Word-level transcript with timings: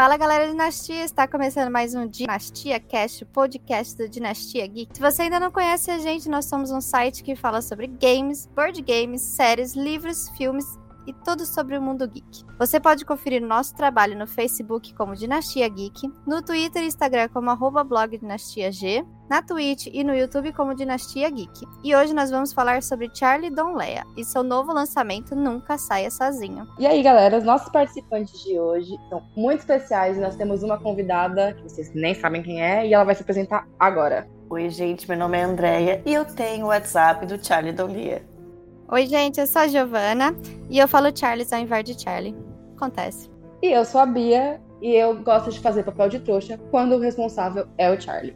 Fala 0.00 0.16
galera 0.16 0.48
Dinastia, 0.48 1.04
está 1.04 1.28
começando 1.28 1.70
mais 1.70 1.94
um 1.94 2.06
Dinastia 2.06 2.80
Cast, 2.80 3.22
o 3.22 3.26
podcast 3.26 3.98
do 3.98 4.08
Dinastia 4.08 4.66
Geek. 4.66 4.96
Se 4.96 4.98
você 4.98 5.24
ainda 5.24 5.38
não 5.38 5.50
conhece 5.50 5.90
a 5.90 5.98
gente, 5.98 6.26
nós 6.26 6.46
somos 6.46 6.70
um 6.70 6.80
site 6.80 7.22
que 7.22 7.36
fala 7.36 7.60
sobre 7.60 7.86
games, 7.86 8.46
board 8.46 8.80
games, 8.80 9.20
séries, 9.20 9.74
livros, 9.74 10.30
filmes 10.38 10.64
e 11.10 11.12
tudo 11.24 11.44
sobre 11.44 11.76
o 11.76 11.82
mundo 11.82 12.06
geek. 12.06 12.44
Você 12.56 12.78
pode 12.78 13.04
conferir 13.04 13.42
nosso 13.42 13.74
trabalho 13.74 14.16
no 14.16 14.28
Facebook 14.28 14.94
como 14.94 15.16
Dinastia 15.16 15.68
Geek, 15.68 16.08
no 16.24 16.40
Twitter 16.40 16.84
e 16.84 16.86
Instagram 16.86 17.28
como 17.30 17.50
arroba 17.50 17.82
blog 17.82 18.16
Dinastia 18.16 18.70
G, 18.70 19.04
na 19.28 19.42
Twitch 19.42 19.88
e 19.92 20.04
no 20.04 20.14
YouTube 20.14 20.52
como 20.52 20.74
Dinastia 20.74 21.28
Geek. 21.28 21.66
E 21.82 21.96
hoje 21.96 22.14
nós 22.14 22.30
vamos 22.30 22.52
falar 22.52 22.82
sobre 22.82 23.10
Charlie 23.12 23.50
Don 23.50 23.74
Lea 23.74 24.04
e 24.16 24.24
seu 24.24 24.44
novo 24.44 24.72
lançamento 24.72 25.34
Nunca 25.34 25.76
Saia 25.78 26.10
Sozinho. 26.10 26.68
E 26.78 26.86
aí, 26.86 27.02
galera, 27.02 27.38
os 27.38 27.44
nossos 27.44 27.68
participantes 27.70 28.40
de 28.44 28.58
hoje 28.58 28.96
são 29.08 29.22
muito 29.36 29.60
especiais. 29.60 30.16
Nós 30.16 30.36
temos 30.36 30.62
uma 30.62 30.78
convidada 30.78 31.54
que 31.54 31.62
vocês 31.64 31.92
nem 31.92 32.14
sabem 32.14 32.42
quem 32.42 32.62
é 32.62 32.86
e 32.86 32.94
ela 32.94 33.04
vai 33.04 33.16
se 33.16 33.22
apresentar 33.22 33.66
agora. 33.78 34.28
Oi, 34.48 34.68
gente, 34.68 35.08
meu 35.08 35.18
nome 35.18 35.38
é 35.38 35.42
Andréia 35.42 36.02
e 36.04 36.12
eu 36.12 36.24
tenho 36.24 36.66
o 36.66 36.68
WhatsApp 36.68 37.24
do 37.26 37.44
Charlie 37.44 37.72
Don 37.72 37.86
Lea. 37.86 38.29
Oi, 38.92 39.06
gente, 39.06 39.38
eu 39.38 39.46
sou 39.46 39.62
a 39.62 39.68
Giovana 39.68 40.34
e 40.68 40.80
eu 40.80 40.88
falo 40.88 41.16
Charles 41.16 41.52
ao 41.52 41.60
invés 41.60 41.84
de 41.84 42.02
Charlie. 42.02 42.34
Acontece. 42.76 43.30
E 43.62 43.68
eu 43.68 43.84
sou 43.84 44.00
a 44.00 44.06
Bia 44.06 44.60
e 44.82 44.92
eu 44.96 45.16
gosto 45.22 45.48
de 45.48 45.60
fazer 45.60 45.84
papel 45.84 46.08
de 46.08 46.18
trouxa 46.18 46.58
quando 46.72 46.96
o 46.96 46.98
responsável 46.98 47.68
é 47.78 47.88
o 47.88 48.00
Charlie. 48.00 48.34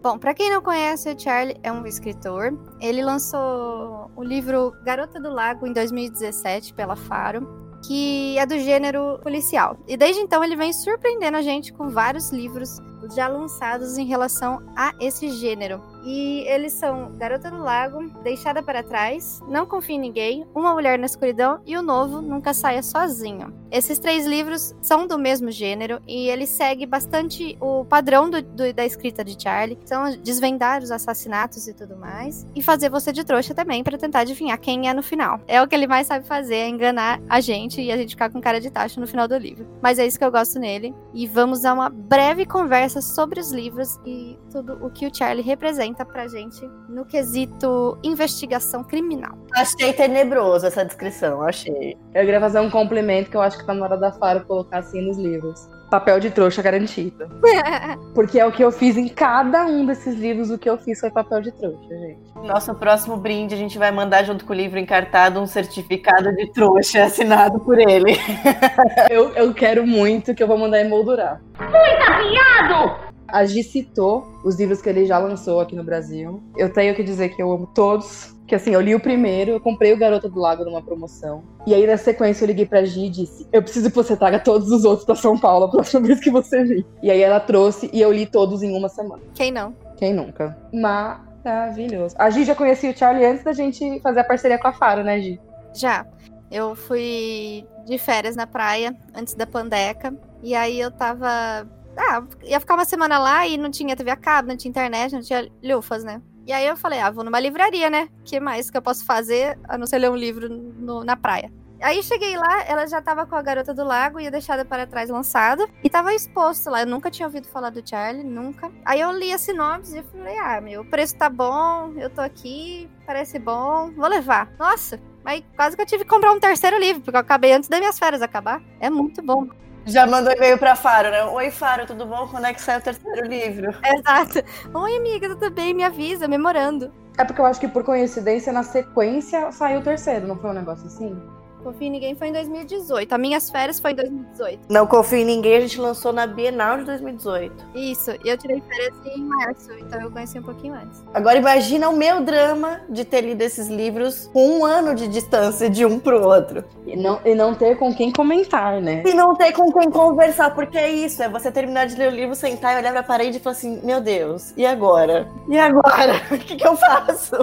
Bom, 0.00 0.18
para 0.18 0.32
quem 0.32 0.48
não 0.48 0.62
conhece, 0.62 1.12
o 1.12 1.20
Charlie 1.20 1.58
é 1.62 1.70
um 1.70 1.84
escritor. 1.84 2.58
Ele 2.80 3.04
lançou 3.04 4.10
o 4.16 4.24
livro 4.24 4.72
Garota 4.84 5.20
do 5.20 5.30
Lago 5.30 5.66
em 5.66 5.74
2017 5.74 6.72
pela 6.72 6.96
Faro 6.96 7.67
que 7.88 8.38
é 8.38 8.44
do 8.44 8.58
gênero 8.58 9.18
policial. 9.22 9.78
E 9.88 9.96
desde 9.96 10.20
então 10.20 10.44
ele 10.44 10.54
vem 10.54 10.74
surpreendendo 10.74 11.38
a 11.38 11.42
gente 11.42 11.72
com 11.72 11.88
vários 11.88 12.30
livros 12.30 12.78
já 13.14 13.28
lançados 13.28 13.98
em 13.98 14.04
relação 14.04 14.62
a 14.76 14.92
esse 15.00 15.30
gênero. 15.30 15.82
E 16.04 16.44
eles 16.46 16.72
são 16.72 17.12
Garota 17.16 17.50
do 17.50 17.58
Lago, 17.58 18.08
Deixada 18.22 18.62
para 18.62 18.82
Trás, 18.82 19.40
Não 19.48 19.66
Confie 19.66 19.94
em 19.94 20.00
Ninguém, 20.00 20.46
Uma 20.54 20.72
Mulher 20.72 20.98
na 20.98 21.06
Escuridão 21.06 21.60
e 21.66 21.76
o 21.76 21.82
novo 21.82 22.22
Nunca 22.22 22.54
Saia 22.54 22.82
Sozinho. 22.82 23.52
Esses 23.70 23.98
três 23.98 24.24
livros 24.26 24.74
são 24.80 25.06
do 25.06 25.18
mesmo 25.18 25.50
gênero 25.50 26.00
e 26.06 26.28
ele 26.28 26.46
segue 26.46 26.86
bastante 26.86 27.58
o 27.60 27.84
padrão 27.84 28.30
do, 28.30 28.40
do, 28.40 28.72
da 28.72 28.86
escrita 28.86 29.22
de 29.22 29.40
Charlie, 29.40 29.78
são 29.84 30.16
desvendar 30.22 30.82
os 30.82 30.90
assassinatos 30.90 31.68
e 31.68 31.74
tudo 31.74 31.96
mais, 31.96 32.46
e 32.54 32.62
fazer 32.62 32.88
você 32.88 33.12
de 33.12 33.24
trouxa 33.24 33.54
também 33.54 33.84
para 33.84 33.98
tentar 33.98 34.20
adivinhar 34.20 34.58
quem 34.58 34.88
é 34.88 34.94
no 34.94 35.02
final. 35.02 35.40
É 35.46 35.60
o 35.60 35.68
que 35.68 35.74
ele 35.74 35.86
mais 35.86 36.06
sabe 36.06 36.26
fazer, 36.26 36.54
é 36.54 36.68
enganar 36.68 37.20
a 37.28 37.40
gente 37.40 37.82
e 37.82 37.92
a 37.92 37.96
gente 37.96 38.10
ficar 38.10 38.30
com 38.30 38.40
cara 38.40 38.60
de 38.60 38.70
tacho 38.70 39.00
no 39.00 39.06
final 39.06 39.28
do 39.28 39.36
livro. 39.36 39.66
Mas 39.82 39.98
é 39.98 40.06
isso 40.06 40.18
que 40.18 40.24
eu 40.24 40.32
gosto 40.32 40.58
nele. 40.58 40.94
E 41.12 41.26
vamos 41.26 41.64
a 41.64 41.74
uma 41.74 41.90
breve 41.90 42.46
conversa 42.46 42.97
sobre 43.02 43.40
os 43.40 43.52
livros 43.52 43.98
e 44.04 44.38
tudo 44.50 44.74
o 44.84 44.90
que 44.90 45.06
o 45.06 45.14
Charlie 45.14 45.44
representa 45.44 46.04
pra 46.04 46.26
gente 46.26 46.60
no 46.88 47.04
quesito 47.04 47.98
investigação 48.02 48.84
criminal. 48.84 49.36
Achei 49.52 49.92
tenebroso 49.92 50.66
essa 50.66 50.84
descrição, 50.84 51.42
achei. 51.42 51.96
Eu 52.14 52.24
queria 52.24 52.40
fazer 52.40 52.60
um 52.60 52.70
complemento 52.70 53.30
que 53.30 53.36
eu 53.36 53.42
acho 53.42 53.58
que 53.58 53.66
tá 53.66 53.74
na 53.74 53.84
hora 53.84 53.96
da 53.96 54.12
Faro 54.12 54.44
colocar 54.44 54.78
assim 54.78 55.00
nos 55.00 55.18
livros. 55.18 55.68
Papel 55.90 56.20
de 56.20 56.30
trouxa 56.30 56.62
garantido. 56.62 57.28
Porque 58.14 58.38
é 58.38 58.46
o 58.46 58.52
que 58.52 58.62
eu 58.62 58.70
fiz 58.70 58.96
em 58.96 59.08
cada 59.08 59.64
um 59.66 59.86
desses 59.86 60.14
livros, 60.14 60.50
o 60.50 60.58
que 60.58 60.68
eu 60.68 60.76
fiz 60.78 61.00
foi 61.00 61.10
papel 61.10 61.40
de 61.40 61.52
trouxa, 61.52 61.88
gente. 61.88 62.20
Nosso 62.46 62.74
próximo 62.74 63.16
brinde, 63.16 63.54
a 63.54 63.58
gente 63.58 63.78
vai 63.78 63.90
mandar 63.90 64.24
junto 64.24 64.44
com 64.44 64.52
o 64.52 64.56
livro 64.56 64.78
encartado 64.78 65.40
um 65.40 65.46
certificado 65.46 66.34
de 66.34 66.52
trouxa 66.52 67.04
assinado 67.04 67.58
por 67.60 67.78
ele. 67.78 68.16
eu, 69.10 69.30
eu 69.30 69.54
quero 69.54 69.86
muito 69.86 70.34
que 70.34 70.42
eu 70.42 70.46
vou 70.46 70.58
mandar 70.58 70.80
emoldurar. 70.80 71.40
Muito 71.58 72.30
viado! 72.30 73.07
A 73.28 73.44
Gi 73.44 73.62
citou 73.62 74.26
os 74.42 74.58
livros 74.58 74.80
que 74.80 74.88
ele 74.88 75.04
já 75.04 75.18
lançou 75.18 75.60
aqui 75.60 75.76
no 75.76 75.84
Brasil. 75.84 76.42
Eu 76.56 76.72
tenho 76.72 76.94
que 76.94 77.02
dizer 77.02 77.28
que 77.28 77.42
eu 77.42 77.52
amo 77.52 77.66
todos. 77.66 78.34
Que 78.46 78.54
assim, 78.54 78.70
eu 78.70 78.80
li 78.80 78.94
o 78.94 79.00
primeiro, 79.00 79.50
eu 79.50 79.60
comprei 79.60 79.92
o 79.92 79.98
Garota 79.98 80.26
do 80.26 80.40
Lago 80.40 80.64
numa 80.64 80.80
promoção. 80.80 81.42
E 81.66 81.74
aí, 81.74 81.86
na 81.86 81.98
sequência, 81.98 82.44
eu 82.44 82.46
liguei 82.46 82.64
pra 82.64 82.82
Gi 82.82 83.04
e 83.04 83.10
disse: 83.10 83.46
Eu 83.52 83.62
preciso 83.62 83.90
que 83.90 83.96
você 83.96 84.16
traga 84.16 84.38
todos 84.38 84.70
os 84.72 84.86
outros 84.86 85.04
pra 85.04 85.14
São 85.14 85.38
Paulo 85.38 85.66
a 85.66 85.70
próxima 85.70 86.00
vez 86.08 86.18
que 86.18 86.30
você 86.30 86.64
vir. 86.64 86.86
E 87.02 87.10
aí 87.10 87.20
ela 87.20 87.38
trouxe 87.38 87.90
e 87.92 88.00
eu 88.00 88.10
li 88.10 88.24
todos 88.24 88.62
em 88.62 88.74
uma 88.74 88.88
semana. 88.88 89.22
Quem 89.34 89.52
não? 89.52 89.76
Quem 89.98 90.14
nunca? 90.14 90.56
Maravilhoso. 90.72 92.14
A 92.18 92.30
Gi 92.30 92.44
já 92.44 92.54
conhecia 92.54 92.90
o 92.90 92.96
Charlie 92.96 93.26
antes 93.26 93.44
da 93.44 93.52
gente 93.52 94.00
fazer 94.00 94.20
a 94.20 94.24
parceria 94.24 94.58
com 94.58 94.68
a 94.68 94.72
Faro, 94.72 95.04
né, 95.04 95.20
Gi? 95.20 95.38
Já. 95.74 96.06
Eu 96.50 96.74
fui 96.74 97.66
de 97.84 97.98
férias 97.98 98.34
na 98.34 98.46
praia 98.46 98.96
antes 99.14 99.34
da 99.34 99.46
Pandeca. 99.46 100.14
E 100.42 100.54
aí 100.54 100.80
eu 100.80 100.90
tava 100.90 101.68
ah, 101.98 102.22
ia 102.44 102.60
ficar 102.60 102.74
uma 102.74 102.84
semana 102.84 103.18
lá 103.18 103.46
e 103.46 103.58
não 103.58 103.70
tinha 103.70 103.96
TV 103.96 104.10
a 104.10 104.16
cabo, 104.16 104.48
não 104.48 104.56
tinha 104.56 104.70
internet, 104.70 105.12
não 105.12 105.20
tinha 105.20 105.50
lufas, 105.62 106.04
né? 106.04 106.22
E 106.46 106.52
aí 106.52 106.66
eu 106.66 106.76
falei, 106.76 107.00
ah, 107.00 107.10
vou 107.10 107.24
numa 107.24 107.38
livraria, 107.38 107.90
né? 107.90 108.08
O 108.20 108.24
que 108.24 108.40
mais 108.40 108.70
que 108.70 108.76
eu 108.76 108.82
posso 108.82 109.04
fazer 109.04 109.58
a 109.68 109.76
não 109.76 109.86
ser 109.86 109.98
ler 109.98 110.10
um 110.10 110.16
livro 110.16 110.48
no, 110.48 111.04
na 111.04 111.16
praia? 111.16 111.52
Aí 111.80 112.02
cheguei 112.02 112.36
lá, 112.36 112.62
ela 112.66 112.86
já 112.86 113.00
tava 113.00 113.24
com 113.24 113.36
a 113.36 113.42
Garota 113.42 113.72
do 113.72 113.84
Lago 113.84 114.18
e 114.18 114.30
Deixada 114.30 114.64
para 114.64 114.86
Trás 114.86 115.10
lançado. 115.10 115.68
E 115.84 115.88
tava 115.88 116.12
exposto 116.12 116.70
lá. 116.70 116.80
Eu 116.80 116.86
nunca 116.86 117.10
tinha 117.10 117.26
ouvido 117.26 117.46
falar 117.46 117.70
do 117.70 117.88
Charlie, 117.88 118.24
nunca. 118.24 118.70
Aí 118.84 119.00
eu 119.00 119.12
li 119.12 119.32
a 119.32 119.38
sinopse 119.38 119.98
e 119.98 120.02
falei, 120.02 120.38
ah, 120.38 120.60
meu, 120.60 120.80
o 120.80 120.84
preço 120.84 121.16
tá 121.16 121.28
bom, 121.28 121.92
eu 121.96 122.10
tô 122.10 122.20
aqui, 122.20 122.90
parece 123.06 123.38
bom, 123.38 123.92
vou 123.92 124.08
levar. 124.08 124.50
Nossa, 124.58 125.00
mas 125.22 125.44
quase 125.54 125.76
que 125.76 125.82
eu 125.82 125.86
tive 125.86 126.04
que 126.04 126.10
comprar 126.10 126.32
um 126.32 126.40
terceiro 126.40 126.78
livro, 126.78 127.02
porque 127.02 127.16
eu 127.16 127.20
acabei 127.20 127.52
antes 127.52 127.68
das 127.68 127.78
minhas 127.78 127.98
férias 127.98 128.22
acabar. 128.22 128.60
É 128.80 128.90
muito 128.90 129.22
bom. 129.22 129.46
Já 129.88 130.06
mandou 130.06 130.32
e-mail 130.34 130.58
pra 130.58 130.76
Faro, 130.76 131.10
né? 131.10 131.24
Oi, 131.24 131.50
Faro, 131.50 131.86
tudo 131.86 132.04
bom? 132.04 132.28
Quando 132.28 132.44
é 132.44 132.52
que 132.52 132.60
sai 132.60 132.78
o 132.78 132.82
terceiro 132.82 133.26
livro? 133.26 133.74
Exato. 133.82 134.44
Oi, 134.74 134.96
amiga, 134.98 135.30
tudo 135.30 135.50
bem? 135.50 135.72
Me 135.72 135.82
avisa, 135.82 136.28
memorando. 136.28 136.92
É 137.16 137.24
porque 137.24 137.40
eu 137.40 137.46
acho 137.46 137.58
que 137.58 137.66
por 137.66 137.82
coincidência, 137.82 138.52
na 138.52 138.62
sequência, 138.62 139.50
saiu 139.50 139.80
o 139.80 139.82
terceiro, 139.82 140.26
não 140.26 140.36
foi 140.36 140.50
um 140.50 140.54
negócio 140.54 140.86
assim? 140.86 141.18
Confio 141.62 141.86
em 141.86 141.90
Ninguém 141.90 142.14
foi 142.14 142.28
em 142.28 142.32
2018. 142.32 143.12
As 143.12 143.20
minhas 143.20 143.50
férias 143.50 143.80
foi 143.80 143.92
em 143.92 143.94
2018. 143.96 144.60
Não 144.68 144.86
Confio 144.86 145.18
em 145.18 145.24
Ninguém 145.24 145.56
a 145.56 145.60
gente 145.60 145.80
lançou 145.80 146.12
na 146.12 146.26
Bienal 146.26 146.78
de 146.78 146.84
2018. 146.84 147.52
Isso, 147.74 148.12
e 148.24 148.28
eu 148.28 148.38
tirei 148.38 148.62
férias 148.62 148.94
em 149.06 149.24
março, 149.24 149.72
então 149.72 150.00
eu 150.00 150.10
conheci 150.10 150.38
um 150.38 150.42
pouquinho 150.42 150.74
antes. 150.74 151.02
Agora 151.12 151.38
imagina 151.38 151.88
o 151.88 151.96
meu 151.96 152.22
drama 152.22 152.80
de 152.88 153.04
ter 153.04 153.22
lido 153.22 153.42
esses 153.42 153.68
livros 153.68 154.30
com 154.32 154.60
um 154.60 154.64
ano 154.64 154.94
de 154.94 155.08
distância 155.08 155.68
de 155.68 155.84
um 155.84 155.98
pro 155.98 156.22
outro. 156.22 156.64
E 156.86 156.96
não, 156.96 157.20
e 157.24 157.34
não 157.34 157.54
ter 157.54 157.76
com 157.76 157.94
quem 157.94 158.12
comentar, 158.12 158.80
né? 158.80 159.02
E 159.04 159.14
não 159.14 159.34
ter 159.34 159.52
com 159.52 159.72
quem 159.72 159.90
conversar, 159.90 160.54
porque 160.54 160.78
é 160.78 160.90
isso, 160.90 161.22
é 161.22 161.28
você 161.28 161.50
terminar 161.50 161.86
de 161.86 161.96
ler 161.96 162.12
o 162.12 162.14
livro, 162.14 162.34
sentar 162.34 162.74
e 162.74 162.78
olhar 162.78 162.92
pra 162.92 163.02
parede 163.02 163.38
e 163.38 163.40
falar 163.40 163.56
assim, 163.56 163.80
meu 163.82 164.00
Deus, 164.00 164.52
e 164.56 164.64
agora? 164.64 165.28
E 165.48 165.58
agora? 165.58 166.18
O 166.30 166.38
que, 166.38 166.56
que 166.56 166.66
eu 166.66 166.76
faço? 166.76 167.36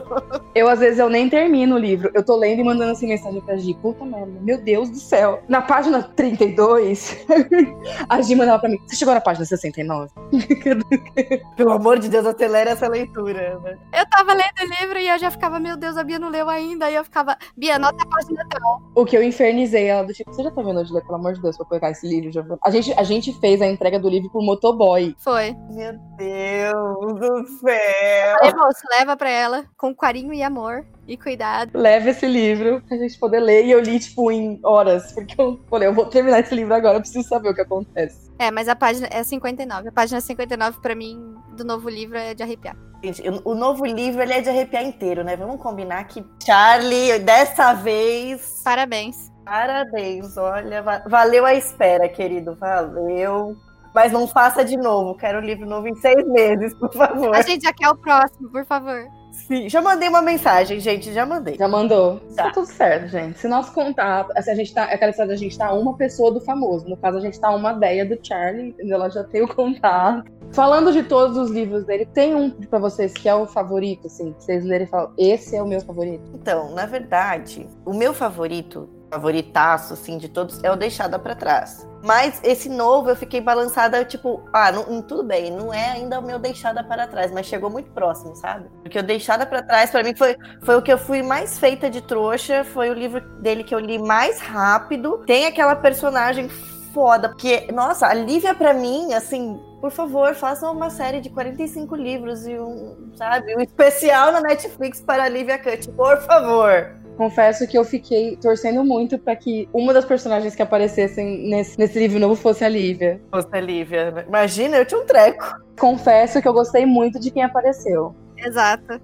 Eu, 0.53 0.67
às 0.69 0.79
vezes, 0.79 0.99
eu 0.99 1.09
nem 1.09 1.29
termino 1.29 1.75
o 1.75 1.79
livro. 1.79 2.09
Eu 2.13 2.23
tô 2.23 2.35
lendo 2.35 2.61
e 2.61 2.63
mandando 2.63 2.91
assim 2.91 3.07
mensagem 3.07 3.41
pra 3.41 3.57
Gi, 3.57 3.73
puta 3.73 4.04
merda, 4.05 4.39
meu 4.41 4.57
Deus 4.57 4.89
do 4.89 4.97
céu. 4.97 5.43
Na 5.47 5.61
página 5.61 6.01
32, 6.01 7.25
a 8.07 8.21
Gi 8.21 8.35
mandava 8.35 8.59
pra 8.59 8.69
mim, 8.69 8.77
você 8.85 8.95
chegou 8.95 9.13
na 9.13 9.21
página 9.21 9.45
69? 9.45 10.11
Pelo 11.57 11.71
amor 11.71 11.99
de 11.99 12.09
Deus, 12.09 12.25
acelera 12.25 12.71
essa 12.71 12.88
leitura, 12.88 13.59
né? 13.59 13.77
Eu 13.94 14.06
tava 14.09 14.33
lendo 14.33 14.62
o 14.62 14.81
livro 14.81 15.00
e 15.00 15.07
eu 15.07 15.18
já 15.18 15.31
ficava, 15.31 15.59
meu 15.59 15.75
Deus, 15.75 15.97
a 15.97 16.03
Bia 16.03 16.19
não 16.19 16.30
leu 16.30 16.50
ainda. 16.50 16.85
Aí 16.85 16.95
eu 16.95 17.03
ficava, 17.03 17.38
Bia, 17.57 17.75
anota 17.75 18.03
a 18.03 18.07
página 18.07 18.45
tal. 18.50 18.81
O 18.95 19.06
que 19.06 19.18
eu 19.18 19.24
infernizei 19.24 19.85
ela 19.88 20.03
do 20.03 20.13
tipo, 20.13 20.31
você 20.31 20.44
já 20.44 20.51
tá 20.51 20.62
vendo 20.62 20.83
de 20.83 20.94
ler, 20.94 21.01
pelo 21.01 21.15
amor 21.15 21.33
de 21.33 21.41
Deus, 21.41 21.57
pra 21.57 21.65
pegar 21.65 21.91
esse 21.91 22.07
livro? 22.07 22.31
Já... 22.31 22.44
A, 22.63 22.69
gente, 22.69 22.94
a 22.94 23.03
gente 23.03 23.33
fez 23.39 23.62
a 23.62 23.68
entrega 23.68 24.00
do 24.00 24.09
livro 24.09 24.30
pro 24.30 24.41
motoboy. 24.41 25.15
Foi. 25.19 25.56
Meu 25.71 25.94
Deus 26.18 27.19
do 27.19 27.47
céu. 27.59 28.38
Falei, 28.39 28.53
moço, 28.53 28.81
leva 28.97 29.18
pra 29.18 29.30
ela 29.30 29.65
com 29.77 29.95
carinho 29.95 30.33
e 30.33 30.44
amor 30.44 30.85
e 31.07 31.18
cuidado. 31.18 31.78
Leva 31.78 32.10
esse 32.10 32.25
livro 32.28 32.81
pra 32.88 32.98
gente 32.98 33.18
poder 33.19 33.40
ler. 33.40 33.66
E 33.66 33.72
eu 33.72 33.80
li, 33.80 34.00
tipo, 34.00 34.31
em 34.31 34.60
horas. 34.63 35.12
Porque 35.13 35.40
eu 35.40 35.60
falei, 35.69 35.88
eu 35.88 35.94
vou 35.94 36.06
terminar 36.06 36.40
esse 36.40 36.54
livro 36.56 36.74
agora, 36.74 36.98
eu 36.98 37.02
preciso 37.02 37.28
saber 37.28 37.50
o 37.50 37.56
que 37.56 37.62
acontece. 37.62 38.31
É, 38.38 38.52
mas 38.52 38.68
a 38.68 38.75
página 38.75 39.07
é 39.12 39.24
59. 39.24 39.90
A 39.90 39.92
página 39.92 40.19
59, 40.19 40.80
pra 40.81 40.96
mim, 40.96 41.36
do 41.56 41.63
novo 41.63 41.90
livro 41.90 42.18
é 42.18 42.34
de 42.34 42.44
arrepiar. 42.44 42.75
Gente, 43.04 43.24
o 43.44 43.54
novo 43.54 43.86
livro 43.86 44.22
ele 44.22 44.34
é 44.34 44.42
de 44.42 44.50
arrepiar 44.50 44.84
inteiro, 44.84 45.24
né? 45.24 45.36
Vamos 45.36 45.62
combinar 45.62 46.04
que 46.06 46.25
Charlie, 46.44 47.19
dessa 47.19 47.74
vez. 47.74 48.62
Parabéns. 48.63 49.31
Parabéns, 49.46 50.36
olha, 50.38 50.81
valeu 51.07 51.46
a 51.46 51.54
espera, 51.54 52.10
querido, 52.10 52.56
valeu. 52.56 53.56
Mas 53.94 54.12
não 54.12 54.28
faça 54.28 54.66
de 54.66 54.75
novo, 54.75 55.16
quero 55.16 55.38
um 55.38 55.46
livro 55.46 55.68
novo 55.68 55.88
em 55.88 55.96
seis 55.96 56.28
meses, 56.28 56.74
por 56.74 56.92
favor. 56.92 57.34
A 57.34 57.44
gente 57.44 57.63
já 57.63 57.72
quer 57.72 57.90
o 57.90 57.96
próximo, 57.96 58.50
por 58.50 58.66
favor. 58.66 59.06
Sim, 59.47 59.69
já 59.69 59.81
mandei 59.81 60.09
uma 60.09 60.21
mensagem, 60.21 60.79
gente, 60.79 61.13
já 61.13 61.25
mandei. 61.25 61.55
Já 61.55 61.67
mandou? 61.67 62.19
Já. 62.35 62.45
Tá 62.45 62.51
tudo 62.51 62.65
certo, 62.67 63.07
gente. 63.09 63.37
Se 63.37 63.47
nosso 63.47 63.71
contato. 63.73 64.31
Assim, 64.35 64.51
a 64.51 64.55
gente 64.55 64.73
tá. 64.73 64.89
É 64.89 64.95
aquela 64.95 65.11
história 65.11 65.31
da 65.31 65.37
gente 65.37 65.57
tá 65.57 65.71
uma 65.73 65.95
pessoa 65.95 66.31
do 66.31 66.41
famoso. 66.41 66.87
No 66.87 66.97
caso, 66.97 67.17
a 67.17 67.21
gente 67.21 67.39
tá 67.39 67.51
uma 67.51 67.73
ideia 67.73 68.05
do 68.05 68.17
Charlie, 68.21 68.69
entendeu? 68.69 68.95
Ela 68.95 69.09
já 69.09 69.23
tem 69.23 69.43
o 69.43 69.47
contato. 69.47 70.31
Falando 70.51 70.93
de 70.93 71.03
todos 71.03 71.37
os 71.37 71.51
livros 71.51 71.85
dele, 71.85 72.05
tem 72.05 72.33
um 72.33 72.49
pra 72.49 72.79
vocês 72.79 73.13
que 73.13 73.27
é 73.27 73.35
o 73.35 73.45
favorito, 73.45 74.07
assim, 74.07 74.31
que 74.33 74.43
vocês 74.43 74.63
lerem 74.63 74.87
e 74.87 74.89
falam, 74.89 75.11
esse 75.17 75.55
é 75.55 75.61
o 75.61 75.67
meu 75.67 75.81
favorito. 75.81 76.23
Então, 76.33 76.71
na 76.71 76.85
verdade, 76.85 77.67
o 77.85 77.93
meu 77.93 78.13
favorito, 78.13 78.89
favoritaço, 79.15 79.94
assim, 79.94 80.17
de 80.17 80.27
todos, 80.29 80.62
é 80.63 80.71
o 80.71 80.75
Deixada 80.75 81.17
pra 81.17 81.33
Trás. 81.35 81.88
Mas 82.03 82.39
esse 82.44 82.69
novo 82.69 83.09
eu 83.09 83.15
fiquei 83.15 83.41
balançada, 83.41 84.03
tipo, 84.06 84.44
ah, 84.53 84.71
não, 84.71 84.85
não- 84.88 85.01
tudo 85.01 85.23
bem, 85.23 85.50
não 85.51 85.73
é 85.73 85.91
ainda 85.91 86.19
o 86.19 86.21
meu 86.21 86.38
Deixada 86.38 86.83
para 86.83 87.07
Trás, 87.07 87.31
mas 87.31 87.45
chegou 87.47 87.69
muito 87.69 87.89
próximo, 87.91 88.35
sabe? 88.35 88.65
Porque 88.83 89.00
o 89.00 89.03
Deixada 89.03 89.45
pra 89.45 89.63
Trás, 89.63 89.89
pra 89.89 90.03
mim, 90.03 90.13
foi, 90.15 90.35
foi 90.63 90.75
o 90.75 90.81
que 90.81 90.91
eu 90.94 90.97
fui 90.97 91.23
mais 91.23 91.57
feita 91.57 91.89
de 91.89 92.01
trouxa, 92.01 92.63
foi 92.63 92.89
o 92.89 92.94
livro 92.94 93.21
dele 93.41 93.63
que 93.63 93.73
eu 93.73 93.79
li 93.79 93.97
mais 93.97 94.39
rápido. 94.39 95.23
Tem 95.25 95.45
aquela 95.47 95.75
personagem 95.75 96.47
foda, 96.94 97.29
porque, 97.29 97.71
nossa, 97.73 98.06
a 98.07 98.13
Lívia 98.13 98.53
pra 98.53 98.73
mim, 98.73 99.13
assim, 99.13 99.59
por 99.81 99.91
favor, 99.91 100.33
façam 100.35 100.71
uma 100.73 100.89
série 100.89 101.19
de 101.21 101.29
45 101.29 101.95
livros 101.95 102.45
e 102.45 102.57
um, 102.59 103.11
sabe, 103.15 103.56
um 103.56 103.61
especial 103.61 104.31
na 104.31 104.41
Netflix 104.41 105.01
para 105.01 105.23
a 105.23 105.29
Lívia 105.29 105.57
Cut, 105.57 105.89
por 105.91 106.18
favor. 106.21 106.95
Confesso 107.17 107.67
que 107.67 107.77
eu 107.77 107.83
fiquei 107.83 108.35
torcendo 108.38 108.83
muito 108.83 109.17
pra 109.17 109.35
que 109.35 109.69
uma 109.73 109.94
das 109.94 110.06
personagens 110.06 110.56
que 110.56 110.62
aparecessem 110.62 111.47
nesse, 111.50 111.77
nesse 111.79 111.97
livro 111.97 112.19
novo 112.19 112.35
fosse 112.35 112.63
a 112.63 112.69
Lívia. 112.69 113.21
Você, 113.31 113.62
Lívia, 113.62 114.12
né? 114.12 114.25
imagina, 114.27 114.77
eu 114.77 114.85
tinha 114.85 115.00
um 115.00 115.06
treco. 115.06 115.45
Confesso 115.79 116.41
que 116.41 116.47
eu 116.47 116.53
gostei 116.53 116.85
muito 116.85 117.19
de 117.19 117.31
quem 117.31 117.44
apareceu. 117.44 118.15
Exato. 118.38 119.00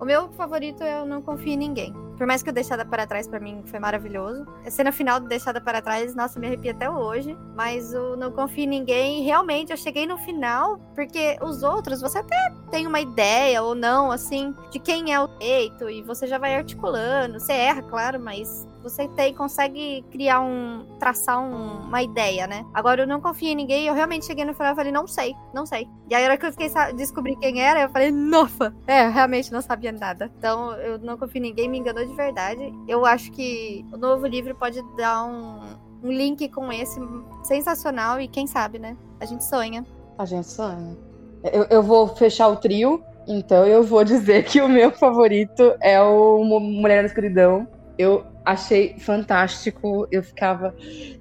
O 0.00 0.04
meu 0.04 0.28
favorito 0.32 0.82
é 0.82 1.00
Eu 1.00 1.06
Não 1.06 1.22
Confio 1.22 1.52
em 1.52 1.56
Ninguém. 1.56 1.94
Por 2.16 2.26
mais 2.26 2.42
que 2.42 2.50
o 2.50 2.52
Deixada 2.52 2.84
para 2.84 3.06
Trás 3.06 3.26
pra 3.26 3.40
mim 3.40 3.62
foi 3.66 3.78
maravilhoso. 3.78 4.46
A 4.64 4.70
cena 4.70 4.92
final 4.92 5.18
do 5.18 5.28
Deixada 5.28 5.60
para 5.60 5.82
Trás, 5.82 6.14
nossa, 6.14 6.38
me 6.38 6.46
arrepia 6.46 6.72
até 6.72 6.88
hoje. 6.88 7.36
Mas 7.54 7.94
o 7.94 8.16
Não 8.16 8.30
Confio 8.30 8.64
em 8.64 8.68
Ninguém, 8.68 9.22
realmente, 9.22 9.72
eu 9.72 9.76
cheguei 9.76 10.06
no 10.06 10.16
final, 10.18 10.78
porque 10.94 11.38
os 11.42 11.62
outros, 11.62 12.00
você 12.00 12.18
até 12.18 12.52
tem 12.70 12.86
uma 12.86 13.00
ideia 13.00 13.62
ou 13.62 13.74
não, 13.74 14.10
assim, 14.10 14.54
de 14.70 14.78
quem 14.78 15.12
é 15.12 15.20
o 15.20 15.28
jeito, 15.40 15.90
e 15.90 16.02
você 16.02 16.26
já 16.26 16.38
vai 16.38 16.54
articulando. 16.54 17.38
Você 17.40 17.52
erra, 17.52 17.82
claro, 17.82 18.20
mas 18.20 18.66
você 18.82 19.08
tem, 19.08 19.34
consegue 19.34 20.04
criar 20.10 20.40
um. 20.40 20.86
traçar 20.98 21.40
um- 21.40 21.80
uma 21.86 22.02
ideia, 22.02 22.46
né? 22.46 22.64
Agora 22.74 23.02
eu 23.02 23.06
não 23.06 23.20
confio 23.20 23.48
em 23.48 23.54
ninguém, 23.54 23.86
eu 23.86 23.94
realmente 23.94 24.26
cheguei 24.26 24.44
no 24.44 24.54
final 24.54 24.72
e 24.72 24.76
falei, 24.76 24.92
não 24.92 25.06
sei, 25.06 25.34
não 25.54 25.64
sei. 25.66 25.86
E 26.10 26.14
aí, 26.14 26.22
a 26.24 26.26
hora 26.28 26.36
que 26.38 26.46
eu 26.46 26.50
fiquei 26.52 26.68
descobri 26.96 27.36
quem 27.36 27.60
era, 27.62 27.82
eu 27.82 27.88
falei, 27.90 28.10
nossa! 28.10 28.74
É, 28.86 29.08
realmente 29.08 29.52
não 29.52 29.60
sabia 29.62 29.92
nada. 29.92 30.30
Então, 30.38 30.72
eu 30.74 30.98
não 30.98 31.16
confio 31.18 31.38
em 31.38 31.42
ninguém, 31.42 31.68
me 31.68 31.78
enganou 31.78 32.04
de 32.04 32.14
verdade. 32.14 32.72
Eu 32.88 33.04
acho 33.06 33.30
que 33.32 33.84
o 33.92 33.96
novo 33.96 34.26
livro 34.26 34.54
pode 34.54 34.80
dar 34.96 35.24
um, 35.24 35.60
um 36.02 36.10
link 36.12 36.48
com 36.50 36.72
esse 36.72 37.00
sensacional 37.42 38.20
e 38.20 38.28
quem 38.28 38.46
sabe, 38.46 38.78
né? 38.78 38.96
A 39.20 39.24
gente 39.24 39.44
sonha. 39.44 39.84
A 40.18 40.24
gente 40.24 40.46
sonha. 40.48 40.96
Eu, 41.52 41.64
eu 41.70 41.82
vou 41.82 42.06
fechar 42.08 42.48
o 42.48 42.56
trio, 42.56 43.02
então 43.26 43.66
eu 43.66 43.82
vou 43.82 44.04
dizer 44.04 44.44
que 44.46 44.60
o 44.60 44.68
meu 44.68 44.90
favorito 44.92 45.74
é 45.80 46.00
o 46.00 46.44
Mu- 46.44 46.60
Mulher 46.60 47.02
na 47.02 47.06
Escuridão. 47.08 47.66
Eu 47.98 48.24
achei 48.44 48.98
fantástico, 48.98 50.06
eu 50.10 50.22
ficava 50.22 50.74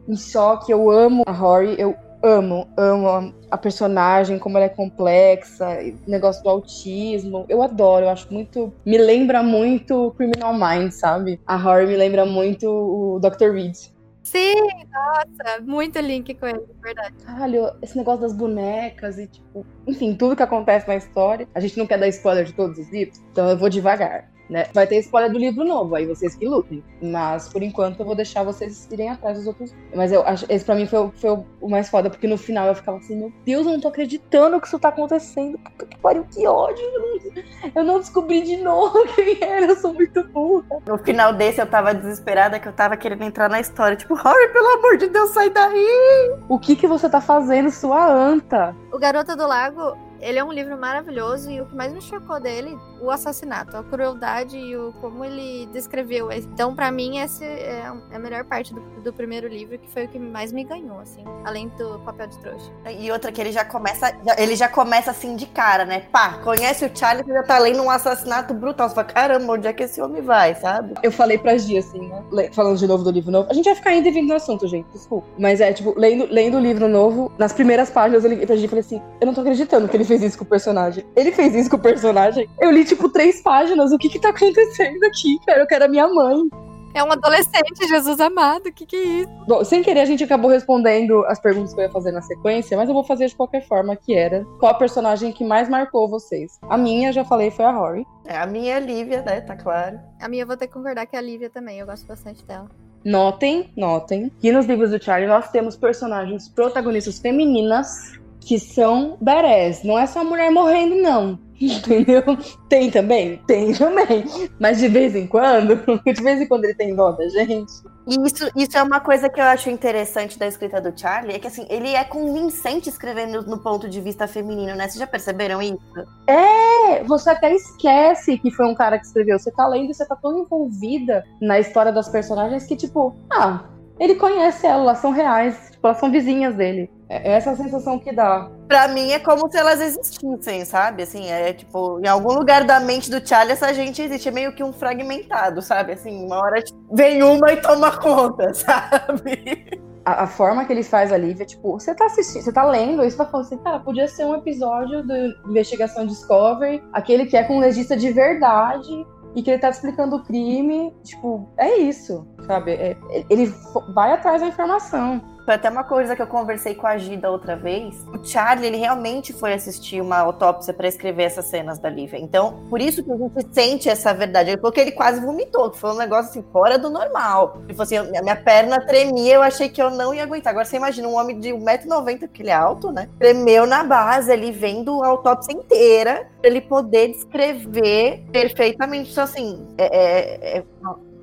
em 0.07 0.15
choque, 0.15 0.71
eu 0.71 0.89
amo 0.89 1.23
a 1.25 1.31
Rory, 1.31 1.75
eu 1.79 1.95
amo, 2.23 2.67
amo 2.77 3.33
a, 3.49 3.57
personagem, 3.57 4.37
como 4.37 4.57
ela 4.57 4.65
é 4.65 4.69
complexa, 4.69 5.79
o 6.07 6.09
negócio 6.09 6.43
do 6.43 6.49
autismo, 6.49 7.45
eu 7.49 7.61
adoro, 7.61 8.05
eu 8.05 8.09
acho 8.09 8.31
muito, 8.31 8.73
me 8.85 8.97
lembra 8.97 9.41
muito 9.41 10.11
Criminal 10.17 10.53
Minds, 10.53 10.95
sabe? 10.95 11.39
A 11.45 11.55
Rory 11.55 11.87
me 11.87 11.97
lembra 11.97 12.25
muito 12.25 12.67
o 12.69 13.19
Dr. 13.19 13.51
Reed. 13.53 13.75
Sim, 14.23 14.55
nossa, 14.91 15.61
muito 15.61 15.99
link 15.99 16.33
com 16.35 16.45
ele, 16.45 16.61
verdade. 16.81 17.15
Caralho, 17.25 17.71
esse 17.81 17.97
negócio 17.97 18.21
das 18.21 18.33
bonecas 18.33 19.17
e, 19.17 19.27
tipo, 19.27 19.65
enfim, 19.87 20.15
tudo 20.15 20.35
que 20.35 20.43
acontece 20.43 20.87
na 20.87 20.95
história. 20.95 21.47
A 21.55 21.59
gente 21.59 21.77
não 21.77 21.87
quer 21.87 21.97
dar 21.97 22.07
spoiler 22.07 22.45
de 22.45 22.53
todos 22.53 22.77
os 22.77 22.89
livros, 22.91 23.19
então 23.31 23.49
eu 23.49 23.57
vou 23.57 23.67
devagar. 23.67 24.31
Né? 24.51 24.65
Vai 24.73 24.85
ter 24.85 24.99
spoiler 24.99 25.31
do 25.31 25.39
livro 25.39 25.63
novo, 25.63 25.95
aí 25.95 26.05
vocês 26.05 26.35
que 26.35 26.45
lutem. 26.45 26.83
Mas 27.01 27.47
por 27.47 27.63
enquanto 27.63 28.01
eu 28.01 28.05
vou 28.05 28.13
deixar 28.15 28.43
vocês 28.43 28.85
irem 28.91 29.09
atrás 29.09 29.37
dos 29.37 29.47
outros. 29.47 29.73
Mas 29.95 30.11
eu 30.11 30.27
acho 30.27 30.45
esse 30.49 30.65
pra 30.65 30.75
mim 30.75 30.85
foi, 30.85 30.99
o- 30.99 31.11
foi 31.15 31.29
o- 31.61 31.69
mais 31.69 31.87
foda, 31.89 32.09
porque 32.09 32.27
no 32.27 32.37
final 32.37 32.67
eu 32.67 32.75
ficava 32.75 32.97
assim, 32.97 33.15
meu 33.15 33.31
Deus, 33.45 33.65
eu 33.65 33.71
não 33.71 33.79
tô 33.79 33.87
acreditando 33.87 34.59
que 34.59 34.67
isso 34.67 34.77
tá 34.77 34.89
acontecendo. 34.89 35.57
Puta 35.57 35.85
que 35.85 35.97
pariu, 35.99 36.25
que 36.29 36.45
ódio. 36.45 36.83
Eu 36.83 36.99
não, 36.99 37.71
eu 37.75 37.83
não 37.85 37.99
descobri 37.99 38.41
de 38.41 38.57
novo 38.57 38.99
quem 39.15 39.37
era, 39.41 39.67
eu 39.67 39.75
sou 39.77 39.93
muito 39.93 40.21
burra. 40.25 40.79
No 40.85 40.97
final 40.97 41.31
desse 41.31 41.61
eu 41.61 41.65
tava 41.67 41.93
desesperada 41.93 42.59
que 42.59 42.67
eu 42.67 42.73
tava 42.73 42.97
querendo 42.97 43.23
entrar 43.23 43.49
na 43.49 43.61
história. 43.61 43.95
Tipo, 43.95 44.15
Rory, 44.15 44.49
pelo 44.51 44.67
amor 44.79 44.97
de 44.97 45.07
Deus, 45.07 45.29
sai 45.29 45.49
daí! 45.49 46.35
O 46.49 46.59
que 46.59 46.75
que 46.75 46.87
você 46.87 47.09
tá 47.09 47.21
fazendo, 47.21 47.71
sua 47.71 48.05
anta? 48.05 48.75
O 48.91 48.99
Garota 48.99 49.33
do 49.33 49.47
Lago, 49.47 49.95
ele 50.21 50.37
é 50.37 50.43
um 50.43 50.51
livro 50.51 50.77
maravilhoso 50.77 51.49
e 51.49 51.59
o 51.59 51.65
que 51.65 51.75
mais 51.75 51.91
me 51.91 52.01
chocou 52.01 52.39
dele, 52.39 52.77
o 53.01 53.09
assassinato, 53.09 53.75
a 53.75 53.83
crueldade 53.83 54.57
e 54.57 54.77
o 54.77 54.93
como 55.01 55.25
ele 55.25 55.67
descreveu. 55.73 56.31
Então, 56.31 56.75
pra 56.75 56.91
mim, 56.91 57.17
esse 57.19 57.43
é 57.43 57.91
a 58.11 58.19
melhor 58.19 58.45
parte 58.45 58.73
do, 58.73 58.81
do 59.01 59.11
primeiro 59.11 59.47
livro, 59.47 59.77
que 59.77 59.89
foi 59.89 60.05
o 60.05 60.07
que 60.07 60.19
mais 60.19 60.51
me 60.51 60.63
ganhou, 60.63 60.99
assim, 60.99 61.23
além 61.43 61.69
do 61.69 61.99
papel 61.99 62.27
de 62.27 62.39
trouxa. 62.39 62.71
E 62.99 63.11
outra 63.11 63.31
que 63.31 63.41
ele 63.41 63.51
já 63.51 63.65
começa, 63.65 64.15
ele 64.37 64.55
já 64.55 64.67
começa 64.67 65.11
assim 65.11 65.35
de 65.35 65.45
cara, 65.47 65.85
né? 65.85 66.01
Pá, 66.11 66.39
conhece 66.43 66.85
o 66.85 66.91
Charlie, 66.93 67.25
você 67.25 67.33
já 67.33 67.43
tá 67.43 67.57
lendo 67.57 67.81
um 67.81 67.89
assassinato 67.89 68.53
brutal. 68.53 68.89
Você 68.89 68.95
fala, 68.95 69.07
caramba, 69.07 69.53
onde 69.53 69.67
é 69.67 69.73
que 69.73 69.83
esse 69.83 70.01
homem 70.01 70.21
vai, 70.21 70.53
sabe? 70.55 70.93
Eu 71.01 71.11
falei 71.11 71.37
pra 71.37 71.57
Gi, 71.57 71.77
assim, 71.77 72.07
né? 72.07 72.49
Falando 72.53 72.77
de 72.77 72.87
novo 72.87 73.03
do 73.03 73.11
livro 73.11 73.31
novo. 73.31 73.47
A 73.49 73.53
gente 73.53 73.65
vai 73.65 73.75
ficar 73.75 73.93
indo 73.93 74.07
e 74.07 74.11
vindo 74.11 74.27
no 74.27 74.35
assunto, 74.35 74.67
gente, 74.67 74.87
desculpa. 74.93 75.27
Mas 75.37 75.61
é, 75.61 75.73
tipo, 75.73 75.93
lendo, 75.97 76.27
lendo 76.29 76.57
o 76.57 76.59
livro 76.59 76.87
novo, 76.87 77.31
nas 77.37 77.53
primeiras 77.53 77.89
páginas 77.89 78.23
eu 78.23 78.29
liguei 78.29 78.45
pra 78.45 78.55
Gi 78.55 78.65
e 78.65 78.67
falei 78.67 78.81
assim: 78.81 79.01
eu 79.19 79.25
não 79.25 79.33
tô 79.33 79.41
acreditando 79.41 79.87
que 79.87 79.97
ele 79.97 80.03
fez 80.11 80.23
isso 80.23 80.37
com 80.37 80.43
o 80.43 80.47
personagem. 80.47 81.05
Ele 81.15 81.31
fez 81.31 81.55
isso 81.55 81.69
com 81.69 81.77
o 81.77 81.79
personagem. 81.79 82.49
Eu 82.59 82.69
li, 82.69 82.83
tipo, 82.83 83.07
três 83.07 83.41
páginas. 83.41 83.93
O 83.93 83.97
que 83.97 84.09
que 84.09 84.19
tá 84.19 84.29
acontecendo 84.29 85.01
aqui, 85.05 85.39
cara? 85.45 85.61
Eu 85.61 85.67
quero 85.67 85.85
a 85.85 85.87
minha 85.87 86.07
mãe. 86.07 86.49
É 86.93 87.01
um 87.01 87.09
adolescente, 87.09 87.87
Jesus 87.87 88.19
amado, 88.19 88.67
o 88.67 88.73
que 88.73 88.85
que 88.85 88.97
é 88.97 89.03
isso? 89.03 89.31
Bom, 89.47 89.63
sem 89.63 89.81
querer, 89.81 90.01
a 90.01 90.05
gente 90.05 90.25
acabou 90.25 90.51
respondendo 90.51 91.23
as 91.25 91.39
perguntas 91.39 91.73
que 91.73 91.79
eu 91.79 91.85
ia 91.85 91.89
fazer 91.89 92.11
na 92.11 92.21
sequência, 92.21 92.75
mas 92.75 92.89
eu 92.89 92.93
vou 92.93 93.05
fazer 93.05 93.27
de 93.27 93.35
qualquer 93.35 93.65
forma, 93.65 93.95
que 93.95 94.13
era 94.13 94.43
qual 94.59 94.73
a 94.73 94.77
personagem 94.77 95.31
que 95.31 95.45
mais 95.45 95.69
marcou 95.69 96.09
vocês? 96.09 96.59
A 96.63 96.77
minha, 96.77 97.13
já 97.13 97.23
falei, 97.23 97.49
foi 97.49 97.63
a 97.63 97.71
Rory. 97.71 98.05
É, 98.25 98.35
a 98.35 98.45
minha 98.45 98.75
é 98.75 98.79
Lívia, 98.81 99.21
né? 99.21 99.39
Tá 99.39 99.55
claro. 99.55 100.01
A 100.19 100.27
minha 100.27 100.43
eu 100.43 100.47
vou 100.47 100.57
ter 100.57 100.67
que 100.67 100.73
concordar 100.73 101.05
que 101.05 101.15
é 101.15 101.19
a 101.19 101.21
Lívia 101.21 101.49
também, 101.49 101.79
eu 101.79 101.85
gosto 101.85 102.05
bastante 102.05 102.43
dela. 102.43 102.67
Notem, 103.05 103.71
notem, 103.77 104.29
que 104.41 104.51
nos 104.51 104.65
livros 104.65 104.91
do 104.91 105.01
Charlie 105.01 105.29
nós 105.29 105.49
temos 105.49 105.77
personagens 105.77 106.49
protagonistas 106.49 107.19
femininas 107.19 108.19
que 108.41 108.59
são 108.59 109.17
badass. 109.21 109.83
Não 109.83 109.97
é 109.97 110.05
só 110.05 110.23
mulher 110.23 110.51
morrendo, 110.51 110.95
não. 110.95 111.39
Entendeu? 111.61 112.23
Tem 112.67 112.89
também? 112.89 113.37
Tem 113.45 113.71
também. 113.73 114.25
Mas 114.59 114.79
de 114.79 114.87
vez 114.87 115.15
em 115.15 115.27
quando, 115.27 115.75
de 116.03 116.23
vez 116.23 116.41
em 116.41 116.47
quando 116.47 116.65
ele 116.65 116.73
tem 116.73 116.95
da 116.95 117.27
gente. 117.29 117.71
E 118.07 118.15
isso, 118.25 118.49
isso 118.55 118.77
é 118.77 118.81
uma 118.81 118.99
coisa 118.99 119.29
que 119.29 119.39
eu 119.39 119.45
acho 119.45 119.69
interessante 119.69 120.39
da 120.39 120.47
escrita 120.47 120.81
do 120.81 120.97
Charlie, 120.99 121.35
é 121.35 121.39
que 121.39 121.47
assim, 121.47 121.67
ele 121.69 121.89
é 121.89 122.03
convincente 122.03 122.89
escrevendo 122.89 123.43
no 123.43 123.59
ponto 123.59 123.87
de 123.87 124.01
vista 124.01 124.27
feminino, 124.27 124.75
né? 124.75 124.87
Vocês 124.87 124.97
já 124.97 125.05
perceberam 125.05 125.61
isso? 125.61 125.77
É, 126.25 127.03
você 127.03 127.29
até 127.29 127.53
esquece 127.53 128.39
que 128.39 128.49
foi 128.49 128.65
um 128.65 128.73
cara 128.73 128.97
que 128.97 129.05
escreveu. 129.05 129.37
Você 129.37 129.51
tá 129.51 129.67
lendo 129.67 129.91
e 129.91 129.93
você 129.93 130.05
tá 130.05 130.15
tão 130.15 130.39
envolvida 130.39 131.23
na 131.39 131.59
história 131.59 131.91
das 131.91 132.09
personagens 132.09 132.65
que, 132.65 132.75
tipo, 132.75 133.15
ah, 133.31 133.65
ele 134.01 134.15
conhece 134.15 134.65
ela, 134.65 134.81
elas 134.81 134.97
são 134.97 135.11
reais, 135.11 135.69
tipo, 135.69 135.85
elas 135.85 135.99
são 135.99 136.11
vizinhas 136.11 136.55
dele. 136.55 136.89
É 137.07 137.33
essa 137.33 137.51
a 137.51 137.55
sensação 137.55 137.99
que 137.99 138.11
dá. 138.11 138.49
Pra 138.67 138.87
mim 138.87 139.11
é 139.11 139.19
como 139.19 139.47
se 139.47 139.55
elas 139.55 139.79
existissem, 139.79 140.65
sabe? 140.65 141.03
Assim, 141.03 141.29
é 141.29 141.53
tipo, 141.53 141.99
em 142.03 142.07
algum 142.07 142.33
lugar 142.33 142.63
da 142.63 142.79
mente 142.79 143.11
do 143.11 143.25
Charlie 143.25 143.53
essa 143.53 143.71
gente 143.75 144.01
existe, 144.01 144.27
é 144.27 144.31
meio 144.31 144.55
que 144.55 144.63
um 144.63 144.73
fragmentado, 144.73 145.61
sabe? 145.61 145.91
Assim, 145.91 146.25
uma 146.25 146.37
hora 146.37 146.63
vem 146.91 147.21
uma 147.21 147.53
e 147.53 147.57
toma 147.57 147.95
conta, 147.95 148.51
sabe? 148.55 149.83
A, 150.03 150.23
a 150.23 150.27
forma 150.27 150.65
que 150.65 150.73
ele 150.73 150.83
faz 150.83 151.13
a 151.13 151.17
Lívia, 151.17 151.45
tipo, 151.45 151.73
você 151.73 151.93
tá 151.93 152.05
assistindo, 152.05 152.41
você 152.41 152.51
tá 152.51 152.63
lendo 152.63 153.05
isso, 153.05 153.17
tá 153.17 153.25
falando 153.27 153.45
assim, 153.45 153.57
cara, 153.59 153.79
podia 153.81 154.07
ser 154.07 154.25
um 154.25 154.33
episódio 154.33 155.03
do 155.05 155.51
Investigação 155.51 156.07
Discovery, 156.07 156.83
aquele 156.91 157.27
que 157.27 157.37
é 157.37 157.43
com 157.43 157.57
um 157.57 157.59
legista 157.59 157.95
de 157.95 158.11
verdade 158.11 159.05
e 159.35 159.41
que 159.41 159.49
ele 159.49 159.59
tá 159.59 159.69
explicando 159.69 160.17
o 160.17 160.23
crime, 160.23 160.93
tipo, 161.03 161.47
é 161.57 161.77
isso, 161.77 162.27
sabe? 162.45 162.71
É- 162.71 162.97
ele 163.29 163.53
vai 163.93 164.11
atrás 164.11 164.41
da 164.41 164.47
informação. 164.47 165.21
Foi 165.45 165.55
até 165.55 165.69
uma 165.69 165.83
coisa 165.83 166.15
que 166.15 166.21
eu 166.21 166.27
conversei 166.27 166.75
com 166.75 166.85
a 166.85 166.97
Gida 166.97 167.29
outra 167.29 167.55
vez. 167.55 167.95
O 168.13 168.23
Charlie, 168.23 168.67
ele 168.67 168.77
realmente 168.77 169.33
foi 169.33 169.53
assistir 169.53 169.99
uma 170.01 170.17
autópsia 170.17 170.73
para 170.73 170.87
escrever 170.87 171.23
essas 171.23 171.45
cenas 171.45 171.79
da 171.79 171.89
Lívia. 171.89 172.19
Então, 172.19 172.63
por 172.69 172.79
isso 172.79 173.03
que 173.03 173.11
a 173.11 173.17
gente 173.17 173.47
sente 173.53 173.89
essa 173.89 174.13
verdade. 174.13 174.51
Ele 174.51 174.57
falou 174.57 174.71
que 174.71 174.79
ele 174.79 174.91
quase 174.91 175.19
vomitou, 175.19 175.71
que 175.71 175.79
foi 175.79 175.91
um 175.91 175.97
negócio 175.97 176.29
assim, 176.29 176.45
fora 176.51 176.77
do 176.77 176.89
normal. 176.89 177.61
Falou 177.69 177.83
assim: 177.83 177.97
a 177.97 178.21
minha 178.21 178.35
perna 178.35 178.79
tremia, 178.81 179.35
eu 179.35 179.41
achei 179.41 179.67
que 179.67 179.81
eu 179.81 179.89
não 179.89 180.13
ia 180.13 180.23
aguentar. 180.23 180.51
Agora 180.51 180.65
você 180.65 180.77
imagina 180.77 181.07
um 181.07 181.15
homem 181.15 181.39
de 181.39 181.49
1,90m, 181.49 182.27
que 182.27 182.43
ele 182.43 182.49
é 182.49 182.53
alto, 182.53 182.91
né? 182.91 183.09
Tremeu 183.17 183.65
na 183.65 183.83
base 183.83 184.31
ali, 184.31 184.51
vendo 184.51 185.03
a 185.03 185.07
autópsia 185.07 185.53
inteira, 185.53 186.29
pra 186.39 186.49
ele 186.49 186.61
poder 186.61 187.09
descrever 187.09 188.23
perfeitamente. 188.31 189.11
Então, 189.11 189.23
assim, 189.23 189.67
é, 189.77 189.85
é, 189.85 190.57
é 190.57 190.63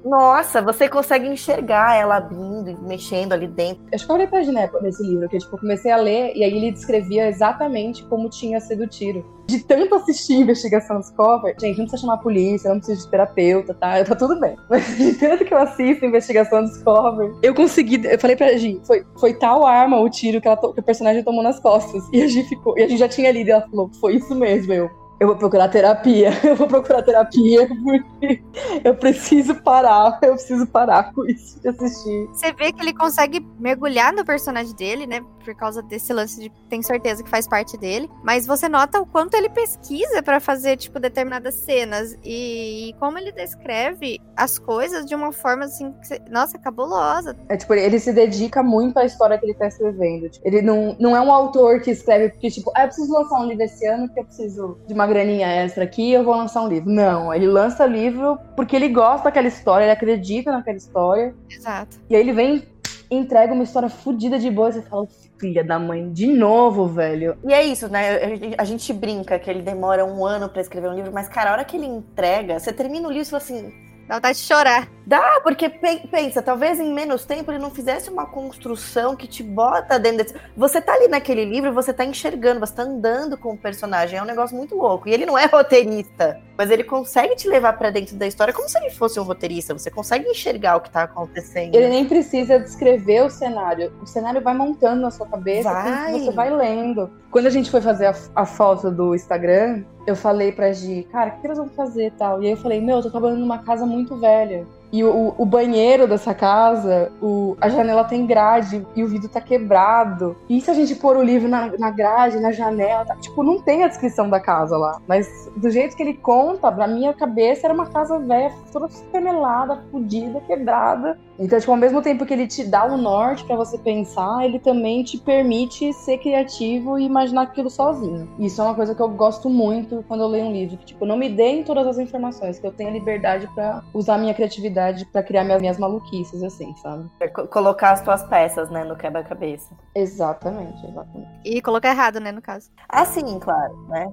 nossa, 0.05 0.63
você 0.63 0.89
consegue 0.89 1.27
enxergar 1.27 1.97
ela 1.97 2.17
abrindo 2.17 2.71
e 2.71 2.77
mexendo 2.77 3.33
ali 3.33 3.47
dentro. 3.47 3.83
Acho 3.93 4.05
que 4.05 4.11
eu 4.11 4.15
falei 4.15 4.27
pra 4.27 4.43
Giné 4.43 4.71
nesse 4.81 5.03
livro, 5.03 5.29
que 5.29 5.39
tipo, 5.39 5.55
eu 5.55 5.61
comecei 5.61 5.91
a 5.91 5.97
ler 5.97 6.33
e 6.35 6.45
aí 6.45 6.57
ele 6.57 6.71
descrevia 6.71 7.29
exatamente 7.29 8.05
como 8.05 8.29
tinha 8.29 8.61
sido 8.61 8.85
o 8.85 8.87
tiro. 8.87 9.25
De 9.47 9.61
tanto 9.61 9.95
assistir 9.95 10.35
investigação 10.35 11.01
Discover, 11.01 11.57
gente, 11.59 11.79
não 11.79 11.87
precisa 11.87 12.03
chamar 12.03 12.15
a 12.15 12.19
polícia, 12.19 12.69
não 12.69 12.79
precisa 12.79 13.03
de 13.03 13.11
terapeuta, 13.11 13.75
tá? 13.75 14.05
Tá 14.05 14.15
tudo 14.15 14.39
bem. 14.39 14.57
Mas 14.69 14.97
de 14.97 15.15
tanto 15.15 15.45
que 15.45 15.55
eu 15.55 15.59
assisto 15.59 16.05
investigação 16.05 16.65
Discover, 16.65 17.35
eu 17.43 17.55
consegui. 17.55 18.05
Eu 18.05 18.19
falei 18.19 18.37
pra 18.37 18.57
Gi, 18.57 18.81
foi, 18.87 19.05
foi 19.19 19.35
tal 19.35 19.67
arma 19.67 19.99
o 20.01 20.11
tiro 20.11 20.41
que, 20.41 20.47
ela, 20.47 20.57
que 20.57 20.81
o 20.81 20.83
personagem 20.83 21.25
tomou 21.25 21.43
nas 21.43 21.59
costas. 21.61 22.05
E 22.13 22.23
a 22.23 22.29
Gi 22.29 22.45
ficou. 22.45 22.79
E 22.79 22.83
a 22.83 22.89
gente 22.89 22.99
já 22.99 23.09
tinha 23.09 23.33
lido 23.33 23.49
e 23.49 23.51
ela 23.51 23.67
falou, 23.69 23.91
foi 24.01 24.17
isso 24.17 24.35
mesmo, 24.35 24.73
eu 24.73 25.08
eu 25.21 25.27
vou 25.27 25.37
procurar 25.37 25.69
terapia. 25.69 26.31
Eu 26.49 26.57
vou 26.57 26.67
procurar 26.67 27.03
terapia 27.03 27.69
porque 27.69 28.43
eu 28.83 28.95
preciso 28.95 29.55
parar. 29.57 30.19
Eu 30.23 30.35
preciso 30.35 30.67
parar 30.67 31.13
com 31.13 31.27
isso 31.27 31.61
de 31.61 31.69
assistir. 31.69 32.27
Você 32.33 32.53
vê 32.53 32.73
que 32.73 32.81
ele 32.81 32.95
consegue 32.95 33.47
mergulhar 33.59 34.13
no 34.13 34.25
personagem 34.25 34.75
dele, 34.75 35.07
né? 35.07 35.21
Por 35.45 35.55
causa 35.55 35.83
desse 35.83 36.13
lance 36.13 36.41
de 36.41 36.53
tem 36.69 36.83
certeza 36.83 37.23
que 37.23 37.29
faz 37.29 37.47
parte 37.47 37.77
dele. 37.77 38.09
Mas 38.23 38.47
você 38.47 38.69
nota 38.69 39.01
o 39.01 39.07
quanto 39.07 39.35
ele 39.35 39.49
pesquisa 39.51 40.23
para 40.23 40.41
fazer, 40.41 40.77
tipo, 40.77 40.99
determinadas 40.99 41.55
cenas. 41.55 42.17
E, 42.25 42.89
e, 42.89 42.93
como 42.95 43.19
ele 43.19 43.33
descreve 43.33 44.21
as 44.37 44.59
coisas 44.59 45.05
de 45.05 45.15
uma 45.15 45.33
forma 45.33 45.65
assim, 45.65 45.95
nossa, 46.31 46.59
cabulosa. 46.59 47.37
É 47.49 47.57
tipo, 47.57 47.75
ele 47.75 47.99
se 47.99 48.13
dedica 48.13 48.63
muito 48.63 48.99
à 48.99 49.05
história 49.05 49.39
que 49.39 49.45
ele 49.45 49.55
tá 49.55 49.67
escrevendo. 49.67 50.31
Ele 50.43 50.63
não, 50.63 50.97
não 50.99 51.17
é 51.17 51.21
um 51.21 51.33
autor 51.33 51.81
que 51.81 51.91
escreve 51.91 52.31
porque, 52.31 52.51
tipo, 52.51 52.71
ah, 52.75 52.83
eu 52.83 52.87
preciso 52.87 53.13
lançar 53.13 53.41
um 53.41 53.47
livro 53.47 53.65
esse 53.65 53.87
ano 53.87 54.07
porque 54.07 54.21
eu 54.21 54.25
preciso 54.25 54.79
de 54.87 54.95
uma 54.95 55.08
graninha 55.09 55.49
extra 55.49 55.85
aqui, 55.85 56.13
eu 56.13 56.23
vou 56.23 56.37
lançar 56.37 56.63
um 56.63 56.69
livro. 56.69 56.91
Não, 56.91 57.35
ele 57.35 57.47
lança 57.47 57.87
livro 57.87 58.39
porque 58.55 58.77
ele 58.77 58.89
gosta 58.89 59.25
daquela 59.25 59.49
história, 59.49 59.85
ele 59.85 59.93
acredita 59.93 60.53
naquela 60.53 60.77
história. 60.77 61.35
Exato. 61.51 61.99
E 62.09 62.15
aí 62.15 62.21
ele 62.21 62.33
vem 62.33 62.63
entrega 63.11 63.53
uma 63.55 63.63
história 63.63 63.89
fodida 63.89 64.39
de 64.39 64.51
boa 64.51 64.69
e 64.69 64.73
você 64.75 64.83
fala, 64.83 65.09
filha 65.39 65.65
da 65.65 65.79
mãe, 65.79 66.13
de 66.13 66.27
novo, 66.27 66.87
velho. 66.87 67.37
E 67.45 67.53
é 67.53 67.65
isso, 67.65 67.89
né? 67.89 68.55
A 68.59 68.65
gente 68.65 68.93
brinca 68.93 69.39
que 69.39 69.49
ele 69.49 69.63
demora 69.63 70.05
um 70.05 70.25
ano 70.27 70.49
para 70.49 70.61
escrever 70.61 70.89
um 70.89 70.95
livro, 70.95 71.13
mas, 71.13 71.29
cara, 71.29 71.51
a 71.51 71.53
hora 71.55 71.65
que 71.65 71.77
ele 71.77 71.87
entrega, 71.87 72.59
você 72.59 72.73
termina 72.73 73.09
o 73.09 73.11
livro 73.11 73.27
e 73.27 73.31
fala 73.31 73.43
assim. 73.43 73.88
Dá 74.09 74.15
vontade 74.15 74.39
de 74.39 74.45
chorar. 74.45 74.89
Dá, 75.07 75.39
porque 75.43 75.69
pensa, 75.69 76.41
talvez 76.41 76.81
em 76.81 76.95
menos 76.95 77.27
tempo 77.27 77.53
ele 77.53 77.59
não 77.59 77.71
fizesse 77.71 78.09
uma 78.09 78.25
construção 78.25 79.15
que 79.15 79.27
te 79.27 79.43
bota 79.43 79.99
dentro 79.99 80.25
desse. 80.25 80.35
Você 80.57 80.81
tá 80.81 80.95
ali 80.95 81.09
naquele 81.09 81.45
livro, 81.45 81.75
você 81.75 81.93
tá 81.93 82.07
enxergando, 82.07 82.59
você 82.59 82.75
tá 82.75 82.85
andando 82.85 83.37
com 83.37 83.53
o 83.53 83.57
personagem. 83.57 84.19
É 84.19 84.23
um 84.23 84.27
negócio 84.27 84.57
muito 84.57 84.75
louco. 84.75 85.09
E 85.09 85.13
ele 85.13 85.27
não 85.27 85.37
é 85.37 85.45
roteirista, 85.45 86.41
mas 86.59 86.73
ele 86.73 86.83
consegue 86.83 87.37
te 87.37 87.49
levar 87.49 87.75
para 87.75 87.89
dentro 87.91 88.17
da 88.17 88.27
história 88.27 88.53
como 88.53 88.69
se 88.69 88.77
ele 88.79 88.91
fosse 88.91 89.21
um 89.21 89.23
roteirista. 89.23 89.73
Você 89.73 89.93
consegue 89.93 90.29
enxergar 90.29 90.75
o 90.75 90.81
que 90.81 90.91
tá 90.91 91.05
acontecendo. 91.05 91.73
Ele 91.73 91.89
nem 91.89 92.05
precisa 92.05 92.59
descrever 92.59 93.23
o 93.23 93.31
cenário. 93.31 93.93
O 94.03 94.07
cenário 94.07 94.41
vai 94.41 94.55
montando 94.55 95.03
na 95.03 95.11
sua 95.13 95.29
cabeça, 95.29 95.73
vai. 95.73 96.19
você 96.19 96.33
vai 96.33 96.51
lendo. 96.51 97.09
Quando 97.31 97.47
a 97.47 97.51
gente 97.51 97.71
foi 97.71 97.81
fazer 97.81 98.07
a, 98.07 98.15
a 98.35 98.45
foto 98.45 98.91
do 98.91 99.15
Instagram, 99.15 99.85
eu 100.05 100.17
falei 100.17 100.51
pra 100.51 100.73
Gi, 100.73 101.07
cara, 101.13 101.31
o 101.31 101.41
que 101.41 101.47
eles 101.47 101.59
vão 101.59 101.69
fazer 101.69 102.11
tal? 102.19 102.43
E 102.43 102.47
aí 102.47 102.53
eu 102.53 102.57
falei, 102.57 102.81
meu, 102.81 102.97
eu 102.97 103.03
tô 103.05 103.11
trabalhando 103.11 103.41
numa 103.41 103.59
casa 103.59 103.87
muito 103.87 104.17
velha. 104.17 104.67
E 104.91 105.05
o, 105.05 105.35
o, 105.37 105.45
banheiro 105.45 106.09
dessa 106.09 106.33
casa, 106.35 107.13
o, 107.21 107.57
a 107.61 107.69
janela 107.69 108.05
tem 108.05 108.27
grade 108.27 108.87
e 108.97 109.05
o 109.05 109.09
vidro 109.09 109.29
tá 109.29 109.41
quebrado. 109.41 110.37
E 110.49 110.61
se 110.61 110.71
a 110.71 110.75
gente 110.75 110.95
pôr 110.95 111.17
o 111.17 111.23
livro 111.23 111.49
na, 111.49 111.77
na 111.79 111.91
grade, 111.91 112.41
na 112.41 112.53
janela? 112.53 113.05
Tá? 113.05 113.17
Tipo, 113.17 113.43
não 113.43 113.61
tem 113.61 113.85
a 113.85 113.89
descrição 113.89 114.31
da 114.31 114.41
casa 114.41 114.77
lá. 114.79 115.01
Mas 115.07 115.51
do 115.57 115.71
jeito 115.71 115.95
que 115.95 116.03
ele 116.03 116.15
conta, 116.15 116.73
pra 116.73 116.87
minha 116.87 117.13
cabeça 117.13 117.67
era 117.67 117.75
uma 117.75 117.87
casa 117.87 118.19
velha, 118.19 118.55
toda 118.73 118.89
semelada, 118.89 119.85
fodida, 119.91 120.41
quebrada. 120.41 121.19
Então, 121.39 121.59
tipo, 121.59 121.71
ao 121.71 121.79
mesmo 121.79 122.03
tempo 122.03 122.27
que 122.27 122.33
ele 122.35 122.47
te 122.47 122.65
dá 122.65 122.85
o 122.85 122.97
norte 122.97 123.45
para 123.45 123.57
você 123.57 123.79
pensar, 123.79 124.45
ele 124.45 124.59
também 124.59 125.03
te 125.03 125.19
permite 125.19 125.93
ser 125.93 126.19
criativo 126.19 126.99
e 126.99 127.05
imaginar 127.05 127.43
aquilo 127.43 127.71
sozinho. 127.71 128.29
Isso 128.39 128.61
é 128.61 128.65
uma 128.65 128.75
coisa 128.75 128.95
que 128.95 129.01
eu 129.01 129.09
gosto 129.09 129.49
muito 129.49 130.05
quando 130.09 130.23
eu 130.23 130.29
leio 130.29 130.47
um 130.47 130.53
livro. 130.53 130.77
Que, 130.77 130.87
tipo, 130.87 131.07
não 131.07 131.17
me 131.17 131.29
deem 131.29 131.63
todas 131.63 131.87
as 131.87 131.99
informações, 131.99 132.59
que 132.59 132.67
eu 132.67 132.73
tenha 132.73 132.91
liberdade 132.91 133.49
para 133.55 133.83
usar 133.95 134.19
minha 134.19 134.35
criatividade 134.35 134.49
criatividade 134.49 135.05
para 135.07 135.23
criar 135.23 135.45
minhas, 135.45 135.61
minhas 135.61 135.79
maluquices, 135.79 136.43
assim, 136.43 136.75
sabe? 136.77 137.09
É 137.21 137.29
colocar 137.29 137.93
as 137.93 138.03
tuas 138.03 138.23
peças, 138.25 138.71
né, 138.71 138.85
no 138.85 138.97
quebra-cabeça. 138.97 139.75
Exatamente, 139.95 140.85
exatamente. 140.87 141.31
E 141.45 141.63
colocar 141.63 141.91
errado, 141.91 142.19
né, 142.21 142.33
no 142.33 142.43
caso. 142.43 142.71
Ah, 142.89 143.05
sim, 143.05 143.39
claro, 143.39 143.77
né? 143.89 144.09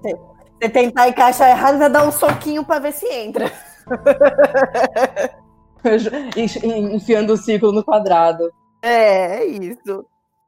Você 0.61 0.69
tentar 0.69 1.07
encaixar 1.09 1.49
errado, 1.49 1.77
vai 1.77 1.89
dar 1.89 2.07
um 2.07 2.11
soquinho 2.11 2.63
para 2.63 2.79
ver 2.79 2.93
se 2.93 3.07
entra. 3.07 3.51
Enfiando 6.93 7.33
o 7.33 7.37
círculo 7.37 7.71
no 7.71 7.83
quadrado. 7.83 8.51
É, 8.81 9.39
é 9.39 9.45
isso. 9.45 10.05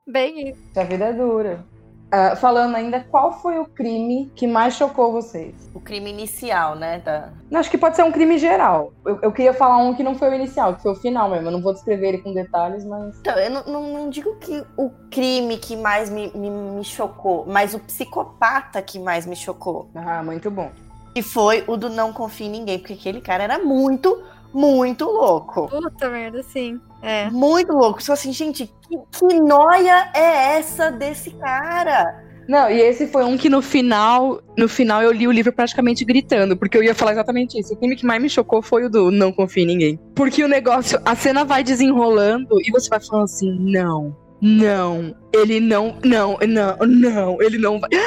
Bem 0.07 0.49
isso. 0.49 0.61
A 0.75 0.83
vida 0.83 1.05
é 1.05 1.13
dura. 1.13 1.65
Uh, 2.07 2.37
falando 2.37 2.73
ainda, 2.73 3.01
qual 3.01 3.33
foi 3.33 3.59
o 3.59 3.65
crime 3.65 4.31
que 4.33 4.47
mais 4.47 4.75
chocou 4.75 5.11
vocês? 5.11 5.53
O 5.73 5.79
crime 5.81 6.09
inicial, 6.09 6.73
né? 6.73 6.99
Da... 6.99 7.33
Não, 7.51 7.59
acho 7.59 7.69
que 7.69 7.77
pode 7.77 7.97
ser 7.97 8.03
um 8.03 8.13
crime 8.13 8.37
geral. 8.37 8.93
Eu, 9.05 9.19
eu, 9.23 9.31
queria 9.31 9.53
falar 9.53 9.79
um 9.79 9.93
que 9.93 10.03
não 10.03 10.15
foi 10.15 10.29
o 10.29 10.33
inicial, 10.33 10.75
que 10.75 10.83
foi 10.83 10.93
o 10.93 10.95
final 10.95 11.29
mesmo. 11.29 11.47
Eu 11.47 11.51
não 11.51 11.61
vou 11.61 11.73
descrever 11.73 12.07
ele 12.07 12.17
com 12.19 12.33
detalhes, 12.33 12.85
mas. 12.85 13.19
Então, 13.19 13.37
eu 13.37 13.49
não, 13.49 13.63
não, 13.65 13.93
não 13.93 14.09
digo 14.09 14.37
que 14.37 14.63
o 14.77 14.89
crime 15.11 15.57
que 15.57 15.75
mais 15.75 16.09
me, 16.09 16.31
me, 16.33 16.49
me, 16.49 16.83
chocou, 16.85 17.45
mas 17.45 17.73
o 17.73 17.79
psicopata 17.79 18.81
que 18.81 18.99
mais 18.99 19.25
me 19.25 19.35
chocou. 19.35 19.89
Ah, 19.93 20.23
muito 20.23 20.49
bom. 20.49 20.71
Que 21.13 21.21
foi 21.21 21.65
o 21.67 21.75
do 21.75 21.89
não 21.89 22.13
confie 22.13 22.45
em 22.45 22.51
ninguém, 22.51 22.79
porque 22.79 22.93
aquele 22.93 23.19
cara 23.19 23.43
era 23.43 23.59
muito, 23.59 24.23
muito 24.53 25.05
louco. 25.05 25.67
Puta 25.67 26.09
merda, 26.09 26.41
sim. 26.43 26.79
É. 27.01 27.29
Muito 27.29 27.73
louco. 27.73 28.01
Só 28.01 28.13
assim, 28.13 28.31
gente, 28.31 28.71
que, 28.87 28.97
que 29.11 29.39
noia 29.39 30.09
é 30.13 30.57
essa 30.57 30.91
desse 30.91 31.31
cara? 31.31 32.25
Não, 32.47 32.69
e 32.69 32.79
esse 32.79 33.07
foi 33.07 33.25
um 33.25 33.37
que 33.37 33.49
no 33.49 33.61
final, 33.61 34.41
no 34.57 34.69
final 34.69 35.03
eu 35.03 35.11
li 35.11 35.27
o 35.27 35.31
livro 35.31 35.51
praticamente 35.51 36.05
gritando, 36.05 36.55
porque 36.55 36.77
eu 36.77 36.83
ia 36.83 36.95
falar 36.95 37.11
exatamente 37.11 37.59
isso. 37.59 37.73
O 37.73 37.77
filme 37.77 37.95
que 37.95 38.05
mais 38.05 38.21
me 38.21 38.29
chocou 38.29 38.61
foi 38.61 38.85
o 38.85 38.89
do 38.89 39.11
Não 39.11 39.33
Confie 39.33 39.63
em 39.63 39.67
Ninguém. 39.67 39.99
Porque 40.15 40.43
o 40.43 40.47
negócio, 40.47 40.99
a 41.03 41.13
cena 41.13 41.43
vai 41.43 41.61
desenrolando 41.61 42.55
e 42.61 42.71
você 42.71 42.87
vai 42.87 43.01
falando 43.01 43.25
assim, 43.25 43.51
não, 43.59 44.15
não, 44.41 45.13
ele 45.33 45.59
não, 45.59 45.97
não, 46.05 46.37
não, 46.47 46.77
não, 46.87 47.41
ele 47.41 47.57
não 47.57 47.79
vai. 47.79 47.89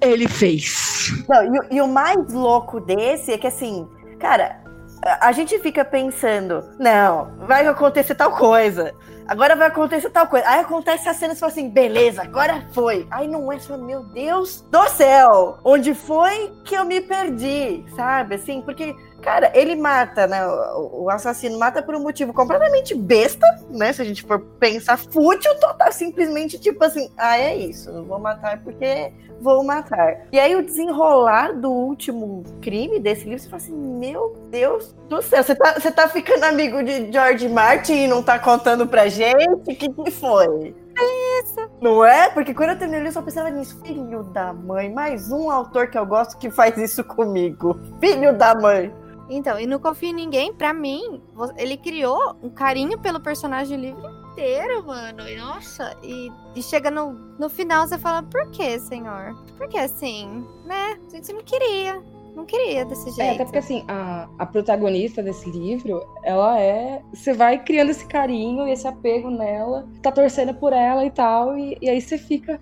Ele 0.00 0.28
fez. 0.28 1.10
Não, 1.28 1.42
e, 1.42 1.76
e 1.76 1.80
o 1.80 1.88
mais 1.88 2.32
louco 2.32 2.80
desse 2.80 3.32
é 3.32 3.38
que 3.38 3.46
assim, 3.46 3.86
cara, 4.18 4.62
a 5.02 5.32
gente 5.32 5.58
fica 5.58 5.84
pensando, 5.84 6.64
não, 6.78 7.32
vai 7.46 7.66
acontecer 7.66 8.14
tal 8.14 8.32
coisa. 8.32 8.94
Agora 9.26 9.54
vai 9.54 9.68
acontecer 9.68 10.10
tal 10.10 10.26
coisa. 10.26 10.46
Aí 10.48 10.60
acontece 10.60 11.08
a 11.08 11.14
cena 11.14 11.34
e 11.34 11.36
fala 11.36 11.52
assim, 11.52 11.70
beleza, 11.70 12.22
agora 12.22 12.66
foi. 12.72 13.06
Aí 13.10 13.28
não 13.28 13.50
é, 13.52 13.58
fala, 13.58 13.82
meu 13.82 14.02
Deus 14.02 14.66
do 14.70 14.88
céu, 14.88 15.58
onde 15.64 15.94
foi 15.94 16.52
que 16.64 16.74
eu 16.74 16.84
me 16.84 17.00
perdi, 17.00 17.84
sabe? 17.94 18.34
Assim, 18.34 18.60
porque 18.60 18.94
Cara, 19.22 19.50
ele 19.54 19.76
mata, 19.76 20.26
né? 20.26 20.46
O 20.46 21.08
assassino 21.10 21.58
mata 21.58 21.82
por 21.82 21.94
um 21.94 22.00
motivo 22.00 22.32
completamente 22.32 22.94
besta, 22.94 23.46
né? 23.70 23.92
Se 23.92 24.02
a 24.02 24.04
gente 24.04 24.22
for 24.22 24.40
pensar 24.58 24.96
fútil, 24.96 25.54
total, 25.60 25.92
simplesmente 25.92 26.58
tipo 26.58 26.82
assim, 26.84 27.10
ah, 27.16 27.38
é 27.38 27.56
isso, 27.56 28.04
vou 28.04 28.18
matar 28.18 28.62
porque 28.62 29.12
vou 29.40 29.64
matar. 29.64 30.26
E 30.32 30.38
aí 30.38 30.54
o 30.54 30.62
desenrolar 30.62 31.52
do 31.54 31.70
último 31.70 32.44
crime 32.60 32.98
desse 32.98 33.24
livro, 33.24 33.38
você 33.38 33.48
fala 33.48 33.62
assim, 33.62 33.76
meu 33.76 34.36
Deus 34.50 34.94
do 35.08 35.20
céu, 35.22 35.42
você 35.42 35.54
tá, 35.54 35.74
você 35.74 35.90
tá 35.90 36.08
ficando 36.08 36.44
amigo 36.44 36.82
de 36.82 37.10
George 37.10 37.48
Martin 37.48 38.04
e 38.04 38.08
não 38.08 38.22
tá 38.22 38.38
contando 38.38 38.86
pra 38.86 39.08
gente? 39.08 39.48
O 39.48 39.74
que, 39.74 39.88
que 39.88 40.10
foi? 40.10 40.74
É 40.98 41.40
isso. 41.42 41.70
Não 41.80 42.04
é? 42.04 42.28
Porque 42.28 42.52
quando 42.52 42.70
eu 42.70 42.78
terminei, 42.78 43.08
eu 43.08 43.12
só 43.12 43.22
pensava 43.22 43.50
nisso. 43.50 43.80
Filho 43.84 44.22
da 44.22 44.52
mãe, 44.52 44.92
mais 44.92 45.32
um 45.32 45.50
autor 45.50 45.88
que 45.88 45.98
eu 45.98 46.04
gosto 46.04 46.36
que 46.36 46.50
faz 46.50 46.76
isso 46.76 47.02
comigo. 47.02 47.78
Filho 48.00 48.36
da 48.36 48.54
mãe. 48.54 48.92
Então, 49.30 49.58
e 49.60 49.66
não 49.66 49.78
confio 49.78 50.10
em 50.10 50.14
ninguém, 50.14 50.52
pra 50.52 50.74
mim, 50.74 51.22
ele 51.56 51.76
criou 51.76 52.34
um 52.42 52.50
carinho 52.50 52.98
pelo 52.98 53.20
personagem 53.20 53.78
o 53.78 53.80
livro 53.80 54.20
inteiro, 54.32 54.84
mano. 54.84 55.28
E, 55.28 55.36
nossa, 55.36 55.96
e, 56.02 56.32
e 56.56 56.62
chega 56.62 56.90
no, 56.90 57.12
no 57.38 57.48
final 57.48 57.86
você 57.86 57.96
fala, 57.96 58.24
por 58.24 58.50
que, 58.50 58.78
senhor? 58.80 59.36
Por 59.56 59.68
que 59.68 59.78
assim? 59.78 60.44
Né? 60.64 60.98
A 61.06 61.10
gente 61.10 61.32
não 61.32 61.42
queria. 61.42 62.02
não 62.34 62.44
queria 62.44 62.84
desse 62.84 63.04
jeito. 63.12 63.20
É, 63.20 63.34
até 63.34 63.44
porque 63.44 63.58
assim, 63.58 63.84
a, 63.86 64.28
a 64.36 64.46
protagonista 64.46 65.22
desse 65.22 65.48
livro, 65.50 66.04
ela 66.24 66.58
é. 66.60 67.00
Você 67.14 67.32
vai 67.32 67.62
criando 67.62 67.90
esse 67.90 68.06
carinho 68.06 68.66
e 68.66 68.72
esse 68.72 68.86
apego 68.88 69.30
nela, 69.30 69.88
tá 70.02 70.10
torcendo 70.10 70.54
por 70.54 70.72
ela 70.72 71.04
e 71.04 71.10
tal, 71.10 71.56
e, 71.56 71.78
e 71.80 71.88
aí 71.88 72.00
você 72.00 72.18
fica. 72.18 72.60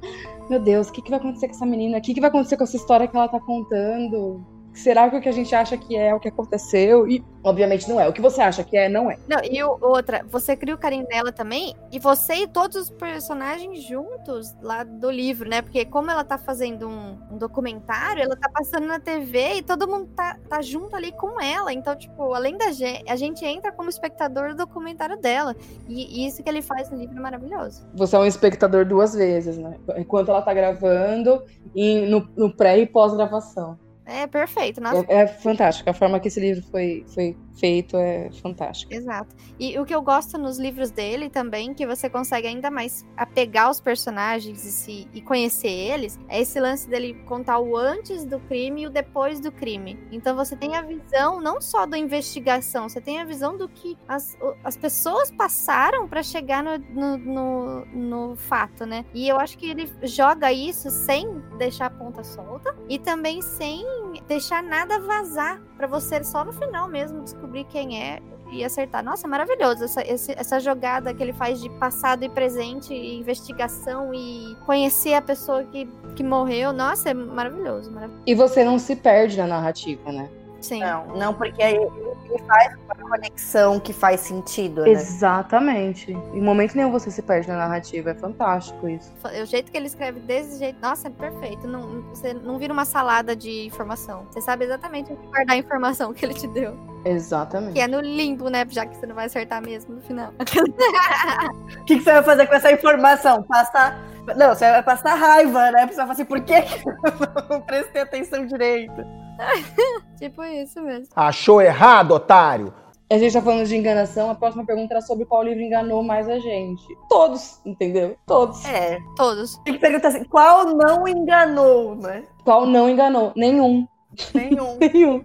Meu 0.50 0.60
Deus, 0.60 0.88
o 0.88 0.92
que, 0.92 1.00
que 1.00 1.10
vai 1.10 1.18
acontecer 1.18 1.48
com 1.48 1.54
essa 1.54 1.66
menina? 1.66 1.98
O 1.98 2.02
que, 2.02 2.12
que 2.12 2.20
vai 2.20 2.28
acontecer 2.28 2.56
com 2.56 2.64
essa 2.64 2.76
história 2.76 3.06
que 3.06 3.16
ela 3.16 3.28
tá 3.28 3.40
contando? 3.40 4.58
Será 4.78 5.11
que 5.11 5.16
o 5.16 5.20
que 5.20 5.28
a 5.28 5.32
gente 5.32 5.54
acha 5.54 5.76
que 5.76 5.97
é 5.97 6.14
o 6.14 6.20
que 6.20 6.28
aconteceu? 6.28 7.08
E, 7.08 7.23
obviamente, 7.42 7.88
não 7.88 8.00
é. 8.00 8.08
O 8.08 8.12
que 8.12 8.20
você 8.20 8.40
acha 8.40 8.62
que 8.62 8.76
é, 8.76 8.88
não 8.88 9.11
é. 9.11 9.18
Não, 9.28 9.38
e 9.42 9.62
o- 9.62 9.76
outra, 9.80 10.25
você 10.28 10.56
cria 10.56 10.75
o 10.75 10.78
carinho 10.78 11.06
dela 11.06 11.32
também, 11.32 11.75
e 11.90 11.99
você 11.99 12.35
e 12.35 12.47
todos 12.47 12.76
os 12.76 12.90
personagens 12.90 13.82
juntos 13.82 14.54
lá 14.62 14.85
do 14.85 15.11
livro, 15.11 15.49
né? 15.49 15.62
Porque 15.62 15.85
como 15.85 16.11
ela 16.11 16.23
tá 16.23 16.38
fazendo 16.38 16.88
um, 16.88 17.18
um 17.32 17.38
documentário, 17.38 18.23
ela 18.23 18.37
tá 18.37 18.49
passando 18.49 18.87
na 18.87 19.00
TV 19.00 19.54
e 19.56 19.62
todo 19.62 19.88
mundo 19.88 20.08
tá, 20.14 20.37
tá 20.49 20.62
junto 20.62 20.94
ali 20.94 21.11
com 21.12 21.40
ela. 21.40 21.73
Então, 21.73 21.97
tipo, 21.97 22.32
além 22.32 22.56
da 22.56 22.70
gente, 22.70 23.11
a 23.11 23.16
gente 23.16 23.44
entra 23.44 23.73
como 23.73 23.90
espectador 23.90 24.50
do 24.50 24.56
documentário 24.58 25.18
dela. 25.20 25.56
E, 25.88 26.23
e 26.23 26.26
isso 26.26 26.42
que 26.42 26.49
ele 26.49 26.62
faz 26.62 26.88
no 26.90 26.99
livro 26.99 27.16
é 27.18 27.20
maravilhoso. 27.20 27.85
Você 27.94 28.14
é 28.14 28.18
um 28.20 28.26
espectador 28.26 28.85
duas 28.85 29.12
vezes, 29.14 29.58
né? 29.58 29.76
Enquanto 29.97 30.30
ela 30.30 30.40
tá 30.42 30.54
gravando 30.54 31.42
e 31.75 32.06
no, 32.06 32.28
no 32.37 32.54
pré 32.54 32.78
e 32.78 32.87
pós-gravação. 32.87 33.76
É 34.09 34.27
perfeito, 34.27 34.81
nossa. 34.81 35.05
É, 35.07 35.21
é 35.21 35.27
fantástico. 35.27 35.88
A 35.91 35.93
forma 35.93 36.19
que 36.19 36.29
esse 36.29 36.41
livro 36.41 36.62
foi, 36.71 37.05
foi 37.15 37.37
feito 37.59 37.97
é 37.97 38.31
fantástica. 38.41 38.95
Exato. 38.95 39.35
E 39.59 39.79
o 39.79 39.85
que 39.85 39.95
eu 39.95 40.03
gosto 40.03 40.38
nos 40.38 40.59
livros 40.59 40.91
dele 40.91 41.29
também, 41.29 41.75
que 41.75 41.87
você 41.87 42.09
consegue 42.09 42.47
ainda 42.47 42.71
mais 42.71 43.05
apegar 43.17 43.71
os 43.71 43.81
personagens 43.81 44.65
e, 44.65 44.71
se, 44.71 45.09
e 45.12 45.21
conhecer 45.21 45.69
eles, 45.69 46.19
é 46.29 46.41
esse 46.41 46.59
lance 46.61 46.88
dele 46.88 47.15
contar 47.27 47.59
o 47.59 47.77
antes 47.77 48.25
do 48.25 48.38
crime 48.41 48.83
e 48.83 48.87
o 48.87 48.91
depois 48.91 49.41
do 49.41 49.50
crime. 49.50 49.99
Então 50.11 50.37
você 50.37 50.57
tem 50.57 50.77
a 50.77 50.83
visão 50.83 51.41
não 51.41 51.61
só 51.61 51.87
da 51.87 51.99
investigação, 51.99 52.88
você 52.88 53.00
tem 53.00 53.21
a 53.21 53.25
visão 53.25 53.57
do 53.57 53.69
que 53.69 53.97
as, 54.07 54.38
as 54.62 54.77
pessoas 54.77 55.31
passaram 55.31 56.09
para 56.09 56.23
chegar 56.23 56.62
no, 56.62 56.79
no, 56.79 57.19
no, 57.19 57.85
no 57.87 58.37
fato, 58.37 58.87
né? 58.87 59.05
E 59.12 59.29
eu 59.29 59.38
acho 59.38 59.59
que 59.59 59.69
ele 59.69 59.91
joga 60.03 60.53
isso 60.53 60.91
sem 60.91 61.29
deixar 61.59 61.87
a 61.87 61.91
ponta 61.91 62.23
solta 62.23 62.75
e 62.88 62.99
também 62.99 63.43
sem 63.43 63.85
deixar 64.27 64.62
nada 64.62 65.00
vazar 65.00 65.61
para 65.77 65.87
você 65.87 66.23
só 66.25 66.45
no 66.45 66.53
final 66.53 66.88
mesmo 66.88 67.23
descobrir 67.23 67.48
quem 67.64 68.02
é 68.02 68.21
e 68.50 68.64
acertar. 68.64 69.05
Nossa, 69.05 69.26
é 69.26 69.31
maravilhoso 69.31 69.85
essa, 69.85 70.02
essa 70.02 70.61
jogada 70.61 71.12
que 71.12 71.23
ele 71.23 71.33
faz 71.33 71.61
de 71.61 71.69
passado 71.71 72.25
e 72.25 72.28
presente, 72.28 72.95
e 72.95 73.19
investigação 73.19 74.12
e 74.14 74.57
conhecer 74.64 75.14
a 75.14 75.23
pessoa 75.23 75.64
que, 75.64 75.88
que 76.17 76.23
morreu. 76.23 76.73
Nossa, 76.73 77.11
é 77.11 77.14
maravilhoso. 77.14 77.90
maravilhoso. 77.93 78.23
E 78.26 78.35
você 78.35 78.64
não 78.64 78.78
se 78.78 78.97
perde 78.97 79.37
na 79.37 79.47
narrativa, 79.47 80.11
né? 80.12 80.31
Sim. 80.61 80.81
Não, 80.81 81.07
não, 81.09 81.35
porque 81.35 81.62
aí 81.62 81.75
ele 81.77 82.43
faz 82.47 82.75
uma 82.85 82.95
conexão 83.09 83.79
que 83.79 83.93
faz 83.93 84.21
sentido, 84.21 84.83
né? 84.83 84.91
Exatamente. 84.91 86.12
Em 86.12 86.41
momento 86.41 86.75
nenhum 86.75 86.91
você 86.91 87.11
se 87.11 87.23
perde 87.23 87.49
na 87.49 87.57
narrativa. 87.57 88.11
É 88.11 88.15
fantástico 88.15 88.88
isso. 88.88 89.12
O 89.25 89.47
jeito 89.47 89.71
que 89.71 89.77
ele 89.77 89.87
escreve 89.87 90.21
desse 90.21 90.59
jeito, 90.59 90.79
nossa, 90.81 91.09
é 91.09 91.11
perfeito. 91.11 91.67
Não, 91.67 92.03
você 92.11 92.35
não 92.35 92.59
vira 92.59 92.73
uma 92.73 92.85
salada 92.85 93.37
de 93.37 93.67
informação. 93.67 94.27
Você 94.31 94.41
sabe 94.41 94.65
exatamente 94.65 95.12
onde 95.12 95.27
guardar 95.27 95.57
a 95.57 95.59
informação 95.59 96.12
que 96.12 96.25
ele 96.25 96.35
te 96.35 96.47
deu. 96.49 96.77
Exatamente. 97.05 97.75
Que 97.75 97.81
é 97.81 97.87
no 97.87 98.00
limbo, 98.00 98.49
né? 98.49 98.67
Já 98.69 98.85
que 98.85 98.97
você 98.97 99.07
não 99.07 99.15
vai 99.15 99.27
acertar 99.27 99.62
mesmo 99.62 99.95
no 99.95 100.03
final. 100.03 100.33
O 101.81 101.85
que, 101.88 101.97
que 101.97 102.05
você 102.05 102.12
vai 102.12 102.23
fazer 102.23 102.47
com 102.47 102.55
essa 102.55 102.71
informação? 102.71 103.43
Passar. 103.45 103.99
Não, 104.37 104.54
você 104.54 104.70
vai 104.70 104.82
passar 104.82 105.14
raiva, 105.14 105.70
né? 105.70 105.87
Você 105.87 105.94
vai 105.94 105.97
falar 105.97 106.12
assim, 106.12 106.25
por 106.25 106.40
que 106.40 106.62
que 106.62 106.88
eu 106.88 107.49
não 107.50 107.61
prestei 107.61 108.02
atenção 108.02 108.47
direito? 108.47 109.04
tipo 110.18 110.42
isso 110.44 110.82
mesmo. 110.82 111.08
Achou 111.14 111.61
errado, 111.62 112.12
otário? 112.12 112.73
A 113.11 113.16
gente 113.16 113.32
tá 113.32 113.40
falando 113.40 113.66
de 113.66 113.75
enganação, 113.75 114.28
a 114.30 114.35
próxima 114.35 114.66
pergunta 114.66 114.92
era 114.92 115.00
sobre 115.00 115.25
qual 115.25 115.42
livro 115.42 115.62
enganou 115.62 116.02
mais 116.02 116.28
a 116.28 116.38
gente. 116.38 116.85
Todos, 117.08 117.58
entendeu? 117.64 118.18
Todos. 118.26 118.62
É. 118.66 118.99
Todos. 119.16 119.56
Tem 119.64 119.75
que 119.75 119.80
perguntar 119.80 120.08
assim, 120.08 120.25
qual 120.25 120.66
não 120.66 121.08
enganou, 121.08 121.97
né? 121.97 122.25
Qual 122.44 122.66
não 122.66 122.88
enganou? 122.88 123.32
Nenhum. 123.35 123.87
Nenhum. 124.35 124.76
Nenhum. 124.80 125.25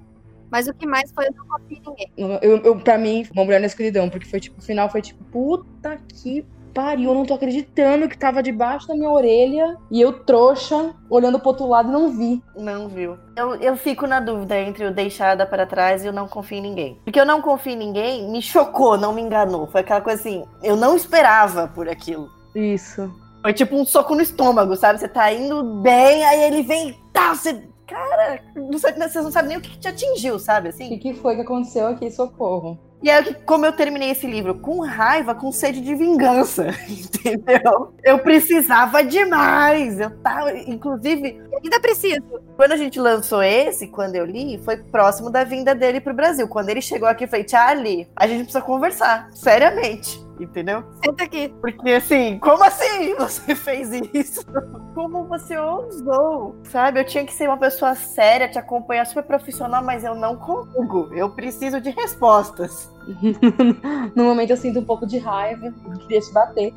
Mas 0.50 0.68
o 0.68 0.74
que 0.74 0.86
mais 0.86 1.12
foi 1.12 1.28
eu 1.28 1.34
não 1.34 1.48
confio 1.48 1.78
em 1.78 1.82
ninguém. 1.90 2.40
Eu, 2.42 2.58
eu, 2.58 2.80
pra 2.80 2.98
mim, 2.98 3.28
uma 3.34 3.44
mulher 3.44 3.60
na 3.60 3.66
escuridão, 3.66 4.10
porque 4.10 4.28
foi 4.28 4.40
tipo, 4.40 4.60
o 4.60 4.64
final 4.64 4.88
foi 4.88 5.02
tipo, 5.02 5.22
puta 5.26 5.98
que 6.08 6.46
pariu, 6.74 7.10
eu 7.12 7.16
não 7.16 7.26
tô 7.26 7.34
acreditando 7.36 8.08
que 8.10 8.18
tava 8.18 8.42
debaixo 8.42 8.88
da 8.88 8.96
minha 8.96 9.10
orelha 9.12 9.78
e 9.92 10.02
eu 10.02 10.12
trouxa, 10.24 10.94
olhando 11.10 11.40
pro 11.40 11.50
outro 11.50 11.68
lado 11.68 11.92
não 11.92 12.10
vi. 12.10 12.42
Não 12.56 12.88
viu. 12.88 13.18
Eu, 13.36 13.56
eu 13.56 13.78
fico 13.78 14.08
na 14.08 14.20
dúvida 14.20 14.60
entre 14.60 14.86
o 14.86 14.94
deixada 14.94 15.46
para 15.46 15.66
trás 15.66 16.04
e 16.04 16.10
o 16.10 16.14
não 16.14 16.28
confio 16.28 16.58
em 16.58 16.62
ninguém. 16.62 17.00
Porque 17.04 17.20
eu 17.20 17.26
não 17.26 17.42
confio 17.42 17.74
em 17.74 17.78
ninguém 17.78 18.30
me 18.32 18.42
chocou, 18.42 18.98
não 18.98 19.14
me 19.14 19.22
enganou. 19.22 19.68
Foi 19.68 19.82
aquela 19.82 20.02
coisa 20.02 20.20
assim, 20.20 20.44
eu 20.62 20.76
não 20.76 20.96
esperava 20.96 21.68
por 21.68 21.88
aquilo. 21.88 22.30
Isso. 22.56 23.12
Foi 23.42 23.54
tipo 23.54 23.76
um 23.76 23.86
soco 23.86 24.16
no 24.16 24.22
estômago, 24.22 24.76
sabe? 24.76 25.00
Você 25.00 25.08
tá 25.08 25.32
indo 25.34 25.64
bem, 25.82 26.24
aí 26.26 26.44
ele 26.44 26.64
vem 26.64 26.90
e 26.90 26.94
tá, 27.12 27.34
você. 27.36 27.62
Cara, 27.86 28.40
não 28.56 28.80
sabe- 28.80 28.98
você 29.08 29.22
não 29.22 29.30
sabe 29.32 29.50
nem 29.50 29.58
o 29.58 29.62
que 29.62 29.78
te 29.78 29.88
atingiu, 29.90 30.40
sabe? 30.40 30.70
O 30.70 30.74
que, 30.74 30.84
Assim. 30.84 30.98
que 30.98 31.14
foi 31.14 31.36
que 31.36 31.42
aconteceu 31.42 31.88
aqui? 31.88 32.10
Socorro. 32.10 32.80
E 33.04 33.10
aí, 33.10 33.36
como 33.46 33.66
eu 33.66 33.74
terminei 33.74 34.12
esse 34.12 34.26
livro 34.26 34.56
com 34.56 34.80
raiva, 34.80 35.36
com 35.36 35.52
sede 35.52 35.82
de 35.82 35.94
vingança, 35.94 36.68
entendeu? 36.88 37.94
Eu 38.02 38.18
precisava 38.20 39.04
demais. 39.04 40.00
Eu 40.00 40.10
tava. 40.22 40.58
Inclusive, 40.58 41.42
ainda 41.62 41.82
preciso. 41.82 42.24
quando 42.56 42.72
a 42.72 42.78
gente 42.78 42.98
lançou 43.02 43.44
esse, 43.44 43.88
quando 43.88 44.16
eu 44.16 44.26
li, 44.26 44.58
foi 44.64 44.78
próximo 44.78 45.30
da 45.30 45.44
vinda 45.44 45.76
dele 45.76 46.00
pro 46.00 46.14
Brasil. 46.14 46.48
Quando 46.48 46.70
ele 46.70 46.82
chegou 46.82 47.10
aqui, 47.10 47.26
eu 47.26 47.28
falei, 47.28 47.46
Charlie, 47.46 48.08
a 48.16 48.26
gente 48.26 48.44
precisa 48.44 48.62
conversar, 48.62 49.30
seriamente, 49.34 50.18
entendeu? 50.40 50.84
Senta 51.04 51.24
aqui. 51.24 51.54
Porque 51.62 51.92
assim, 51.92 52.40
como 52.40 52.64
assim 52.64 53.16
você 53.16 53.56
fez 53.56 53.92
isso? 54.14 54.46
Como 54.94 55.26
você 55.26 55.58
ousou? 55.58 56.56
Sabe, 56.64 57.00
eu 57.00 57.06
tinha 57.06 57.26
que 57.26 57.34
ser 57.34 57.48
uma 57.48 57.58
pessoa 57.58 57.96
séria, 57.96 58.48
te 58.48 58.60
acompanhar 58.60 59.06
super 59.06 59.24
profissional, 59.24 59.84
mas 59.84 60.04
eu 60.04 60.16
não 60.16 60.36
consigo. 60.36 61.10
Eu 61.14 61.30
preciso 61.30 61.80
de 61.82 61.90
respostas. 61.92 62.92
no 64.16 64.24
momento 64.24 64.52
eu 64.52 64.58
sinto 64.58 64.80
um 64.80 64.86
pouco 64.86 65.06
de 65.06 65.18
raiva, 65.18 65.74
queria 66.02 66.22
te 66.22 66.32
bater. 66.32 66.74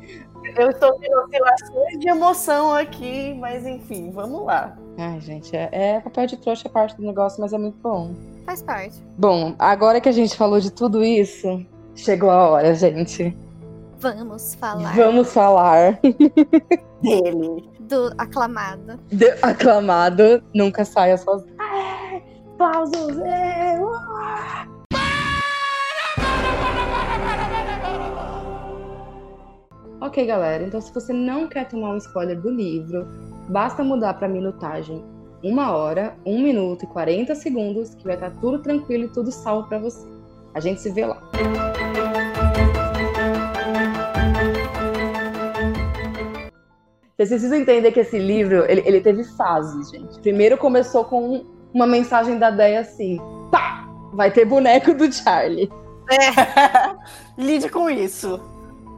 Eu 0.55 0.69
estou 0.69 0.93
tendo 0.99 1.17
oscilações 1.23 1.99
de 1.99 2.09
emoção 2.09 2.73
aqui, 2.73 3.33
mas 3.39 3.65
enfim, 3.65 4.11
vamos 4.11 4.45
lá. 4.45 4.77
Ai, 4.97 5.19
gente, 5.19 5.55
é, 5.55 5.69
é 5.71 5.99
papel 5.99 6.25
de 6.25 6.37
trouxa 6.37 6.67
é 6.67 6.71
parte 6.71 6.95
do 6.95 7.03
negócio, 7.03 7.39
mas 7.41 7.53
é 7.53 7.57
muito 7.57 7.77
bom. 7.77 8.13
Faz 8.45 8.61
parte. 8.61 9.03
Bom, 9.17 9.55
agora 9.59 9.99
que 10.01 10.09
a 10.09 10.11
gente 10.11 10.35
falou 10.35 10.59
de 10.59 10.71
tudo 10.71 11.03
isso, 11.03 11.65
chegou 11.95 12.29
a 12.31 12.49
hora, 12.49 12.73
gente. 12.73 13.37
Vamos 13.99 14.55
falar 14.55 14.95
Vamos 14.95 15.33
falar 15.33 15.99
Dele. 17.01 17.69
do 17.81 18.11
aclamado. 18.17 18.99
de 19.07 19.29
aclamado 19.41 20.43
Nunca 20.53 20.85
Saia 20.85 21.17
Sozinho. 21.17 21.55
Ai, 21.59 22.23
Aplausos! 22.53 23.17
é, 23.19 23.79
uá! 23.79 24.67
Ok, 29.99 30.25
galera, 30.25 30.63
então 30.63 30.79
se 30.79 30.93
você 30.93 31.11
não 31.11 31.47
quer 31.47 31.67
tomar 31.67 31.91
um 31.93 31.97
spoiler 31.97 32.39
do 32.39 32.49
livro, 32.51 33.07
basta 33.49 33.83
mudar 33.83 34.13
para 34.13 34.27
minutagem 34.27 35.03
uma 35.43 35.71
hora, 35.71 36.15
um 36.25 36.39
minuto 36.41 36.83
e 36.83 36.87
40 36.87 37.33
segundos, 37.35 37.93
que 37.95 38.03
vai 38.03 38.15
estar 38.15 38.31
tudo 38.39 38.59
tranquilo 38.59 39.05
e 39.05 39.07
tudo 39.09 39.31
salvo 39.31 39.67
para 39.67 39.79
você. 39.79 40.07
A 40.53 40.59
gente 40.59 40.81
se 40.81 40.91
vê 40.91 41.05
lá. 41.05 41.21
Vocês 47.17 47.29
precisam 47.29 47.57
entender 47.57 47.91
que 47.91 47.99
esse 47.99 48.19
livro, 48.19 48.63
ele, 48.69 48.83
ele 48.85 49.01
teve 49.01 49.23
fases, 49.23 49.89
gente. 49.89 50.19
Primeiro 50.19 50.55
começou 50.55 51.03
com 51.03 51.43
uma 51.73 51.87
mensagem 51.87 52.37
da 52.37 52.51
Deia 52.51 52.81
assim, 52.81 53.17
pá, 53.51 53.89
vai 54.13 54.29
ter 54.29 54.45
boneco 54.45 54.93
do 54.93 55.11
Charlie. 55.11 55.67
Lide 57.35 57.69
com 57.69 57.89
isso. 57.89 58.39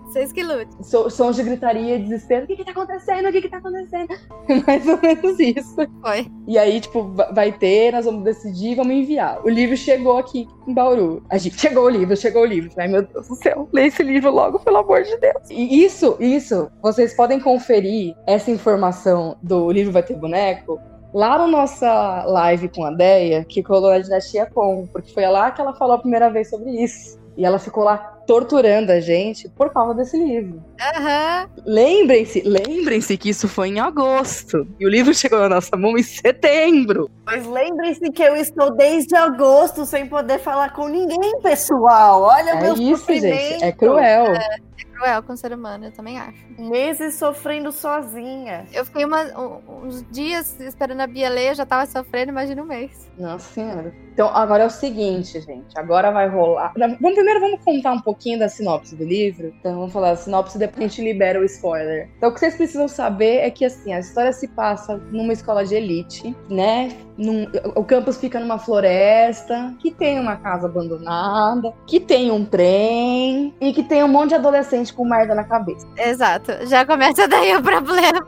Vocês 0.09 0.31
que 0.31 0.41
lutem. 0.41 0.67
So- 0.81 1.07
sons 1.09 1.35
de 1.35 1.43
gritaria 1.43 1.95
e 1.95 1.99
desespero. 2.01 2.45
O 2.45 2.47
que 2.47 2.55
que 2.55 2.65
tá 2.65 2.71
acontecendo? 2.71 3.27
O 3.27 3.31
que 3.31 3.41
que 3.41 3.49
tá 3.49 3.57
acontecendo? 3.57 4.07
Mais 4.65 4.87
ou 4.87 4.99
menos 4.99 5.39
isso. 5.39 5.75
Foi. 6.01 6.27
E 6.47 6.57
aí, 6.57 6.81
tipo, 6.81 7.03
va- 7.13 7.31
vai 7.31 7.51
ter, 7.51 7.91
nós 7.93 8.05
vamos 8.05 8.23
decidir, 8.23 8.75
vamos 8.75 8.91
enviar. 8.93 9.39
O 9.45 9.49
livro 9.49 9.77
chegou 9.77 10.17
aqui 10.17 10.47
em 10.67 10.73
Bauru. 10.73 11.23
A 11.29 11.37
gente, 11.37 11.59
chegou 11.59 11.83
o 11.85 11.89
livro, 11.89 12.17
chegou 12.17 12.41
o 12.41 12.45
livro. 12.45 12.71
Ai, 12.77 12.87
meu 12.87 13.03
Deus 13.03 13.27
do 13.27 13.35
céu, 13.35 13.69
lê 13.71 13.85
esse 13.85 14.01
livro 14.01 14.31
logo, 14.31 14.59
pelo 14.59 14.77
amor 14.77 15.03
de 15.03 15.15
Deus. 15.17 15.47
E 15.51 15.83
isso, 15.85 16.17
isso, 16.19 16.71
vocês 16.81 17.13
podem 17.15 17.39
conferir 17.39 18.15
essa 18.25 18.49
informação 18.49 19.37
do 19.43 19.69
livro 19.71 19.93
Vai 19.93 20.01
Ter 20.01 20.15
Boneco 20.15 20.79
lá 21.13 21.37
na 21.37 21.47
nossa 21.47 22.23
live 22.25 22.69
com 22.69 22.83
a 22.83 22.91
Deia, 22.91 23.43
que 23.43 23.61
colou 23.63 23.89
na 23.91 23.99
Dinastia 23.99 24.45
Com, 24.47 24.87
porque 24.91 25.11
foi 25.13 25.25
lá 25.27 25.51
que 25.51 25.59
ela 25.61 25.73
falou 25.75 25.95
a 25.95 25.99
primeira 25.99 26.29
vez 26.29 26.49
sobre 26.49 26.71
isso. 26.83 27.18
E 27.39 27.45
ela 27.45 27.57
ficou 27.57 27.85
lá 27.85 27.97
torturando 28.27 28.91
a 28.91 28.99
gente 28.99 29.47
por 29.47 29.71
causa 29.71 29.93
desse 29.93 30.17
livro. 30.21 30.61
Aham. 30.93 31.47
Lembrem-se, 31.65 32.41
lembrem-se 32.41 33.17
que 33.17 33.29
isso 33.29 33.47
foi 33.47 33.69
em 33.69 33.79
agosto. 33.79 34.67
E 34.77 34.85
o 34.85 34.89
livro 34.89 35.13
chegou 35.13 35.39
na 35.39 35.47
nossa 35.47 35.77
mão 35.77 35.97
em 35.97 36.03
setembro. 36.03 37.09
Mas 37.25 37.47
lembrem-se 37.47 38.11
que 38.11 38.21
eu 38.21 38.35
estou 38.35 38.75
desde 38.75 39.15
agosto 39.15 39.85
sem 39.85 40.05
poder 40.05 40.39
falar 40.39 40.73
com 40.73 40.89
ninguém, 40.89 41.39
pessoal. 41.41 42.23
Olha 42.23 42.55
o 42.55 42.57
É 42.57 42.61
meu 42.61 42.73
isso, 42.73 42.97
sofrimento. 42.97 43.23
gente. 43.37 43.63
É 43.63 43.71
cruel. 43.71 44.25
É 44.33 44.57
cruel 44.99 45.23
com 45.23 45.33
o 45.33 45.37
ser 45.37 45.53
humano, 45.53 45.85
eu 45.85 45.91
também 45.91 46.19
acho. 46.19 46.37
Meses 46.57 47.15
sofrendo 47.15 47.71
sozinha. 47.71 48.65
Eu 48.73 48.85
fiquei 48.85 49.05
uma- 49.05 49.23
um- 49.39 49.87
uns 49.87 50.05
dias 50.11 50.59
esperando 50.59 51.01
a 51.01 51.07
Bia 51.07 51.29
ler, 51.29 51.49
eu 51.51 51.55
já 51.55 51.65
tava 51.65 51.85
sofrendo, 51.85 52.31
imagina 52.31 52.61
um 52.61 52.65
mês. 52.65 53.09
Nossa 53.17 53.53
senhora. 53.53 53.93
Então, 54.13 54.27
agora 54.35 54.63
é 54.63 54.65
o 54.65 54.69
seguinte, 54.69 55.39
gente. 55.39 55.77
Agora 55.77 56.11
vai 56.11 56.27
rolar. 56.27 56.73
Vamos, 56.77 56.97
primeiro 56.97 57.39
vamos 57.39 57.63
contar 57.63 57.93
um 57.93 58.01
pouquinho 58.01 58.37
da 58.37 58.49
sinopse 58.49 58.95
do 58.95 59.05
livro. 59.05 59.53
Então, 59.59 59.75
vamos 59.75 59.93
falar 59.93 60.09
da 60.11 60.17
sinopse 60.17 60.57
e 60.57 60.59
depois 60.59 60.85
a 60.85 60.87
gente 60.87 61.01
libera 61.01 61.39
o 61.39 61.43
spoiler. 61.45 62.09
Então, 62.17 62.29
o 62.29 62.33
que 62.33 62.39
vocês 62.39 62.55
precisam 62.55 62.87
saber 62.87 63.37
é 63.37 63.49
que, 63.49 63.63
assim, 63.63 63.93
a 63.93 63.99
história 63.99 64.33
se 64.33 64.47
passa 64.49 64.97
numa 65.11 65.31
escola 65.31 65.65
de 65.65 65.75
elite, 65.75 66.35
né? 66.49 66.89
Num- 67.19 67.45
o 67.75 67.83
campus 67.83 68.15
fica 68.15 68.39
numa 68.39 68.57
floresta, 68.57 69.73
que 69.79 69.91
tem 69.91 70.17
uma 70.21 70.37
casa 70.37 70.67
abandonada, 70.67 71.73
que 71.85 71.99
tem 71.99 72.31
um 72.31 72.45
trem 72.45 73.53
e 73.59 73.73
que 73.73 73.83
tem 73.83 74.01
um 74.03 74.07
monte 74.07 74.29
de 74.29 74.35
adolescente 74.35 74.93
com 74.93 75.03
merda 75.03 75.35
na 75.35 75.43
cabeça. 75.43 75.85
Exato, 75.97 76.65
já 76.65 76.85
começa 76.85 77.27
daí 77.27 77.53
o 77.57 77.61
problema. 77.61 78.25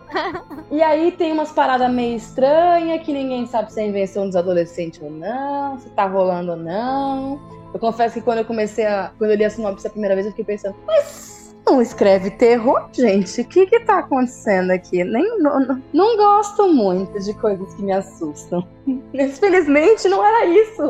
E 0.70 0.82
aí 0.84 1.12
tem 1.14 1.32
umas 1.32 1.54
paradas 1.54 1.90
meio 1.90 2.18
estranhas 2.18 3.02
que 3.02 3.14
ninguém 3.14 3.46
sabe 3.46 3.72
se 3.72 3.80
é 3.80 3.88
invenção 3.88 4.26
dos 4.26 4.36
adolescentes 4.36 5.02
ou 5.02 5.10
não, 5.10 5.80
se 5.80 5.90
tá 5.92 6.06
rolando 6.06 6.52
ou 6.52 6.58
não. 6.58 7.40
Eu 7.74 7.80
confesso 7.80 8.16
que 8.16 8.22
quando 8.22 8.40
eu 8.40 8.46
comecei 8.46 8.86
a. 8.86 9.12
Quando 9.18 9.32
eu 9.32 9.38
li 9.38 9.46
a 9.46 9.50
sinopse 9.50 9.88
a 9.88 9.90
primeira 9.90 10.16
vez, 10.16 10.26
eu 10.28 10.34
fiquei 10.34 10.44
pensando, 10.44 10.76
mas 10.86 11.41
não 11.72 11.82
escreve 11.82 12.30
terror, 12.32 12.90
gente? 12.92 13.42
O 13.42 13.46
que 13.46 13.66
que 13.66 13.80
tá 13.82 14.00
acontecendo 14.00 14.72
aqui? 14.72 15.04
Nem, 15.04 15.40
não, 15.40 15.82
não- 15.94 16.18
gosto 16.18 16.68
muito 16.68 17.18
de 17.20 17.34
coisas 17.36 17.74
que 17.74 17.82
me 17.82 17.92
assustam. 17.94 18.68
Mas 19.14 19.40
felizmente 19.40 20.08
não 20.10 20.24
era 20.24 20.46
isso. 20.46 20.82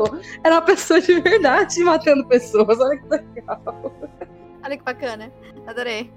Era 0.42 0.56
uma 0.56 0.62
pessoa 0.62 1.00
de 1.00 1.20
verdade 1.20 1.82
matando 1.84 2.26
pessoas. 2.26 2.80
Olha 2.80 2.98
que 2.98 3.08
legal. 3.08 3.92
Olha 4.64 4.76
que 4.76 4.82
bacana. 4.84 5.32
Adorei. 5.66 6.12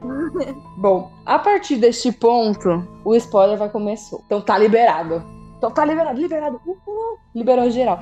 Bom, 0.78 1.12
a 1.26 1.38
partir 1.38 1.78
deste 1.78 2.12
ponto, 2.12 2.88
o 3.04 3.16
spoiler 3.16 3.58
vai 3.58 3.70
começar. 3.70 4.18
Então 4.26 4.42
tá 4.42 4.58
liberado. 4.58 5.24
Então 5.58 5.70
tá 5.70 5.86
liberado, 5.86 6.20
liberado. 6.20 6.60
Uhul. 6.66 7.20
Liberou 7.34 7.70
geral. 7.70 8.00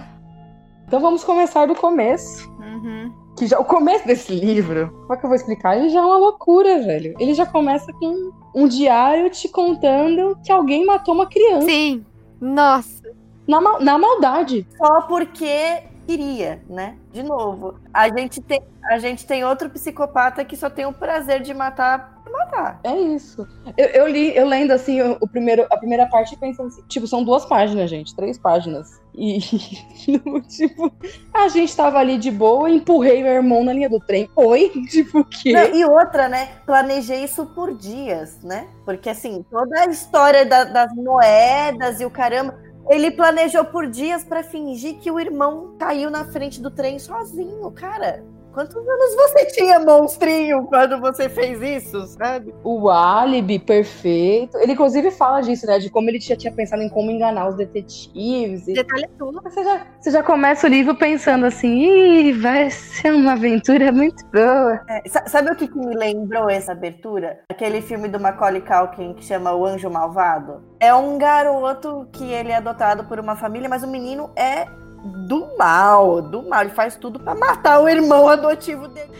Então 0.87 0.99
vamos 0.99 1.23
começar 1.23 1.65
do 1.65 1.75
começo. 1.75 2.49
Uhum. 2.59 3.22
Que 3.37 3.47
já, 3.47 3.59
o 3.59 3.65
começo 3.65 4.05
desse 4.05 4.31
livro, 4.33 4.91
como 5.01 5.13
é 5.13 5.17
que 5.17 5.25
eu 5.25 5.29
vou 5.29 5.35
explicar? 5.35 5.77
Ele 5.77 5.89
já 5.89 5.99
é 5.99 6.03
uma 6.03 6.17
loucura, 6.17 6.79
velho. 6.81 7.15
Ele 7.19 7.33
já 7.33 7.45
começa 7.45 7.91
com 7.93 8.31
um 8.53 8.67
diário 8.67 9.29
te 9.29 9.49
contando 9.49 10.37
que 10.43 10.51
alguém 10.51 10.85
matou 10.85 11.15
uma 11.15 11.25
criança. 11.25 11.65
Sim. 11.65 12.05
Nossa. 12.39 13.01
Na, 13.47 13.59
mal- 13.59 13.81
na 13.81 13.97
maldade. 13.97 14.67
Só 14.77 15.01
porque 15.01 15.81
queria, 16.05 16.61
né? 16.69 16.95
De 17.11 17.23
novo, 17.23 17.75
a 17.93 18.07
gente 18.09 18.41
tem, 18.41 18.61
a 18.89 18.97
gente 18.99 19.25
tem 19.25 19.43
outro 19.43 19.69
psicopata 19.69 20.43
que 20.45 20.55
só 20.55 20.69
tem 20.69 20.85
o 20.85 20.93
prazer 20.93 21.41
de 21.41 21.53
matar 21.53 22.13
matar. 22.33 22.79
É 22.83 22.95
isso. 22.95 23.47
Eu, 23.77 23.87
eu 23.89 24.07
li, 24.07 24.35
eu 24.35 24.47
lendo 24.47 24.71
assim, 24.71 25.01
o, 25.01 25.17
o 25.21 25.27
primeiro, 25.27 25.65
a 25.69 25.77
primeira 25.77 26.07
parte 26.07 26.35
pensando 26.35 26.67
assim, 26.67 26.81
tipo, 26.87 27.05
são 27.07 27.23
duas 27.23 27.45
páginas, 27.45 27.89
gente, 27.89 28.15
três 28.15 28.37
páginas. 28.37 28.99
E, 29.13 29.39
tipo, 30.49 30.91
a 31.33 31.47
gente 31.47 31.75
tava 31.75 31.99
ali 31.99 32.17
de 32.17 32.31
boa, 32.31 32.69
empurrei 32.69 33.21
meu 33.21 33.33
irmão 33.33 33.63
na 33.63 33.71
linha 33.73 33.89
do 33.89 33.99
trem. 33.99 34.27
Oi? 34.35 34.71
Tipo, 34.89 35.19
o 35.19 35.25
quê? 35.25 35.51
Não, 35.53 35.75
e 35.75 35.85
outra, 35.85 36.27
né? 36.27 36.49
Planejei 36.65 37.23
isso 37.23 37.45
por 37.47 37.75
dias, 37.75 38.41
né? 38.41 38.67
Porque 38.85 39.09
assim, 39.09 39.45
toda 39.51 39.81
a 39.81 39.85
história 39.85 40.45
da- 40.45 40.63
das 40.63 40.93
moedas 40.95 42.01
e 42.01 42.05
o 42.05 42.09
caramba. 42.09 42.57
Ele 42.89 43.11
planejou 43.11 43.65
por 43.65 43.87
dias 43.87 44.23
pra 44.23 44.43
fingir 44.43 44.99
que 44.99 45.09
o 45.09 45.19
irmão 45.19 45.75
caiu 45.79 46.09
na 46.09 46.25
frente 46.25 46.61
do 46.61 46.69
trem 46.69 46.99
sozinho, 46.99 47.71
cara. 47.71 48.23
Quantos 48.53 48.75
anos 48.75 49.15
você 49.15 49.45
tinha, 49.47 49.79
monstrinho, 49.79 50.65
quando 50.67 50.99
você 50.99 51.27
fez 51.27 51.61
isso, 51.61 52.05
sabe? 52.07 52.53
O 52.63 52.89
álibi 52.89 53.57
perfeito. 53.57 54.57
Ele, 54.57 54.73
inclusive, 54.73 55.09
fala 55.11 55.41
disso, 55.41 55.65
né? 55.65 55.79
De 55.79 55.89
como 55.89 56.09
ele 56.09 56.19
já 56.19 56.35
tinha 56.35 56.53
pensado 56.53 56.81
em 56.81 56.89
como 56.89 57.09
enganar 57.09 57.47
os 57.47 57.55
detetives. 57.55 58.67
E... 58.67 58.73
Detalhe 58.73 59.09
tudo. 59.17 59.41
Você, 59.41 59.63
já, 59.63 59.87
você 59.99 60.11
já 60.11 60.23
começa 60.23 60.67
o 60.67 60.69
livro 60.69 60.95
pensando 60.95 61.45
assim, 61.45 61.79
Ih, 61.79 62.33
vai 62.33 62.69
ser 62.69 63.11
uma 63.13 63.33
aventura 63.33 63.91
muito 63.91 64.23
boa. 64.27 64.79
É, 64.87 65.01
sa- 65.09 65.25
sabe 65.27 65.51
o 65.51 65.55
que, 65.55 65.67
que 65.67 65.77
me 65.77 65.95
lembrou 65.95 66.49
essa 66.49 66.71
abertura? 66.73 67.39
Aquele 67.49 67.81
filme 67.81 68.07
do 68.07 68.19
Macaulay 68.19 68.61
Culkin 68.61 69.13
que 69.15 69.25
chama 69.25 69.53
O 69.53 69.65
Anjo 69.65 69.89
Malvado. 69.89 70.61
É 70.79 70.93
um 70.93 71.17
garoto 71.17 72.07
que 72.11 72.31
ele 72.31 72.51
é 72.51 72.57
adotado 72.57 73.05
por 73.05 73.19
uma 73.19 73.35
família, 73.35 73.67
mas 73.67 73.83
o 73.83 73.87
menino 73.87 74.29
é 74.35 74.65
do 75.03 75.47
mal, 75.57 76.21
do 76.21 76.43
mal. 76.43 76.61
Ele 76.61 76.69
faz 76.71 76.95
tudo 76.95 77.19
pra 77.19 77.35
matar 77.35 77.79
o 77.81 77.89
irmão 77.89 78.27
adotivo 78.27 78.87
dele. 78.87 79.11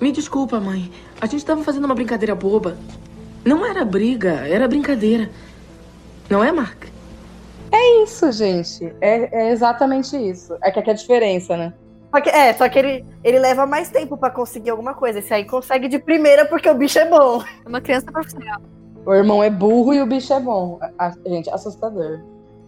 Me 0.00 0.12
desculpa, 0.12 0.58
mãe. 0.60 0.90
A 1.20 1.26
gente 1.26 1.44
tava 1.44 1.62
fazendo 1.62 1.84
uma 1.84 1.94
brincadeira 1.94 2.34
boba. 2.34 2.76
Não 3.44 3.64
era 3.64 3.84
briga, 3.84 4.46
era 4.46 4.66
brincadeira. 4.68 5.30
Não 6.28 6.42
é, 6.42 6.50
Mark? 6.52 6.84
Isso, 8.02 8.30
gente. 8.32 8.92
É, 9.00 9.46
é 9.46 9.50
exatamente 9.52 10.16
isso. 10.16 10.56
É 10.62 10.70
que 10.70 10.78
aqui 10.78 10.90
é 10.90 10.92
a 10.92 10.96
diferença, 10.96 11.56
né? 11.56 11.72
Só 12.14 12.20
que, 12.20 12.28
é, 12.28 12.52
só 12.52 12.68
que 12.68 12.78
ele, 12.78 13.04
ele 13.24 13.38
leva 13.38 13.64
mais 13.64 13.88
tempo 13.88 14.16
pra 14.18 14.28
conseguir 14.30 14.70
alguma 14.70 14.92
coisa. 14.94 15.20
Esse 15.20 15.32
aí 15.32 15.44
consegue 15.44 15.88
de 15.88 15.98
primeira 15.98 16.44
porque 16.44 16.68
o 16.68 16.74
bicho 16.74 16.98
é 16.98 17.08
bom. 17.08 17.42
É 17.64 17.68
Uma 17.68 17.80
criança 17.80 18.10
profissional. 18.12 18.60
O 19.06 19.14
irmão 19.14 19.42
é 19.42 19.48
burro 19.50 19.94
e 19.94 20.00
o 20.02 20.06
bicho 20.06 20.32
é 20.32 20.38
bom. 20.40 20.78
A, 20.98 21.06
a- 21.06 21.14
gente, 21.26 21.48
assustador. 21.50 22.20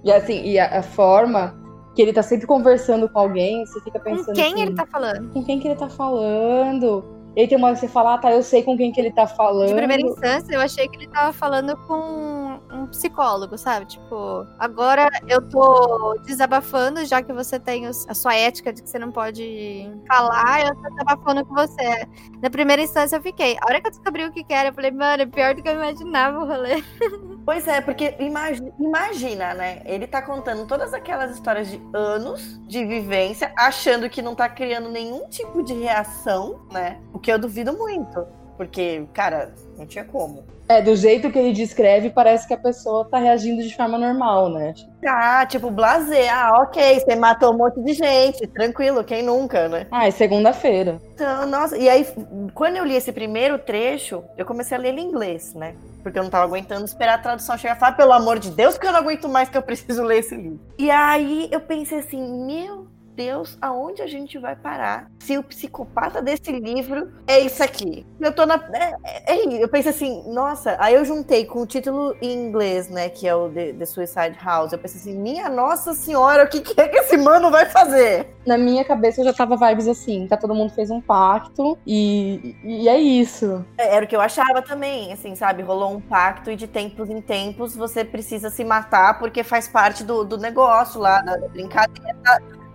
E 0.03 0.11
assim, 0.13 0.43
e 0.45 0.59
a, 0.59 0.79
a 0.79 0.83
forma 0.83 1.55
que 1.95 2.03
ele 2.03 2.13
tá 2.13 2.23
sempre 2.23 2.47
conversando 2.47 3.09
com 3.09 3.19
alguém, 3.19 3.65
você 3.65 3.81
fica 3.81 3.99
Com 3.99 4.05
pensando. 4.05 4.35
quem 4.35 4.53
assim, 4.55 4.63
ele 4.63 4.75
tá 4.75 4.87
falando? 4.87 5.31
Com 5.31 5.45
quem 5.45 5.61
que 5.61 5.69
ele 5.69 5.77
tá 5.77 5.89
falando? 5.89 7.05
E 7.37 7.41
aí 7.41 7.49
tem 7.49 7.59
uma 7.59 7.67
hora 7.69 7.75
que 7.75 7.81
você 7.81 7.89
fala, 7.89 8.15
ah, 8.15 8.19
tá, 8.19 8.31
eu 8.33 8.43
sei 8.43 8.63
com 8.63 8.77
quem 8.77 8.93
que 8.93 9.01
ele 9.01 9.11
tá 9.13 9.27
falando. 9.27 9.69
De 9.69 9.75
primeira 9.75 10.03
instância, 10.03 10.55
eu 10.55 10.61
achei 10.61 10.87
que 10.89 10.97
ele 10.97 11.09
tava 11.09 11.33
falando 11.33 11.77
com 11.87 12.61
um 12.73 12.87
psicólogo, 12.87 13.59
sabe? 13.59 13.87
Tipo, 13.87 14.47
agora 14.59 15.09
eu 15.27 15.43
tô 15.49 16.15
desabafando, 16.25 17.05
já 17.05 17.23
que 17.23 17.33
você 17.33 17.59
tem 17.59 17.87
os- 17.89 18.09
a 18.09 18.15
sua 18.15 18.35
ética 18.35 18.73
de 18.73 18.83
que 18.83 18.89
você 18.91 18.99
não 18.99 19.11
pode 19.11 19.91
falar, 20.07 20.61
eu 20.67 20.75
tô 20.77 20.91
desabafando 20.91 21.45
com 21.45 21.55
você. 21.55 22.07
Na 22.41 22.51
primeira 22.51 22.83
instância 22.83 23.17
eu 23.17 23.23
fiquei. 23.23 23.57
A 23.61 23.67
hora 23.67 23.81
que 23.81 23.89
eu 23.89 23.91
descobri 23.91 24.25
o 24.25 24.33
que 24.33 24.45
que 24.45 24.53
era, 24.53 24.69
eu 24.69 24.75
falei, 24.75 24.91
mano, 24.93 25.23
é 25.23 25.27
pior 25.27 25.55
do 25.55 25.63
que 25.63 25.69
eu 25.69 25.75
imaginava 25.75 26.39
o 26.39 26.47
rolê. 26.47 26.83
Pois 27.45 27.69
é, 27.69 27.83
porque 27.83 28.17
imagi- 28.21 28.73
imagina, 28.81 29.53
né? 29.53 29.83
Ele 29.85 30.07
tá 30.07 30.23
contando 30.23 30.67
todas 30.67 30.95
aquelas 30.95 31.31
histórias 31.33 31.71
de 31.71 31.79
anos 31.93 32.59
de 32.67 32.83
vivência, 32.87 33.53
achando 33.59 34.09
que 34.09 34.23
não 34.23 34.35
tá 34.35 34.49
criando 34.49 34.89
nenhum 34.89 35.29
tipo 35.29 35.63
de 35.63 35.75
reação, 35.75 36.61
né? 36.73 37.03
O 37.13 37.19
que 37.25 37.33
eu 37.33 37.39
duvido 37.39 37.73
muito. 37.73 38.27
Porque, 38.57 39.05
cara, 39.13 39.53
não 39.77 39.85
tinha 39.85 40.05
como. 40.05 40.45
É, 40.69 40.81
do 40.81 40.95
jeito 40.95 41.31
que 41.31 41.39
ele 41.39 41.53
descreve, 41.53 42.09
parece 42.11 42.47
que 42.47 42.55
a 42.55 42.59
pessoa 42.59 43.05
tá 43.05 43.19
reagindo 43.19 43.63
de 43.63 43.75
forma 43.75 43.99
normal, 43.99 44.49
né? 44.49 44.73
Ah, 45.05 45.45
tipo, 45.45 45.71
blazer. 45.71 46.33
Ah, 46.33 46.63
ok, 46.63 47.01
você 47.01 47.17
matou 47.17 47.53
um 47.53 47.59
monte 47.59 47.83
de 47.83 47.93
gente. 47.93 48.47
Tranquilo, 48.47 49.03
quem 49.03 49.23
nunca, 49.25 49.69
né? 49.69 49.87
Ah, 49.91 50.07
é 50.07 50.11
segunda-feira. 50.13 51.01
Então, 51.15 51.47
nossa, 51.47 51.77
e 51.77 51.89
aí, 51.89 52.07
quando 52.55 52.77
eu 52.77 52.85
li 52.85 52.95
esse 52.95 53.13
primeiro 53.13 53.59
trecho, 53.59 54.23
eu 54.39 54.47
comecei 54.47 54.77
a 54.77 54.81
ler 54.81 54.91
ele 54.91 55.01
em 55.01 55.09
inglês, 55.09 55.53
né? 55.55 55.75
Porque 56.03 56.19
eu 56.19 56.23
não 56.23 56.31
tava 56.31 56.45
aguentando 56.45 56.85
esperar 56.85 57.17
a 57.17 57.23
tradução 57.23 57.59
chegar 57.59 57.77
e 57.77 57.81
falar, 57.81 57.93
pelo 57.93 58.13
amor 58.13 58.39
de 58.39 58.51
Deus, 58.51 58.79
que 58.79 58.87
eu 58.87 58.93
não 58.93 59.01
aguento 59.01 59.29
mais 59.29 59.49
que 59.49 59.59
eu 59.59 59.63
preciso 59.63 60.03
ler 60.03 60.19
esse 60.19 60.37
livro. 60.37 60.61
E 60.79 60.91
aí 60.91 61.49
eu 61.51 61.61
pensei 61.61 61.99
assim, 61.99 62.47
meu 62.47 62.87
Deus, 63.15 63.59
aonde 63.61 64.03
a 64.03 64.07
gente 64.07 64.39
vai 64.39 64.57
parar 64.57 65.11
se 65.21 65.37
o 65.37 65.43
psicopata 65.43 66.21
desse 66.23 66.51
livro 66.51 67.13
é 67.27 67.41
isso 67.41 67.63
aqui? 67.63 68.07
Eu 68.21 68.35
tô 68.35 68.47
na. 68.47 68.55
É, 68.73 68.95
é, 69.05 69.35
é, 69.37 69.63
eu 69.63 69.69
pensei 69.69 69.91
assim, 69.91 70.25
nossa, 70.33 70.77
aí 70.81 70.95
eu 70.95 71.05
juntei 71.05 71.45
com 71.45 71.63
o 71.63 71.67
título 71.67 72.17
em 72.21 72.33
inglês, 72.33 72.89
né? 72.89 73.09
Que 73.09 73.29
é 73.29 73.35
o 73.35 73.49
The, 73.51 73.75
The 73.75 73.87
Suicide 73.87 74.39
House. 74.43 74.73
Eu 74.73 74.79
pensei 74.79 75.01
assim, 75.01 75.19
minha 75.21 75.49
nossa 75.49 75.95
senhora, 75.95 76.45
o 76.45 76.49
que, 76.49 76.61
que 76.61 76.81
é 76.81 76.89
que 76.89 76.97
esse 76.97 77.17
mano 77.17 77.51
vai 77.51 77.67
fazer? 77.67 78.35
Na 78.47 78.59
minha 78.59 78.85
cabeça 78.85 79.21
eu 79.21 79.25
já 79.27 79.33
tava 79.33 79.57
vibes 79.57 79.87
assim, 79.87 80.27
tá? 80.27 80.37
Todo 80.37 80.55
mundo 80.55 80.73
fez 80.75 80.91
um 80.91 81.01
pacto 81.01 81.79
e, 81.87 82.57
e 82.65 82.89
é 82.89 82.99
isso. 82.99 83.65
É, 83.79 83.97
Era 83.97 84.05
o 84.05 84.09
que 84.09 84.17
eu 84.17 84.21
achava 84.21 84.63
também, 84.63 85.13
assim, 85.13 85.35
sabe? 85.35 85.63
Rolou 85.63 85.93
um 85.93 86.01
pacto 86.01 86.51
e 86.51 86.57
de 86.57 86.67
tempos 86.67 87.09
em 87.11 87.21
tempos 87.21 87.77
você 87.77 88.05
precisa 88.05 88.51
se 88.51 88.65
matar 88.65 89.19
porque 89.19 89.43
faz 89.43 89.69
parte 89.69 90.03
do, 90.03 90.25
do 90.25 90.37
negócio 90.39 91.01
lá, 91.01 91.21
da 91.21 91.35
da 91.45 91.49
brincadeira. 91.49 92.17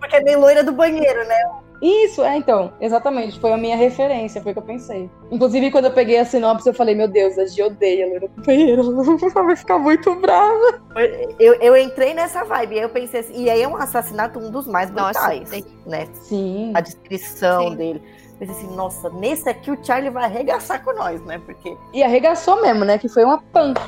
Porque 0.00 0.16
é 0.16 0.20
bem 0.24 0.34
loira 0.36 0.64
do 0.64 0.72
banheiro, 0.72 1.24
né? 1.26 1.36
Isso, 1.82 2.22
é 2.22 2.36
então, 2.36 2.72
exatamente. 2.80 3.40
Foi 3.40 3.52
a 3.52 3.56
minha 3.56 3.76
referência, 3.76 4.42
foi 4.42 4.52
o 4.52 4.54
que 4.54 4.58
eu 4.58 4.64
pensei. 4.64 5.10
Inclusive, 5.30 5.70
quando 5.70 5.86
eu 5.86 5.92
peguei 5.92 6.18
a 6.18 6.24
sinopse, 6.26 6.68
eu 6.68 6.74
falei, 6.74 6.94
meu 6.94 7.08
Deus, 7.08 7.38
a 7.38 7.46
Gi 7.46 7.62
odeia 7.62 8.04
a 8.04 8.08
loira 8.08 8.28
do 8.28 8.42
banheiro. 8.42 8.82
Ela 9.34 9.44
vai 9.46 9.56
ficar 9.56 9.78
muito 9.78 10.14
brava. 10.16 10.82
Eu, 11.38 11.54
eu 11.54 11.76
entrei 11.76 12.12
nessa 12.12 12.44
vibe, 12.44 12.74
aí 12.76 12.82
eu 12.82 12.90
pensei 12.90 13.20
assim, 13.20 13.44
e 13.44 13.48
aí 13.48 13.62
é 13.62 13.68
um 13.68 13.76
assassinato 13.76 14.38
um 14.38 14.50
dos 14.50 14.66
mais 14.66 14.90
Nossa, 14.90 15.20
brutais, 15.20 15.48
tem- 15.48 15.64
né? 15.86 16.06
Sim. 16.14 16.72
A 16.74 16.80
descrição 16.82 17.70
Sim. 17.70 17.76
dele. 17.76 18.02
Pensei 18.40 18.56
assim, 18.56 18.74
nossa, 18.74 19.10
nesse 19.10 19.50
aqui 19.50 19.70
o 19.70 19.78
Charlie 19.84 20.08
vai 20.08 20.24
arregaçar 20.24 20.82
com 20.82 20.94
nós, 20.94 21.22
né? 21.26 21.38
Porque. 21.44 21.76
E 21.92 22.02
arregaçou 22.02 22.62
mesmo, 22.62 22.86
né? 22.86 22.96
Que 22.96 23.06
foi 23.06 23.22
uma 23.22 23.36
punk. 23.52 23.78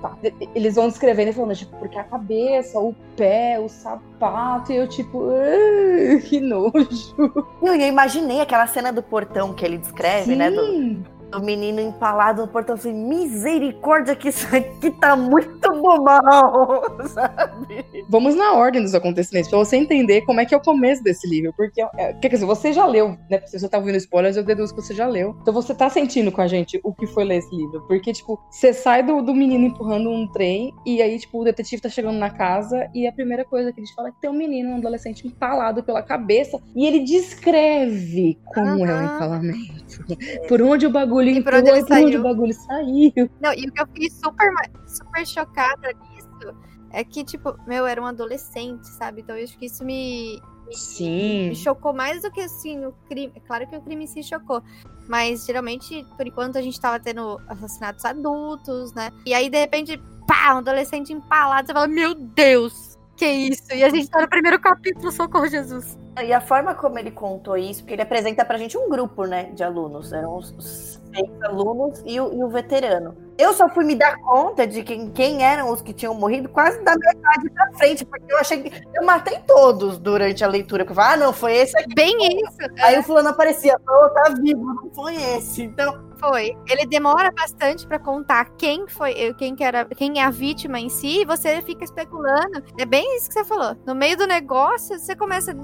Tá. 0.00 0.16
Eles 0.54 0.76
vão 0.76 0.86
descrevendo 0.88 1.30
e 1.30 1.32
falando, 1.32 1.56
tipo, 1.56 1.76
porque 1.76 1.98
a 1.98 2.04
cabeça, 2.04 2.78
o 2.78 2.94
pé, 3.16 3.58
o 3.58 3.68
sapato, 3.68 4.70
e 4.70 4.76
eu, 4.76 4.86
tipo, 4.88 5.24
"Ah, 5.30 6.20
que 6.22 6.38
nojo. 6.38 7.16
Eu, 7.60 7.74
eu 7.74 7.88
imaginei 7.88 8.40
aquela 8.40 8.68
cena 8.68 8.92
do 8.92 9.02
portão 9.02 9.52
que 9.52 9.64
ele 9.64 9.76
descreve, 9.76 10.36
né? 10.36 10.52
Do, 10.52 10.64
Sim. 10.64 11.04
Do 11.30 11.40
menino 11.40 11.80
empalado 11.80 12.42
no 12.42 12.48
portão. 12.48 12.74
Eu 12.74 12.80
falei, 12.80 12.96
misericórdia, 12.96 14.14
que 14.14 14.28
isso 14.28 14.46
aqui 14.54 14.90
tá 14.90 15.16
muito 15.16 15.82
mal, 15.82 16.84
sabe? 17.08 17.84
Vamos 18.08 18.34
na 18.34 18.54
ordem 18.54 18.82
dos 18.82 18.94
acontecimentos, 18.94 19.50
pra 19.50 19.58
você 19.58 19.76
entender 19.76 20.22
como 20.22 20.40
é 20.40 20.46
que 20.46 20.54
é 20.54 20.56
o 20.56 20.60
começo 20.60 21.02
desse 21.02 21.28
livro. 21.28 21.52
Porque, 21.56 21.82
é, 21.96 22.12
quer 22.14 22.28
dizer, 22.28 22.46
você 22.46 22.72
já 22.72 22.86
leu, 22.86 23.16
né? 23.30 23.40
Se 23.46 23.58
você 23.58 23.68
tá 23.68 23.78
ouvindo 23.78 23.96
spoilers, 23.96 24.36
eu 24.36 24.44
deduzo 24.44 24.74
que 24.74 24.82
você 24.82 24.94
já 24.94 25.06
leu. 25.06 25.36
Então 25.42 25.52
você 25.52 25.74
tá 25.74 25.90
sentindo 25.90 26.30
com 26.30 26.40
a 26.40 26.46
gente 26.46 26.80
o 26.82 26.94
que 26.94 27.06
foi 27.06 27.24
ler 27.24 27.38
esse 27.38 27.54
livro. 27.54 27.82
Porque, 27.86 28.12
tipo, 28.12 28.40
você 28.50 28.72
sai 28.72 29.02
do, 29.02 29.20
do 29.22 29.34
menino 29.34 29.66
empurrando 29.66 30.10
um 30.10 30.26
trem, 30.28 30.72
e 30.84 31.02
aí, 31.02 31.18
tipo, 31.18 31.40
o 31.40 31.44
detetive 31.44 31.82
tá 31.82 31.88
chegando 31.88 32.18
na 32.18 32.30
casa, 32.30 32.88
e 32.94 33.06
a 33.06 33.12
primeira 33.12 33.44
coisa 33.44 33.72
que 33.72 33.80
ele 33.80 33.86
fala 33.94 34.08
é 34.08 34.12
que 34.12 34.20
tem 34.20 34.30
um 34.30 34.34
menino, 34.34 34.70
um 34.70 34.76
adolescente 34.76 35.26
empalado 35.26 35.82
pela 35.82 36.02
cabeça, 36.02 36.60
e 36.74 36.86
ele 36.86 37.00
descreve 37.00 38.38
como 38.46 38.86
é 38.86 38.94
o 38.94 39.04
empalamento. 39.04 39.76
Por 40.48 40.62
onde 40.62 40.86
o 40.86 40.90
bagulho 40.90 41.15
E 41.22 41.42
por 41.42 41.54
entrou 41.54 41.74
onde 41.74 42.12
e 42.12 42.16
o 42.16 42.22
bagulho 42.22 42.54
saiu. 42.54 43.30
Não, 43.40 43.52
e 43.52 43.66
o 43.66 43.72
que 43.72 43.80
eu 43.80 43.86
fiquei 43.86 44.10
super, 44.10 44.52
super 44.86 45.26
chocada 45.26 45.92
nisso 45.92 46.54
é 46.90 47.04
que, 47.04 47.24
tipo, 47.24 47.56
meu, 47.66 47.86
era 47.86 48.00
um 48.00 48.06
adolescente, 48.06 48.86
sabe? 48.86 49.20
Então 49.20 49.36
eu 49.36 49.44
acho 49.44 49.58
que 49.58 49.66
isso 49.66 49.84
me, 49.84 50.40
Sim. 50.70 51.50
me 51.50 51.54
chocou 51.56 51.92
mais 51.92 52.22
do 52.22 52.30
que 52.30 52.40
assim 52.40 52.84
o 52.84 52.92
crime. 53.08 53.32
É 53.34 53.40
Claro 53.40 53.66
que 53.66 53.76
o 53.76 53.80
crime 53.80 54.06
se 54.06 54.22
chocou. 54.22 54.62
Mas 55.08 55.44
geralmente, 55.44 56.04
por 56.16 56.26
enquanto, 56.26 56.58
a 56.58 56.62
gente 56.62 56.80
tava 56.80 56.98
tendo 56.98 57.40
assassinatos 57.48 58.04
adultos, 58.04 58.92
né? 58.94 59.12
E 59.24 59.34
aí, 59.34 59.48
de 59.48 59.58
repente, 59.58 60.00
pá, 60.26 60.54
um 60.54 60.58
adolescente 60.58 61.12
empalado. 61.12 61.66
Você 61.66 61.72
fala, 61.72 61.86
meu 61.86 62.14
Deus, 62.14 62.85
que 63.16 63.26
isso? 63.26 63.72
E 63.72 63.82
a 63.82 63.88
gente 63.88 64.08
tá 64.08 64.20
no 64.20 64.28
primeiro 64.28 64.60
capítulo, 64.60 65.10
socorro, 65.10 65.48
Jesus. 65.48 65.98
E 66.22 66.32
a 66.32 66.40
forma 66.40 66.74
como 66.74 66.98
ele 66.98 67.10
contou 67.10 67.56
isso, 67.56 67.80
porque 67.80 67.94
ele 67.94 68.02
apresenta 68.02 68.44
pra 68.44 68.58
gente 68.58 68.76
um 68.76 68.88
grupo, 68.88 69.24
né, 69.24 69.50
de 69.52 69.64
alunos. 69.64 70.12
Eram 70.12 70.36
os, 70.36 70.50
os 70.52 71.00
seis 71.12 71.42
alunos 71.42 72.02
e 72.04 72.20
o, 72.20 72.32
e 72.32 72.44
o 72.44 72.48
veterano. 72.48 73.25
Eu 73.38 73.52
só 73.52 73.68
fui 73.68 73.84
me 73.84 73.94
dar 73.94 74.16
conta 74.16 74.66
de 74.66 74.82
quem, 74.82 75.10
quem 75.10 75.44
eram 75.44 75.70
os 75.70 75.82
que 75.82 75.92
tinham 75.92 76.14
morrido 76.14 76.48
quase 76.48 76.82
da 76.82 76.96
metade 76.96 77.50
pra 77.50 77.72
frente, 77.74 78.04
porque 78.04 78.32
eu 78.32 78.38
achei 78.38 78.62
que. 78.62 78.82
Eu 78.94 79.04
matei 79.04 79.38
todos 79.46 79.98
durante 79.98 80.42
a 80.42 80.48
leitura. 80.48 80.84
Porque 80.84 80.92
eu 80.92 81.02
falei, 81.02 81.14
ah, 81.14 81.26
não, 81.26 81.32
foi 81.32 81.54
esse 81.54 81.78
aqui. 81.78 81.94
Bem 81.94 82.16
isso. 82.40 82.56
Aí 82.82 82.98
o 82.98 83.02
fulano 83.02 83.28
aparecia, 83.28 83.76
oh, 83.86 84.08
tá 84.10 84.34
vivo, 84.40 84.64
não 84.64 84.90
foi 84.94 85.14
esse. 85.14 85.64
Então, 85.64 86.02
Foi. 86.18 86.56
Ele 86.66 86.86
demora 86.86 87.30
bastante 87.30 87.86
pra 87.86 87.98
contar 87.98 88.46
quem 88.56 88.88
foi, 88.88 89.34
quem 89.34 89.54
que 89.54 89.62
era, 89.62 89.84
quem 89.84 90.18
é 90.18 90.24
a 90.24 90.30
vítima 90.30 90.80
em 90.80 90.88
si, 90.88 91.20
e 91.20 91.24
você 91.26 91.60
fica 91.60 91.84
especulando. 91.84 92.62
É 92.78 92.86
bem 92.86 93.16
isso 93.16 93.28
que 93.28 93.34
você 93.34 93.44
falou. 93.44 93.76
No 93.86 93.94
meio 93.94 94.16
do 94.16 94.26
negócio, 94.26 94.98
você 94.98 95.14
começa. 95.14 95.54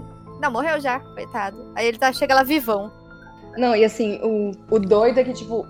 Não, 0.40 0.50
morreu 0.50 0.78
já, 0.78 1.00
coitado. 1.00 1.72
Aí 1.74 1.86
ele 1.86 1.98
tá, 1.98 2.12
chega 2.12 2.34
lá 2.34 2.42
vivão. 2.42 2.92
Não, 3.56 3.76
e 3.76 3.84
assim, 3.84 4.18
o, 4.22 4.52
o 4.70 4.78
doido 4.78 5.18
é 5.18 5.24
que, 5.24 5.32
tipo, 5.32 5.66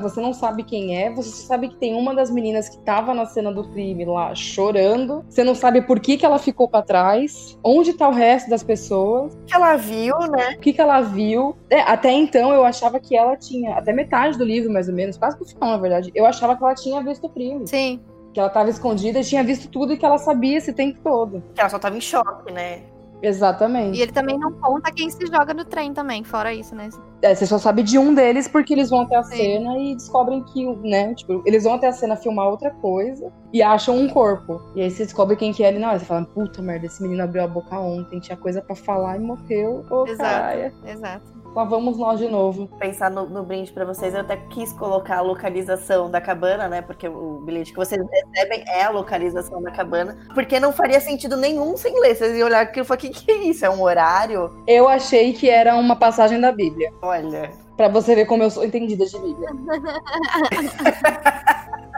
você 0.00 0.20
não 0.20 0.32
sabe 0.32 0.62
quem 0.62 0.96
é, 0.96 1.10
você 1.10 1.30
sabe 1.30 1.68
que 1.68 1.76
tem 1.76 1.94
uma 1.94 2.14
das 2.14 2.30
meninas 2.30 2.68
que 2.68 2.78
tava 2.78 3.12
na 3.14 3.26
cena 3.26 3.52
do 3.52 3.68
crime 3.70 4.04
lá 4.04 4.34
chorando. 4.34 5.24
Você 5.28 5.42
não 5.42 5.54
sabe 5.54 5.82
por 5.82 6.00
que, 6.00 6.16
que 6.16 6.24
ela 6.24 6.38
ficou 6.38 6.68
pra 6.68 6.82
trás, 6.82 7.58
onde 7.62 7.92
tá 7.92 8.08
o 8.08 8.12
resto 8.12 8.48
das 8.50 8.62
pessoas, 8.62 9.36
que 9.46 9.54
ela 9.54 9.76
viu, 9.76 10.18
né? 10.30 10.54
o 10.56 10.60
que, 10.60 10.72
que 10.72 10.80
ela 10.80 11.00
viu. 11.00 11.56
É, 11.68 11.80
até 11.80 12.12
então 12.12 12.52
eu 12.52 12.64
achava 12.64 13.00
que 13.00 13.16
ela 13.16 13.36
tinha, 13.36 13.76
até 13.76 13.92
metade 13.92 14.38
do 14.38 14.44
livro, 14.44 14.72
mais 14.72 14.88
ou 14.88 14.94
menos, 14.94 15.16
quase 15.16 15.36
pro 15.36 15.46
final, 15.46 15.70
na 15.70 15.78
verdade, 15.78 16.10
eu 16.14 16.26
achava 16.26 16.56
que 16.56 16.62
ela 16.62 16.74
tinha 16.74 17.02
visto 17.02 17.26
o 17.26 17.30
crime. 17.30 17.66
Sim. 17.66 18.00
Que 18.32 18.40
ela 18.40 18.48
tava 18.48 18.70
escondida 18.70 19.20
e 19.20 19.24
tinha 19.24 19.44
visto 19.44 19.68
tudo 19.68 19.92
e 19.92 19.96
que 19.96 20.04
ela 20.04 20.18
sabia 20.18 20.58
esse 20.58 20.72
tempo 20.72 20.98
todo. 21.02 21.42
Que 21.54 21.60
ela 21.60 21.70
só 21.70 21.78
tava 21.78 21.96
em 21.96 22.00
choque, 22.00 22.52
né? 22.52 22.82
Exatamente. 23.22 23.98
E 23.98 24.02
ele 24.02 24.12
também 24.12 24.38
não 24.38 24.52
conta 24.52 24.92
quem 24.92 25.08
se 25.08 25.26
joga 25.26 25.54
no 25.54 25.64
trem 25.64 25.94
também, 25.94 26.22
fora 26.22 26.52
isso, 26.52 26.74
né? 26.74 26.90
É, 27.24 27.34
você 27.34 27.46
só 27.46 27.56
sabe 27.56 27.82
de 27.82 27.98
um 27.98 28.12
deles 28.12 28.46
porque 28.46 28.74
eles 28.74 28.90
vão 28.90 29.00
até 29.00 29.16
a 29.16 29.22
Sim. 29.22 29.36
cena 29.36 29.78
e 29.78 29.96
descobrem 29.96 30.42
que, 30.42 30.66
né, 30.86 31.14
tipo, 31.14 31.42
eles 31.46 31.64
vão 31.64 31.72
até 31.72 31.86
a 31.88 31.92
cena 31.92 32.16
filmar 32.16 32.48
outra 32.48 32.70
coisa 32.70 33.32
e 33.50 33.62
acham 33.62 33.96
um 33.96 34.06
corpo. 34.10 34.60
E 34.76 34.82
aí 34.82 34.90
você 34.90 35.04
descobre 35.04 35.34
quem 35.34 35.50
que 35.50 35.64
é 35.64 35.68
ele. 35.68 35.78
Não, 35.78 35.88
aí 35.88 35.98
você 35.98 36.04
fala, 36.04 36.26
puta 36.26 36.60
merda, 36.60 36.84
esse 36.84 37.02
menino 37.02 37.22
abriu 37.22 37.42
a 37.42 37.48
boca 37.48 37.80
ontem, 37.80 38.20
tinha 38.20 38.36
coisa 38.36 38.60
pra 38.60 38.76
falar 38.76 39.16
e 39.16 39.20
morreu. 39.20 39.86
Ô, 39.88 40.06
Exato. 40.06 40.70
Exato. 40.86 41.43
Lá 41.54 41.62
vamos 41.62 41.96
nós 41.96 42.18
de 42.18 42.28
novo. 42.28 42.66
Pensar 42.78 43.10
no, 43.10 43.28
no 43.28 43.44
brinde 43.44 43.70
pra 43.70 43.84
vocês, 43.84 44.12
eu 44.12 44.20
até 44.20 44.36
quis 44.36 44.72
colocar 44.72 45.18
a 45.18 45.20
localização 45.20 46.10
da 46.10 46.20
cabana, 46.20 46.68
né? 46.68 46.82
Porque 46.82 47.06
o 47.06 47.40
bilhete 47.44 47.70
que 47.70 47.76
vocês 47.76 48.04
recebem 48.04 48.64
é 48.66 48.82
a 48.82 48.90
localização 48.90 49.62
da 49.62 49.70
cabana. 49.70 50.18
Porque 50.34 50.58
não 50.58 50.72
faria 50.72 51.00
sentido 51.00 51.36
nenhum 51.36 51.76
sem 51.76 52.00
ler. 52.00 52.16
Vocês 52.16 52.36
iam 52.36 52.48
olhar 52.48 52.62
aquilo 52.62 52.84
e 52.84 52.88
falar, 52.88 52.98
o 52.98 53.00
que, 53.00 53.10
que 53.10 53.30
é 53.30 53.44
isso? 53.44 53.64
É 53.64 53.70
um 53.70 53.82
horário? 53.82 54.50
Eu 54.66 54.88
achei 54.88 55.32
que 55.32 55.48
era 55.48 55.76
uma 55.76 55.94
passagem 55.94 56.40
da 56.40 56.50
Bíblia. 56.50 56.92
Olha. 57.00 57.52
Pra 57.76 57.86
você 57.86 58.16
ver 58.16 58.26
como 58.26 58.42
eu 58.42 58.50
sou 58.50 58.64
entendida 58.64 59.06
de 59.06 59.18
Bíblia. 59.18 59.50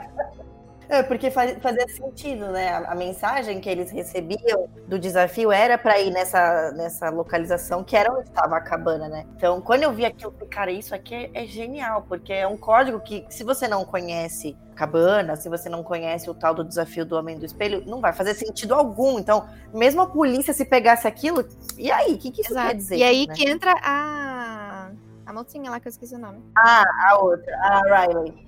É, 0.89 1.03
porque 1.03 1.31
faz- 1.31 1.59
fazia 1.61 1.87
sentido, 1.89 2.49
né? 2.53 2.69
A, 2.69 2.93
a 2.93 2.95
mensagem 2.95 3.61
que 3.61 3.69
eles 3.69 3.91
recebiam 3.91 4.69
do 4.87 4.99
desafio 4.99 5.51
era 5.51 5.77
pra 5.77 5.99
ir 6.01 6.11
nessa, 6.11 6.71
nessa 6.73 7.11
localização 7.11 7.83
que 7.83 7.97
era 7.97 8.13
onde 8.13 8.29
estava 8.29 8.57
a 8.57 8.61
cabana, 8.61 9.09
né? 9.09 9.27
Então, 9.37 9.61
quando 9.61 9.83
eu 9.83 9.93
vi 9.93 10.05
aquilo, 10.05 10.33
cara, 10.51 10.71
isso 10.71 10.95
aqui 10.95 11.15
é, 11.15 11.31
é 11.43 11.47
genial, 11.47 12.05
porque 12.09 12.33
é 12.33 12.47
um 12.47 12.57
código 12.57 13.01
que, 13.01 13.27
se 13.29 13.43
você 13.43 13.67
não 13.67 13.85
conhece 13.85 14.57
cabana, 14.77 15.35
se 15.37 15.49
você 15.49 15.69
não 15.69 15.83
conhece 15.83 16.29
o 16.31 16.35
tal 16.35 16.55
do 16.55 16.63
desafio 16.63 17.05
do 17.05 17.17
Homem 17.17 17.39
do 17.39 17.47
Espelho, 17.47 17.83
não 17.87 18.01
vai 18.01 18.13
fazer 18.13 18.35
sentido 18.35 18.75
algum. 18.75 19.19
Então, 19.19 19.49
mesmo 19.75 20.03
a 20.03 20.07
polícia 20.07 20.53
se 20.53 20.65
pegasse 20.65 21.09
aquilo, 21.09 21.45
e 21.77 21.91
aí? 21.91 22.15
O 22.15 22.19
que, 22.19 22.31
que 22.31 22.43
isso 22.43 22.53
Exato. 22.53 22.69
quer 22.69 22.75
dizer? 22.77 22.97
E 22.99 23.03
aí 23.03 23.27
né? 23.27 23.35
que 23.35 23.49
entra 23.49 23.75
a. 23.83 24.91
A 25.25 25.33
mocinha 25.33 25.69
lá 25.69 25.81
que 25.81 25.89
eu 25.89 25.91
esqueci 25.91 26.15
o 26.15 26.19
nome. 26.19 26.41
A 26.55 27.19
outra, 27.21 27.57
a 27.57 27.81
Riley. 28.07 28.47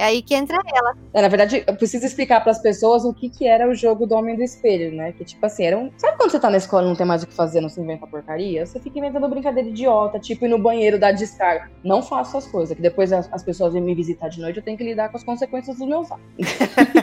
É 0.00 0.04
aí 0.04 0.22
que 0.22 0.34
entra 0.34 0.58
ela. 0.74 0.96
É, 1.12 1.20
na 1.20 1.28
verdade, 1.28 1.62
eu 1.66 1.76
preciso 1.76 2.06
explicar 2.06 2.40
pras 2.40 2.58
pessoas 2.58 3.04
o 3.04 3.12
que 3.12 3.28
que 3.28 3.46
era 3.46 3.68
o 3.68 3.74
jogo 3.74 4.06
do 4.06 4.14
Homem 4.14 4.34
do 4.34 4.42
Espelho, 4.42 4.96
né? 4.96 5.12
Que 5.12 5.26
tipo 5.26 5.44
assim, 5.44 5.64
era 5.66 5.76
um... 5.76 5.90
Sabe 5.98 6.16
quando 6.16 6.30
você 6.30 6.40
tá 6.40 6.48
na 6.48 6.56
escola 6.56 6.86
e 6.86 6.88
não 6.88 6.96
tem 6.96 7.04
mais 7.04 7.22
o 7.22 7.26
que 7.26 7.34
fazer, 7.34 7.60
não 7.60 7.68
se 7.68 7.78
inventa 7.78 8.06
porcaria? 8.06 8.64
Você 8.64 8.80
fica 8.80 8.98
inventando 8.98 9.28
brincadeira 9.28 9.68
idiota, 9.68 10.18
tipo 10.18 10.46
ir 10.46 10.48
no 10.48 10.58
banheiro 10.58 10.98
dar 10.98 11.12
descarga. 11.12 11.70
Não 11.84 12.00
faço 12.00 12.34
essas 12.34 12.50
coisas, 12.50 12.74
que 12.74 12.80
depois 12.80 13.12
as, 13.12 13.30
as 13.30 13.42
pessoas 13.42 13.74
vêm 13.74 13.82
me 13.82 13.94
visitar 13.94 14.30
de 14.30 14.40
noite, 14.40 14.56
eu 14.56 14.62
tenho 14.62 14.78
que 14.78 14.84
lidar 14.84 15.10
com 15.10 15.18
as 15.18 15.22
consequências 15.22 15.76
dos 15.76 15.86
meus 15.86 16.10
atos. 16.10 16.24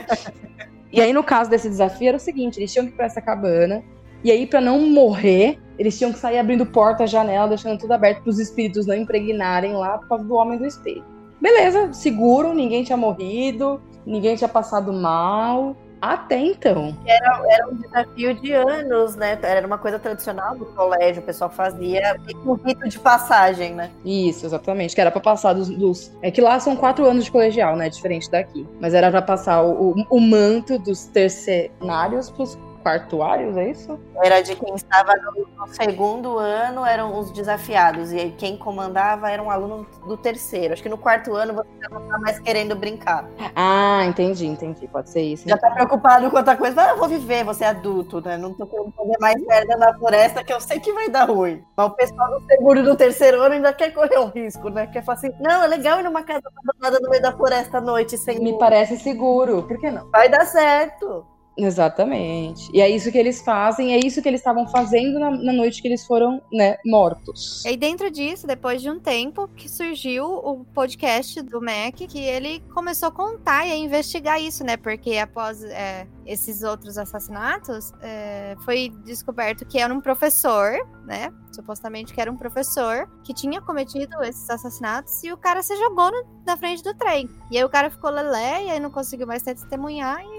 e 0.92 1.00
aí, 1.00 1.14
no 1.14 1.24
caso 1.24 1.52
desse 1.52 1.70
desafio, 1.70 2.08
era 2.08 2.18
o 2.18 2.20
seguinte, 2.20 2.58
eles 2.58 2.74
tinham 2.74 2.88
que 2.88 2.94
ir 2.94 2.96
pra 2.96 3.06
essa 3.06 3.22
cabana, 3.22 3.84
e 4.24 4.32
aí, 4.32 4.48
pra 4.48 4.60
não 4.60 4.82
morrer, 4.90 5.60
eles 5.78 5.96
tinham 5.96 6.12
que 6.12 6.18
sair 6.18 6.40
abrindo 6.40 6.66
porta, 6.66 7.06
janela, 7.06 7.48
deixando 7.48 7.78
tudo 7.78 7.92
aberto 7.92 8.24
pros 8.24 8.40
espíritos 8.40 8.88
não 8.88 8.96
impregnarem 8.96 9.74
lá 9.74 10.00
por 10.00 10.08
causa 10.08 10.24
do 10.24 10.34
Homem 10.34 10.58
do 10.58 10.66
Espelho. 10.66 11.06
Beleza, 11.42 11.94
seguro, 11.94 12.54
ninguém 12.54 12.84
tinha 12.84 12.98
morrido, 12.98 13.80
ninguém 14.06 14.36
tinha 14.36 14.48
passado 14.48 14.92
mal. 14.94 15.76
Até 16.00 16.38
então. 16.38 16.96
Era 17.08 17.68
um 17.72 17.76
desafio 17.76 18.32
de 18.36 18.54
anos, 18.54 19.16
né? 19.16 19.36
Era 19.42 19.66
uma 19.66 19.80
coisa 19.80 19.98
tradicional 19.98 20.56
do 20.56 20.64
colégio, 20.68 21.24
o 21.24 21.26
pessoal 21.26 21.50
fazia 21.50 22.16
um 22.46 22.54
rito 22.54 22.88
de 22.88 23.00
passagem, 23.00 23.74
né? 23.74 23.90
Isso, 24.06 24.46
exatamente. 24.46 24.94
Que 24.94 25.02
era 25.02 25.10
pra 25.10 25.20
passar 25.20 25.54
dos, 25.54 25.68
dos- 25.70 26.12
É 26.22 26.30
que 26.30 26.40
lá 26.40 26.60
são 26.60 26.76
quatro 26.76 27.04
anos 27.04 27.26
de 27.26 27.32
colegial, 27.32 27.76
né? 27.76 27.90
Diferente 27.90 28.30
daqui. 28.30 28.68
Mas 28.80 28.94
era 28.94 29.10
pra 29.10 29.24
passar 29.24 29.64
o, 29.64 29.90
o- 29.98 30.06
o 30.12 30.22
manto 30.22 30.78
dos 30.78 31.06
tercenários 31.06 32.30
pros 32.30 32.56
quartuários, 32.88 33.58
é 33.58 33.70
isso? 33.70 34.00
Era 34.24 34.42
de 34.42 34.56
quem 34.56 34.74
estava 34.74 35.14
no, 35.16 35.68
segundo 35.68 36.38
ano, 36.38 36.86
eram 36.86 37.20
os 37.20 37.32
desafiados. 37.32 38.14
E 38.14 38.30
quem 38.38 38.58
comandava 38.58 39.30
era 39.30 39.44
um 39.44 39.52
aluno 39.52 39.86
do 40.08 40.16
terceiro. 40.16 40.74
Acho 40.74 40.82
que 40.82 40.88
no 40.88 40.98
quarto 40.98 41.36
ano 41.36 41.54
você 41.54 41.68
já 41.82 41.90
não 41.90 42.08
tá 42.08 42.18
mais 42.18 42.40
querendo 42.40 42.78
brincar. 42.78 43.28
Ah, 43.54 44.06
entendi, 44.06 44.46
entendi. 44.46 44.88
Pode 44.88 45.10
ser 45.10 45.22
isso. 45.22 45.50
Já 45.50 45.58
tá 45.58 45.70
preocupado 45.72 46.32
com 46.32 46.38
outra 46.38 46.56
coisa. 46.56 46.82
Ah, 46.82 46.90
eu 46.92 46.98
vou 46.98 47.10
viver, 47.10 47.44
você 47.44 47.66
é 47.66 47.68
adulto, 47.68 48.22
né? 48.22 48.38
Não 48.38 48.54
tô 48.54 48.66
querendo 48.66 48.94
fazer 48.96 49.18
mais 49.20 49.36
merda 49.46 49.76
na 49.76 49.94
floresta 49.98 50.44
que 50.44 50.54
eu 50.54 50.62
sei 50.62 50.80
que 50.80 50.94
vai 50.94 51.10
dar 51.10 51.26
ruim. 51.26 51.62
Mas 51.76 51.88
o 51.88 51.92
pessoal 51.92 52.40
do 52.40 52.46
seguro 52.46 52.84
do 52.84 52.96
terceiro 52.96 53.42
ano 53.42 53.56
ainda 53.56 53.74
quer 53.74 53.92
correr 53.92 54.18
um 54.18 54.30
risco, 54.30 54.70
né? 54.70 54.88
Quer 54.88 55.04
falar 55.04 55.18
assim, 55.18 55.32
não, 55.42 55.64
é 55.64 55.68
legal 55.68 56.00
ir 56.00 56.04
numa 56.04 56.24
casa 56.24 56.44
abandonada 56.46 57.04
no 57.04 57.10
meio 57.10 57.22
da 57.22 57.34
floresta 57.34 57.80
à 57.80 57.82
noite 57.82 58.18
sem 58.18 58.40
Me 58.40 58.58
parece 58.58 58.98
seguro. 58.98 59.64
Por 59.64 59.78
que 59.78 59.92
não? 59.92 60.10
Vai 60.10 60.30
dar 60.30 60.46
certo. 60.46 61.26
Exatamente. 61.58 62.70
E 62.72 62.80
é 62.80 62.90
isso 62.90 63.12
que 63.12 63.18
eles 63.18 63.42
fazem, 63.42 63.94
é 63.94 64.00
isso 64.00 64.22
que 64.22 64.28
eles 64.28 64.40
estavam 64.40 64.68
fazendo 64.68 65.20
na, 65.20 65.32
na 65.32 65.54
noite 65.54 65.82
que 65.82 65.88
eles 65.88 66.06
foram, 66.06 66.42
né, 66.54 66.78
mortos. 66.86 67.66
E 67.66 67.76
dentro 67.76 68.12
disso, 68.12 68.46
depois 68.46 68.82
de 68.82 68.90
um 68.90 69.00
tempo, 69.00 69.48
que 69.56 69.68
surgiu 69.68 70.26
o 70.26 70.64
podcast 70.66 71.42
do 71.42 71.60
Mac, 71.60 71.96
que 71.96 72.20
ele 72.20 72.60
começou 72.74 73.10
a 73.10 73.12
contar 73.12 73.66
e 73.66 73.72
a 73.72 73.76
investigar 73.76 74.40
isso, 74.40 74.64
né? 74.64 74.78
Porque 74.78 75.18
após 75.18 75.64
é, 75.64 76.08
esses 76.26 76.62
outros 76.62 76.98
assassinatos, 76.98 77.92
é, 78.02 78.56
foi 78.64 78.92
descoberto 79.04 79.66
que 79.66 79.80
era 79.80 79.92
um 79.92 80.00
professor, 80.00 80.74
né? 81.06 81.34
Supostamente 81.52 82.14
que 82.14 82.22
era 82.22 82.32
um 82.32 82.38
professor 82.38 83.10
que 83.24 83.34
tinha 83.34 83.60
cometido 83.62 84.22
esses 84.24 84.48
assassinatos 84.50 85.24
e 85.24 85.32
o 85.32 85.38
cara 85.38 85.64
se 85.64 85.76
jogou 85.76 86.12
no, 86.12 86.44
na 86.46 86.56
frente 86.56 86.84
do 86.84 86.94
trem. 86.94 87.28
E 87.50 87.58
aí 87.58 87.64
o 87.64 87.70
cara 87.70 87.90
ficou 87.90 88.12
lelé 88.12 88.66
e 88.66 88.70
aí 88.70 88.80
não 88.80 88.92
conseguiu 88.92 89.26
mais 89.26 89.42
testemunhar 89.42 90.22
e 90.22 90.37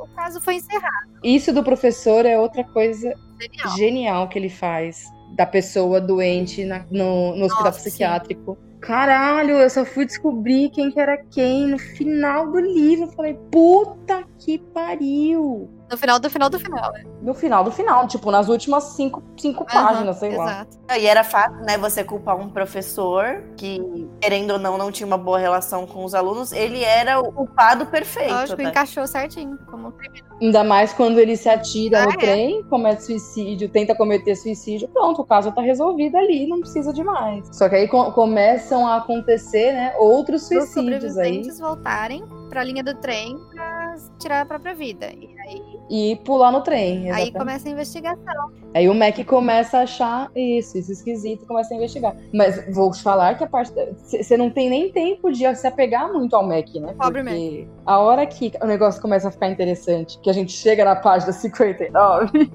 o 0.00 0.06
caso 0.08 0.40
foi 0.40 0.54
encerrado. 0.56 1.08
Isso 1.22 1.52
do 1.52 1.62
professor 1.64 2.24
é 2.26 2.38
outra 2.38 2.64
coisa 2.64 3.12
Genial. 3.40 3.76
genial 3.76 4.28
que 4.28 4.38
ele 4.38 4.48
faz 4.50 5.04
da 5.34 5.44
pessoa 5.46 6.00
doente 6.00 6.64
na- 6.64 6.84
no, 6.90 7.36
no 7.36 7.44
hospital 7.44 7.66
Nossa, 7.66 7.80
psiquiátrico. 7.80 8.56
Caralho, 8.80 9.56
eu 9.56 9.68
só 9.68 9.84
fui 9.84 10.06
descobrir 10.06 10.70
quem 10.70 10.90
que 10.90 11.00
era 11.00 11.16
quem 11.16 11.66
no 11.66 11.78
final 11.78 12.50
do 12.50 12.58
livro. 12.60 13.06
Eu 13.06 13.12
falei, 13.12 13.34
puta 13.50 14.24
que 14.38 14.58
pariu. 14.58 15.68
No 15.90 15.96
final 15.96 16.18
do 16.18 16.28
final 16.30 16.50
do 16.50 16.58
final. 16.60 16.92
né? 16.92 17.04
No 17.22 17.32
final 17.34 17.64
do 17.64 17.70
final, 17.72 18.06
tipo, 18.06 18.30
nas 18.30 18.48
últimas 18.48 18.84
cinco, 18.84 19.22
cinco 19.38 19.64
páginas, 19.64 20.18
sei 20.18 20.36
lá. 20.36 20.44
Exato. 20.44 20.78
E 20.98 21.06
era 21.06 21.24
fácil, 21.24 21.56
né, 21.64 21.76
você 21.78 22.04
culpar 22.04 22.36
um 22.36 22.48
professor 22.50 23.42
que, 23.56 23.80
querendo 24.20 24.52
ou 24.52 24.58
não, 24.58 24.76
não 24.78 24.92
tinha 24.92 25.06
uma 25.06 25.16
boa 25.18 25.38
relação 25.38 25.86
com 25.86 26.04
os 26.04 26.14
alunos. 26.14 26.52
Ele 26.52 26.82
era 26.84 27.18
o 27.20 27.32
culpado 27.32 27.86
perfeito, 27.86 28.32
Lógico, 28.32 28.62
né? 28.62 28.68
encaixou 28.70 29.06
certinho. 29.06 29.58
Como 29.70 29.92
criminoso. 29.92 30.28
Ainda 30.40 30.62
mais 30.62 30.92
quando 30.92 31.18
ele 31.18 31.36
se 31.36 31.48
atira 31.48 32.02
Ah, 32.02 32.04
no 32.04 32.12
é? 32.12 32.16
trem, 32.16 32.62
comete 32.64 33.02
suicídio, 33.04 33.68
tenta 33.68 33.94
cometer 33.94 34.36
suicídio, 34.36 34.88
pronto, 34.88 35.22
o 35.22 35.24
caso 35.26 35.50
tá 35.52 35.60
resolvido 35.62 36.16
ali, 36.16 36.46
não 36.46 36.60
precisa 36.60 36.92
de 36.92 37.02
mais. 37.02 37.48
Só 37.56 37.68
que 37.68 37.74
aí 37.74 37.88
co- 37.88 38.12
começam 38.12 38.86
a 38.86 38.96
acontecer, 38.96 39.72
né, 39.72 39.94
outros 39.98 40.42
Os 40.42 40.48
suicídios 40.48 41.16
aí. 41.18 41.42
sobreviventes 41.42 41.58
voltarem 41.58 42.24
pra 42.48 42.62
linha 42.62 42.84
do 42.84 42.94
trem 42.94 43.36
pra 43.52 43.96
tirar 44.18 44.42
a 44.42 44.46
própria 44.46 44.74
vida. 44.74 45.06
E 45.06 45.28
aí, 45.40 45.77
E 45.90 46.16
pular 46.24 46.50
no 46.50 46.60
trem. 46.60 47.10
aí 47.10 47.28
exatamente. 47.28 47.32
começa 47.32 47.68
a 47.68 47.72
investigação. 47.72 48.52
Aí 48.74 48.88
o 48.88 48.94
Mac 48.94 49.18
começa 49.24 49.78
a 49.78 49.82
achar 49.82 50.30
isso, 50.36 50.76
isso 50.76 50.92
esquisito, 50.92 51.44
e 51.44 51.46
começa 51.46 51.72
a 51.72 51.76
investigar. 51.76 52.14
Mas 52.32 52.74
vou 52.74 52.90
te 52.90 53.02
falar 53.02 53.36
que 53.36 53.44
a 53.44 53.46
parte. 53.46 53.72
Você 53.96 54.36
não 54.36 54.50
tem 54.50 54.68
nem 54.68 54.92
tempo 54.92 55.32
de 55.32 55.54
se 55.56 55.66
apegar 55.66 56.12
muito 56.12 56.36
ao 56.36 56.46
Mac, 56.46 56.68
né? 56.74 56.94
Pobre 56.98 57.22
Porque 57.22 57.68
a 57.86 57.98
hora 57.98 58.26
que 58.26 58.52
o 58.62 58.66
negócio 58.66 59.00
começa 59.00 59.28
a 59.28 59.30
ficar 59.30 59.48
interessante, 59.48 60.18
que 60.20 60.28
a 60.28 60.32
gente 60.32 60.52
chega 60.52 60.84
na 60.84 60.96
página 60.96 61.32
59. 61.32 62.30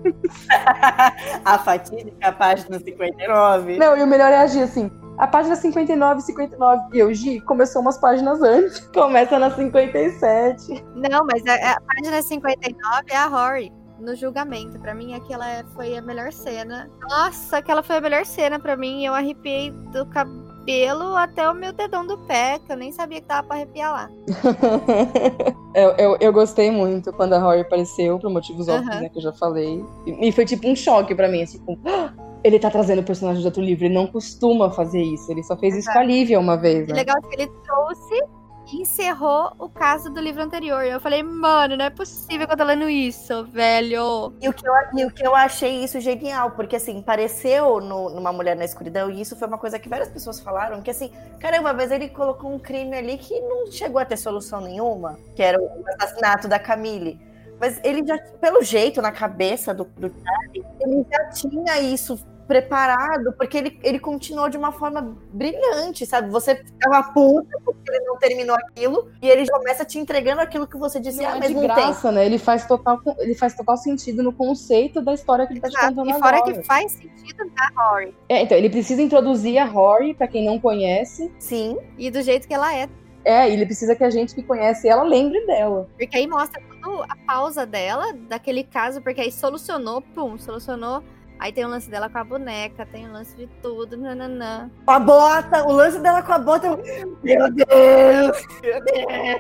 a 1.44 1.58
fatídica 1.58 2.32
página 2.32 2.80
59. 2.80 3.78
Não, 3.78 3.98
e 3.98 4.04
o 4.04 4.08
melhor 4.08 4.32
é 4.32 4.38
agir 4.38 4.62
assim. 4.62 4.92
A 5.18 5.28
página 5.28 5.56
59, 5.56 6.22
59 6.22 6.82
e 6.94 7.00
eu, 7.00 7.14
Gi, 7.14 7.40
começou 7.42 7.82
umas 7.82 7.98
páginas 7.98 8.42
antes. 8.42 8.80
Começa 8.94 9.38
na 9.40 9.50
57. 9.52 10.84
Não, 10.96 11.26
mas 11.26 11.46
a, 11.46 11.74
a 11.74 11.82
página 11.82 12.22
59 12.22 13.04
é 13.12 13.16
a 13.18 13.28
Rory. 13.28 13.72
No 14.00 14.16
julgamento. 14.16 14.78
Pra 14.80 14.94
mim, 14.94 15.14
aquela 15.14 15.48
é- 15.48 15.64
foi 15.76 15.96
a 15.96 16.02
melhor 16.02 16.34
cena. 16.34 16.90
Nossa, 17.10 17.58
aquela 17.58 17.82
foi 17.84 17.98
a 17.98 18.02
melhor 18.02 18.26
cena 18.26 18.60
pra 18.60 18.76
mim. 18.76 19.06
Eu 19.06 19.14
arrepiei 19.14 19.72
do 19.72 20.06
cabelo 20.08 21.16
até 21.16 21.48
o 21.50 21.54
meu 21.54 21.72
dedão 21.72 22.06
do 22.06 22.18
pé, 22.26 22.60
que 22.60 22.72
eu 22.72 22.76
nem 22.76 22.92
sabia 22.92 23.22
que 23.22 23.28
tava 23.28 23.48
pra 23.48 23.56
arrepiar 23.58 23.92
lá. 23.94 24.10
eu, 25.76 25.90
eu, 25.92 26.18
eu 26.20 26.34
gostei 26.34 26.70
muito 26.72 27.14
quando 27.14 27.34
a 27.34 27.40
Rory 27.40 27.62
apareceu, 27.62 28.20
por 28.20 28.30
motivos 28.30 28.68
óbvios, 28.68 28.90
Aham. 28.92 29.02
né, 29.02 29.10
que 29.10 29.20
eu 29.20 29.24
já 29.24 29.32
falei. 29.34 29.86
E, 30.06 30.28
e 30.28 30.32
foi 30.32 30.46
tipo 30.46 30.68
um 30.68 30.76
choque 30.76 31.14
pra 31.16 31.28
mim, 31.30 31.44
assim, 31.44 31.60
tipo, 31.60 31.78
"Ah, 31.86 32.12
ele 32.44 32.60
tá 32.60 32.70
trazendo 32.70 33.00
o 33.00 33.04
personagem 33.04 33.42
de 33.42 33.48
outro 33.48 33.62
livro, 33.62 33.86
ele 33.86 33.94
não 33.94 34.08
costuma 34.08 34.70
fazer 34.70 35.02
isso, 35.02 35.32
ele 35.32 35.44
só 35.44 35.56
fez 35.58 35.76
isso 35.76 35.92
com 35.92 36.00
a 36.00 36.04
Lívia 36.04 36.40
uma 36.40 36.58
vez, 36.58 36.88
né? 36.88 36.96
legal 36.96 37.22
que 37.22 37.36
ele 37.36 37.48
trouxe 37.64 38.24
e 38.72 38.82
encerrou 38.82 39.52
o 39.60 39.70
caso 39.70 40.10
do 40.10 40.20
livro 40.20 40.42
anterior. 40.42 40.84
Eu 40.84 41.00
falei, 41.00 41.22
mano, 41.22 41.78
não 41.78 41.86
é 41.86 41.90
possível 41.90 42.48
que 42.48 42.54
eu 42.54 42.58
tô 42.58 42.64
lendo 42.64 42.90
isso, 42.90 43.46
velho. 43.46 44.34
E 44.42 44.50
o, 44.50 44.54
que 44.54 44.68
eu, 44.68 44.74
e 44.98 45.06
o 45.06 45.12
que 45.12 45.26
eu 45.28 45.36
achei 45.36 45.84
isso 45.84 46.00
genial, 46.00 46.52
porque 46.52 46.78
assim, 46.78 47.02
pareceu 47.02 47.80
no- 47.82 48.10
numa 48.10 48.32
Mulher 48.34 48.56
na 48.56 48.66
Escuridão, 48.66 49.12
e 49.12 49.22
isso 49.22 49.36
foi 49.36 49.48
uma 49.48 49.58
coisa 49.58 49.78
que 49.78 49.88
várias 49.90 50.10
pessoas 50.10 50.40
falaram, 50.40 50.82
que 50.82 50.90
assim, 50.90 51.12
caramba, 51.40 51.72
mas 51.74 51.92
ele 51.92 52.10
colocou 52.10 52.52
um 52.52 52.58
crime 52.58 52.96
ali 52.98 53.18
que 53.18 53.40
não 53.42 53.70
chegou 53.72 54.00
a 54.00 54.06
ter 54.06 54.18
solução 54.18 54.60
nenhuma, 54.62 55.20
que 55.36 55.44
era 55.44 55.60
o 55.62 55.70
assassinato 56.00 56.48
da 56.48 56.58
Camille. 56.58 57.20
Mas 57.60 57.80
ele 57.84 58.06
já, 58.06 58.18
pelo 58.42 58.64
jeito, 58.64 59.02
na 59.02 59.12
cabeça 59.12 59.74
do, 59.74 59.84
do 59.86 60.10
Charlie, 60.10 60.66
ele 60.80 61.06
já 61.12 61.30
tinha 61.30 61.80
isso 61.80 62.18
preparado, 62.48 63.34
porque 63.34 63.58
ele, 63.58 63.80
ele 63.84 64.00
continuou 64.00 64.50
de 64.50 64.58
uma 64.58 64.72
forma 64.72 65.16
brilhante, 65.32 66.06
sabe? 66.06 66.30
Você 66.30 66.56
ficava 66.56 67.04
puta 67.12 67.58
porque 67.64 67.92
ele 67.92 68.06
não 68.06 68.18
terminou 68.18 68.56
aquilo, 68.56 69.10
e 69.22 69.30
ele 69.30 69.50
começa 69.50 69.84
te 69.86 69.98
entregando 70.00 70.42
aquilo 70.42 70.68
que 70.68 70.78
você 70.78 71.00
disse, 71.00 71.22
Não 71.22 71.30
ah, 71.30 71.36
é 71.36 71.40
mas 71.40 71.48
de 71.50 71.54
tem. 71.56 71.64
graça, 71.64 72.12
né? 72.12 72.26
Ele 72.26 72.38
faz, 72.38 72.66
total, 72.66 73.00
ele 73.20 73.36
faz 73.36 73.56
total 73.56 73.78
sentido 73.78 74.22
no 74.24 74.34
conceito 74.34 75.02
da 75.02 75.14
história 75.14 75.46
que 75.48 75.54
ele 75.54 75.62
tá 75.62 75.70
te 75.70 75.76
Exato. 75.76 75.96
contando 75.96 76.10
E 76.16 76.20
fora 76.20 76.38
agora. 76.38 76.54
que 76.54 76.64
faz 76.64 76.92
sentido 76.94 77.46
na 77.56 77.72
Rory. 77.84 78.16
É, 78.30 78.42
então, 78.42 78.58
ele 78.58 78.70
precisa 78.70 79.02
introduzir 79.02 79.58
a 79.58 79.66
Rory, 79.66 80.14
pra 80.14 80.28
quem 80.28 80.46
não 80.46 80.60
conhece. 80.60 81.32
Sim, 81.40 81.78
E 81.98 82.10
do 82.12 82.22
jeito 82.22 82.48
que 82.48 82.54
ela 82.54 82.74
é. 82.76 82.88
É, 83.26 83.50
ele 83.50 83.66
precisa 83.66 83.96
que 83.96 84.04
a 84.04 84.10
gente 84.10 84.36
que 84.36 84.44
conhece 84.44 84.86
ela 84.88 85.04
lembre 85.04 85.46
dela. 85.46 85.88
Porque 85.98 86.18
aí 86.18 86.28
mostra 86.28 86.62
tudo 86.70 87.04
a 87.04 87.16
pausa 87.26 87.66
dela, 87.66 88.12
daquele 88.28 88.66
caso, 88.66 89.02
porque 89.02 89.22
aí 89.22 89.32
solucionou, 89.32 90.02
pum, 90.02 90.38
solucionou. 90.38 91.02
Aí 91.44 91.52
tem 91.52 91.66
o 91.66 91.68
lance 91.68 91.90
dela 91.90 92.10
com 92.10 92.18
a 92.18 92.24
boneca, 92.24 92.86
tem 92.86 93.06
o 93.06 93.12
lance 93.12 93.36
de 93.36 93.48
tudo, 93.62 93.98
nananã. 93.98 94.72
Com 94.86 94.92
a 94.92 94.98
bota, 94.98 95.66
o 95.68 95.74
lance 95.74 96.00
dela 96.00 96.22
com 96.24 96.32
a 96.32 96.40
bota. 96.40 96.68
eu- 96.68 96.78
Meu 97.22 97.52
Deus! 97.52 98.48
Meu 98.64 98.82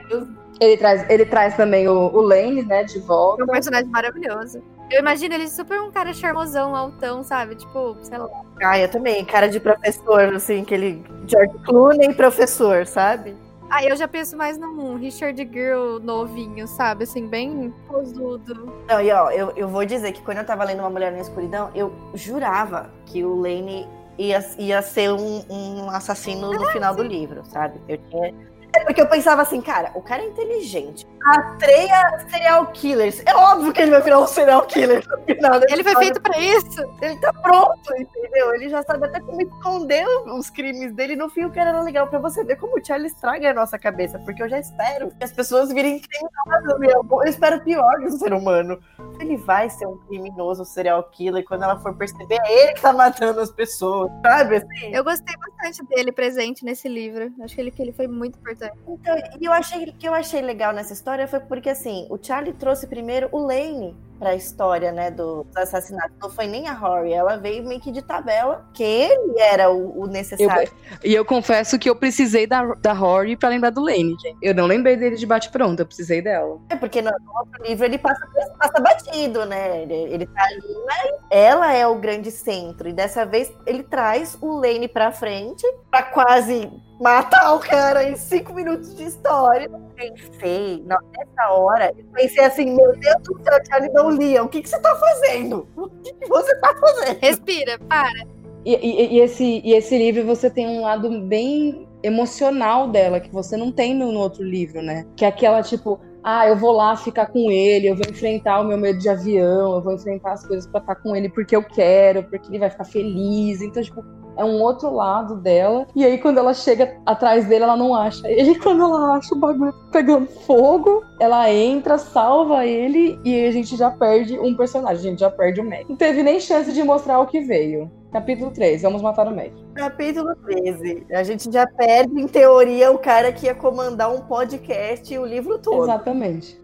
Deus! 0.10 0.28
Ele 0.60 0.76
traz, 0.76 1.10
ele 1.10 1.26
traz 1.26 1.56
também 1.56 1.88
o, 1.88 1.94
o 2.14 2.20
Lane, 2.20 2.62
né, 2.64 2.84
de 2.84 2.98
É 2.98 3.02
volta. 3.02 3.46
um 3.46 3.48
personagem 3.48 3.88
maravilhoso. 3.90 4.62
Eu 4.92 5.00
imagino 5.00 5.34
ele 5.34 5.48
super 5.48 5.80
um 5.80 5.92
cara 5.94 6.14
charmosão, 6.14 6.76
altão, 6.76 7.24
sabe? 7.24 7.56
Tipo, 7.56 7.96
sei 8.02 8.18
lá. 8.18 8.28
Ah, 8.62 8.78
eu 8.78 8.90
também, 8.92 9.24
cara 9.24 9.48
de 9.48 9.62
professor, 9.62 10.24
assim, 10.36 10.62
aquele 10.62 11.02
George 11.26 11.58
Clooney 11.66 12.14
professor, 12.14 12.86
sabe? 12.86 13.34
Aí 13.74 13.88
eu 13.88 13.96
já 13.96 14.08
penso 14.08 14.38
mais 14.38 14.56
num 14.56 14.96
Richard 14.98 15.36
Gere 15.52 16.00
novinho, 16.04 16.68
sabe? 16.68 17.06
Assim, 17.06 17.28
bem 17.28 17.74
posudo. 17.88 18.72
Não, 18.88 19.02
e 19.02 19.12
ó, 19.12 19.32
eu, 19.32 19.50
eu 19.56 19.68
vou 19.68 19.84
dizer 19.84 20.12
que 20.12 20.22
quando 20.22 20.38
eu 20.38 20.46
tava 20.46 20.64
lendo 20.64 20.82
Uma 20.82 20.92
Mulher 20.92 21.12
na 21.12 21.20
Escuridão, 21.20 21.72
eu 21.74 21.92
jurava 22.14 22.92
que 23.08 23.24
o 23.26 23.36
Lane 23.36 23.88
ia, 24.16 24.46
ia 24.60 24.80
ser 24.84 25.12
um, 25.12 25.44
um 25.50 25.90
assassino 25.90 26.54
no 26.54 26.68
final 26.68 26.94
do 26.94 27.02
livro, 27.02 27.44
sabe? 27.46 27.82
Eu 27.88 27.98
tinha. 27.98 28.53
Porque 28.82 29.02
eu 29.02 29.08
pensava 29.08 29.42
assim, 29.42 29.62
cara, 29.62 29.92
o 29.96 30.02
cara 30.02 30.24
é 30.24 30.28
inteligente. 30.28 31.06
Rastreia 31.24 32.26
serial 32.30 32.68
killers. 32.68 33.22
É 33.26 33.34
óbvio 33.36 33.72
que 33.72 33.82
ele 33.82 33.92
vai 33.92 34.02
virar 34.02 34.20
um 34.20 34.28
serial 34.28 34.66
killer 34.66 35.04
no 35.08 35.24
final 35.24 35.60
da 35.60 35.66
Ele 35.70 35.84
foi 35.84 35.96
feito 35.96 36.22
pra 36.22 36.38
isso. 36.38 36.82
Ele 37.02 37.18
tá 37.20 37.32
pronto, 37.32 37.96
entendeu? 37.98 38.54
Ele 38.54 38.70
já 38.70 38.84
sabe 38.84 39.06
até 39.06 39.22
como 39.22 39.42
esconder 39.42 40.06
os 40.28 40.50
crimes 40.50 40.94
dele. 40.94 41.16
No 41.16 41.30
fim, 41.30 41.46
o 41.46 41.52
cara 41.52 41.70
era 41.70 41.82
legal 41.82 42.08
pra 42.08 42.20
você 42.20 42.44
ver 42.44 42.58
como 42.58 42.78
o 42.78 42.86
Charlie 42.86 43.08
estraga 43.08 43.52
a 43.52 43.54
nossa 43.54 43.80
cabeça. 43.80 44.20
Porque 44.20 44.44
eu 44.44 44.50
já 44.50 44.60
espero 44.60 45.12
que 45.12 45.24
as 45.24 45.32
pessoas 45.32 45.70
virem 45.72 46.00
criminosas. 46.02 46.80
meu. 46.80 47.06
Eu 47.10 47.24
espero 47.30 47.64
pior 47.64 48.00
do 48.00 48.12
ser 48.12 48.34
humano. 48.34 48.80
Ele 49.20 49.38
vai 49.38 49.70
ser 49.70 49.86
um 49.86 49.98
criminoso 50.08 50.66
serial 50.66 51.04
killer. 51.12 51.46
Quando 51.46 51.64
ela 51.64 51.80
for 51.80 51.96
perceber, 51.96 52.38
é 52.44 52.64
ele 52.64 52.74
que 52.74 52.82
tá 52.82 52.92
matando 52.92 53.40
as 53.40 53.52
pessoas, 53.52 54.12
sabe? 54.22 54.58
Assim, 54.58 54.94
Eu 54.94 55.04
gostei 55.04 55.36
bastante 55.38 55.86
dele 55.86 56.12
presente 56.12 56.66
nesse 56.66 56.90
livro. 56.90 57.32
Acho 57.42 57.56
que 57.56 57.62
ele, 57.62 57.72
que 57.72 57.82
ele 57.82 57.94
foi 57.94 58.08
muito 58.08 58.38
importante. 58.40 58.63
Então, 58.88 59.16
e 59.40 59.46
eu 59.46 59.52
achei 59.52 59.92
que 59.92 60.08
eu 60.08 60.14
achei 60.14 60.42
legal 60.42 60.74
nessa 60.74 60.94
história 60.94 61.28
foi 61.28 61.40
porque 61.40 61.70
assim, 61.70 62.08
o 62.10 62.18
Charlie 62.22 62.54
trouxe 62.54 62.88
primeiro 62.88 63.30
o 63.32 63.40
Lane 63.40 63.96
pra 64.20 64.36
história, 64.36 64.92
né, 64.94 65.12
do- 65.12 65.44
dos 65.44 65.58
assassinatos. 65.58 66.16
Não 66.22 66.30
foi 66.30 66.48
nem 66.48 66.68
a 66.70 66.74
Rory, 66.74 67.12
ela 67.12 67.36
veio 67.36 67.66
meio 67.68 67.82
que 67.82 67.92
de 67.92 68.02
tabela, 68.02 68.66
que 68.74 68.82
ele 68.84 69.38
era 69.38 69.70
o, 69.70 70.02
o 70.02 70.08
necessário. 70.08 70.72
E 71.04 71.14
eu 71.14 71.26
confesso 71.26 71.78
que 71.78 71.90
eu 71.90 71.96
precisei 71.96 72.48
da, 72.48 72.64
da 72.76 72.94
Rory 72.94 73.36
pra 73.36 73.50
lembrar 73.50 73.72
do 73.72 73.82
Lane, 73.82 74.16
gente. 74.22 74.38
Eu 74.42 74.54
não 74.56 74.66
lembrei 74.66 74.96
dele 74.96 75.18
de 75.18 75.26
bate-pronto, 75.26 75.82
eu 75.82 75.86
precisei 75.86 76.22
dela. 76.22 76.58
É 76.70 76.76
porque 76.78 77.02
no, 77.02 77.10
outro 77.10 77.64
livro 77.64 77.84
ele 77.86 77.98
passa, 77.98 78.26
passa 78.58 78.82
batido, 78.82 79.46
né? 79.46 79.82
Ele, 79.82 79.94
ele 79.94 80.26
tá 80.28 80.44
ali, 80.46 80.74
mas 80.86 81.12
ela 81.30 81.74
é 81.74 81.86
o 81.86 81.96
grande 81.96 82.32
centro. 82.32 82.88
E 82.88 82.94
dessa 82.94 83.26
vez 83.26 83.52
ele 83.66 83.84
traz 83.84 84.38
o 84.42 84.56
Lane 84.56 84.88
pra 84.88 85.12
frente 85.12 85.66
pra 85.92 86.02
quase 86.04 86.72
matar 87.04 87.54
o 87.54 87.60
cara 87.60 88.04
em 88.10 88.16
cinco 88.16 88.54
minutos 88.54 88.96
de 88.96 89.04
história. 89.04 89.70
Pensei, 89.96 90.84
nessa 90.88 91.52
hora, 91.52 91.94
eu 91.98 92.06
pensei 92.14 92.44
assim: 92.44 92.66
meu 92.76 92.94
Deus 92.98 93.16
do 93.24 93.44
céu, 93.44 93.60
Charlie 93.70 93.92
não 93.94 94.10
lia. 94.10 94.42
O 94.44 94.48
que, 94.48 94.62
que 94.62 94.70
você 94.70 94.80
tá 94.80 94.96
fazendo? 94.96 95.68
O 95.76 95.90
que, 96.02 96.14
que 96.14 96.28
você 96.28 96.56
tá 96.60 96.74
fazendo? 96.80 97.20
Respira, 97.22 97.78
para. 97.88 98.26
E, 98.66 98.74
e- 98.76 99.16
e 99.16 99.20
esse, 99.20 99.62
e 99.64 99.74
esse 99.74 99.98
livro 99.98 100.26
você 100.26 100.50
tem 100.50 100.66
um 100.68 100.82
lado 100.82 101.22
bem 101.22 101.86
emocional 102.02 102.88
dela, 102.88 103.20
que 103.20 103.32
você 103.32 103.58
não 103.58 103.72
tem 103.72 103.94
no, 103.94 104.12
no 104.12 104.20
outro 104.20 104.42
livro, 104.44 104.82
né? 104.82 105.06
Que 105.18 105.26
é 105.26 105.28
aquela, 105.28 105.62
tipo, 105.62 106.00
ah, 106.24 106.48
eu 106.48 106.56
vou 106.56 106.72
lá 106.72 106.96
ficar 106.96 107.26
com 107.28 107.52
ele, 107.52 107.88
eu 107.90 107.96
vou 107.96 108.06
enfrentar 108.10 108.62
o 108.62 108.64
meu 108.66 108.78
medo 108.78 109.00
de 109.00 109.10
avião, 109.10 109.76
eu 109.76 109.82
vou 109.82 109.94
enfrentar 109.94 110.32
as 110.34 110.46
coisas 110.48 110.66
pra 110.66 110.80
estar 110.80 110.96
com 110.96 111.14
ele 111.16 111.28
porque 111.30 111.54
eu 111.56 111.64
quero, 111.64 112.24
porque 112.24 112.48
ele 112.50 112.60
vai 112.60 112.70
ficar 112.70 112.86
feliz. 112.86 113.62
Então, 113.62 113.84
tipo, 113.84 114.04
é 114.38 114.44
um 114.44 114.62
outro 114.62 114.94
lado 114.94 115.36
dela. 115.36 115.88
E 115.96 116.04
aí, 116.04 116.18
quando 116.18 116.38
ela 116.38 116.54
chega 116.54 116.98
atrás 117.06 117.46
dele, 117.46 117.64
ela 117.64 117.78
não 117.78 117.94
acha 117.94 118.28
ele. 118.30 118.58
Quando 118.64 118.82
ela 118.82 119.16
acha 119.16 119.36
o 119.36 119.38
bagulho 119.38 119.74
pegando 119.92 120.28
fogo, 120.28 121.04
ela 121.20 121.52
entra, 121.52 121.98
salva 121.98 122.66
ele 122.66 123.20
e 123.24 123.34
aí 123.36 123.48
a 123.48 123.52
gente 123.52 123.76
já 123.76 123.92
perde 123.92 124.40
um 124.40 124.56
personagem, 124.56 124.98
a 124.98 125.10
gente 125.10 125.20
já 125.20 125.30
perde 125.30 125.60
o 125.60 125.64
Mac. 125.64 125.88
Não 125.88 125.96
teve 125.96 126.24
nem 126.24 126.40
chance 126.40 126.72
de 126.72 126.84
mostrar 126.84 127.20
o 127.20 127.28
que 127.28 127.42
veio. 127.42 127.92
Capítulo 128.12 128.52
3, 128.52 128.82
vamos 128.84 129.02
matar 129.02 129.28
o 129.28 129.36
Mac. 129.36 129.52
Capítulo 129.74 130.36
13. 130.36 131.08
A 131.12 131.24
gente 131.24 131.52
já 131.52 131.66
perde, 131.66 132.22
em 132.22 132.28
teoria, 132.28 132.92
o 132.92 133.00
cara 133.00 133.32
que 133.32 133.48
ia 133.48 133.56
comandar 133.56 134.14
um 134.14 134.22
podcast 134.22 135.14
e 135.14 135.18
o 135.18 135.26
livro 135.26 135.58
todo. 135.60 135.84
Exatamente. 135.84 136.60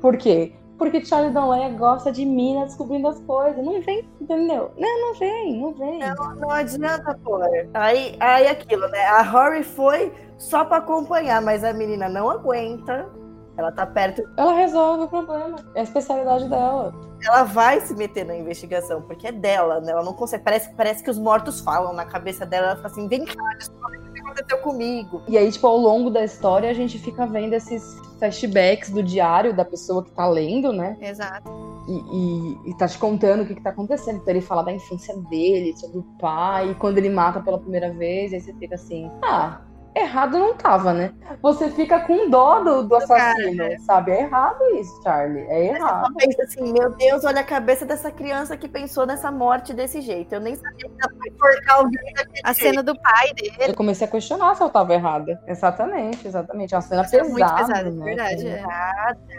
Por 0.00 0.16
quê? 0.16 0.52
Porque 0.78 1.04
Charlie 1.04 1.32
Donley 1.32 1.76
gosta 1.76 2.10
de 2.10 2.24
mina 2.24 2.64
descobrindo 2.64 3.08
as 3.08 3.20
coisas. 3.20 3.64
Não 3.64 3.80
vem, 3.80 4.08
entendeu? 4.20 4.72
Não, 4.76 5.00
não 5.00 5.18
vem, 5.18 5.60
não 5.60 5.72
vem. 5.72 5.98
Não, 6.00 6.34
não 6.36 6.50
adianta, 6.50 7.18
pô. 7.22 7.38
Aí, 7.74 8.16
aí 8.18 8.46
aquilo, 8.48 8.88
né? 8.88 9.04
A 9.06 9.22
Rory 9.22 9.62
foi 9.62 10.12
só 10.36 10.64
pra 10.64 10.78
acompanhar, 10.78 11.40
mas 11.40 11.62
a 11.62 11.72
menina 11.72 12.08
não 12.08 12.28
aguenta. 12.28 13.08
Ela 13.56 13.70
tá 13.70 13.86
perto. 13.86 14.28
Ela 14.36 14.52
resolve 14.52 15.04
o 15.04 15.08
problema. 15.08 15.56
É 15.76 15.80
a 15.80 15.82
especialidade 15.84 16.48
dela. 16.48 16.92
Ela 17.24 17.44
vai 17.44 17.80
se 17.80 17.94
meter 17.94 18.24
na 18.24 18.36
investigação, 18.36 19.00
porque 19.02 19.28
é 19.28 19.32
dela, 19.32 19.80
né? 19.80 19.92
Ela 19.92 20.02
não 20.02 20.12
consegue. 20.12 20.42
Parece, 20.42 20.74
parece 20.74 21.04
que 21.04 21.10
os 21.10 21.18
mortos 21.18 21.60
falam 21.60 21.92
na 21.92 22.04
cabeça 22.04 22.44
dela. 22.44 22.66
Ela 22.66 22.76
fala 22.76 22.88
assim: 22.88 23.06
vem 23.06 23.24
cá, 23.24 23.54
descobre 23.56 24.03
aconteceu 24.34 24.58
comigo. 24.58 25.22
E 25.28 25.38
aí, 25.38 25.50
tipo, 25.50 25.66
ao 25.66 25.76
longo 25.76 26.10
da 26.10 26.24
história, 26.24 26.68
a 26.68 26.74
gente 26.74 26.98
fica 26.98 27.26
vendo 27.26 27.52
esses 27.52 27.82
flashbacks 28.18 28.90
do 28.90 29.02
diário 29.02 29.54
da 29.54 29.64
pessoa 29.64 30.04
que 30.04 30.10
tá 30.10 30.26
lendo, 30.26 30.72
né? 30.72 30.96
Exato. 31.00 31.50
E, 31.86 31.92
e, 31.92 32.70
e 32.70 32.74
tá 32.76 32.88
te 32.88 32.98
contando 32.98 33.42
o 33.42 33.46
que, 33.46 33.54
que 33.54 33.62
tá 33.62 33.70
acontecendo. 33.70 34.16
Então 34.16 34.32
ele 34.32 34.40
fala 34.40 34.62
da 34.62 34.72
infância 34.72 35.16
dele, 35.28 35.76
sobre 35.76 35.98
o 35.98 36.02
pai, 36.18 36.70
e 36.70 36.74
quando 36.74 36.98
ele 36.98 37.10
mata 37.10 37.40
pela 37.40 37.58
primeira 37.58 37.92
vez, 37.92 38.32
aí 38.32 38.40
você 38.40 38.52
fica 38.54 38.74
assim, 38.74 39.10
ah, 39.22 39.60
errado 40.00 40.38
não 40.38 40.54
tava, 40.54 40.92
né? 40.92 41.12
Você 41.42 41.70
fica 41.70 42.00
com 42.00 42.28
dó 42.30 42.60
do, 42.60 42.82
do 42.82 42.96
assassino, 42.96 43.56
cara, 43.56 43.68
né? 43.70 43.78
sabe? 43.80 44.12
É 44.12 44.20
errado 44.22 44.62
isso, 44.80 45.02
Charlie. 45.02 45.42
É 45.42 45.46
Você 45.46 45.76
errado. 45.76 46.06
só 46.06 46.12
pensa 46.14 46.42
assim, 46.42 46.72
meu 46.72 46.90
Deus, 46.96 47.24
olha 47.24 47.40
a 47.40 47.44
cabeça 47.44 47.84
dessa 47.84 48.10
criança 48.10 48.56
que 48.56 48.68
pensou 48.68 49.06
nessa 49.06 49.30
morte 49.30 49.72
desse 49.74 50.00
jeito. 50.00 50.34
Eu 50.34 50.40
nem 50.40 50.54
sabia 50.54 50.88
que 50.88 50.96
ela 51.00 51.12
foi 51.38 51.74
alguém 51.74 52.12
A 52.44 52.52
jeito. 52.52 52.68
cena 52.70 52.82
do 52.82 52.98
pai 53.00 53.32
dele. 53.34 53.56
Eu 53.70 53.74
comecei 53.74 54.06
a 54.06 54.10
questionar 54.10 54.54
se 54.54 54.62
eu 54.62 54.70
tava 54.70 54.94
errada. 54.94 55.40
Exatamente, 55.46 56.26
exatamente. 56.26 56.74
É 56.74 56.76
uma 56.76 56.82
cena 56.82 57.02
Nossa, 57.02 57.16
é 57.16 57.20
pesada. 57.22 57.32
muito 57.32 57.56
pesada, 57.66 57.90
né? 57.90 58.04
verdade. 58.04 58.46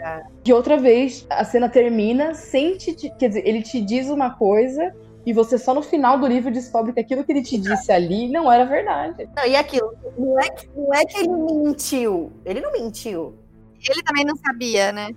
é. 0.02 0.22
E 0.44 0.52
outra 0.52 0.76
vez, 0.76 1.26
a 1.30 1.44
cena 1.44 1.68
termina 1.68 2.34
sem 2.34 2.76
te- 2.76 2.94
Quer 3.18 3.28
dizer, 3.28 3.46
ele 3.46 3.62
te 3.62 3.80
diz 3.80 4.08
uma 4.08 4.30
coisa 4.36 4.94
e 5.26 5.32
você 5.32 5.58
só 5.58 5.74
no 5.74 5.82
final 5.82 6.20
do 6.20 6.26
livro 6.28 6.52
descobre 6.52 6.92
que 6.92 7.00
aquilo 7.00 7.24
que 7.24 7.32
ele 7.32 7.42
te 7.42 7.58
disse 7.58 7.90
ali 7.90 8.28
não 8.28 8.50
era 8.50 8.64
verdade. 8.64 9.28
Não, 9.36 9.44
e 9.44 9.56
aquilo, 9.56 9.92
não 10.16 10.38
é, 10.38 10.48
que, 10.48 10.68
não 10.68 10.94
é 10.94 11.04
que 11.04 11.18
ele 11.18 11.28
mentiu. 11.28 12.32
Ele 12.44 12.60
não 12.60 12.70
mentiu. 12.70 13.34
Ele 13.88 14.02
também 14.04 14.24
não 14.24 14.36
sabia, 14.36 14.92
né? 14.92 15.10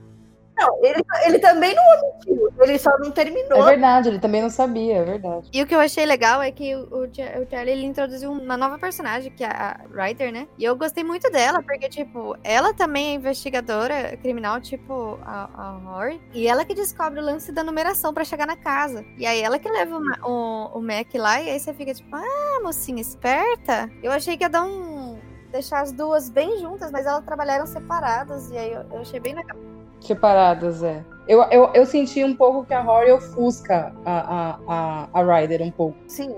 Não, 0.59 0.85
ele, 0.85 1.01
ele 1.25 1.39
também 1.39 1.73
não 1.73 1.83
mentiu. 2.01 2.49
Ele 2.59 2.77
só 2.77 2.91
não 2.99 3.11
terminou. 3.11 3.61
É 3.67 3.71
verdade, 3.71 4.09
ele 4.09 4.19
também 4.19 4.41
não 4.41 4.49
sabia, 4.49 4.97
é 4.97 5.03
verdade. 5.03 5.49
E 5.53 5.61
o 5.61 5.65
que 5.65 5.73
eu 5.73 5.79
achei 5.79 6.05
legal 6.05 6.41
é 6.41 6.51
que 6.51 6.75
o, 6.75 6.81
o 7.03 7.09
Cha- 7.13 7.39
o 7.39 7.49
Charlie 7.49 7.71
ele 7.73 7.85
introduziu 7.85 8.31
uma 8.31 8.57
nova 8.57 8.77
personagem, 8.77 9.31
que 9.31 9.43
é 9.43 9.47
a 9.47 9.79
Ryder, 9.93 10.31
né? 10.33 10.47
E 10.57 10.63
eu 10.65 10.75
gostei 10.75 11.03
muito 11.03 11.31
dela, 11.31 11.63
porque, 11.63 11.87
tipo, 11.87 12.35
ela 12.43 12.73
também 12.73 13.11
é 13.11 13.13
investigadora 13.13 14.17
criminal, 14.17 14.59
tipo 14.59 15.17
a, 15.23 15.49
a 15.53 15.69
Rory. 15.83 16.21
E 16.33 16.47
ela 16.47 16.65
que 16.65 16.73
descobre 16.73 17.19
o 17.19 17.23
lance 17.23 17.51
da 17.51 17.63
numeração 17.63 18.13
pra 18.13 18.23
chegar 18.25 18.45
na 18.45 18.57
casa. 18.57 19.05
E 19.17 19.25
aí 19.25 19.41
ela 19.41 19.57
que 19.59 19.69
leva 19.69 19.97
o, 19.97 20.01
Ma- 20.03 20.19
o, 20.27 20.79
o 20.79 20.81
Mac 20.81 21.07
lá, 21.15 21.41
e 21.41 21.49
aí 21.51 21.59
você 21.59 21.73
fica 21.73 21.93
tipo, 21.93 22.13
ah, 22.15 22.59
mocinha 22.61 23.01
esperta. 23.01 23.89
Eu 24.03 24.11
achei 24.11 24.35
que 24.35 24.43
ia 24.43 24.49
dar 24.49 24.63
um. 24.63 25.17
deixar 25.51 25.81
as 25.81 25.91
duas 25.91 26.29
bem 26.29 26.59
juntas, 26.59 26.91
mas 26.91 27.05
elas 27.05 27.23
trabalharam 27.23 27.65
separadas. 27.65 28.51
E 28.51 28.57
aí 28.57 28.73
eu, 28.73 28.81
eu 28.91 28.99
achei 28.99 29.19
bem 29.19 29.33
legal. 29.35 29.55
Separadas, 30.01 30.83
é. 30.83 31.03
Eu, 31.27 31.43
eu, 31.51 31.69
eu 31.73 31.85
senti 31.85 32.23
um 32.23 32.35
pouco 32.35 32.65
que 32.65 32.73
a 32.73 32.81
Rory 32.81 33.11
ofusca 33.11 33.93
a, 34.03 34.19
a, 34.19 34.59
a, 34.67 35.07
a 35.13 35.23
Ryder 35.23 35.61
um 35.61 35.71
pouco. 35.71 35.97
Sim. 36.07 36.35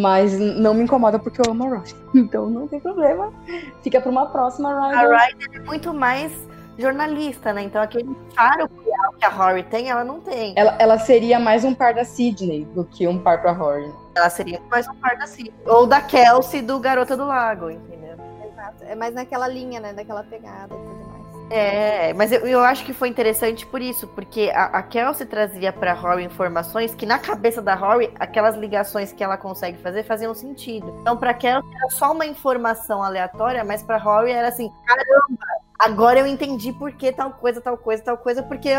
Mas 0.00 0.38
não 0.38 0.74
me 0.74 0.82
incomoda 0.82 1.18
porque 1.18 1.40
eu 1.40 1.50
amo 1.50 1.64
a 1.64 1.76
Rory. 1.76 1.94
Então 2.14 2.50
não 2.50 2.68
tem 2.68 2.78
problema. 2.78 3.32
Fica 3.82 4.00
pra 4.00 4.10
uma 4.10 4.26
próxima 4.26 4.70
A 4.70 4.88
Ryder. 4.88 5.18
Ryder 5.18 5.48
é 5.54 5.64
muito 5.64 5.94
mais 5.94 6.32
jornalista, 6.78 7.52
né? 7.52 7.62
Então 7.62 7.80
aquele 7.80 8.14
faro 8.34 8.68
que 9.18 9.24
a 9.24 9.28
Rory 9.28 9.62
tem, 9.64 9.88
ela 9.88 10.04
não 10.04 10.20
tem. 10.20 10.52
Ela, 10.56 10.76
ela 10.78 10.98
seria 10.98 11.38
mais 11.38 11.64
um 11.64 11.74
par 11.74 11.94
da 11.94 12.04
Sidney 12.04 12.64
do 12.66 12.84
que 12.84 13.06
um 13.06 13.18
par 13.18 13.40
pra 13.40 13.52
Rory. 13.52 13.90
Ela 14.14 14.28
seria 14.28 14.60
mais 14.70 14.86
um 14.88 14.94
par 14.96 15.16
da 15.16 15.26
Cid. 15.26 15.52
Ou 15.66 15.86
da 15.86 16.00
Kelsey 16.00 16.62
do 16.62 16.78
Garota 16.78 17.16
do 17.16 17.24
Lago, 17.24 17.70
entendeu? 17.70 18.16
Exato. 18.44 18.84
É 18.84 18.94
mais 18.94 19.14
naquela 19.14 19.48
linha, 19.48 19.80
né? 19.80 19.92
Daquela 19.92 20.22
pegada. 20.22 20.74
É, 21.54 22.12
mas 22.14 22.32
eu, 22.32 22.40
eu 22.40 22.60
acho 22.64 22.84
que 22.84 22.92
foi 22.92 23.08
interessante 23.08 23.64
por 23.64 23.80
isso, 23.80 24.08
porque 24.08 24.50
a, 24.52 24.64
a 24.64 24.82
Kelsey 24.82 25.24
trazia 25.24 25.72
pra 25.72 25.92
Rory 25.92 26.24
informações 26.24 26.96
que 26.96 27.06
na 27.06 27.16
cabeça 27.16 27.62
da 27.62 27.76
Rory, 27.76 28.12
aquelas 28.18 28.56
ligações 28.56 29.12
que 29.12 29.22
ela 29.22 29.36
consegue 29.36 29.78
fazer 29.78 30.02
faziam 30.02 30.34
sentido. 30.34 30.92
Então 31.00 31.16
pra 31.16 31.32
Kelsey 31.32 31.70
era 31.76 31.90
só 31.90 32.10
uma 32.10 32.26
informação 32.26 33.04
aleatória, 33.04 33.62
mas 33.62 33.84
pra 33.84 33.98
Rory 33.98 34.32
era 34.32 34.48
assim, 34.48 34.68
caramba, 34.84 35.46
agora 35.78 36.18
eu 36.18 36.26
entendi 36.26 36.72
por 36.72 36.90
que 36.90 37.12
tal 37.12 37.30
coisa, 37.30 37.60
tal 37.60 37.78
coisa, 37.78 38.02
tal 38.02 38.18
coisa, 38.18 38.42
porque 38.42 38.70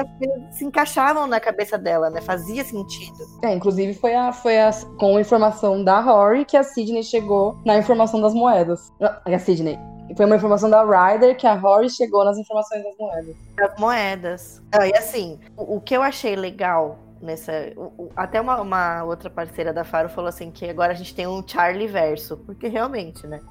se 0.51 0.65
encaixavam 0.65 1.27
na 1.27 1.39
cabeça 1.39 1.77
dela, 1.77 2.09
né? 2.09 2.19
Fazia 2.19 2.65
sentido. 2.65 3.15
É, 3.41 3.53
inclusive 3.53 3.93
foi, 3.93 4.13
a, 4.15 4.33
foi 4.33 4.59
a, 4.59 4.69
com 4.99 5.15
a 5.15 5.21
informação 5.21 5.81
da 5.81 6.01
Rory 6.01 6.43
que 6.43 6.57
a 6.57 6.63
Sidney 6.63 7.03
chegou 7.03 7.57
na 7.65 7.77
informação 7.77 8.19
das 8.19 8.33
moedas. 8.33 8.91
Ah, 9.01 9.21
A 9.25 9.39
Sidney. 9.39 9.79
Foi 10.15 10.25
uma 10.25 10.35
informação 10.35 10.69
da 10.69 10.83
Ryder 10.83 11.35
que 11.37 11.47
a 11.47 11.55
Rory 11.55 11.89
chegou 11.89 12.23
nas 12.23 12.37
informações 12.37 12.83
das 12.83 12.95
moedas. 12.97 13.35
As 13.59 13.79
moedas. 13.79 14.61
Ah, 14.71 14.87
e 14.87 14.93
assim, 14.95 15.39
o, 15.57 15.75
o 15.77 15.81
que 15.81 15.95
eu 15.95 16.01
achei 16.01 16.35
legal 16.35 16.99
nessa. 17.21 17.51
o- 17.75 18.03
o- 18.03 18.11
até 18.15 18.39
uma, 18.39 18.61
uma 18.61 19.03
outra 19.03 19.29
parceira 19.29 19.73
da 19.73 19.83
Faro 19.83 20.07
falou 20.09 20.29
assim 20.29 20.51
que 20.51 20.69
agora 20.69 20.91
a 20.93 20.95
gente 20.95 21.13
tem 21.15 21.25
um 21.27 21.43
Charlie 21.45 21.87
verso. 21.87 22.37
Porque 22.37 22.67
realmente, 22.67 23.25
né? 23.27 23.41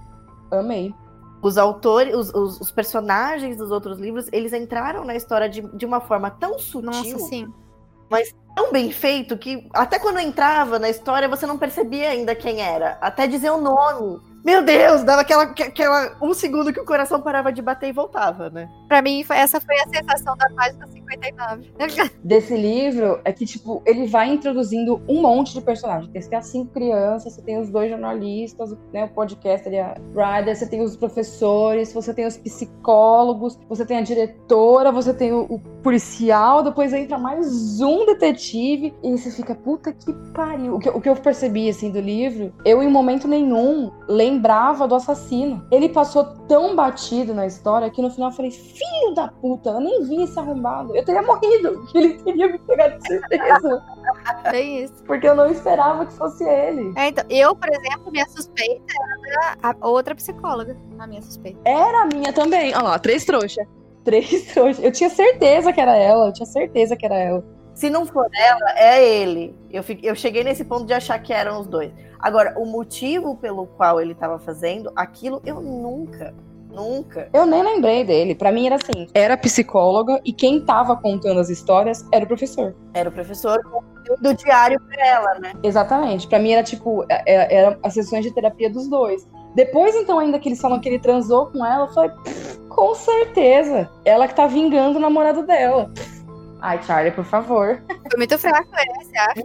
Amei. 0.51 0.95
Os 1.43 1.59
autores, 1.59 2.15
os, 2.15 2.31
os- 2.33 2.61
os 2.61 2.71
personagens 2.71 3.57
dos 3.57 3.71
outros 3.71 3.99
livros, 3.99 4.27
eles 4.33 4.53
entraram 4.53 5.05
na 5.05 5.15
história 5.15 5.49
de, 5.49 5.61
de 5.77 5.85
uma 5.85 6.01
forma 6.01 6.31
tão 6.31 6.59
sutil, 6.59 6.83
Nossa, 6.91 7.19
sim. 7.19 7.53
tão 8.55 8.73
bem 8.73 8.91
feito, 8.91 9.37
que 9.37 9.69
até 9.75 9.99
quando 9.99 10.21
entrava 10.21 10.79
na 10.79 10.89
história 10.89 11.29
você 11.29 11.45
não 11.47 11.59
percebia 11.59 12.09
ainda 12.11 12.35
quem 12.35 12.63
era. 12.63 12.97
Até 13.01 13.27
dizer 13.27 13.51
o 13.51 13.61
nome. 13.61 14.21
Meu 14.45 14.63
Deus, 14.63 15.03
dava 15.03 15.23
aquela, 15.23 15.45
aquela 15.45 16.17
um 16.21 16.35
segundo 16.35 16.71
que 16.71 16.79
o 16.79 16.85
coração 16.85 17.23
parava 17.23 17.51
de 17.51 17.63
bater 17.63 17.89
e 17.89 17.93
voltava, 17.93 18.51
né? 18.51 18.69
Pra 18.87 19.01
mim, 19.01 19.25
essa 19.31 19.59
foi 19.59 19.75
a 19.77 19.89
sensação 19.89 20.37
da 20.37 20.51
página 20.51 20.87
59. 21.15 21.73
Desse 22.23 22.57
livro 22.57 23.21
é 23.25 23.33
que, 23.33 23.45
tipo, 23.45 23.83
ele 23.87 24.07
vai 24.07 24.33
introduzindo 24.33 25.03
um 25.09 25.23
monte 25.23 25.53
de 25.55 25.61
personagens. 25.61 26.11
Tem 26.11 26.23
que 26.29 26.35
as 26.35 26.47
cinco 26.47 26.73
crianças, 26.73 27.35
você 27.35 27.43
tem 27.43 27.59
os 27.59 27.71
dois 27.71 27.91
jornalistas, 27.91 28.75
né, 28.93 29.05
o 29.05 29.09
podcaster 29.09 29.73
e 29.73 29.79
a 29.79 29.95
Ryder, 30.15 30.57
você 30.57 30.67
tem 30.67 30.83
os 30.83 30.97
professores, 30.97 31.93
você 31.93 32.13
tem 32.13 32.27
os 32.27 32.37
psicólogos, 32.37 33.59
você 33.69 33.85
tem 33.85 33.99
a 33.99 34.03
diretora, 34.03 34.91
você 34.91 35.13
tem 35.13 35.33
o, 35.33 35.45
o 35.45 35.59
policial, 35.83 36.63
depois 36.63 36.93
entra 36.93 37.19
mais 37.19 37.81
um 37.81 38.07
detetive, 38.07 38.95
e 39.03 39.11
você 39.17 39.31
fica, 39.31 39.55
puta 39.55 39.93
que 39.93 40.13
pariu. 40.33 40.77
O 40.77 40.79
que, 40.79 40.89
o 40.89 41.01
que 41.01 41.09
eu 41.09 41.17
percebi, 41.17 41.69
assim, 41.69 41.91
do 41.91 42.01
livro, 42.01 42.53
eu 42.65 42.83
em 42.83 42.89
momento 42.89 43.29
nenhum 43.29 43.91
lembrava 44.09 44.89
do 44.89 44.95
assassino. 44.95 45.67
Ele 45.71 45.89
passou 45.89 46.25
tão 46.49 46.75
batido 46.75 47.35
na 47.35 47.47
história 47.47 47.91
que 47.91 48.01
no 48.01 48.11
final 48.11 48.31
eu 48.31 48.37
falei, 48.37 48.51
filho 48.51 49.15
da 49.15 49.29
puta, 49.29 49.71
eu 49.71 49.81
nem 49.81 50.03
vi 50.05 50.23
esse 50.23 50.39
arrombado. 50.39 50.95
Eu 50.97 51.04
teria 51.05 51.23
morrido, 51.23 51.85
que 51.87 51.99
ele 51.99 52.15
teria 52.23 52.49
me 52.49 52.59
pegado 52.59 52.99
de 52.99 53.07
surpresa. 53.07 53.83
Bem 54.51 54.85
isso. 54.85 55.03
porque 55.07 55.29
eu 55.29 55.35
não 55.35 55.47
esperava 55.51 56.07
que 56.07 56.13
fosse 56.15 56.45
ele. 56.45 56.93
É, 56.97 57.09
então, 57.09 57.25
eu, 57.29 57.55
por 57.57 57.69
exemplo, 57.69 58.11
minha 58.11 58.27
suspeita 58.29 58.85
era 59.27 59.57
a 59.81 59.89
outra 59.89 60.15
psicóloga. 60.15 60.77
A 60.99 61.07
minha 61.07 61.23
suspeita. 61.23 61.59
Era 61.65 62.03
a 62.03 62.07
minha 62.07 62.33
também. 62.33 62.75
Olha 62.75 62.83
lá, 62.85 62.99
três 62.99 63.25
trouxas. 63.25 63.67
Três 64.05 64.45
trouxas. 64.53 64.85
Eu 64.85 64.93
tinha 64.93 65.11
certeza 65.11 65.73
que 65.73 65.81
era 65.81 65.97
ela, 65.97 66.27
eu 66.29 66.33
tinha 66.33 66.47
certeza 66.47 66.97
que 66.97 67.05
era 67.07 67.17
ela. 67.17 67.45
Se 67.75 67.91
não 67.91 68.07
for 68.07 68.29
ela, 68.33 68.79
é 68.79 69.05
ele. 69.05 69.55
Eu, 69.71 69.83
fiquei- 69.83 70.09
eu 70.09 70.15
cheguei 70.15 70.45
nesse 70.45 70.65
ponto 70.65 70.85
de 70.87 70.93
achar 70.95 71.19
que 71.19 71.33
eram 71.33 71.61
os 71.61 71.67
dois. 71.67 71.91
Agora, 72.21 72.55
o 72.57 72.65
motivo 72.65 73.37
pelo 73.37 73.67
qual 73.67 74.01
ele 74.01 74.13
estava 74.13 74.39
fazendo 74.39 74.93
aquilo, 74.95 75.43
eu 75.45 75.61
nunca, 75.61 76.33
nunca. 76.75 77.29
Eu 77.33 77.47
nem 77.47 77.63
lembrei 77.63 78.05
dele. 78.05 78.35
Pra 78.35 78.51
mim 78.53 78.67
era 78.67 78.77
assim: 78.77 79.07
era 79.15 79.37
psicóloga 79.37 80.21
e 80.25 80.33
quem 80.33 80.61
tava 80.65 80.97
contando 80.97 81.41
as 81.41 81.49
histórias 81.49 82.05
era 82.13 82.25
o 82.25 82.29
professor. 82.29 82.75
Era 82.93 83.09
o 83.09 83.13
professor 83.13 83.61
do 84.21 84.35
diário 84.35 84.79
pra 84.81 85.07
ela, 85.07 85.35
né? 85.39 85.53
Exatamente. 85.63 86.29
Pra 86.29 86.39
mim 86.39 86.53
era 86.53 86.63
tipo, 86.63 87.05
é- 87.09 87.23
é- 87.27 87.55
era 87.55 87.79
as 87.83 87.95
sessões 87.95 88.23
de 88.25 88.31
terapia 88.33 88.69
dos 88.69 88.89
dois. 88.89 89.27
Depois, 89.55 89.95
então, 89.95 90.19
ainda 90.19 90.39
que 90.39 90.49
eles 90.49 90.61
falam 90.61 90.81
que 90.81 90.89
ele 90.89 90.99
transou 90.99 91.47
com 91.47 91.65
ela, 91.65 91.85
eu 91.87 91.95
falei, 91.95 92.11
"Pff, 92.25 92.59
com 92.69 92.95
certeza. 92.95 93.89
Ela 94.05 94.27
que 94.27 94.35
tá 94.35 94.47
vingando 94.47 94.99
o 94.99 95.01
namorado 95.01 95.47
dela. 95.47 95.91
Ai, 96.67 96.83
Charlie, 96.83 97.13
por 97.13 97.25
favor. 97.27 97.83
Foi 97.87 98.17
muito 98.17 98.39
fraco, 98.39 98.69
é, 98.75 99.05
você 99.05 99.19
acha? 99.19 99.43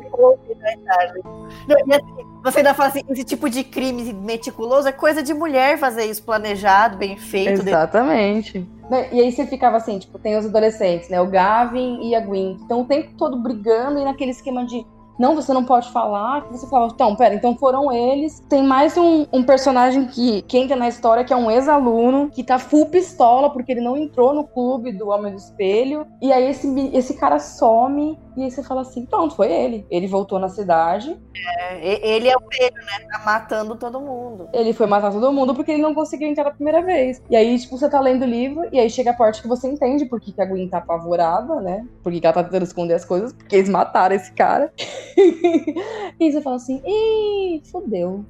Não, 1.67 1.78
e 1.86 1.93
assim, 1.93 2.26
você 2.41 2.57
ainda 2.59 2.74
fala 2.74 2.88
assim, 2.88 3.01
esse 3.09 3.26
tipo 3.26 3.49
de 3.49 3.61
crime 3.61 4.13
meticuloso 4.13 4.88
é 4.88 4.93
coisa 4.93 5.22
de 5.22 5.34
mulher 5.34 5.78
fazer 5.78 6.05
isso 6.05 6.24
planejado, 6.24 6.95
bem 6.97 7.17
feito. 7.17 7.61
de- 7.61 7.70
Exatamente. 7.72 8.65
Né, 8.89 9.09
E 9.11 9.20
aí 9.20 9.32
você 9.34 9.45
ficava 9.45 9.76
assim, 9.76 9.99
tipo, 9.99 10.17
tem 10.17 10.38
os 10.38 10.45
adolescentes, 10.45 11.09
né? 11.09 11.20
O 11.20 11.28
Gavin 11.28 12.07
e 12.07 12.15
a 12.15 12.22
Gwen. 12.22 12.55
que 12.55 12.61
Estão 12.61 12.82
o 12.82 12.86
tempo 12.86 13.11
todo 13.17 13.38
brigando 13.38 13.99
e 13.99 14.05
naquele 14.05 14.32
esquema 14.32 14.65
de 14.65 14.86
não, 15.20 15.36
você 15.36 15.53
não 15.53 15.65
pode 15.65 15.91
falar. 15.91 16.47
Você 16.49 16.65
fala, 16.67 16.88
então, 16.88 17.13
pera, 17.13 17.36
então 17.36 17.55
foram 17.57 17.91
eles. 17.91 18.41
Tem 18.47 18.63
mais 18.63 18.97
um, 18.97 19.28
um 19.34 19.43
personagem 19.43 20.07
que, 20.07 20.41
que 20.43 20.57
entra 20.57 20.78
na 20.78 20.88
história, 20.88 21.26
que 21.26 21.34
é 21.34 21.36
um 21.36 21.51
ex-aluno, 21.51 22.30
que 22.30 22.41
tá 22.41 22.57
full 22.57 22.86
pistola, 22.86 23.49
porque 23.49 23.74
ele 23.74 23.82
não 23.82 23.97
entrou 23.97 24.34
no 24.34 24.45
clube 24.45 24.93
do 24.93 25.09
Homem 25.09 25.34
do 25.34 25.38
Espelho. 25.38 26.07
E 26.22 26.32
aí 26.32 26.49
esse, 26.49 26.89
esse 26.93 27.15
cara 27.15 27.38
some, 27.38 28.17
e 28.42 28.46
aí 28.46 28.52
você 28.52 28.64
fala 28.64 28.82
assim, 28.82 29.06
pronto, 29.06 29.36
foi 29.36 29.52
ele. 29.52 29.86
Ele 29.90 30.08
voltou 30.08 30.40
na 30.40 30.50
cidade, 30.50 31.18
É, 31.36 32.08
ele 32.08 32.28
é 32.28 32.36
o 32.36 32.42
Pedro, 32.42 32.84
né? 32.86 33.00
Tá 33.12 33.20
matando 33.26 33.76
todo 33.76 34.00
mundo. 34.00 34.48
ele 34.54 34.74
foi 34.74 34.88
matar 34.88 35.12
todo 35.12 35.32
mundo 35.32 35.54
porque 35.54 35.72
ele 35.72 35.82
não 35.82 35.94
conseguiu 35.94 36.28
entrar 36.28 36.48
a 36.48 36.52
primeira 36.52 36.82
vez. 36.82 37.22
E 37.30 37.36
aí, 37.36 37.58
tipo, 37.60 37.78
você 37.78 37.90
tá 37.90 38.00
lendo 38.00 38.24
o 38.24 38.28
livro, 38.28 38.68
e 38.72 38.80
aí 38.80 38.90
chega 38.90 39.12
a 39.12 39.14
parte 39.14 39.42
que 39.42 39.48
você 39.48 39.68
entende 39.68 40.06
por 40.06 40.20
que, 40.20 40.32
que 40.32 40.42
a 40.42 40.46
Gwen 40.46 40.68
tá 40.70 40.78
apavorada, 40.80 41.60
né? 41.62 41.86
Por 42.04 42.12
que, 42.12 42.20
que 42.20 42.26
ela 42.28 42.34
tá 42.34 42.44
tentando 42.44 42.64
esconder 42.64 42.94
as 42.96 43.06
coisas, 43.06 43.34
porque 43.34 43.56
eles 43.56 43.70
mataram 43.70 44.16
esse 44.16 44.32
cara. 44.34 44.72
e 46.20 46.32
você 46.32 46.42
fala 46.42 46.56
assim, 46.56 46.82
ih, 46.86 47.62
fodeu. 47.72 48.26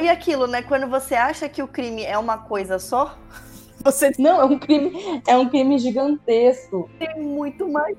E 0.00 0.08
aquilo, 0.08 0.46
né? 0.46 0.62
Quando 0.62 0.88
você 0.88 1.14
acha 1.14 1.48
que 1.48 1.62
o 1.62 1.68
crime 1.68 2.04
é 2.04 2.16
uma 2.16 2.38
coisa 2.38 2.78
só, 2.78 3.16
você 3.84 4.12
Não, 4.18 4.40
é 4.40 4.44
um 4.44 4.58
crime, 4.58 5.22
é 5.26 5.36
um 5.36 5.48
crime 5.48 5.78
gigantesco. 5.78 6.88
tem 6.98 7.20
muito 7.22 7.68
mais. 7.68 7.96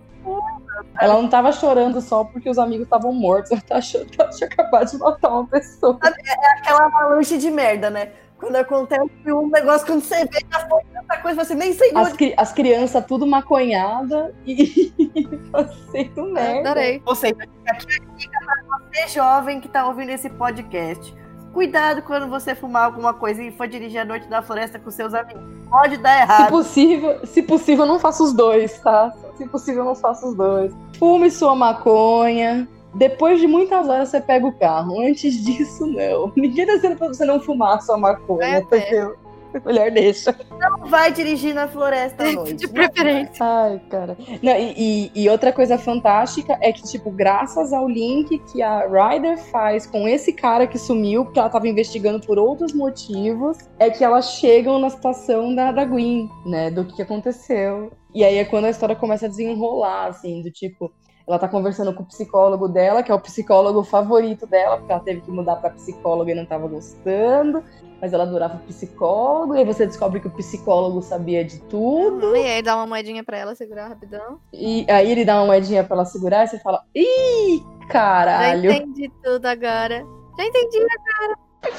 Ela 0.99 1.13
não 1.13 1.27
tava 1.27 1.51
chorando 1.51 2.01
só 2.01 2.23
porque 2.23 2.49
os 2.49 2.57
amigos 2.57 2.85
estavam 2.85 3.11
mortos, 3.13 3.51
ela 3.51 3.61
tá 3.61 3.77
achando 3.77 4.05
que 4.05 4.21
ela 4.21 4.29
tinha 4.31 4.47
acabado 4.47 4.89
de 4.91 4.97
matar 4.97 5.29
uma 5.29 5.47
pessoa. 5.47 5.97
Aquela 6.01 6.85
avalanche 6.85 7.37
de 7.37 7.49
merda, 7.51 7.89
né? 7.89 8.11
Quando 8.37 8.57
acontece 8.57 9.09
um 9.27 9.47
negócio, 9.49 9.87
quando 9.87 10.01
você 10.03 10.25
vê, 10.25 10.39
já 10.51 10.59
foi 10.67 10.81
tanta 10.93 11.17
coisa, 11.21 11.43
você 11.45 11.55
nem 11.55 11.71
sei 11.73 11.91
As, 11.95 12.11
cri- 12.13 12.33
as 12.37 12.51
crianças 12.51 13.05
tudo 13.05 13.25
maconhada 13.25 14.35
e 14.45 14.93
fazendo 15.51 16.11
Eu 16.17 16.31
merda. 16.33 16.71
Adorei. 16.71 17.01
Ou 17.05 17.15
seja, 17.15 17.35
aqui 17.39 17.51
é 17.65 17.71
a 17.71 18.15
dica 18.17 18.39
pra 18.43 18.77
você, 18.77 19.07
jovem, 19.07 19.61
que 19.61 19.69
tá 19.69 19.87
ouvindo 19.87 20.09
esse 20.09 20.29
podcast. 20.29 21.15
Cuidado 21.53 22.01
quando 22.01 22.27
você 22.29 22.53
fumar 22.53 22.83
alguma 22.83 23.13
coisa 23.13 23.41
e 23.41 23.49
for 23.49 23.65
dirigir 23.69 24.01
a 24.01 24.05
noite 24.05 24.27
da 24.27 24.41
floresta 24.41 24.77
com 24.77 24.91
seus 24.91 25.13
amigos. 25.13 25.41
Pode 25.69 25.95
dar 25.97 26.15
Se 26.17 26.21
errado. 26.23 26.49
possível, 26.49 27.25
se 27.25 27.41
possível, 27.41 27.85
não 27.85 27.97
faça 27.99 28.21
os 28.21 28.33
dois, 28.33 28.77
tá? 28.79 29.13
Se 29.37 29.47
possível, 29.47 29.83
não 29.83 29.95
faça 29.95 30.27
os 30.27 30.35
dois. 30.35 30.73
Fume 30.97 31.29
sua 31.29 31.55
maconha. 31.55 32.67
Depois 32.93 33.41
de 33.41 33.47
muitas 33.47 33.89
horas, 33.89 34.09
você 34.09 34.21
pega 34.21 34.47
o 34.47 34.53
carro. 34.53 35.01
Antes 35.01 35.43
disso, 35.43 35.85
não. 35.85 36.31
Ninguém 36.35 36.65
tá 36.65 36.75
dizendo 36.75 36.95
pra 36.95 37.09
você 37.09 37.25
não 37.25 37.41
fumar 37.41 37.81
sua 37.81 37.97
maconha, 37.97 38.45
É, 38.45 38.59
entendeu? 38.59 39.15
Mulher 39.63 39.91
deixa. 39.91 40.35
Não 40.59 40.87
vai 40.89 41.11
dirigir 41.11 41.53
na 41.53 41.67
floresta 41.67 42.23
à 42.23 42.31
noite. 42.31 42.55
De 42.55 42.67
preferência. 42.71 43.45
Ai, 43.45 43.81
cara. 43.89 44.17
Não, 44.41 44.51
e, 44.57 45.11
e- 45.15 45.23
e 45.23 45.29
outra 45.29 45.51
coisa 45.53 45.77
fantástica 45.77 46.57
é 46.61 46.71
que, 46.71 46.83
tipo, 46.83 47.09
graças 47.11 47.71
ao 47.73 47.87
link 47.87 48.37
que 48.51 48.61
a 48.61 48.87
Ryder 48.87 49.37
faz 49.37 49.85
com 49.85 50.07
esse 50.07 50.33
cara 50.33 50.67
que 50.67 50.77
sumiu, 50.77 51.25
porque 51.25 51.39
ela 51.39 51.49
tava 51.49 51.67
investigando 51.67 52.19
por 52.25 52.37
outros 52.37 52.73
motivos, 52.73 53.57
é 53.79 53.89
que 53.89 54.03
elas 54.03 54.31
chegam 54.33 54.79
na 54.79 54.89
situação 54.89 55.53
da, 55.53 55.71
da 55.71 55.85
Gwen, 55.85 56.29
né? 56.45 56.69
Do 56.71 56.85
que 56.85 57.01
aconteceu. 57.01 57.91
E 58.13 58.23
aí 58.23 58.37
é 58.37 58.45
quando 58.45 58.65
a 58.65 58.69
história 58.69 58.95
começa 58.95 59.25
a 59.25 59.29
desenrolar, 59.29 60.07
assim, 60.07 60.41
do 60.41 60.51
tipo. 60.51 60.91
Ela 61.27 61.39
tá 61.39 61.47
conversando 61.47 61.91
com 61.91 62.03
o 62.03 62.05
psicólogo 62.05 62.67
dela, 62.67 63.01
que 63.01 63.11
é 63.11 63.15
o 63.15 63.19
psicólogo 63.19 63.83
favorito 63.83 64.45
dela, 64.45 64.77
porque 64.77 64.91
ela 64.91 65.01
teve 65.01 65.21
que 65.21 65.31
mudar 65.31 65.55
pra 65.55 65.71
psicóloga 65.71 66.31
e 66.31 66.35
não 66.35 66.45
tava 66.45 66.67
gostando. 66.67 67.63
Mas 68.05 68.13
ela 68.13 68.21
adorava 68.23 68.57
o 68.57 68.59
psicólogo, 68.67 69.55
e 69.55 69.57
aí 69.57 69.65
você 69.65 69.83
descobre 69.87 70.19
que 70.19 70.27
o 70.27 70.29
psicólogo 70.29 71.01
sabia 71.01 71.43
de 71.43 71.59
tudo. 71.61 72.35
E 72.35 72.45
aí 72.45 72.61
dá 72.61 72.75
uma 72.75 72.85
moedinha 72.85 73.23
pra 73.23 73.35
ela 73.35 73.55
segurar 73.55 73.87
rapidão. 73.87 74.39
E 74.53 74.85
aí 74.87 75.11
ele 75.11 75.25
dá 75.25 75.37
uma 75.37 75.47
moedinha 75.47 75.83
pra 75.83 75.95
ela 75.95 76.05
segurar 76.05 76.43
e 76.43 76.47
você 76.49 76.59
fala: 76.59 76.83
Ih, 76.93 77.63
Já 77.81 77.87
caralho! 77.87 78.71
entendi 78.71 79.11
tudo 79.23 79.43
agora. 79.47 80.05
Já 80.37 80.45
entendi. 80.45 80.77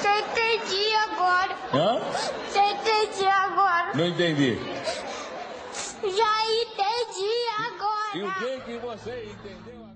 Já 0.03 0.19
entendi 0.19 0.95
agora. 1.13 1.55
Hã? 1.73 2.01
Já 2.53 2.71
entendi 2.71 3.25
agora. 3.25 3.91
Não 3.95 4.05
entendi. 4.05 4.59
Já 6.03 6.33
entendi 6.61 7.31
agora. 7.71 8.17
E 8.17 8.21
o 8.21 8.33
que 8.33 8.59
que 8.65 8.77
você 8.79 9.31
entendeu? 9.31 9.87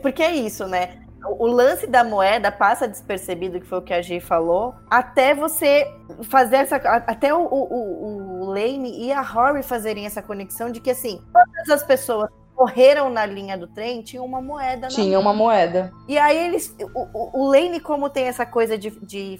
Porque 0.00 0.22
é 0.22 0.34
isso, 0.34 0.66
né? 0.66 0.98
O 1.24 1.46
lance 1.46 1.86
da 1.86 2.02
moeda 2.02 2.50
passa 2.50 2.88
despercebido, 2.88 3.60
que 3.60 3.66
foi 3.66 3.78
o 3.78 3.82
que 3.82 3.92
a 3.92 4.00
G 4.00 4.20
falou, 4.20 4.74
até 4.90 5.34
você 5.34 5.86
fazer 6.24 6.56
essa. 6.56 6.76
Até 6.76 7.34
o, 7.34 7.40
o, 7.42 8.44
o- 8.44 8.44
Lane 8.50 8.98
e 9.06 9.12
a 9.12 9.20
Rory 9.20 9.62
fazerem 9.62 10.06
essa 10.06 10.20
conexão 10.22 10.70
de 10.72 10.80
que, 10.80 10.90
assim, 10.90 11.22
todas 11.32 11.68
as 11.70 11.86
pessoas 11.86 12.28
que 12.28 12.34
morreram 12.58 13.08
na 13.10 13.24
linha 13.24 13.56
do 13.56 13.68
trem 13.68 14.02
tinham 14.02 14.24
uma 14.24 14.40
moeda 14.42 14.82
na 14.82 14.88
Tinha 14.88 15.20
uma 15.20 15.32
moeda. 15.32 15.92
E 16.08 16.18
aí 16.18 16.36
eles. 16.36 16.74
O, 16.94 17.40
o, 17.42 17.46
Lane, 17.50 17.78
como 17.80 18.10
tem 18.10 18.24
essa 18.24 18.44
coisa 18.44 18.76
de, 18.76 18.90
de 19.02 19.38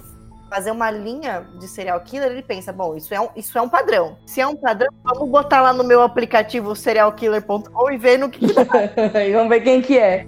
fazer 0.49 0.71
uma 0.71 0.91
linha 0.91 1.47
de 1.59 1.67
serial 1.67 2.01
killer, 2.01 2.31
ele 2.31 2.43
pensa, 2.43 2.73
bom, 2.73 2.95
isso 2.97 3.13
é, 3.15 3.21
um, 3.21 3.29
isso 3.37 3.57
é 3.57 3.63
um 3.63 3.69
padrão. 3.69 4.17
Se 4.27 4.41
é 4.41 4.47
um 4.47 4.57
padrão, 4.57 4.89
vamos 5.03 5.29
botar 5.29 5.61
lá 5.61 5.73
no 5.73 5.83
meu 5.85 6.03
aplicativo 6.03 6.75
serialkiller.com 6.77 7.91
e 7.91 7.97
ver 7.97 8.19
no 8.19 8.29
que, 8.29 8.47
que 8.47 8.53
dá. 8.53 8.65
e 9.25 9.33
vamos 9.33 9.49
ver 9.49 9.61
quem 9.63 9.81
que 9.81 9.99
é. 9.99 10.27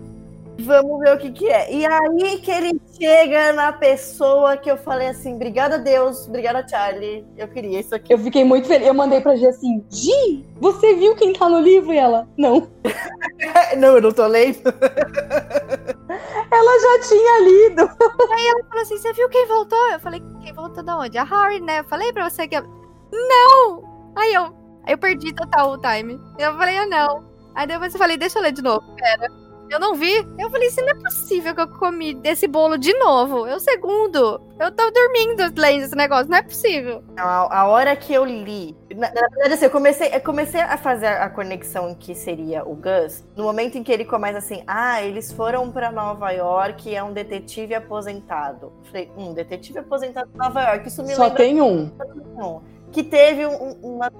Vamos 0.64 1.00
ver 1.00 1.14
o 1.14 1.18
que, 1.18 1.30
que 1.32 1.48
é. 1.48 1.72
E 1.72 1.84
aí 1.86 2.38
que 2.40 2.50
ele 2.50 2.80
chega 2.98 3.52
na 3.52 3.72
pessoa 3.72 4.56
que 4.56 4.70
eu 4.70 4.76
falei 4.76 5.08
assim, 5.08 5.34
obrigada 5.34 5.74
a 5.76 5.78
Deus, 5.78 6.26
obrigada 6.28 6.66
Charlie, 6.66 7.24
eu 7.36 7.48
queria 7.48 7.80
isso 7.80 7.94
aqui. 7.94 8.12
Eu 8.12 8.18
fiquei 8.18 8.44
muito 8.44 8.68
feliz. 8.68 8.86
Eu 8.86 8.94
mandei 8.94 9.20
pra 9.20 9.34
Gi 9.36 9.46
assim: 9.46 9.84
Gi, 9.90 10.46
você 10.60 10.94
viu 10.94 11.14
quem 11.16 11.32
tá 11.32 11.48
no 11.48 11.60
livro? 11.60 11.92
E 11.92 11.98
ela: 11.98 12.28
Não. 12.36 12.68
Não, 13.76 13.96
eu 13.96 14.02
não 14.02 14.12
tô 14.12 14.26
lendo. 14.26 14.58
Ela 16.52 16.80
já 16.80 17.08
tinha 17.08 17.40
lido. 17.40 17.82
Ela 17.90 18.64
falou 18.68 18.82
assim: 18.82 18.98
você 18.98 19.12
viu 19.12 19.28
quem 19.28 19.46
voltou? 19.46 19.78
Eu 19.90 19.98
falei, 20.00 20.22
quem 20.42 20.52
voltou 20.52 20.82
da 20.82 20.98
onde? 20.98 21.18
A 21.18 21.24
Harry, 21.24 21.60
né? 21.60 21.80
Eu 21.80 21.84
falei 21.84 22.12
pra 22.12 22.28
você 22.28 22.46
que. 22.46 22.56
eu- 22.56 22.62
Não! 23.12 24.12
Aí 24.16 24.34
eu. 24.34 24.44
Aí 24.84 24.94
eu 24.94 24.98
perdi 24.98 25.32
total 25.34 25.72
o 25.72 25.78
time. 25.78 26.20
Eu 26.38 26.56
falei, 26.56 26.76
ah, 26.76 26.86
não. 26.86 27.24
Aí 27.54 27.66
depois 27.66 27.92
eu 27.94 27.98
falei, 27.98 28.16
deixa 28.16 28.38
eu 28.38 28.42
ler 28.42 28.52
de 28.52 28.62
novo. 28.62 28.82
Pera. 28.96 29.41
Eu 29.72 29.80
não 29.80 29.94
vi. 29.94 30.14
Eu 30.38 30.50
falei, 30.50 30.68
isso 30.68 30.80
não 30.82 30.90
é 30.90 30.94
possível 30.94 31.54
que 31.54 31.60
eu 31.62 31.68
comi 31.68 32.12
desse 32.12 32.46
bolo 32.46 32.76
de 32.76 32.92
novo. 32.98 33.46
É 33.46 33.56
o 33.56 33.60
segundo. 33.60 34.40
Eu 34.60 34.70
tô 34.70 34.90
dormindo 34.90 35.42
lendo 35.56 35.84
esse 35.84 35.96
negócio. 35.96 36.28
Não 36.30 36.36
é 36.36 36.42
possível. 36.42 37.02
A, 37.16 37.60
a 37.60 37.66
hora 37.66 37.96
que 37.96 38.12
eu 38.12 38.24
li. 38.24 38.76
Na, 38.94 39.08
na 39.12 39.28
verdade, 39.28 39.54
assim, 39.54 39.64
eu 39.64 39.70
comecei, 39.70 40.14
eu 40.14 40.20
comecei 40.20 40.60
a 40.60 40.76
fazer 40.76 41.06
a 41.06 41.30
conexão 41.30 41.94
que 41.94 42.14
seria 42.14 42.62
o 42.68 42.74
Gus 42.76 43.24
no 43.34 43.44
momento 43.44 43.78
em 43.78 43.82
que 43.82 43.90
ele 43.90 44.04
começa 44.04 44.38
assim: 44.38 44.62
ah, 44.66 45.02
eles 45.02 45.32
foram 45.32 45.70
pra 45.72 45.90
Nova 45.90 46.30
York, 46.30 46.94
é 46.94 47.02
um 47.02 47.12
detetive 47.14 47.74
aposentado. 47.74 48.72
Falei, 48.84 49.10
um 49.16 49.32
detetive 49.32 49.78
aposentado 49.78 50.28
em 50.34 50.36
Nova 50.36 50.60
York. 50.62 50.88
Isso 50.88 51.02
me 51.02 51.14
Só 51.14 51.22
lembra 51.24 51.38
tem 51.38 51.62
um. 51.62 51.90
que 52.92 53.02
teve 53.02 53.46
um- 53.46 53.54
um- 53.82 53.94
uma 53.96 54.10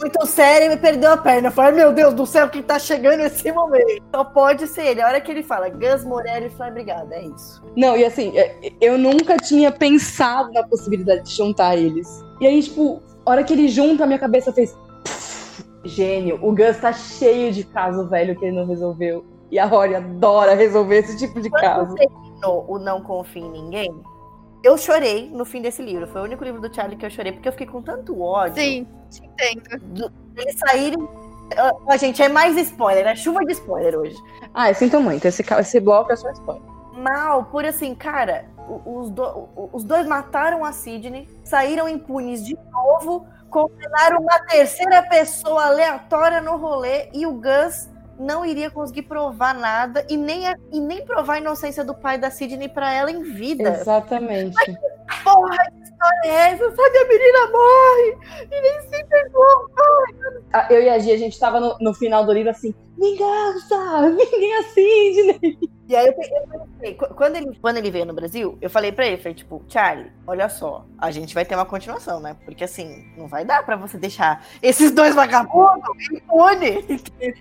muito 0.00 0.26
séria 0.26 0.66
e 0.66 0.68
me 0.70 0.76
perdeu 0.76 1.12
a 1.12 1.16
perna. 1.16 1.48
Eu 1.48 1.52
falei, 1.52 1.72
meu 1.72 1.92
Deus 1.92 2.14
do 2.14 2.26
céu, 2.26 2.48
que 2.48 2.62
tá 2.62 2.78
chegando 2.78 3.20
esse 3.20 3.52
momento. 3.52 4.02
Só 4.14 4.24
pode 4.24 4.66
ser 4.66 4.86
ele. 4.86 5.02
A 5.02 5.06
hora 5.06 5.20
que 5.20 5.30
ele 5.30 5.42
fala 5.42 5.68
Gus 5.68 6.04
Morelli, 6.04 6.46
eu 6.46 6.50
falei, 6.52 6.72
obrigada, 6.72 7.14
é 7.14 7.24
isso. 7.26 7.62
Não, 7.76 7.96
e 7.96 8.04
assim, 8.04 8.36
é, 8.36 8.72
eu 8.80 8.96
nunca 8.96 9.36
tinha 9.36 9.70
pensado 9.70 10.50
na 10.52 10.62
possibilidade 10.66 11.22
de 11.22 11.34
juntar 11.34 11.76
eles. 11.76 12.24
E 12.40 12.46
aí, 12.46 12.62
tipo, 12.62 13.02
a 13.24 13.30
hora 13.30 13.44
que 13.44 13.52
ele 13.52 13.68
junta, 13.68 14.04
a 14.04 14.06
minha 14.06 14.18
cabeça 14.18 14.52
fez. 14.52 14.72
"Pff, 15.04 15.64
Gênio, 15.84 16.38
o 16.42 16.54
Gus 16.54 16.78
tá 16.78 16.92
cheio 16.92 17.52
de 17.52 17.64
caso 17.64 18.08
velho 18.08 18.36
que 18.38 18.44
ele 18.44 18.56
não 18.56 18.66
resolveu. 18.66 19.24
E 19.50 19.58
a 19.58 19.66
Rory 19.66 19.96
adora 19.96 20.54
resolver 20.54 20.98
esse 20.98 21.18
tipo 21.18 21.40
de 21.40 21.50
caso. 21.50 21.94
Quando 21.94 21.96
terminou 21.96 22.64
o 22.68 22.78
Não 22.78 23.02
Confie 23.02 23.40
em 23.40 23.50
Ninguém, 23.50 23.92
eu 24.62 24.76
chorei 24.78 25.30
no 25.30 25.44
fim 25.44 25.60
desse 25.62 25.82
livro. 25.82 26.06
Foi 26.06 26.20
o 26.20 26.24
único 26.24 26.44
livro 26.44 26.60
do 26.60 26.74
Charlie 26.74 26.96
que 26.96 27.04
eu 27.06 27.10
chorei, 27.10 27.32
porque 27.32 27.48
eu 27.48 27.52
fiquei 27.52 27.66
com 27.66 27.82
tanto 27.82 28.20
ódio. 28.20 28.54
Sim, 28.62 28.86
te 29.10 29.24
entendo. 29.24 30.12
Eles 30.36 30.56
saírem. 30.58 31.08
Ó, 31.86 31.96
gente, 31.96 32.22
é 32.22 32.28
mais 32.28 32.56
spoiler, 32.56 33.06
é 33.06 33.16
chuva 33.16 33.40
de 33.44 33.52
spoiler 33.52 33.96
hoje. 33.98 34.16
Ah, 34.54 34.70
eu 34.70 34.74
sinto 34.74 35.00
muito. 35.00 35.26
Esse, 35.26 35.42
esse 35.58 35.80
bloco 35.80 36.12
é 36.12 36.16
só 36.16 36.30
spoiler. 36.30 36.62
Mal, 36.96 37.44
por 37.46 37.64
assim, 37.64 37.94
cara, 37.94 38.44
os, 38.86 39.10
do- 39.10 39.48
os 39.72 39.82
dois 39.84 40.06
mataram 40.06 40.64
a 40.64 40.70
Sidney, 40.72 41.28
saíram 41.42 41.88
impunes 41.88 42.44
de 42.44 42.56
novo, 42.70 43.26
condenaram 43.48 44.18
uma 44.20 44.38
terceira 44.40 45.02
pessoa 45.02 45.66
aleatória 45.66 46.40
no 46.40 46.56
rolê 46.56 47.08
e 47.12 47.26
o 47.26 47.32
Gus 47.32 47.88
não 48.20 48.44
iria 48.44 48.70
conseguir 48.70 49.02
provar 49.02 49.54
nada 49.54 50.04
e 50.08 50.16
nem, 50.16 50.46
a- 50.46 50.56
e 50.70 50.78
nem 50.78 51.04
provar 51.04 51.34
a 51.34 51.38
inocência 51.38 51.82
do 51.84 51.94
pai 51.94 52.18
da 52.18 52.30
Sidney 52.30 52.68
pra 52.68 52.92
ela 52.92 53.10
em 53.10 53.22
vida. 53.22 53.70
Exatamente. 53.70 54.54
Porra, 55.24 55.56
história 55.82 56.20
é 56.24 56.52
essa? 56.52 56.70
Sabe, 56.70 56.98
a 56.98 57.08
menina 57.08 57.50
morre 57.50 58.46
e 58.50 58.60
nem 58.60 58.80
se 58.82 59.04
pegou. 59.06 59.70
Ah, 60.52 60.66
Eu 60.70 60.82
e 60.82 60.88
a 60.88 60.98
Gia, 60.98 61.14
a 61.14 61.18
gente 61.18 61.38
tava 61.38 61.58
no, 61.60 61.76
no 61.80 61.94
final 61.94 62.24
do 62.24 62.32
livro 62.32 62.50
assim, 62.50 62.74
vingança, 62.98 64.00
ninguém 64.10 64.54
assim, 64.58 65.58
E 65.90 65.96
aí 65.96 66.06
eu 66.06 66.12
pe- 66.12 66.30
eu 66.32 66.60
pensei, 66.60 66.94
qu- 66.94 67.12
quando 67.16 67.34
ele, 67.34 67.58
quando 67.60 67.78
ele 67.78 67.90
veio 67.90 68.06
no 68.06 68.14
Brasil, 68.14 68.56
eu 68.62 68.70
falei 68.70 68.92
pra 68.92 69.04
ele, 69.08 69.16
falei, 69.16 69.34
tipo, 69.34 69.60
Charlie, 69.66 70.12
olha 70.24 70.48
só, 70.48 70.86
a 70.96 71.10
gente 71.10 71.34
vai 71.34 71.44
ter 71.44 71.56
uma 71.56 71.66
continuação, 71.66 72.20
né? 72.20 72.36
Porque 72.44 72.62
assim, 72.62 73.04
não 73.16 73.26
vai 73.26 73.44
dar 73.44 73.66
pra 73.66 73.74
você 73.74 73.98
deixar 73.98 74.46
esses 74.62 74.92
dois 74.92 75.16
vagabundos 75.16 75.82
impune. 76.12 76.84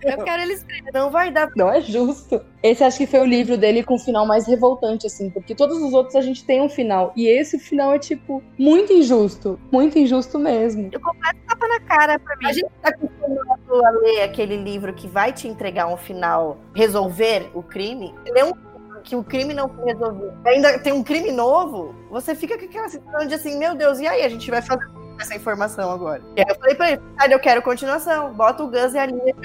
Eu 0.01 0.23
quero 0.23 0.41
eles 0.41 0.65
Não 0.91 1.11
vai 1.11 1.29
dar. 1.31 1.51
Não 1.55 1.69
é 1.71 1.79
justo. 1.79 2.41
Esse 2.63 2.83
acho 2.83 2.97
que 2.97 3.05
foi 3.05 3.19
o 3.19 3.25
livro 3.25 3.55
dele 3.55 3.83
com 3.83 3.93
o 3.93 3.99
final 3.99 4.25
mais 4.25 4.47
revoltante, 4.47 5.05
assim, 5.05 5.29
porque 5.29 5.53
todos 5.53 5.77
os 5.79 5.93
outros 5.93 6.15
a 6.15 6.21
gente 6.21 6.43
tem 6.43 6.59
um 6.59 6.67
final. 6.69 7.13
E 7.15 7.27
esse 7.27 7.59
final 7.59 7.93
é, 7.93 7.99
tipo, 7.99 8.41
muito 8.57 8.91
injusto. 8.91 9.59
Muito 9.71 9.99
injusto 9.99 10.39
mesmo. 10.39 10.89
tapa 10.89 11.67
na 11.67 11.79
cara 11.81 12.17
pra 12.17 12.35
mim. 12.37 12.47
A 12.47 12.51
gente 12.53 12.67
tá 12.81 12.89
acostumado 12.89 13.48
a 13.73 13.89
ler 13.91 14.21
aquele 14.23 14.57
livro 14.57 14.93
que 14.93 15.07
vai 15.07 15.31
te 15.31 15.47
entregar 15.47 15.87
um 15.87 15.97
final, 15.97 16.57
resolver 16.73 17.49
o 17.53 17.61
crime. 17.61 18.13
Ler 18.25 18.45
um 18.45 18.47
livro 18.47 19.01
que 19.03 19.15
o 19.15 19.23
crime 19.23 19.53
não 19.53 19.69
foi 19.69 19.85
resolvido. 19.85 20.33
Ainda 20.45 20.79
tem 20.79 20.93
um 20.93 21.03
crime 21.03 21.31
novo, 21.31 21.95
você 22.09 22.35
fica 22.35 22.57
com 22.57 22.65
aquela 22.65 22.89
situação 22.89 23.27
de 23.27 23.33
assim, 23.33 23.57
meu 23.57 23.75
Deus, 23.75 23.99
e 23.99 24.07
aí? 24.07 24.23
A 24.23 24.29
gente 24.29 24.49
vai 24.49 24.61
fazer 24.61 24.87
essa 25.19 25.35
informação 25.35 25.91
agora. 25.91 26.21
E 26.35 26.41
aí 26.41 26.45
eu 26.47 26.55
falei 26.55 26.75
pra 26.75 26.91
ele, 26.91 27.01
ah, 27.17 27.27
eu 27.27 27.39
quero 27.39 27.61
continuação. 27.61 28.33
Bota 28.33 28.63
o 28.63 28.67
Gus 28.67 28.93
e 28.93 28.97
a 28.97 29.05
Lívia 29.05 29.35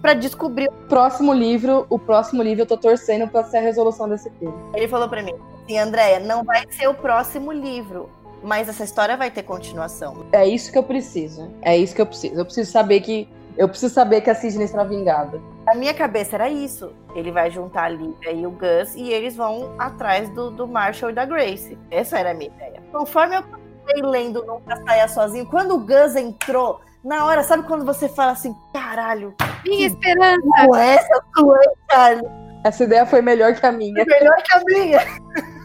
pra 0.00 0.14
descobrir. 0.14 0.68
Próximo 0.88 1.32
livro, 1.32 1.86
o 1.88 1.98
próximo 1.98 2.42
livro 2.42 2.62
eu 2.62 2.66
tô 2.66 2.76
torcendo 2.76 3.28
pra 3.28 3.44
ser 3.44 3.58
a 3.58 3.60
resolução 3.60 4.08
desse 4.08 4.28
crime. 4.30 4.52
Ele 4.74 4.88
falou 4.88 5.08
pra 5.08 5.22
mim, 5.22 5.32
assim, 5.62 5.78
Andréia, 5.78 6.18
não 6.18 6.42
vai 6.42 6.64
ser 6.70 6.88
o 6.88 6.94
próximo 6.94 7.52
livro. 7.52 8.10
Mas 8.42 8.68
essa 8.68 8.82
história 8.82 9.16
vai 9.16 9.30
ter 9.30 9.44
continuação. 9.44 10.26
É 10.32 10.44
isso 10.44 10.72
que 10.72 10.76
eu 10.76 10.82
preciso. 10.82 11.48
É 11.62 11.76
isso 11.76 11.94
que 11.94 12.02
eu 12.02 12.06
preciso. 12.06 12.34
Eu 12.34 12.44
preciso 12.44 12.70
saber 12.70 13.00
que. 13.00 13.28
Eu 13.56 13.68
preciso 13.68 13.92
saber 13.94 14.20
que 14.20 14.30
a 14.30 14.34
Sidney 14.34 14.66
será 14.66 14.84
vingada. 14.84 15.40
Na 15.66 15.74
minha 15.74 15.94
cabeça 15.94 16.36
era 16.36 16.48
isso. 16.48 16.92
Ele 17.14 17.30
vai 17.30 17.50
juntar 17.50 17.84
a 17.84 17.88
Lívia 17.88 18.32
e 18.32 18.46
o 18.46 18.50
Gus 18.50 18.94
e 18.96 19.10
eles 19.12 19.36
vão 19.36 19.74
atrás 19.78 20.28
do, 20.30 20.50
do 20.50 20.66
Marshall 20.66 21.10
e 21.10 21.14
da 21.14 21.24
Grace. 21.24 21.78
Essa 21.90 22.18
era 22.18 22.30
a 22.30 22.34
minha 22.34 22.50
ideia. 22.50 22.82
Conforme 22.90 23.36
eu 23.36 23.42
fui 23.42 24.02
lendo 24.02 24.44
Nunca 24.44 24.76
Saia 24.84 25.08
Sozinho, 25.08 25.46
quando 25.46 25.74
o 25.74 25.78
Gus 25.80 26.16
entrou, 26.16 26.80
na 27.04 27.26
hora, 27.26 27.42
sabe 27.42 27.64
quando 27.64 27.84
você 27.84 28.08
fala 28.08 28.32
assim, 28.32 28.54
caralho, 28.72 29.34
Minha 29.66 29.86
esperança. 29.88 30.40
com 30.66 30.76
essa 30.76 31.24
tua, 31.34 31.56
hein, 31.58 31.72
Charlie? 31.90 32.41
Essa 32.64 32.84
ideia 32.84 33.04
foi 33.04 33.20
melhor 33.20 33.54
que 33.54 33.66
a 33.66 33.72
minha. 33.72 34.04
Melhor 34.04 34.36
que 34.36 34.54
a 34.54 34.64
minha. 34.64 35.00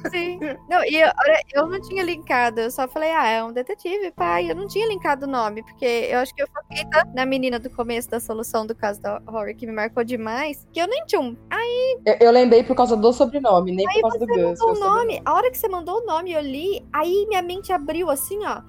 Sim. 0.10 0.40
Não, 0.70 0.84
e 0.84 1.02
eu, 1.02 1.08
olha, 1.08 1.42
eu 1.54 1.68
não 1.68 1.82
tinha 1.82 2.04
linkado, 2.04 2.62
eu 2.62 2.72
só 2.72 2.88
falei, 2.88 3.12
ah, 3.12 3.28
é 3.28 3.44
um 3.44 3.52
detetive, 3.52 4.12
pai. 4.12 4.50
Eu 4.50 4.56
não 4.56 4.68
tinha 4.68 4.88
linkado 4.88 5.26
o 5.26 5.30
nome, 5.30 5.64
porque 5.64 5.86
eu 5.86 6.20
acho 6.20 6.34
que 6.34 6.42
eu 6.42 6.48
foquei 6.48 6.84
na 7.14 7.26
menina 7.26 7.60
do 7.60 7.70
começo 7.70 8.10
da 8.10 8.20
solução 8.20 8.66
do 8.66 8.76
caso 8.76 9.02
da 9.02 9.22
Rory, 9.28 9.54
que 9.54 9.66
me 9.66 9.74
marcou 9.74 10.04
demais, 10.04 10.68
que 10.72 10.80
eu 10.80 10.88
nem 10.88 11.06
tinha 11.06 11.22
um. 11.22 11.36
Eu, 12.06 12.16
eu 12.20 12.32
lembrei 12.32 12.64
por 12.64 12.76
causa 12.76 12.96
do 12.96 13.12
sobrenome, 13.12 13.76
nem 13.76 13.86
por 13.86 14.02
causa 14.02 14.20
do 14.20 14.28
Gus. 14.28 14.38
mandou 14.38 14.54
o 14.54 14.58
foi 14.58 14.72
o 14.72 14.80
nome. 14.80 15.22
A 15.26 15.34
hora 15.34 15.52
que 15.52 15.58
você 15.58 15.68
mandou 15.68 16.02
o 16.02 16.06
nome, 16.06 16.32
eu 16.32 16.42
li, 16.42 16.86
aí 16.94 17.26
minha 17.28 17.42
mente 17.42 17.72
abriu 17.72 18.10
assim, 18.10 18.40
ó. 18.46 18.62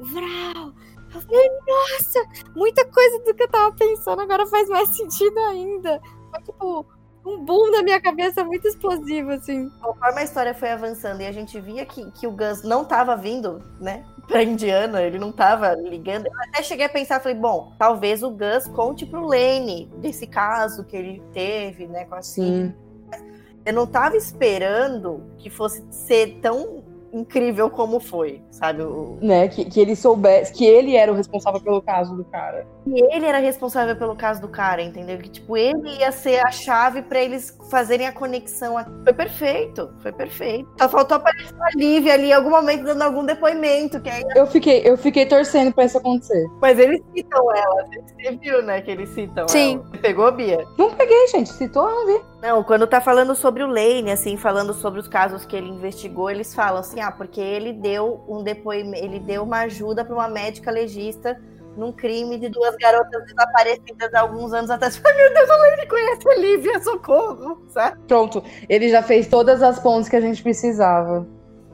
Vral. 0.00 0.72
Eu 1.14 1.20
falei, 1.22 1.50
nossa, 1.66 2.26
muita 2.54 2.84
coisa 2.86 3.18
do 3.20 3.34
que 3.34 3.42
eu 3.42 3.48
tava 3.48 3.74
pensando 3.74 4.20
agora 4.20 4.46
faz 4.46 4.68
mais 4.68 4.88
sentido 4.88 5.38
ainda. 5.38 6.00
Foi 6.30 6.42
tipo 6.42 6.86
um 7.26 7.44
boom 7.44 7.70
na 7.72 7.82
minha 7.82 8.00
cabeça 8.00 8.44
muito 8.44 8.68
explosivo, 8.68 9.30
assim. 9.32 9.68
Conforme 9.80 10.20
a 10.20 10.24
história 10.24 10.54
foi 10.54 10.70
avançando 10.70 11.20
e 11.20 11.26
a 11.26 11.32
gente 11.32 11.60
via 11.60 11.84
que, 11.84 12.08
que 12.12 12.26
o 12.26 12.30
Gus 12.30 12.62
não 12.62 12.84
tava 12.84 13.16
vindo, 13.16 13.60
né? 13.80 14.04
Pra 14.28 14.42
Indiana, 14.42 15.02
ele 15.02 15.18
não 15.18 15.32
tava 15.32 15.74
ligando. 15.74 16.26
Eu 16.26 16.42
até 16.48 16.62
cheguei 16.62 16.86
a 16.86 16.88
pensar, 16.88 17.20
falei, 17.20 17.36
bom, 17.36 17.72
talvez 17.78 18.22
o 18.22 18.30
Gus 18.30 18.68
conte 18.68 19.04
pro 19.04 19.26
Lane 19.26 19.90
desse 19.98 20.26
caso 20.26 20.84
que 20.84 20.96
ele 20.96 21.22
teve, 21.32 21.86
né, 21.86 22.04
com 22.04 22.14
a. 22.14 22.22
Sim. 22.22 22.72
Eu 23.64 23.72
não 23.72 23.86
tava 23.86 24.16
esperando 24.16 25.24
que 25.38 25.50
fosse 25.50 25.84
ser 25.90 26.38
tão 26.40 26.84
incrível 27.12 27.70
como 27.70 28.00
foi, 28.00 28.42
sabe? 28.50 28.82
O- 28.82 29.18
Né? 29.20 29.48
Que, 29.48 29.64
que 29.64 29.80
ele 29.80 29.94
soubesse. 29.96 30.52
Que 30.52 30.64
ele 30.66 30.96
era 30.96 31.10
o 31.10 31.14
responsável 31.14 31.60
pelo 31.60 31.80
caso 31.82 32.14
do 32.16 32.24
cara. 32.24 32.66
E 32.86 33.14
ele 33.14 33.26
era 33.26 33.38
responsável 33.38 33.96
pelo 33.96 34.14
caso 34.16 34.40
do 34.40 34.48
cara, 34.48 34.82
entendeu? 34.82 35.18
Que, 35.18 35.28
tipo, 35.28 35.56
ele 35.56 35.88
ia 35.98 36.12
ser 36.12 36.44
a 36.46 36.50
chave 36.50 37.02
pra 37.02 37.20
eles 37.20 37.56
fazerem 37.70 38.06
a 38.06 38.12
conexão. 38.12 38.76
Foi 39.04 39.12
perfeito, 39.12 39.90
foi 40.00 40.12
perfeito. 40.12 40.68
Só 40.78 40.88
faltou 40.88 41.16
aparecer 41.16 41.54
a 41.60 41.70
Lívia 41.76 42.14
ali 42.14 42.26
em 42.28 42.32
algum 42.32 42.50
momento 42.50 42.84
dando 42.84 43.02
algum 43.02 43.24
depoimento, 43.24 44.00
que 44.00 44.08
aí... 44.08 44.22
Eu 44.34 44.46
fiquei, 44.46 44.82
eu 44.84 44.96
fiquei 44.96 45.26
torcendo 45.26 45.72
pra 45.72 45.84
isso 45.84 45.98
acontecer. 45.98 46.46
Mas 46.60 46.78
eles 46.78 47.00
citam 47.14 47.54
ela, 47.56 47.84
você 47.86 48.36
viu, 48.36 48.62
né, 48.62 48.80
que 48.80 48.90
eles 48.90 49.08
citam 49.10 49.48
Sim. 49.48 49.74
ela. 49.76 49.84
Você 49.90 49.98
pegou, 49.98 50.30
Bia? 50.32 50.64
Não 50.78 50.90
peguei, 50.94 51.26
gente. 51.28 51.52
Citou, 51.52 51.88
eu 51.88 51.94
não 51.94 52.06
vi. 52.06 52.24
Não, 52.46 52.62
quando 52.62 52.86
tá 52.86 53.00
falando 53.00 53.34
sobre 53.34 53.64
o 53.64 53.66
Lane, 53.66 54.12
assim, 54.12 54.36
falando 54.36 54.72
sobre 54.72 55.00
os 55.00 55.08
casos 55.08 55.44
que 55.44 55.56
ele 55.56 55.68
investigou, 55.68 56.30
eles 56.30 56.54
falam 56.54 56.78
assim, 56.78 57.00
ah, 57.00 57.10
porque 57.10 57.40
ele 57.40 57.72
deu 57.72 58.24
um 58.28 58.40
depoimento, 58.40 59.04
ele 59.04 59.18
deu 59.18 59.42
uma 59.42 59.62
ajuda 59.62 60.04
pra 60.04 60.14
uma 60.14 60.28
médica 60.28 60.70
legista 60.70 61.36
num 61.76 61.90
crime 61.90 62.38
de 62.38 62.48
duas 62.48 62.76
garotas 62.76 63.24
desaparecidas 63.24 64.14
há 64.14 64.20
alguns 64.20 64.52
anos 64.52 64.70
atrás. 64.70 65.02
Ai, 65.04 65.12
meu 65.12 65.34
Deus, 65.34 65.50
o 65.50 65.56
Lane 65.56 65.88
conhece 65.88 66.28
a 66.28 66.34
Lívia, 66.36 66.80
socorro, 66.84 67.66
sabe? 67.66 67.98
Pronto. 68.06 68.40
Ele 68.68 68.90
já 68.90 69.02
fez 69.02 69.26
todas 69.26 69.60
as 69.60 69.80
pontes 69.80 70.08
que 70.08 70.14
a 70.14 70.20
gente 70.20 70.40
precisava. 70.40 71.26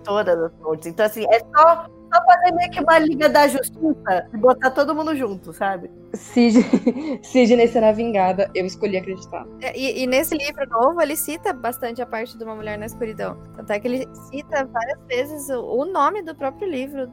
Todas 0.02 0.42
as 0.42 0.52
fontes. 0.54 0.86
Então, 0.86 1.04
assim, 1.04 1.26
é 1.30 1.40
só, 1.54 1.86
só 2.12 2.24
fazer 2.24 2.52
meio 2.54 2.70
que 2.70 2.80
uma 2.80 2.98
liga 2.98 3.28
da 3.28 3.46
justiça 3.48 4.28
e 4.32 4.36
botar 4.36 4.70
todo 4.70 4.94
mundo 4.94 5.14
junto, 5.16 5.52
sabe? 5.52 5.90
Sidney, 6.14 6.64
Sidney 7.24 7.68
será 7.68 7.92
vingada. 7.92 8.50
Eu 8.54 8.66
escolhi 8.66 8.96
acreditar. 8.96 9.46
É, 9.60 9.76
E, 9.78 10.02
e 10.02 10.06
nesse 10.06 10.36
livro 10.36 10.68
novo, 10.68 11.00
ele 11.00 11.16
cita 11.16 11.52
bastante 11.52 12.02
a 12.02 12.06
parte 12.06 12.36
de 12.36 12.44
uma 12.44 12.54
mulher 12.54 12.78
na 12.78 12.86
escuridão. 12.86 13.36
Tanto 13.56 13.72
é 13.72 13.80
que 13.80 13.88
ele 13.88 14.08
cita 14.30 14.64
várias 14.66 14.98
vezes 15.08 15.48
o, 15.48 15.60
o 15.62 15.84
nome 15.84 16.22
do 16.22 16.34
próprio 16.34 16.68
livro, 16.68 17.06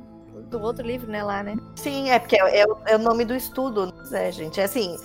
do 0.50 0.60
outro 0.62 0.86
livro, 0.86 1.10
né, 1.12 1.24
lá, 1.24 1.44
né? 1.44 1.56
Sim, 1.76 2.10
é 2.10 2.20
porque 2.20 2.36
é, 2.42 2.60
é 2.62 2.66
o- 2.66 2.78
é 2.88 2.96
o 2.96 3.00
nome 3.00 3.24
do 3.26 3.36
estudo, 3.36 3.94
né, 4.12 4.32
gente? 4.32 4.60
É 4.60 4.64
assim, 4.64 4.98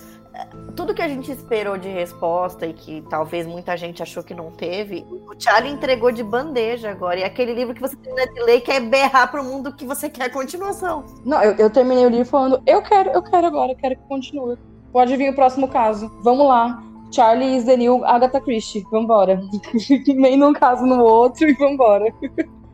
tudo 0.75 0.93
que 0.93 1.01
a 1.01 1.07
gente 1.07 1.31
esperou 1.31 1.77
de 1.77 1.89
resposta 1.89 2.65
e 2.65 2.73
que 2.73 3.01
talvez 3.09 3.47
muita 3.47 3.77
gente 3.77 4.03
achou 4.03 4.23
que 4.23 4.33
não 4.33 4.51
teve, 4.51 5.05
o 5.09 5.33
Charlie 5.39 5.71
entregou 5.71 6.11
de 6.11 6.23
bandeja 6.23 6.91
agora. 6.91 7.19
E 7.19 7.23
é 7.23 7.25
aquele 7.25 7.53
livro 7.53 7.73
que 7.73 7.81
você 7.81 7.95
termina 7.95 8.27
de 8.31 8.41
ler 8.41 8.57
e 8.57 8.61
quer 8.61 8.81
berrar 8.81 9.31
pro 9.31 9.43
mundo 9.43 9.73
que 9.73 9.85
você 9.85 10.09
quer 10.09 10.25
a 10.25 10.29
continuação. 10.29 11.05
Não, 11.23 11.41
eu, 11.41 11.55
eu 11.55 11.69
terminei 11.69 12.05
o 12.05 12.09
livro 12.09 12.25
falando, 12.25 12.61
eu 12.65 12.81
quero, 12.81 13.09
eu 13.11 13.21
quero 13.21 13.47
agora, 13.47 13.71
eu 13.71 13.77
quero 13.77 13.95
que 13.95 14.03
continue. 14.07 14.57
Pode 14.91 15.15
vir 15.17 15.29
o 15.29 15.35
próximo 15.35 15.67
caso. 15.67 16.11
Vamos 16.21 16.47
lá. 16.47 16.81
Charlie 17.11 17.57
is 17.57 17.65
the 17.65 17.77
new 17.77 18.03
Agatha 18.05 18.41
Christie. 18.41 18.85
Vambora. 18.91 19.41
Nem 20.07 20.37
num 20.37 20.53
caso 20.53 20.85
no 20.85 21.03
outro 21.03 21.47
e 21.47 21.53
vambora. 21.53 22.13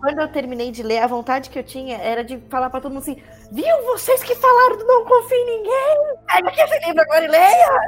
Quando 0.00 0.20
eu 0.20 0.28
terminei 0.28 0.70
de 0.70 0.82
ler, 0.82 0.98
a 0.98 1.06
vontade 1.06 1.50
que 1.50 1.58
eu 1.58 1.64
tinha 1.64 1.96
era 1.98 2.22
de 2.22 2.38
falar 2.48 2.70
pra 2.70 2.80
todo 2.80 2.92
mundo 2.92 3.02
assim: 3.02 3.20
viu, 3.50 3.82
vocês 3.84 4.22
que 4.22 4.34
falaram 4.34 4.76
do 4.76 4.84
não 4.84 5.04
confie 5.04 5.34
em 5.34 5.46
ninguém? 5.58 6.16
Pega 6.26 6.48
aqui 6.48 6.60
esse 6.60 6.86
livro 6.86 7.02
agora 7.02 7.24
e 7.24 7.28
leia! 7.28 7.80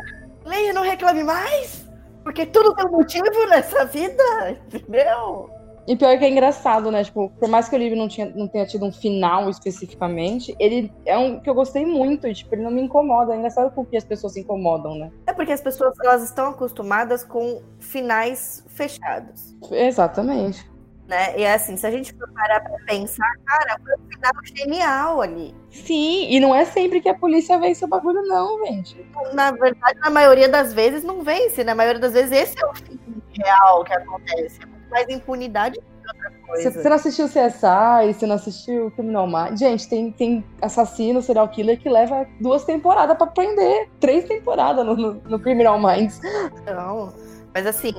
Leia, 0.45 0.73
não 0.73 0.83
reclame 0.83 1.25
mais! 1.25 1.87
Porque 2.23 2.45
tudo 2.45 2.75
tem 2.75 2.87
um 2.87 2.93
motivo 2.93 3.47
nessa 3.49 3.85
vida, 3.87 4.23
entendeu? 4.51 5.51
E 5.89 5.97
pior 5.97 6.19
que 6.19 6.25
é 6.27 6.29
engraçado, 6.29 6.91
né? 6.91 7.03
Tipo, 7.03 7.31
por 7.41 7.49
mais 7.49 7.67
que 7.67 7.75
o 7.75 7.79
livro 7.79 7.97
não, 7.97 8.09
tinha, 8.09 8.31
não 8.37 8.47
tenha 8.47 8.67
tido 8.67 8.85
um 8.85 8.93
final 8.93 9.49
especificamente, 9.49 10.55
ele 10.61 10.93
é 11.07 11.17
um 11.17 11.41
que 11.41 11.49
eu 11.49 11.55
gostei 11.55 11.87
muito. 11.87 12.27
e, 12.29 12.35
Tipo, 12.35 12.55
ele 12.55 12.63
não 12.63 12.71
me 12.71 12.83
incomoda. 12.83 13.33
É 13.33 13.39
engraçado 13.39 13.73
por 13.75 13.87
que 13.87 13.97
as 13.97 14.05
pessoas 14.05 14.35
se 14.35 14.41
incomodam, 14.41 14.95
né? 14.97 15.11
É 15.27 15.33
porque 15.33 15.51
as 15.51 15.63
pessoas 15.63 15.95
elas 16.05 16.23
estão 16.23 16.51
acostumadas 16.51 17.25
com 17.25 17.63
finais 17.81 18.63
fechados, 18.69 19.57
Exatamente. 19.71 20.71
Né? 21.09 21.39
E 21.39 21.43
é 21.43 21.55
assim, 21.55 21.77
se 21.77 21.87
a 21.87 21.91
gente 21.91 22.13
for 22.13 22.29
parar 22.33 22.61
pra 22.61 22.77
pensar, 22.87 23.33
cara, 23.47 23.81
foi 23.83 23.95
um 23.95 24.11
final 24.11 24.33
genial 24.45 25.23
ali. 25.23 25.55
Sim, 25.71 26.29
e 26.31 26.39
não 26.39 26.55
é 26.55 26.67
sempre 26.67 27.01
que 27.01 27.09
a 27.09 27.15
polícia 27.15 27.59
vence 27.59 27.83
o 27.85 27.89
bagulho, 27.89 28.23
não, 28.27 28.67
gente. 28.67 29.05
Na 29.33 29.51
verdade, 29.51 29.99
na 30.01 30.11
maioria 30.11 30.49
das 30.49 30.75
vezes 30.75 31.03
não 31.03 31.23
vence, 31.23 31.65
na 31.65 31.75
maioria 31.75 32.01
das 32.01 32.13
vezes 32.13 32.31
esse 32.31 32.63
é 32.63 32.67
o 32.67 32.75
fim 32.75 33.01
real 33.33 33.83
que 33.85 33.93
acontece. 33.95 34.63
É 34.63 34.67
muito 34.67 34.91
mais 34.91 35.09
impunidade 35.09 35.79
que 35.81 36.09
outra 36.09 36.31
coisa. 36.47 36.71
você 36.71 36.89
não 36.89 36.97
assistiu 36.97 37.27
CSI, 37.27 38.13
você 38.13 38.27
não 38.27 38.35
assistiu 38.35 38.91
Criminal 38.91 39.27
Minds? 39.27 39.61
Gente, 39.61 39.89
tem, 39.89 40.13
tem 40.13 40.45
assassino, 40.61 41.23
serial 41.23 41.49
killer 41.49 41.79
que 41.79 41.89
leva 41.89 42.27
duas 42.39 42.65
temporadas 42.65 43.17
pra 43.17 43.27
prender. 43.27 43.89
Três 43.99 44.25
temporadas 44.25 44.85
no, 44.85 44.95
no, 44.95 45.15
no 45.15 45.41
Criminal 45.41 45.79
Minds. 45.81 46.21
Então, 46.63 47.15
mas 47.55 47.67
assim, 47.67 47.95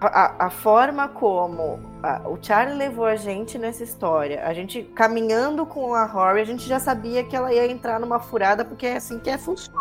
a, 0.00 0.46
a- 0.46 0.50
forma 0.50 1.08
como 1.08 1.78
a- 2.02 2.22
o 2.28 2.38
Charlie 2.42 2.76
levou 2.76 3.04
a 3.06 3.16
gente 3.16 3.58
nessa 3.58 3.82
história, 3.84 4.44
a 4.46 4.52
gente 4.54 4.82
caminhando 4.94 5.66
com 5.66 5.94
a 5.94 6.04
Rory, 6.04 6.40
a 6.40 6.44
gente 6.44 6.66
já 6.68 6.78
sabia 6.80 7.24
que 7.24 7.36
ela 7.36 7.52
ia 7.52 7.66
entrar 7.70 8.00
numa 8.00 8.18
furada, 8.20 8.64
porque 8.64 8.86
é 8.86 8.96
assim 8.96 9.18
que 9.20 9.30
é 9.30 9.38
funciona. 9.38 9.78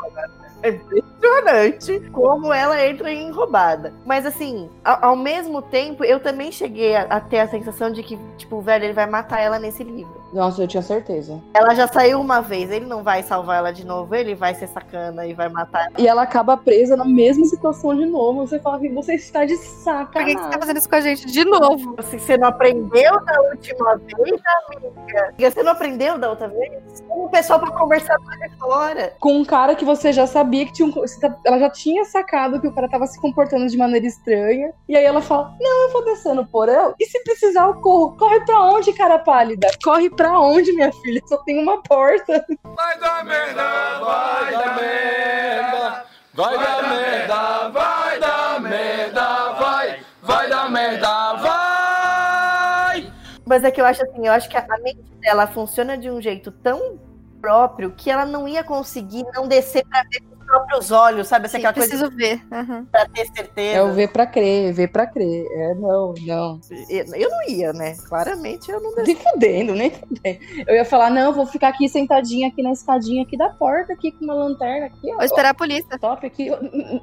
É 0.62 0.70
impressionante 0.72 2.10
como 2.12 2.52
ela 2.54 2.86
entra 2.86 3.12
em 3.14 3.32
roubada. 3.32 3.94
Mas 4.06 4.26
assim, 4.26 4.70
ao, 4.84 5.06
ao 5.12 5.16
mesmo 5.16 5.62
tempo, 5.62 6.04
eu 6.04 6.20
também 6.22 6.52
cheguei 6.52 6.96
a, 6.96 7.04
a 7.04 7.22
ter 7.22 7.40
a 7.40 7.48
sensação 7.48 7.92
de 7.92 8.04
que, 8.04 8.18
tipo, 8.38 8.62
velho, 8.62 8.84
ele 8.86 8.94
vai 8.94 9.06
matar 9.08 9.40
ela 9.40 9.58
nesse 9.60 9.84
livro. 9.84 10.19
Nossa, 10.34 10.62
eu 10.64 10.68
tinha 10.68 10.82
certeza. 10.84 11.42
Ela 11.54 11.74
já 11.74 11.88
saiu 11.88 12.20
uma 12.22 12.42
vez, 12.42 12.70
ele 12.72 12.86
não 12.86 13.04
vai 13.04 13.24
salvar 13.24 13.58
ela 13.58 13.72
de 13.72 13.86
novo, 13.86 14.14
ele 14.16 14.36
vai 14.36 14.54
ser 14.54 14.68
sacana 14.68 15.26
e 15.26 15.34
vai 15.34 15.50
matar 15.50 15.86
ela. 15.88 15.94
E 15.98 16.08
ela 16.08 16.22
acaba 16.22 16.56
presa 16.56 16.96
na 16.96 17.06
mesma 17.06 17.46
situação 17.46 17.96
de 17.96 18.06
novo. 18.06 18.46
Você 18.48 18.60
fala 18.60 18.80
que 18.80 18.90
você 18.90 19.16
está 19.16 19.46
de 19.46 19.56
Por 19.56 19.64
sacanagem. 19.64 20.36
que, 20.36 20.42
que 20.42 20.46
você 20.46 20.52
tá 20.52 20.60
fazendo 20.60 20.78
isso 20.78 20.90
com 20.90 20.96
a 20.96 21.02
gente 21.02 21.26
de 21.26 21.44
novo? 21.46 21.96
Assim, 21.98 22.18
você 22.20 22.38
não 22.38 22.48
aprendeu 22.50 23.24
da 23.26 23.42
última 23.50 23.96
vez, 23.98 24.42
amiga? 24.68 25.34
Você 25.40 25.64
não 25.64 25.72
aprendeu 25.72 26.18
da 26.18 26.30
outra 26.30 26.48
vez? 26.48 26.72
Chama 27.00 27.26
o 27.26 27.30
pessoal 27.30 27.60
pra 27.60 27.72
conversar 27.72 28.16
lá 28.20 28.50
fora. 28.60 29.14
Com 29.20 29.34
um 29.38 29.46
cara 29.46 29.76
que 29.76 29.84
você 29.86 30.12
já 30.14 30.28
sabia 30.28 30.66
que 30.66 30.74
tinha 30.74 30.88
um. 30.88 30.92
tá- 30.92 31.36
Ela 31.46 31.60
já 31.60 31.70
tinha 31.70 32.06
sacado 32.06 32.60
que 32.62 32.68
o 32.68 32.72
cara 32.74 32.88
tava 32.90 33.08
se 33.08 33.20
comportando 33.20 33.68
de 33.68 33.78
maneira 33.78 34.06
estranha. 34.06 34.72
E 34.88 34.96
aí 34.96 35.04
ela 35.06 35.22
fala: 35.22 35.54
Não, 35.60 35.88
eu 35.88 35.94
vou 35.94 36.06
descer 36.06 36.34
no 36.34 36.46
porão. 36.46 36.94
E 37.00 37.06
se 37.06 37.22
precisar, 37.24 37.66
eu 37.68 37.76
corro. 37.76 38.16
Corre 38.18 38.40
pra 38.42 38.62
onde, 38.64 38.94
cara 38.94 39.18
pálida? 39.20 39.68
Corre 39.84 40.10
pra 40.20 40.38
onde, 40.38 40.74
minha 40.74 40.92
filha? 40.92 41.22
Só 41.26 41.38
tem 41.44 41.58
uma 41.58 41.82
porta. 41.82 42.46
Vai 42.64 43.00
dar 43.00 43.24
merda, 43.24 44.00
vai 44.00 44.52
dar 44.52 44.76
merda. 44.76 46.06
Vai 46.34 46.58
dar 46.58 46.90
merda, 46.90 47.70
vai 47.70 48.20
dar 48.20 48.62
merda, 48.62 49.54
vai. 49.54 50.00
Vai 50.22 50.50
dar 50.50 50.70
merda, 50.70 51.34
vai. 51.36 53.14
Mas 53.46 53.64
é 53.64 53.72
que 53.72 53.80
eu 53.80 53.86
acho 53.86 54.04
assim, 54.04 54.28
eu 54.28 54.34
acho 54.34 54.50
que 54.50 54.58
a 54.58 54.68
mente 54.84 55.02
dela 55.22 55.48
funciona 55.48 55.98
de 55.98 56.10
um 56.12 56.22
jeito 56.22 56.52
tão 56.52 57.00
próprio 57.40 57.92
que 57.92 58.12
ela 58.12 58.26
não 58.26 58.46
ia 58.46 58.64
conseguir 58.64 59.24
não 59.34 59.48
descer 59.48 59.86
pra 59.88 60.04
ver 60.04 60.22
próprios 60.50 60.92
olhos, 60.92 61.28
sabe? 61.28 61.46
Assim, 61.46 61.60
Sim, 61.60 61.66
aquela 61.66 61.74
coisa 61.74 61.90
preciso 61.90 62.18
ver. 62.18 62.42
Aham. 62.52 62.86
pra 62.92 63.06
ter 63.08 63.26
certeza. 63.28 63.78
É 63.78 63.84
o 63.84 63.94
ver 63.94 64.12
pra 64.12 64.26
crer, 64.26 64.74
ver 64.74 64.88
pra 64.88 65.06
crer. 65.06 65.46
É, 65.52 65.76
não, 65.76 66.14
não. 66.26 66.60
Eu, 66.90 67.06
eu 67.16 67.30
não 67.30 67.44
ia, 67.48 67.72
né? 67.72 67.96
Claramente 68.08 68.72
eu 68.72 68.82
não 68.82 68.96
Nem 68.96 69.16
fudendo, 69.16 69.76
nem 69.76 69.92
fudendo. 69.92 70.40
Eu 70.68 70.76
ia 70.76 70.86
falar: 70.86 71.10
Não, 71.12 71.32
vou 71.32 71.46
ficar 71.46 71.70
aqui 71.70 71.88
sentadinha 71.88 72.48
aqui 72.48 72.64
na 72.64 72.72
escadinha 72.72 73.24
aqui 73.24 73.38
da 73.38 73.50
porta, 73.50 73.94
aqui 73.94 74.12
com 74.12 74.26
uma 74.26 74.34
lanterna 74.34 74.88
aqui, 74.88 75.12
ó. 75.14 75.16
Vou 75.18 75.26
esperar 75.26 75.50
a 75.50 75.54
polícia. 75.54 76.00
Top 76.00 76.26
aqui. 76.26 76.50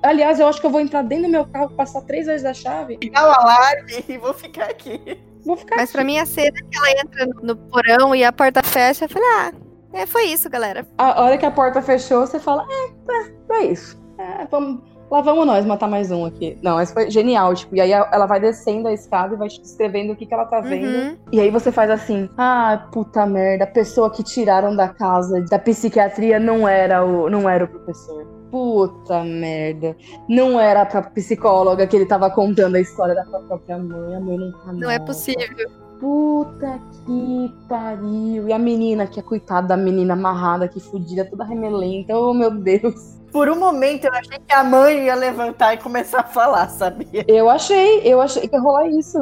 Aliás, 0.02 0.40
eu 0.40 0.48
acho 0.48 0.60
que 0.60 0.66
eu 0.66 0.70
vou 0.70 0.80
entrar 0.80 1.02
dentro 1.02 1.26
do 1.26 1.30
meu 1.30 1.46
carro, 1.46 1.70
passar 1.70 2.00
três 2.02 2.26
vezes 2.26 2.44
a 2.44 2.52
chave. 2.54 2.98
ligar 3.00 3.28
o 3.28 3.30
alarme 3.32 4.04
e 4.08 4.18
vou 4.18 4.34
ficar 4.34 4.64
aqui. 4.64 5.00
Vou 5.44 5.56
ficar 5.56 5.76
Mas 5.76 5.92
pra 5.92 6.02
mim 6.02 6.18
a 6.18 6.26
cena 6.26 6.50
que 6.52 6.76
ela 6.76 6.90
entra 7.00 7.26
no 7.40 7.54
porão 7.56 8.12
e 8.14 8.24
a 8.24 8.32
porta 8.32 8.64
fecha, 8.64 9.04
eu 9.04 9.08
falei, 9.08 9.28
ah, 9.28 9.52
é, 9.96 10.06
foi 10.06 10.24
isso, 10.24 10.48
galera. 10.50 10.86
A 10.98 11.22
hora 11.22 11.38
que 11.38 11.46
a 11.46 11.50
porta 11.50 11.80
fechou, 11.80 12.26
você 12.26 12.38
fala, 12.38 12.66
é, 12.68 13.12
é, 13.12 13.58
é 13.60 13.64
isso. 13.66 13.98
É, 14.18 14.46
vamos, 14.50 14.82
lá 15.10 15.20
vamos 15.20 15.46
nós 15.46 15.64
matar 15.64 15.88
mais 15.88 16.10
um 16.10 16.24
aqui. 16.24 16.58
Não, 16.62 16.76
mas 16.76 16.92
foi 16.92 17.10
genial, 17.10 17.54
tipo, 17.54 17.76
e 17.76 17.80
aí 17.80 17.92
ela 17.92 18.26
vai 18.26 18.40
descendo 18.40 18.88
a 18.88 18.92
escada 18.92 19.34
e 19.34 19.38
vai 19.38 19.48
escrevendo 19.48 20.12
o 20.12 20.16
que, 20.16 20.26
que 20.26 20.34
ela 20.34 20.44
tá 20.46 20.60
vendo. 20.60 20.86
Uhum. 20.86 21.16
E 21.32 21.40
aí 21.40 21.50
você 21.50 21.70
faz 21.70 21.90
assim, 21.90 22.28
ah, 22.36 22.88
puta 22.92 23.26
merda, 23.26 23.64
a 23.64 23.68
pessoa 23.68 24.10
que 24.10 24.22
tiraram 24.22 24.74
da 24.74 24.88
casa 24.88 25.42
da 25.50 25.58
psiquiatria 25.58 26.38
não 26.38 26.66
era 26.66 27.04
o, 27.04 27.28
não 27.28 27.48
era 27.48 27.64
o 27.64 27.68
professor. 27.68 28.26
Puta 28.50 29.22
merda. 29.24 29.96
Não 30.28 30.58
era 30.58 30.82
a 30.82 30.86
própria 30.86 31.12
psicóloga 31.12 31.86
que 31.86 31.96
ele 31.96 32.06
tava 32.06 32.30
contando 32.30 32.76
a 32.76 32.80
história 32.80 33.14
da 33.14 33.24
própria 33.24 33.76
mãe. 33.76 34.14
A 34.14 34.20
mãe 34.20 34.38
não 34.38 34.52
tá 34.52 34.72
Não 34.72 34.90
é 34.90 34.98
morta. 34.98 35.12
possível. 35.12 35.85
Puta 36.00 36.78
que 37.06 37.52
pariu. 37.68 38.48
E 38.48 38.52
a 38.52 38.58
menina, 38.58 39.06
que 39.06 39.18
é 39.18 39.22
coitada 39.22 39.68
da 39.68 39.76
menina 39.76 40.12
amarrada, 40.14 40.68
que 40.68 40.78
fudida, 40.80 41.24
toda 41.24 41.44
remelenta. 41.44 42.16
Oh, 42.16 42.34
meu 42.34 42.50
Deus. 42.50 43.16
Por 43.32 43.48
um 43.50 43.58
momento 43.58 44.04
eu 44.04 44.12
achei 44.14 44.38
que 44.38 44.54
a 44.54 44.62
mãe 44.64 45.04
ia 45.06 45.14
levantar 45.14 45.74
e 45.74 45.78
começar 45.78 46.20
a 46.20 46.24
falar, 46.24 46.68
sabia? 46.68 47.24
Eu 47.28 47.50
achei, 47.50 48.00
eu 48.04 48.20
achei 48.20 48.48
que 48.48 48.54
ia 48.56 48.60
rolar 48.60 48.86
isso. 48.88 49.18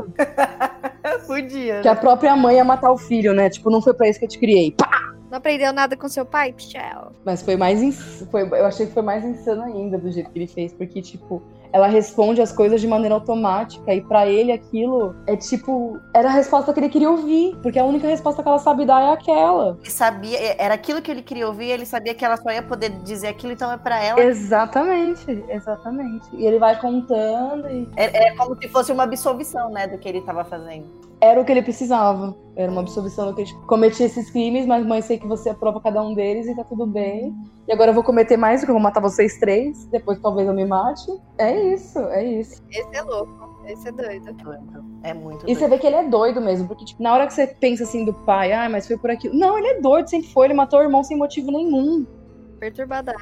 Podia. 1.27 1.81
Que 1.81 1.89
né? 1.89 1.91
a 1.91 1.97
própria 1.97 2.37
mãe 2.37 2.57
ia 2.57 2.65
matar 2.65 2.93
o 2.93 2.99
filho, 2.99 3.33
né? 3.35 3.49
Tipo, 3.51 3.71
não 3.71 3.83
foi 3.83 3.95
pra 3.95 4.09
isso 4.09 4.19
que 4.19 4.25
eu 4.25 4.29
te 4.29 4.39
criei. 4.39 4.73
Pá! 4.73 5.15
Não 5.31 5.39
aprendeu 5.39 5.73
nada 5.73 5.97
com 5.97 6.09
seu 6.09 6.25
pai? 6.25 6.53
Pichel. 6.53 7.11
Mas 7.25 7.43
foi 7.43 7.57
mais. 7.57 7.83
ins- 7.83 8.25
Foi, 8.31 8.43
eu 8.43 8.67
achei 8.67 8.87
que 8.87 8.93
foi 8.93 9.03
mais 9.03 9.25
insano 9.25 9.63
ainda 9.63 9.99
do 9.99 10.11
jeito 10.13 10.31
que 10.31 10.39
ele 10.39 10.47
fez. 10.47 10.73
Porque, 10.73 11.03
tipo, 11.03 11.43
ela 11.75 11.89
responde 11.89 12.41
as 12.41 12.53
coisas 12.53 12.81
de 12.81 12.87
maneira 12.87 13.17
automática. 13.17 13.93
E 13.93 14.01
pra 14.01 14.29
ele 14.29 14.53
aquilo 14.53 15.13
é 15.27 15.37
tipo. 15.37 15.99
Era 16.15 16.29
a 16.29 16.33
resposta 16.33 16.73
que 16.73 16.79
ele 16.79 16.89
queria 16.89 17.11
ouvir. 17.11 17.57
Porque 17.61 17.81
a 17.81 17.85
única 17.85 18.07
resposta 18.07 18.45
que 18.45 18.49
ela 18.49 18.61
sabe 18.61 18.87
dar 18.87 19.03
é 19.03 19.13
aquela. 19.13 19.77
Ele 19.81 19.91
sabia, 19.91 20.39
era 20.57 20.75
aquilo 20.75 21.03
que 21.03 21.11
ele 21.11 21.23
queria 21.23 21.49
ouvir, 21.49 21.71
ele 21.71 21.85
sabia 21.85 22.15
que 22.15 22.25
ela 22.25 22.37
só 22.37 22.53
ia 22.53 22.63
poder 22.63 22.91
dizer 23.03 23.27
aquilo, 23.27 23.53
então 23.53 23.73
é 23.73 23.77
pra 23.77 24.01
ela. 24.01 24.23
Exatamente, 24.23 25.45
exatamente. 25.49 26.29
E 26.33 26.47
ele 26.47 26.61
vai 26.61 26.79
contando 26.79 27.69
e. 27.69 27.89
É, 27.97 28.29
é 28.29 28.37
como 28.37 28.57
se 28.57 28.69
fosse 28.69 28.93
uma 28.93 29.03
absolvição, 29.03 29.69
né, 29.71 29.89
do 29.89 29.99
que 29.99 30.09
ele 30.09 30.21
tava 30.21 30.45
fazendo. 30.45 30.87
Era 31.21 31.41
o 31.41 31.45
que 31.45 31.53
ele 31.53 31.63
precisava. 31.63 32.37
Era 32.57 32.71
uma 32.71 32.83
absolvição 32.83 33.27
do 33.27 33.35
que 33.35 33.43
ele 33.43 33.53
cometia 33.67 34.07
esses 34.07 34.31
crimes, 34.31 34.67
mas 34.67 34.87
mãe, 34.87 35.03
sei 35.03 35.19
que 35.19 35.27
você 35.27 35.51
aprova 35.51 35.81
cada 35.81 36.03
um 36.03 36.15
deles 36.15 36.47
e 36.47 36.55
tá 36.55 36.63
tudo 36.63 36.87
bem. 36.87 37.35
E 37.67 37.73
agora 37.73 37.91
eu 37.91 37.95
vou 37.95 38.05
cometer 38.05 38.37
mais, 38.37 38.61
porque 38.61 38.71
eu 38.71 38.75
vou 38.75 38.83
matar 38.83 39.01
vocês 39.01 39.39
três. 39.39 39.87
Depois 39.87 40.21
talvez 40.21 40.47
eu 40.47 40.55
me 40.55 40.65
mate. 40.65 41.11
É 41.39 41.75
isso, 41.75 41.99
é 41.99 42.25
isso. 42.25 42.63
Esse 42.71 42.97
é 42.97 43.03
louco. 43.03 43.55
Esse 43.67 43.89
é 43.89 43.93
doido. 43.93 44.37
É 45.03 45.15
muito. 45.15 45.49
E 45.49 45.55
você 45.55 45.61
doido. 45.61 45.71
vê 45.71 45.79
que 45.79 45.87
ele 45.87 45.97
é 45.97 46.09
doido 46.09 46.41
mesmo, 46.41 46.69
porque 46.69 46.85
tipo, 46.85 47.03
na 47.03 47.15
hora 47.15 47.27
que 47.27 47.33
você 47.33 47.47
pensa 47.47 47.83
assim 47.83 48.05
do 48.05 48.13
pai, 48.13 48.53
ah, 48.53 48.69
mas 48.69 48.87
foi 48.87 48.97
por 48.97 49.11
aquilo. 49.11 49.35
Não, 49.35 49.59
ele 49.59 49.67
é 49.67 49.81
doido, 49.81 50.09
sempre 50.09 50.29
foi. 50.29 50.47
Ele 50.47 50.55
matou 50.55 50.79
o 50.79 50.83
irmão 50.83 51.03
sem 51.03 51.17
motivo 51.17 51.51
nenhum. 51.51 52.07
Perturbada. 52.61 53.15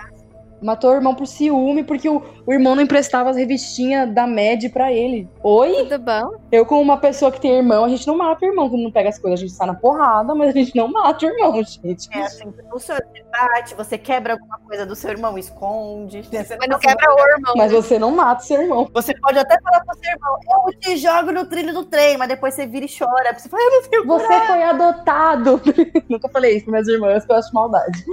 Matou 0.63 0.91
o 0.91 0.95
irmão 0.95 1.15
por 1.15 1.27
ciúme, 1.27 1.83
porque 1.85 2.09
o, 2.09 2.23
o 2.47 2.53
irmão 2.53 2.75
não 2.77 2.83
emprestava 2.83 3.31
as 3.31 3.37
revistinhas 3.37 4.09
da 4.13 4.27
MED 4.27 4.69
pra 4.69 4.93
ele. 4.93 5.29
Oi? 5.43 5.85
Tudo 5.89 5.99
bom? 5.99 6.31
Eu, 6.53 6.65
como 6.65 6.81
uma 6.81 6.97
pessoa 6.99 7.33
que 7.33 7.41
tem 7.41 7.53
irmão, 7.57 7.85
a 7.85 7.89
gente 7.89 8.07
não 8.07 8.17
mata 8.17 8.45
o 8.45 8.49
irmão 8.49 8.69
quando 8.71 8.83
não 8.83 8.93
pega 8.93 9.09
as 9.09 9.19
coisas. 9.19 9.41
A 9.41 9.43
gente 9.43 9.53
sai 9.57 9.67
na 9.67 9.75
porrada, 9.75 10.35
mas 10.35 10.51
a 10.51 10.53
gente 10.53 10.75
não 10.77 10.89
mata 10.89 11.27
o 11.27 11.29
irmão, 11.29 11.55
gente. 11.65 12.09
É 12.13 12.23
assim, 12.23 12.53
o 12.73 12.79
seu 12.79 12.97
debate, 13.13 13.75
você 13.75 13.99
quebra 13.99 14.35
alguma 14.35 14.59
coisa 14.61 14.87
do 14.87 14.95
seu 14.95 15.11
irmão, 15.11 15.37
esconde. 15.37 16.19
né? 16.33 16.45
Você 16.45 16.57
Mas 16.57 16.69
não 16.69 16.79
passa- 16.79 16.97
quebra 16.97 17.15
o 17.15 17.29
irmão. 17.29 17.55
Mas 17.57 17.73
você 17.73 17.99
não 17.99 18.11
mata 18.13 18.43
seu 18.43 18.61
irmão. 18.63 18.89
Você 18.95 19.15
pode 19.21 19.39
até 19.39 19.61
falar 19.61 19.85
pro 19.85 19.97
seu 19.99 20.13
irmão, 20.13 20.37
eu 20.67 20.79
te 20.79 20.97
jogo 20.97 21.33
no 21.33 21.47
trilho 21.47 21.73
do 21.75 21.85
trem, 21.85 22.17
mas 22.17 22.29
depois 22.29 22.55
você 22.55 22.67
vira 22.67 22.87
e 22.87 22.89
chora. 22.89 23.37
Você 23.37 23.49
fala, 23.49 23.63
eu 23.63 23.71
não 23.71 23.83
tenho 23.89 24.07
Você 24.07 24.41
foi 24.47 24.63
adotado. 24.63 25.61
Nunca 26.09 26.29
falei 26.29 26.57
isso 26.57 26.67
para 26.67 26.73
minhas 26.73 26.89
irmãs, 26.89 27.25
que 27.27 27.33
eu 27.33 27.37
acho 27.37 27.53
maldade. 27.55 28.05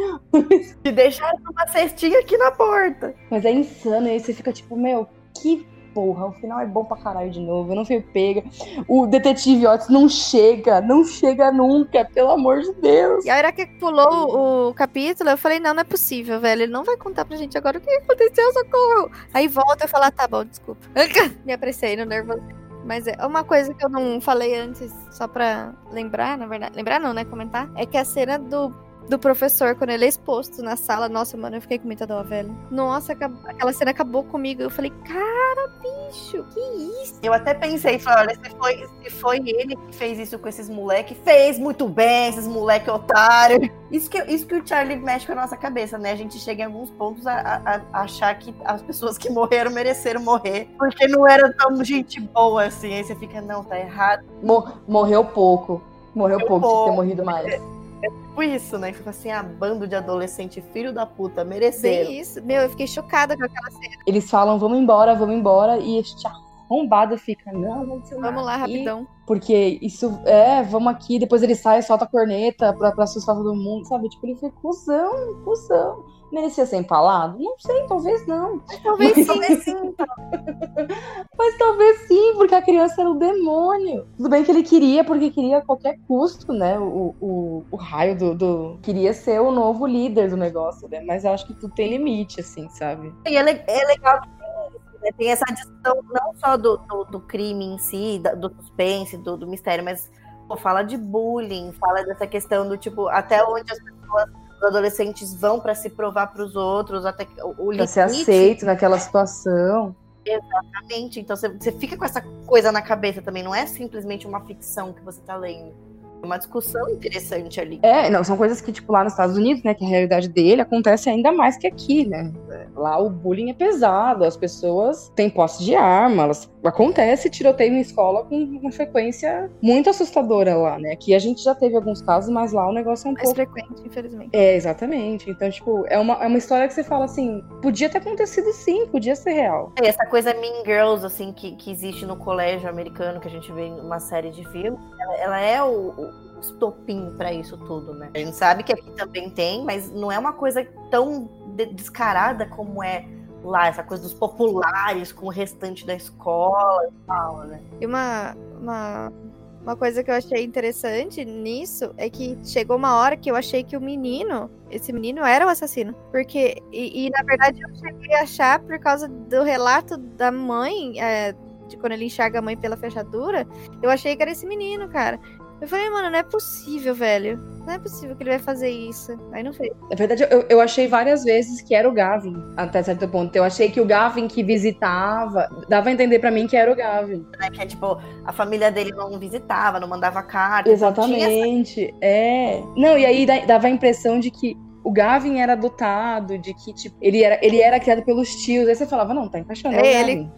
te 0.84 0.92
deixar 0.92 1.32
numa 1.44 1.68
cestinha 1.68 2.20
aqui 2.20 2.38
na 2.40 2.52
porta. 2.52 3.14
Mas 3.30 3.46
é 3.46 3.52
insano, 3.52 4.08
e 4.08 4.12
aí 4.12 4.20
você 4.20 4.34
fica 4.34 4.52
tipo, 4.52 4.76
meu, 4.76 5.08
que 5.40 5.68
porra, 5.94 6.28
o 6.28 6.32
final 6.34 6.60
é 6.60 6.66
bom 6.66 6.86
pra 6.86 6.98
caralho 6.98 7.30
de 7.30 7.40
novo, 7.40 7.72
eu 7.72 7.76
não 7.76 7.86
fui 7.86 8.00
pega. 8.00 8.44
O 8.88 9.06
detetive 9.06 9.68
Otis 9.68 9.90
não 9.90 10.08
chega, 10.08 10.82
não 10.82 11.04
chega 11.04 11.52
nunca, 11.52 12.06
pelo 12.06 12.32
amor 12.32 12.62
de 12.62 12.74
Deus. 12.74 13.26
E 13.26 13.30
a 13.30 13.38
hora 13.38 13.52
que 13.52 13.66
pulou 13.66 14.70
o 14.70 14.74
capítulo, 14.74 15.30
eu 15.30 15.38
falei, 15.38 15.60
não, 15.60 15.74
não 15.74 15.82
é 15.82 15.84
possível, 15.84 16.40
velho. 16.40 16.64
Ele 16.64 16.72
não 16.72 16.84
vai 16.84 16.98
contar 16.98 17.26
pra 17.26 17.38
gente 17.38 17.58
agora 17.58 17.78
o 17.78 17.82
que 17.82 17.90
aconteceu, 17.90 18.52
socorro. 18.54 19.12
Aí 19.34 19.48
volta 19.48 19.86
e 19.86 19.88
fala, 19.88 20.12
tá 20.12 20.28
bom, 20.28 20.46
desculpa. 20.46 20.82
Me 21.46 21.54
apressei 21.54 21.96
no 21.96 22.06
nervoso. 22.06 22.42
Mas 22.86 23.06
é 23.06 23.26
uma 23.26 23.44
coisa 23.44 23.74
que 23.74 23.84
eu 23.84 23.90
não 23.90 24.20
falei 24.22 24.56
antes, 24.56 24.92
só 25.12 25.28
pra 25.28 25.74
lembrar, 25.92 26.38
na 26.38 26.48
verdade. 26.48 26.76
Lembrar 26.76 27.00
não, 27.00 27.14
né? 27.14 27.26
Comentar. 27.26 27.70
É 27.76 27.86
que 27.86 27.98
a 27.98 28.06
cena 28.06 28.40
do, 28.40 28.74
do 29.10 29.18
professor, 29.18 29.76
quando 29.76 29.90
ele 29.90 30.06
é 30.06 30.08
exposto 30.08 30.62
na 30.62 30.76
sala, 30.76 31.10
nossa, 31.10 31.36
mano, 31.36 31.56
eu 31.58 31.62
fiquei 31.62 31.80
com 31.80 31.88
muita 31.88 32.06
dó, 32.06 32.22
velho. 32.22 32.56
Nossa, 32.70 33.14
aquela 33.14 33.74
cena 33.74 33.90
acabou 33.92 34.24
comigo. 34.24 34.62
Eu 34.62 34.70
falei, 34.70 34.92
cara, 35.04 35.68
bicho, 35.82 36.46
que 36.54 36.60
isso? 37.04 37.20
Eu 37.24 37.34
até 37.34 37.54
pensei, 37.56 37.98
falei, 37.98 38.36
olha, 38.38 38.40
se 38.50 38.56
foi, 38.56 38.88
se 39.04 39.10
foi 39.10 39.38
ele 39.50 39.76
que 39.76 39.96
fez 39.96 40.20
isso 40.20 40.38
com 40.38 40.48
esses 40.48 40.70
moleque, 40.70 41.16
fez 41.26 41.58
muito 41.58 41.88
bem, 41.90 42.30
esses 42.30 42.48
moleque 42.48 42.90
otário. 42.90 43.70
Isso 43.92 44.08
que, 44.10 44.22
isso 44.32 44.46
que 44.46 44.54
o 44.56 44.66
Charlie 44.68 44.96
mexe 44.98 45.26
com 45.26 45.32
a 45.32 45.36
nossa 45.36 45.58
cabeça, 45.58 45.98
né? 45.98 46.12
A 46.12 46.16
gente 46.16 46.38
chega 46.38 46.62
em 46.62 46.66
alguns 46.66 46.92
pontos 46.92 47.26
a, 47.26 47.34
a- 47.66 47.82
a 47.92 48.02
achar 48.02 48.38
que 48.38 48.54
as 48.64 48.82
pessoas 48.84 49.18
que 49.18 49.30
morreram 49.32 49.72
mereceram 49.72 50.22
morrer, 50.22 50.70
porque 50.78 51.08
não 51.08 51.28
era 51.28 51.52
tão 51.54 51.84
gente 51.84 52.22
boa 52.22 52.66
assim. 52.66 52.94
Aí 52.94 53.04
você 53.04 53.16
fica, 53.16 53.42
não, 53.42 53.64
tá 53.64 53.80
errado. 53.80 54.24
Mo- 54.44 54.72
morreu 54.88 55.26
pouco. 55.26 55.82
Morreu 56.14 56.40
Morreu 56.40 56.48
pouco, 56.48 56.68
tinha 56.68 56.72
que 56.72 56.78
ter 56.78 56.86
pouco. 56.86 56.96
morrido 56.96 57.26
mais. 57.26 57.79
Tipo 58.08 58.44
isso, 58.44 58.78
né? 58.78 58.94
Fica 58.94 59.10
assim, 59.10 59.30
ah, 59.32 59.44
bando 59.44 59.86
de 59.88 59.96
adolescente 59.96 60.62
filho 60.74 60.94
da 60.94 61.06
puta, 61.06 61.44
mereceram. 61.44 62.10
Bem 62.10 62.20
isso. 62.20 62.42
Meu, 62.44 62.62
eu 62.62 62.70
fiquei 62.70 62.88
chocada 62.88 63.36
com 63.36 63.44
aquela 63.44 63.72
cena. 63.72 63.96
Eles 64.08 64.30
falam, 64.30 64.58
vamos 64.58 64.78
embora, 64.78 65.16
vamos 65.16 65.36
embora, 65.36 65.78
e 65.78 65.98
este 65.98 66.26
arrombado 66.70 67.18
fica, 67.18 67.52
não, 67.52 67.86
vamos, 67.86 68.10
Vamos 68.10 68.46
lá, 68.46 68.56
aqui, 68.56 68.74
rapidão. 68.74 69.08
Porque 69.26 69.80
isso, 69.82 70.20
é, 70.26 70.62
vamos 70.64 70.94
aqui, 70.94 71.20
depois 71.20 71.44
ele 71.44 71.56
sai, 71.56 71.82
solta 71.82 72.06
a 72.06 72.08
corneta 72.08 72.74
pra, 72.74 72.92
pra 72.92 73.04
assustar 73.04 73.36
todo 73.36 73.56
mundo, 73.56 73.86
sabe? 73.88 74.08
Tipo, 74.08 74.28
ele 74.28 74.36
foi 74.36 74.52
cuzão, 74.52 75.42
cuzão. 75.44 76.19
Merecia 76.32 76.66
ser 76.66 76.78
empalado? 76.78 77.38
Não 77.40 77.56
sei, 77.60 77.86
talvez 77.88 78.26
não. 78.28 78.60
Talvez 78.84 79.14
sim. 79.16 79.26
Talvez 79.26 79.64
sim, 79.64 79.96
Mas 81.38 81.58
talvez 81.58 81.98
sim, 82.08 82.34
porque 82.36 82.54
a 82.56 82.62
criança 82.62 83.02
era 83.02 83.10
o 83.10 83.16
demônio. 83.18 84.06
Tudo 84.18 84.30
bem 84.30 84.44
que 84.44 84.52
ele 84.52 84.64
queria, 84.64 85.04
porque 85.04 85.32
queria 85.32 85.60
a 85.60 85.62
qualquer 85.62 85.98
custo, 86.08 86.52
né? 86.54 86.78
O, 86.80 87.16
o, 87.20 87.66
o 87.72 87.76
raio 87.78 88.18
do, 88.18 88.36
do- 88.36 88.80
Queria 88.82 89.14
ser 89.14 89.40
o 89.42 89.52
novo 89.52 89.86
líder 89.88 90.30
do 90.30 90.38
negócio, 90.38 90.88
né? 90.90 91.02
Mas 91.02 91.26
eu 91.26 91.32
acho 91.32 91.48
que 91.48 91.54
tudo 91.54 91.74
tem 91.74 91.90
limite, 91.90 92.42
assim, 92.42 92.70
sabe? 92.70 93.14
E 93.28 93.36
é, 93.38 93.40
é 93.42 93.86
legal 93.86 94.22
que 94.22 94.28
tem 94.28 94.68
isso, 94.68 95.02
né? 95.02 95.10
Tem 95.18 95.32
essa 95.32 95.46
discussão 95.46 95.96
não 96.12 96.34
só 96.36 96.58
do, 96.58 96.78
do, 96.78 97.04
do 97.06 97.20
crime 97.22 97.66
em 97.66 97.78
si, 97.78 98.22
do 98.38 98.54
suspense, 98.56 99.18
do, 99.18 99.38
do 99.38 99.48
mistério, 99.48 99.84
mas 99.84 100.12
pô, 100.48 100.58
fala 100.58 100.84
de 100.84 100.98
bullying, 100.98 101.72
fala 101.74 102.04
dessa 102.04 102.28
questão 102.28 102.68
do 102.68 102.78
tipo, 102.78 103.08
até 103.08 103.44
onde 103.44 103.72
as 103.72 103.80
pessoas, 103.80 104.30
os 104.60 104.64
adolescentes 104.64 105.34
vão 105.34 105.60
pra 105.60 105.74
se 105.74 105.90
provar 105.90 106.28
pros 106.28 106.56
outros, 106.56 107.06
até 107.06 107.26
que 107.26 107.42
o, 107.42 107.72
limite. 107.72 107.92
ser 107.92 108.02
aceito 108.02 108.66
naquela 108.66 109.00
situação. 109.00 109.96
Exatamente. 110.26 111.20
Então 111.20 111.36
você, 111.36 111.50
você 111.50 111.72
fica 111.72 111.98
com 111.98 112.06
essa 112.06 112.22
coisa 112.46 112.72
na 112.72 112.82
cabeça 112.82 113.22
também, 113.22 113.42
não 113.42 113.56
é 113.56 113.66
simplesmente 113.66 114.28
uma 114.28 114.42
ficção 114.42 114.94
que 114.94 115.02
você 115.02 115.22
tá 115.22 115.36
lendo. 115.36 115.74
É 116.22 116.26
uma 116.26 116.38
discussão 116.38 116.90
interessante 116.90 117.60
ali. 117.60 117.80
É, 117.82 118.10
não, 118.10 118.24
são 118.24 118.38
coisas 118.38 118.62
que, 118.62 118.72
tipo, 118.72 118.92
lá 118.92 119.04
nos 119.04 119.14
Estados 119.14 119.38
Unidos, 119.38 119.64
né, 119.64 119.74
que 119.74 119.86
a 119.86 119.88
realidade 119.88 120.28
dele 120.28 120.62
acontece 120.62 121.10
ainda 121.10 121.32
mais 121.32 121.58
que 121.58 121.68
aqui, 121.68 122.08
né? 122.08 122.32
Lá 122.76 123.00
o 123.00 123.10
bullying 123.10 123.50
é 123.50 123.54
pesado, 123.54 124.24
as 124.24 124.38
pessoas 124.38 125.12
têm 125.16 125.30
posse 125.30 125.64
de 125.64 125.76
arma, 125.76 126.24
elas... 126.24 126.50
acontece 126.64 127.30
tiroteio 127.30 127.74
em 127.74 127.82
escola 127.82 128.24
com 128.26 128.36
uma 128.36 128.72
frequência 128.72 129.50
muito 129.62 129.90
assustadora 129.90 130.56
lá, 130.56 130.78
né? 130.80 130.92
Aqui 130.92 131.14
a 131.14 131.20
gente 131.20 131.44
já 131.44 131.56
teve 131.56 131.76
alguns 131.76 132.02
casos, 132.02 132.30
mas 132.30 132.52
lá 132.54 132.68
o 132.70 132.74
negócio 132.74 133.08
é 133.08 133.12
um 133.12 133.14
Mais 133.14 133.24
pouco 133.24 133.36
frequente, 133.36 133.82
infelizmente. 133.86 134.30
É, 134.34 134.56
exatamente. 134.56 135.30
Então, 135.30 135.50
tipo, 135.50 135.86
é 135.88 135.98
uma, 135.98 136.24
é 136.24 136.28
uma 136.28 136.38
história 136.38 136.68
que 136.68 136.74
você 136.74 136.84
fala 136.84 137.06
assim, 137.06 137.44
podia 137.62 137.90
ter 137.90 138.00
acontecido 138.00 138.52
sim, 138.54 138.88
podia 138.88 139.16
ser 139.16 139.32
real. 139.32 139.72
É, 139.82 139.88
Essa 139.88 140.06
coisa 140.06 140.34
Mean 140.34 140.64
Girls, 140.66 141.06
assim, 141.06 141.32
que, 141.34 141.56
que 141.56 141.72
existe 141.72 142.06
no 142.06 142.16
colégio 142.16 142.70
americano, 142.70 143.20
que 143.20 143.28
a 143.28 143.32
gente 143.32 143.52
vê 143.52 143.68
em 143.68 143.80
uma 143.80 144.00
série 144.00 144.32
de 144.32 144.48
filmes, 144.50 144.80
ela, 145.00 145.16
ela 145.18 145.40
é 145.40 145.64
o, 145.64 145.94
o 145.98 146.09
estopim 146.42 147.14
pra 147.18 147.34
isso 147.34 147.58
tudo, 147.58 147.94
né? 147.94 148.10
A 148.14 148.18
gente 148.18 148.36
sabe 148.36 148.64
que 148.64 148.74
aqui 148.74 148.92
também 148.92 149.30
tem, 149.30 149.64
mas 149.64 149.92
não 149.92 150.12
é 150.12 150.18
uma 150.18 150.34
coisa 150.34 150.66
tão 150.90 151.30
de- 151.56 151.74
descarada 151.74 152.46
como 152.46 152.84
é 152.84 153.06
lá, 153.44 153.68
essa 153.68 153.84
coisa 153.84 154.04
dos 154.04 154.14
populares 154.14 155.12
com 155.12 155.28
o 155.28 155.30
restante 155.30 155.86
da 155.86 155.96
escola 155.96 156.88
e 156.88 157.06
tal, 157.06 157.38
né? 157.46 157.62
E 157.80 157.86
uma, 157.86 158.36
uma, 158.60 159.14
uma 159.62 159.76
coisa 159.76 160.04
que 160.04 160.12
eu 160.12 160.16
achei 160.16 160.44
interessante 160.44 161.24
nisso 161.24 161.94
é 161.98 162.10
que 162.10 162.38
chegou 162.44 162.76
uma 162.76 162.96
hora 162.98 163.16
que 163.16 163.30
eu 163.30 163.36
achei 163.36 163.64
que 163.64 163.78
o 163.78 163.82
menino, 163.82 164.50
esse 164.70 164.92
menino 164.92 165.24
era 165.24 165.46
o 165.46 165.50
assassino. 165.50 165.94
Porque, 166.12 166.62
e, 166.72 167.06
e, 167.06 167.10
na 167.10 167.24
verdade 167.24 167.62
eu 167.62 167.70
cheguei 167.76 168.16
a 168.16 168.24
achar 168.24 168.60
por 168.60 168.78
causa 168.80 169.08
do 169.08 169.44
relato 169.44 169.98
da 169.98 170.32
mãe, 170.32 171.00
é, 171.02 171.34
de 171.68 171.78
quando 171.78 171.94
ele 171.94 172.06
enxerga 172.06 172.40
a 172.40 172.42
mãe 172.42 172.58
pela 172.58 172.76
fechadura, 172.76 173.48
eu 173.82 173.90
achei 173.90 174.16
que 174.16 174.22
era 174.22 174.32
esse 174.32 174.46
menino, 174.46 174.90
cara. 174.90 175.20
Eu 175.62 175.68
falei, 175.68 175.90
mano, 175.90 176.10
não 176.10 176.20
é 176.20 176.24
possível, 176.24 176.96
velho. 176.96 177.38
Não 177.68 177.74
é 177.74 177.80
possível 177.80 178.16
que 178.16 178.24
ele 178.24 178.30
vai 178.30 178.40
fazer 178.40 178.70
isso. 178.70 179.12
Aí 179.34 179.44
não 179.44 179.52
fez. 179.54 179.70
Na 179.90 179.96
verdade, 179.96 180.26
eu, 180.32 180.46
eu 180.50 180.62
achei 180.62 180.88
várias 180.88 181.24
vezes 181.24 181.62
que 181.62 181.76
era 181.76 181.88
o 181.88 181.92
Gavin, 181.92 182.34
até 182.56 182.82
certo 182.82 183.08
ponto. 183.08 183.36
Eu 183.36 183.44
achei 183.44 183.70
que 183.70 183.82
o 183.82 183.86
Gavin 183.86 184.28
que 184.28 184.42
visitava, 184.44 185.50
dava 185.68 185.90
a 185.90 185.92
entender 185.92 186.20
pra 186.20 186.32
mim 186.32 186.48
que 186.48 186.56
era 186.56 186.72
o 186.72 186.76
Gavin. 186.76 187.26
Né, 187.40 187.50
Que 187.52 187.62
é 187.62 187.66
tipo, 187.66 187.98
a 188.26 188.32
família 188.32 188.72
dele 188.72 188.92
não 188.92 189.20
visitava, 189.20 189.80
não 189.80 189.88
mandava 189.88 190.24
carta. 190.24 190.72
então 190.72 190.94
tinha 190.94 191.18
essa- 191.18 191.30
Exatamente. 191.30 191.94
É. 192.02 192.62
Não, 192.78 192.98
e 192.98 193.06
aí 193.06 193.26
da- 193.26 193.46
dava 193.46 193.68
a 193.68 193.70
impressão 193.70 194.20
de 194.20 194.32
que 194.32 194.56
o 194.84 194.92
Gavin 194.92 195.40
era 195.40 195.54
adotado, 195.54 196.38
de 196.40 196.54
que, 196.54 196.74
tipo, 196.74 196.96
ele 197.02 197.22
era, 197.22 197.38
ele 197.46 197.62
era 197.62 197.80
criado 197.80 198.02
pelos 198.04 198.34
tios. 198.44 198.68
Aí 198.68 198.76
você 198.76 198.88
falava, 198.88 199.14
não, 199.14 199.28
tá 199.28 199.40
encaixando, 199.40 199.76
é, 199.76 199.86
É 199.86 200.02
ele. 200.02 200.30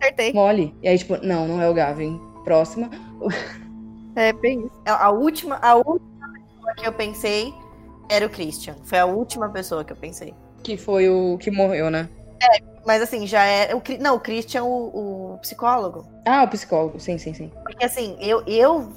Acertei. 0.00 0.32
Mole. 0.34 0.76
E 0.82 0.88
aí, 0.88 0.98
tipo, 0.98 1.16
não, 1.26 1.48
não 1.48 1.62
é 1.62 1.68
o 1.68 1.74
Gavin. 1.74 2.20
Próxima. 2.44 2.90
É 4.16 4.32
bem 4.32 4.60
isso. 4.60 4.72
A 4.86 5.10
última, 5.10 5.56
a 5.62 5.74
última 5.76 6.32
pessoa 6.32 6.74
que 6.76 6.88
eu 6.88 6.92
pensei 6.92 7.54
era 8.08 8.26
o 8.26 8.30
Christian. 8.30 8.74
Foi 8.84 8.98
a 8.98 9.06
última 9.06 9.48
pessoa 9.50 9.84
que 9.84 9.92
eu 9.92 9.96
pensei. 9.96 10.34
Que 10.62 10.76
foi 10.76 11.08
o 11.08 11.38
que 11.38 11.50
morreu, 11.50 11.90
né? 11.90 12.08
Mas 12.86 13.02
assim, 13.02 13.26
já 13.26 13.44
é. 13.44 13.74
O, 13.74 13.82
não, 14.00 14.16
o 14.16 14.20
Christian, 14.20 14.64
o, 14.64 15.34
o 15.34 15.38
psicólogo. 15.38 16.06
Ah, 16.24 16.44
o 16.44 16.48
psicólogo. 16.48 17.00
Sim, 17.00 17.18
sim, 17.18 17.34
sim. 17.34 17.50
Porque 17.64 17.84
assim, 17.84 18.16
eu, 18.20 18.42
eu, 18.46 18.92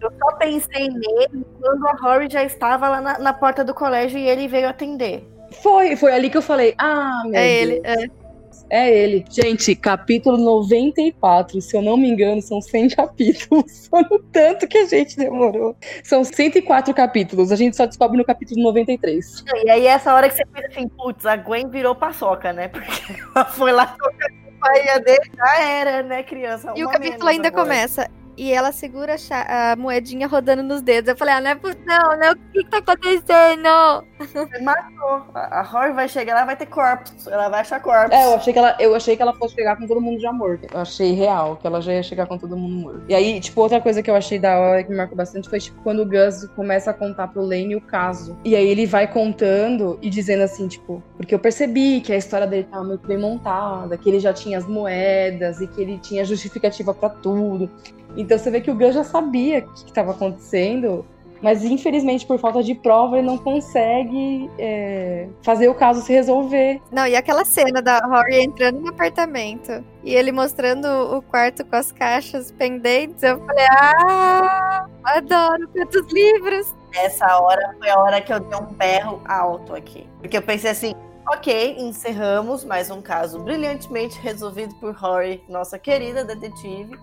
eu 0.00 0.12
só 0.18 0.36
pensei 0.36 0.88
nele 0.88 1.44
quando 1.60 1.86
a 1.86 1.92
Rory 2.00 2.28
já 2.30 2.42
estava 2.44 2.88
lá 2.88 3.00
na, 3.00 3.18
na 3.18 3.32
porta 3.32 3.62
do 3.64 3.74
colégio 3.74 4.18
e 4.18 4.28
ele 4.28 4.48
veio 4.48 4.68
atender. 4.68 5.28
Foi, 5.62 5.94
foi 5.96 6.12
ali 6.12 6.30
que 6.30 6.36
eu 6.36 6.42
falei, 6.42 6.74
ah, 6.78 7.22
meu 7.24 7.34
É 7.34 7.64
Deus. 7.64 7.70
ele. 7.70 7.80
É. 7.84 8.23
É 8.70 8.92
ele. 8.92 9.24
Gente, 9.30 9.74
capítulo 9.76 10.36
94, 10.36 11.60
se 11.60 11.76
eu 11.76 11.82
não 11.82 11.96
me 11.96 12.08
engano, 12.08 12.40
são 12.42 12.60
100 12.60 12.88
capítulos. 12.96 13.88
Só 13.90 14.00
no 14.02 14.18
tanto 14.18 14.66
que 14.66 14.78
a 14.78 14.86
gente 14.86 15.16
demorou. 15.16 15.76
São 16.02 16.24
104 16.24 16.92
capítulos, 16.94 17.52
a 17.52 17.56
gente 17.56 17.76
só 17.76 17.86
descobre 17.86 18.16
no 18.16 18.24
capítulo 18.24 18.62
93. 18.62 19.44
E 19.64 19.70
aí, 19.70 19.86
essa 19.86 20.14
hora 20.14 20.28
que 20.28 20.36
você 20.36 20.44
pensa 20.46 20.68
assim, 20.68 20.88
putz, 20.88 21.26
a 21.26 21.36
Gwen 21.36 21.68
virou 21.68 21.94
paçoca, 21.94 22.52
né? 22.52 22.68
Porque 22.74 22.90
ela 23.34 23.44
foi 23.44 23.72
lá 23.72 23.86
tocar 23.86 24.28
a 24.66 24.98
dele, 24.98 25.30
já 25.36 25.62
era, 25.62 26.02
né, 26.02 26.22
criança? 26.22 26.72
E 26.74 26.84
o 26.84 26.88
capítulo 26.88 27.24
menos 27.24 27.26
ainda 27.26 27.48
agora. 27.48 27.64
começa. 27.64 28.10
E 28.36 28.52
ela 28.52 28.72
segura 28.72 29.16
a, 29.30 29.72
a 29.72 29.76
moedinha 29.76 30.26
rodando 30.26 30.62
nos 30.62 30.82
dedos. 30.82 31.08
Eu 31.08 31.16
falei, 31.16 31.34
ah, 31.34 31.40
não 31.40 31.50
é 31.50 31.54
possível, 31.54 31.84
não, 31.86 32.18
não, 32.18 32.32
o 32.32 32.36
que, 32.52 32.64
que 32.64 32.70
tá 32.70 32.78
acontecendo? 32.78 34.04
Você 34.18 34.60
matou. 34.60 35.24
A 35.34 35.54
a 35.54 35.62
Rory 35.62 35.92
vai 35.92 36.08
chegar, 36.08 36.32
ela 36.32 36.44
vai 36.44 36.56
ter 36.56 36.66
corpos. 36.66 37.26
Ela 37.26 37.48
vai 37.48 37.60
achar 37.60 37.80
corpos. 37.80 38.12
É, 38.12 38.26
eu 38.26 38.34
achei, 38.34 38.52
que 38.52 38.58
ela, 38.58 38.76
eu 38.80 38.94
achei 38.94 39.16
que 39.16 39.22
ela 39.22 39.32
fosse 39.34 39.54
chegar 39.54 39.76
com 39.76 39.86
todo 39.86 40.00
mundo 40.00 40.20
já 40.20 40.32
morto. 40.32 40.66
Eu 40.72 40.80
achei 40.80 41.12
real, 41.12 41.56
que 41.56 41.66
ela 41.66 41.80
já 41.80 41.92
ia 41.92 42.02
chegar 42.02 42.26
com 42.26 42.36
todo 42.36 42.56
mundo 42.56 42.74
morto. 42.74 43.02
E 43.08 43.14
aí, 43.14 43.40
tipo, 43.40 43.60
outra 43.60 43.80
coisa 43.80 44.02
que 44.02 44.10
eu 44.10 44.16
achei 44.16 44.38
da 44.38 44.58
hora, 44.58 44.82
que 44.82 44.90
me 44.90 44.96
marcou 44.96 45.16
bastante, 45.16 45.48
foi, 45.48 45.60
tipo, 45.60 45.80
quando 45.82 46.02
o 46.02 46.06
Gus 46.06 46.46
começa 46.56 46.90
a 46.90 46.94
contar 46.94 47.28
pro 47.28 47.42
Lane 47.42 47.76
o 47.76 47.80
caso. 47.80 48.36
E 48.44 48.56
aí 48.56 48.66
ele 48.66 48.86
vai 48.86 49.06
contando 49.06 49.98
e 50.02 50.10
dizendo 50.10 50.42
assim, 50.42 50.68
tipo, 50.68 51.02
porque 51.16 51.34
eu 51.34 51.38
percebi 51.38 52.00
que 52.00 52.12
a 52.12 52.16
história 52.16 52.46
dele 52.46 52.66
tava 52.70 52.84
muito 52.84 53.06
bem 53.06 53.18
montada, 53.18 53.96
que 53.96 54.08
ele 54.08 54.20
já 54.20 54.32
tinha 54.32 54.58
as 54.58 54.66
moedas 54.66 55.60
e 55.60 55.66
que 55.66 55.80
ele 55.80 55.98
tinha 55.98 56.24
justificativa 56.24 56.92
pra 56.92 57.08
tudo. 57.08 57.70
Então 58.16 58.38
você 58.38 58.50
vê 58.50 58.60
que 58.60 58.70
o 58.70 58.74
Gus 58.74 58.94
já 58.94 59.04
sabia 59.04 59.60
o 59.60 59.72
que 59.72 59.90
estava 59.90 60.12
acontecendo, 60.12 61.04
mas 61.44 61.62
infelizmente 61.62 62.26
por 62.26 62.38
falta 62.38 62.62
de 62.62 62.74
prova 62.74 63.18
ele 63.18 63.26
não 63.26 63.36
consegue 63.36 64.50
é, 64.58 65.28
fazer 65.42 65.68
o 65.68 65.74
caso 65.74 66.00
se 66.00 66.12
resolver. 66.12 66.80
Não, 66.90 67.06
e 67.06 67.14
aquela 67.14 67.44
cena 67.44 67.82
da 67.82 67.98
Rory 67.98 68.44
entrando 68.44 68.80
no 68.80 68.88
apartamento 68.88 69.84
e 70.02 70.14
ele 70.14 70.32
mostrando 70.32 70.86
o 70.86 71.20
quarto 71.20 71.64
com 71.66 71.76
as 71.76 71.92
caixas 71.92 72.50
pendentes, 72.50 73.22
eu 73.22 73.38
falei, 73.44 73.66
ah, 73.70 74.86
adoro 75.04 75.68
quantos 75.68 76.12
livros. 76.12 76.74
Essa 76.94 77.38
hora 77.38 77.74
foi 77.78 77.90
a 77.90 77.98
hora 77.98 78.20
que 78.20 78.32
eu 78.32 78.40
dei 78.40 78.58
um 78.58 78.72
berro 78.72 79.20
alto 79.26 79.74
aqui. 79.74 80.08
Porque 80.20 80.38
eu 80.38 80.42
pensei 80.42 80.70
assim, 80.70 80.94
ok, 81.28 81.76
encerramos 81.78 82.64
mais 82.64 82.90
um 82.90 83.02
caso 83.02 83.38
brilhantemente 83.40 84.18
resolvido 84.20 84.74
por 84.76 84.94
Rory, 84.94 85.42
nossa 85.48 85.78
querida 85.78 86.24
detetive. 86.24 86.96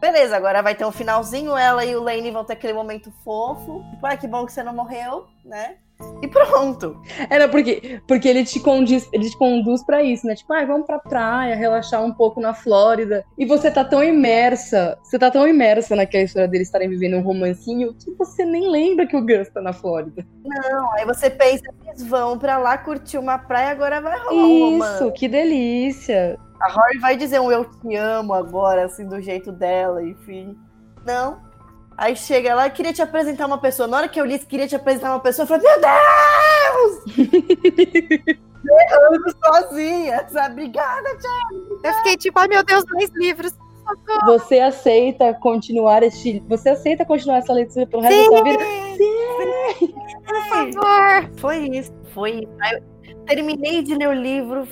Beleza, 0.00 0.36
agora 0.36 0.62
vai 0.62 0.74
ter 0.74 0.84
um 0.84 0.92
finalzinho, 0.92 1.56
ela 1.56 1.84
e 1.84 1.96
o 1.96 2.02
Lane 2.02 2.30
vão 2.30 2.44
ter 2.44 2.52
aquele 2.52 2.72
momento 2.72 3.12
fofo. 3.24 3.82
Ah, 4.02 4.16
que 4.16 4.28
bom 4.28 4.46
que 4.46 4.52
você 4.52 4.62
não 4.62 4.72
morreu, 4.72 5.26
né? 5.44 5.76
E 6.22 6.28
pronto. 6.28 7.00
Era 7.28 7.48
porque, 7.48 8.00
porque 8.06 8.28
ele 8.28 8.44
te 8.44 8.60
condiz, 8.60 9.08
ele 9.12 9.28
te 9.28 9.36
conduz 9.36 9.82
pra 9.82 10.02
isso, 10.02 10.26
né? 10.26 10.34
Tipo, 10.34 10.52
ah, 10.52 10.64
vamos 10.64 10.86
pra 10.86 10.98
praia, 10.98 11.56
relaxar 11.56 12.02
um 12.04 12.12
pouco 12.12 12.40
na 12.40 12.54
Flórida. 12.54 13.24
E 13.36 13.44
você 13.44 13.70
tá 13.70 13.84
tão 13.84 14.02
imersa, 14.02 14.96
você 15.02 15.18
tá 15.18 15.30
tão 15.30 15.46
imersa 15.46 15.96
naquela 15.96 16.24
história 16.24 16.48
deles 16.48 16.68
estarem 16.68 16.88
vivendo 16.88 17.16
um 17.16 17.22
romancinho 17.22 17.94
que 17.94 18.12
você 18.12 18.44
nem 18.44 18.70
lembra 18.70 19.06
que 19.06 19.16
o 19.16 19.24
Gus 19.24 19.48
tá 19.48 19.60
na 19.60 19.72
Flórida. 19.72 20.24
Não, 20.44 20.92
aí 20.92 21.04
você 21.04 21.28
pensa, 21.28 21.64
eles 21.86 22.04
vão 22.04 22.38
pra 22.38 22.58
lá 22.58 22.78
curtir 22.78 23.18
uma 23.18 23.38
praia, 23.38 23.70
agora 23.70 24.00
vai 24.00 24.18
rolar 24.20 24.32
um 24.32 24.70
romance. 24.70 25.02
Isso, 25.02 25.12
que 25.12 25.26
delícia. 25.28 26.38
A 26.60 26.72
Rory 26.72 26.98
vai 26.98 27.16
dizer 27.16 27.40
um 27.40 27.50
eu 27.50 27.64
te 27.64 27.94
amo 27.94 28.34
agora, 28.34 28.84
assim, 28.84 29.06
do 29.06 29.18
jeito 29.20 29.52
dela, 29.52 30.02
enfim. 30.02 30.58
Não. 31.04 31.40
Aí 31.96 32.14
chega 32.14 32.54
lá, 32.54 32.70
queria 32.70 32.92
te 32.92 33.02
apresentar 33.02 33.46
uma 33.46 33.58
pessoa. 33.58 33.88
Na 33.88 33.96
hora 33.96 34.08
que 34.08 34.20
eu 34.20 34.24
li, 34.24 34.38
queria 34.38 34.68
te 34.68 34.76
apresentar 34.76 35.10
uma 35.10 35.20
pessoa, 35.20 35.44
eu 35.44 35.48
falei, 35.48 35.66
meu 35.66 35.80
Deus! 35.80 37.02
Errando 38.70 39.34
sozinha, 39.44 40.28
sabe? 40.28 40.52
Obrigada, 40.52 41.08
tia. 41.16 41.30
Eu 41.84 41.92
fiquei 41.94 42.16
tipo, 42.16 42.38
ai 42.38 42.48
meu 42.48 42.64
Deus, 42.64 42.84
mais 42.92 43.10
livros. 43.14 43.56
Você 44.26 44.58
aceita 44.58 45.32
continuar 45.34 46.02
este. 46.02 46.42
Você 46.48 46.68
aceita 46.68 47.04
continuar 47.04 47.38
essa 47.38 47.52
leitura 47.52 47.86
pelo 47.86 48.02
resto 48.02 48.18
da 48.18 48.36
sua 48.36 48.44
vida? 48.44 48.64
Por 50.26 50.44
favor. 50.48 51.30
Foi 51.38 51.58
isso, 51.68 51.92
foi 52.12 52.30
isso. 52.40 52.52
Aí 52.60 52.82
eu 53.08 53.16
terminei 53.24 53.82
de 53.82 53.94
ler 53.94 54.08
o 54.08 54.12
livro, 54.12 54.68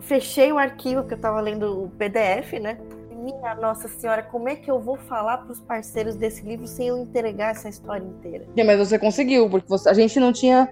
fechei 0.00 0.52
o 0.52 0.58
arquivo, 0.58 1.04
que 1.04 1.14
eu 1.14 1.18
tava 1.18 1.40
lendo 1.40 1.84
o 1.84 1.90
PDF, 1.90 2.54
né? 2.60 2.78
minha 3.24 3.54
nossa 3.54 3.88
senhora, 3.88 4.22
como 4.22 4.48
é 4.50 4.54
que 4.54 4.70
eu 4.70 4.78
vou 4.78 4.96
falar 4.96 5.38
pros 5.38 5.58
parceiros 5.58 6.14
desse 6.14 6.44
livro 6.44 6.66
sem 6.66 6.88
eu 6.88 6.98
entregar 6.98 7.52
essa 7.52 7.68
história 7.70 8.04
inteira? 8.04 8.44
Sim, 8.54 8.64
Mas 8.64 8.78
você 8.78 8.98
conseguiu, 8.98 9.48
porque 9.48 9.66
você- 9.66 9.88
a 9.88 9.94
gente 9.94 10.20
não 10.20 10.32
tinha. 10.32 10.68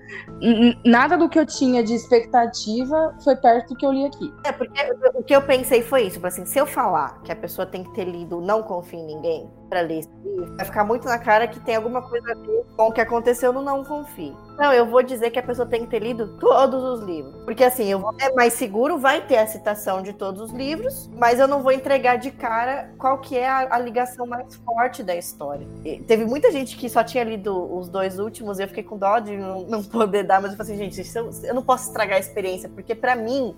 Nada 0.84 1.16
do 1.16 1.28
que 1.28 1.38
eu 1.38 1.46
tinha 1.46 1.82
de 1.82 1.94
expectativa 1.94 3.14
foi 3.24 3.36
perto 3.36 3.70
do 3.70 3.76
que 3.76 3.86
eu 3.86 3.92
li 3.92 4.04
aqui. 4.04 4.32
É, 4.44 4.52
porque 4.52 4.80
o 5.14 5.22
que 5.22 5.34
eu 5.34 5.42
pensei 5.42 5.82
foi 5.82 6.02
isso, 6.02 6.24
assim, 6.26 6.44
se 6.44 6.58
eu 6.58 6.66
falar 6.66 7.22
que 7.22 7.32
a 7.32 7.36
pessoa 7.36 7.64
tem 7.64 7.82
que 7.82 7.94
ter 7.94 8.04
lido 8.04 8.40
Não 8.40 8.62
Confie 8.62 8.98
em 8.98 9.06
Ninguém 9.06 9.50
pra 9.72 9.80
ler 9.80 10.00
esse 10.00 10.10
livro, 10.22 10.54
vai 10.54 10.66
ficar 10.66 10.84
muito 10.84 11.06
na 11.06 11.18
cara 11.18 11.48
que 11.48 11.58
tem 11.58 11.76
alguma 11.76 12.02
coisa 12.02 12.32
a 12.32 12.34
ver 12.34 12.62
com 12.76 12.88
o 12.88 12.92
que 12.92 13.00
aconteceu 13.00 13.54
no 13.54 13.62
Não 13.62 13.82
Confie. 13.82 14.36
Não, 14.58 14.70
eu 14.70 14.84
vou 14.84 15.02
dizer 15.02 15.30
que 15.30 15.38
a 15.38 15.42
pessoa 15.42 15.66
tem 15.66 15.80
que 15.80 15.86
ter 15.86 16.00
lido 16.00 16.36
todos 16.38 16.84
os 16.84 17.00
livros. 17.00 17.34
Porque 17.42 17.64
assim, 17.64 17.86
eu 17.86 17.98
vou 17.98 18.14
é 18.20 18.30
mais 18.34 18.52
seguro, 18.52 18.98
vai 18.98 19.22
ter 19.22 19.38
a 19.38 19.46
citação 19.46 20.02
de 20.02 20.12
todos 20.12 20.42
os 20.42 20.52
livros, 20.52 21.08
mas 21.14 21.40
eu 21.40 21.48
não 21.48 21.62
vou 21.62 21.72
entregar 21.72 22.16
de 22.16 22.30
cara 22.30 22.90
qual 22.98 23.18
que 23.18 23.38
é 23.38 23.48
a, 23.48 23.74
a 23.74 23.78
ligação 23.78 24.26
mais 24.26 24.54
forte 24.56 25.02
da 25.02 25.16
história. 25.16 25.66
E 25.86 26.02
teve 26.02 26.26
muita 26.26 26.52
gente 26.52 26.76
que 26.76 26.90
só 26.90 27.02
tinha 27.02 27.24
lido 27.24 27.74
os 27.74 27.88
dois 27.88 28.18
últimos 28.18 28.58
e 28.58 28.64
eu 28.64 28.68
fiquei 28.68 28.84
com 28.84 28.98
dó 28.98 29.18
de 29.20 29.38
não, 29.38 29.62
não 29.62 29.82
poder 29.82 30.24
dar, 30.24 30.42
mas 30.42 30.50
eu 30.50 30.58
falei 30.58 30.74
assim, 30.74 30.90
gente, 30.90 31.16
eu, 31.16 31.30
eu 31.44 31.54
não 31.54 31.62
posso 31.62 31.86
estragar 31.86 32.18
a 32.18 32.20
experiência, 32.20 32.68
porque 32.68 32.94
pra 32.94 33.16
mim 33.16 33.56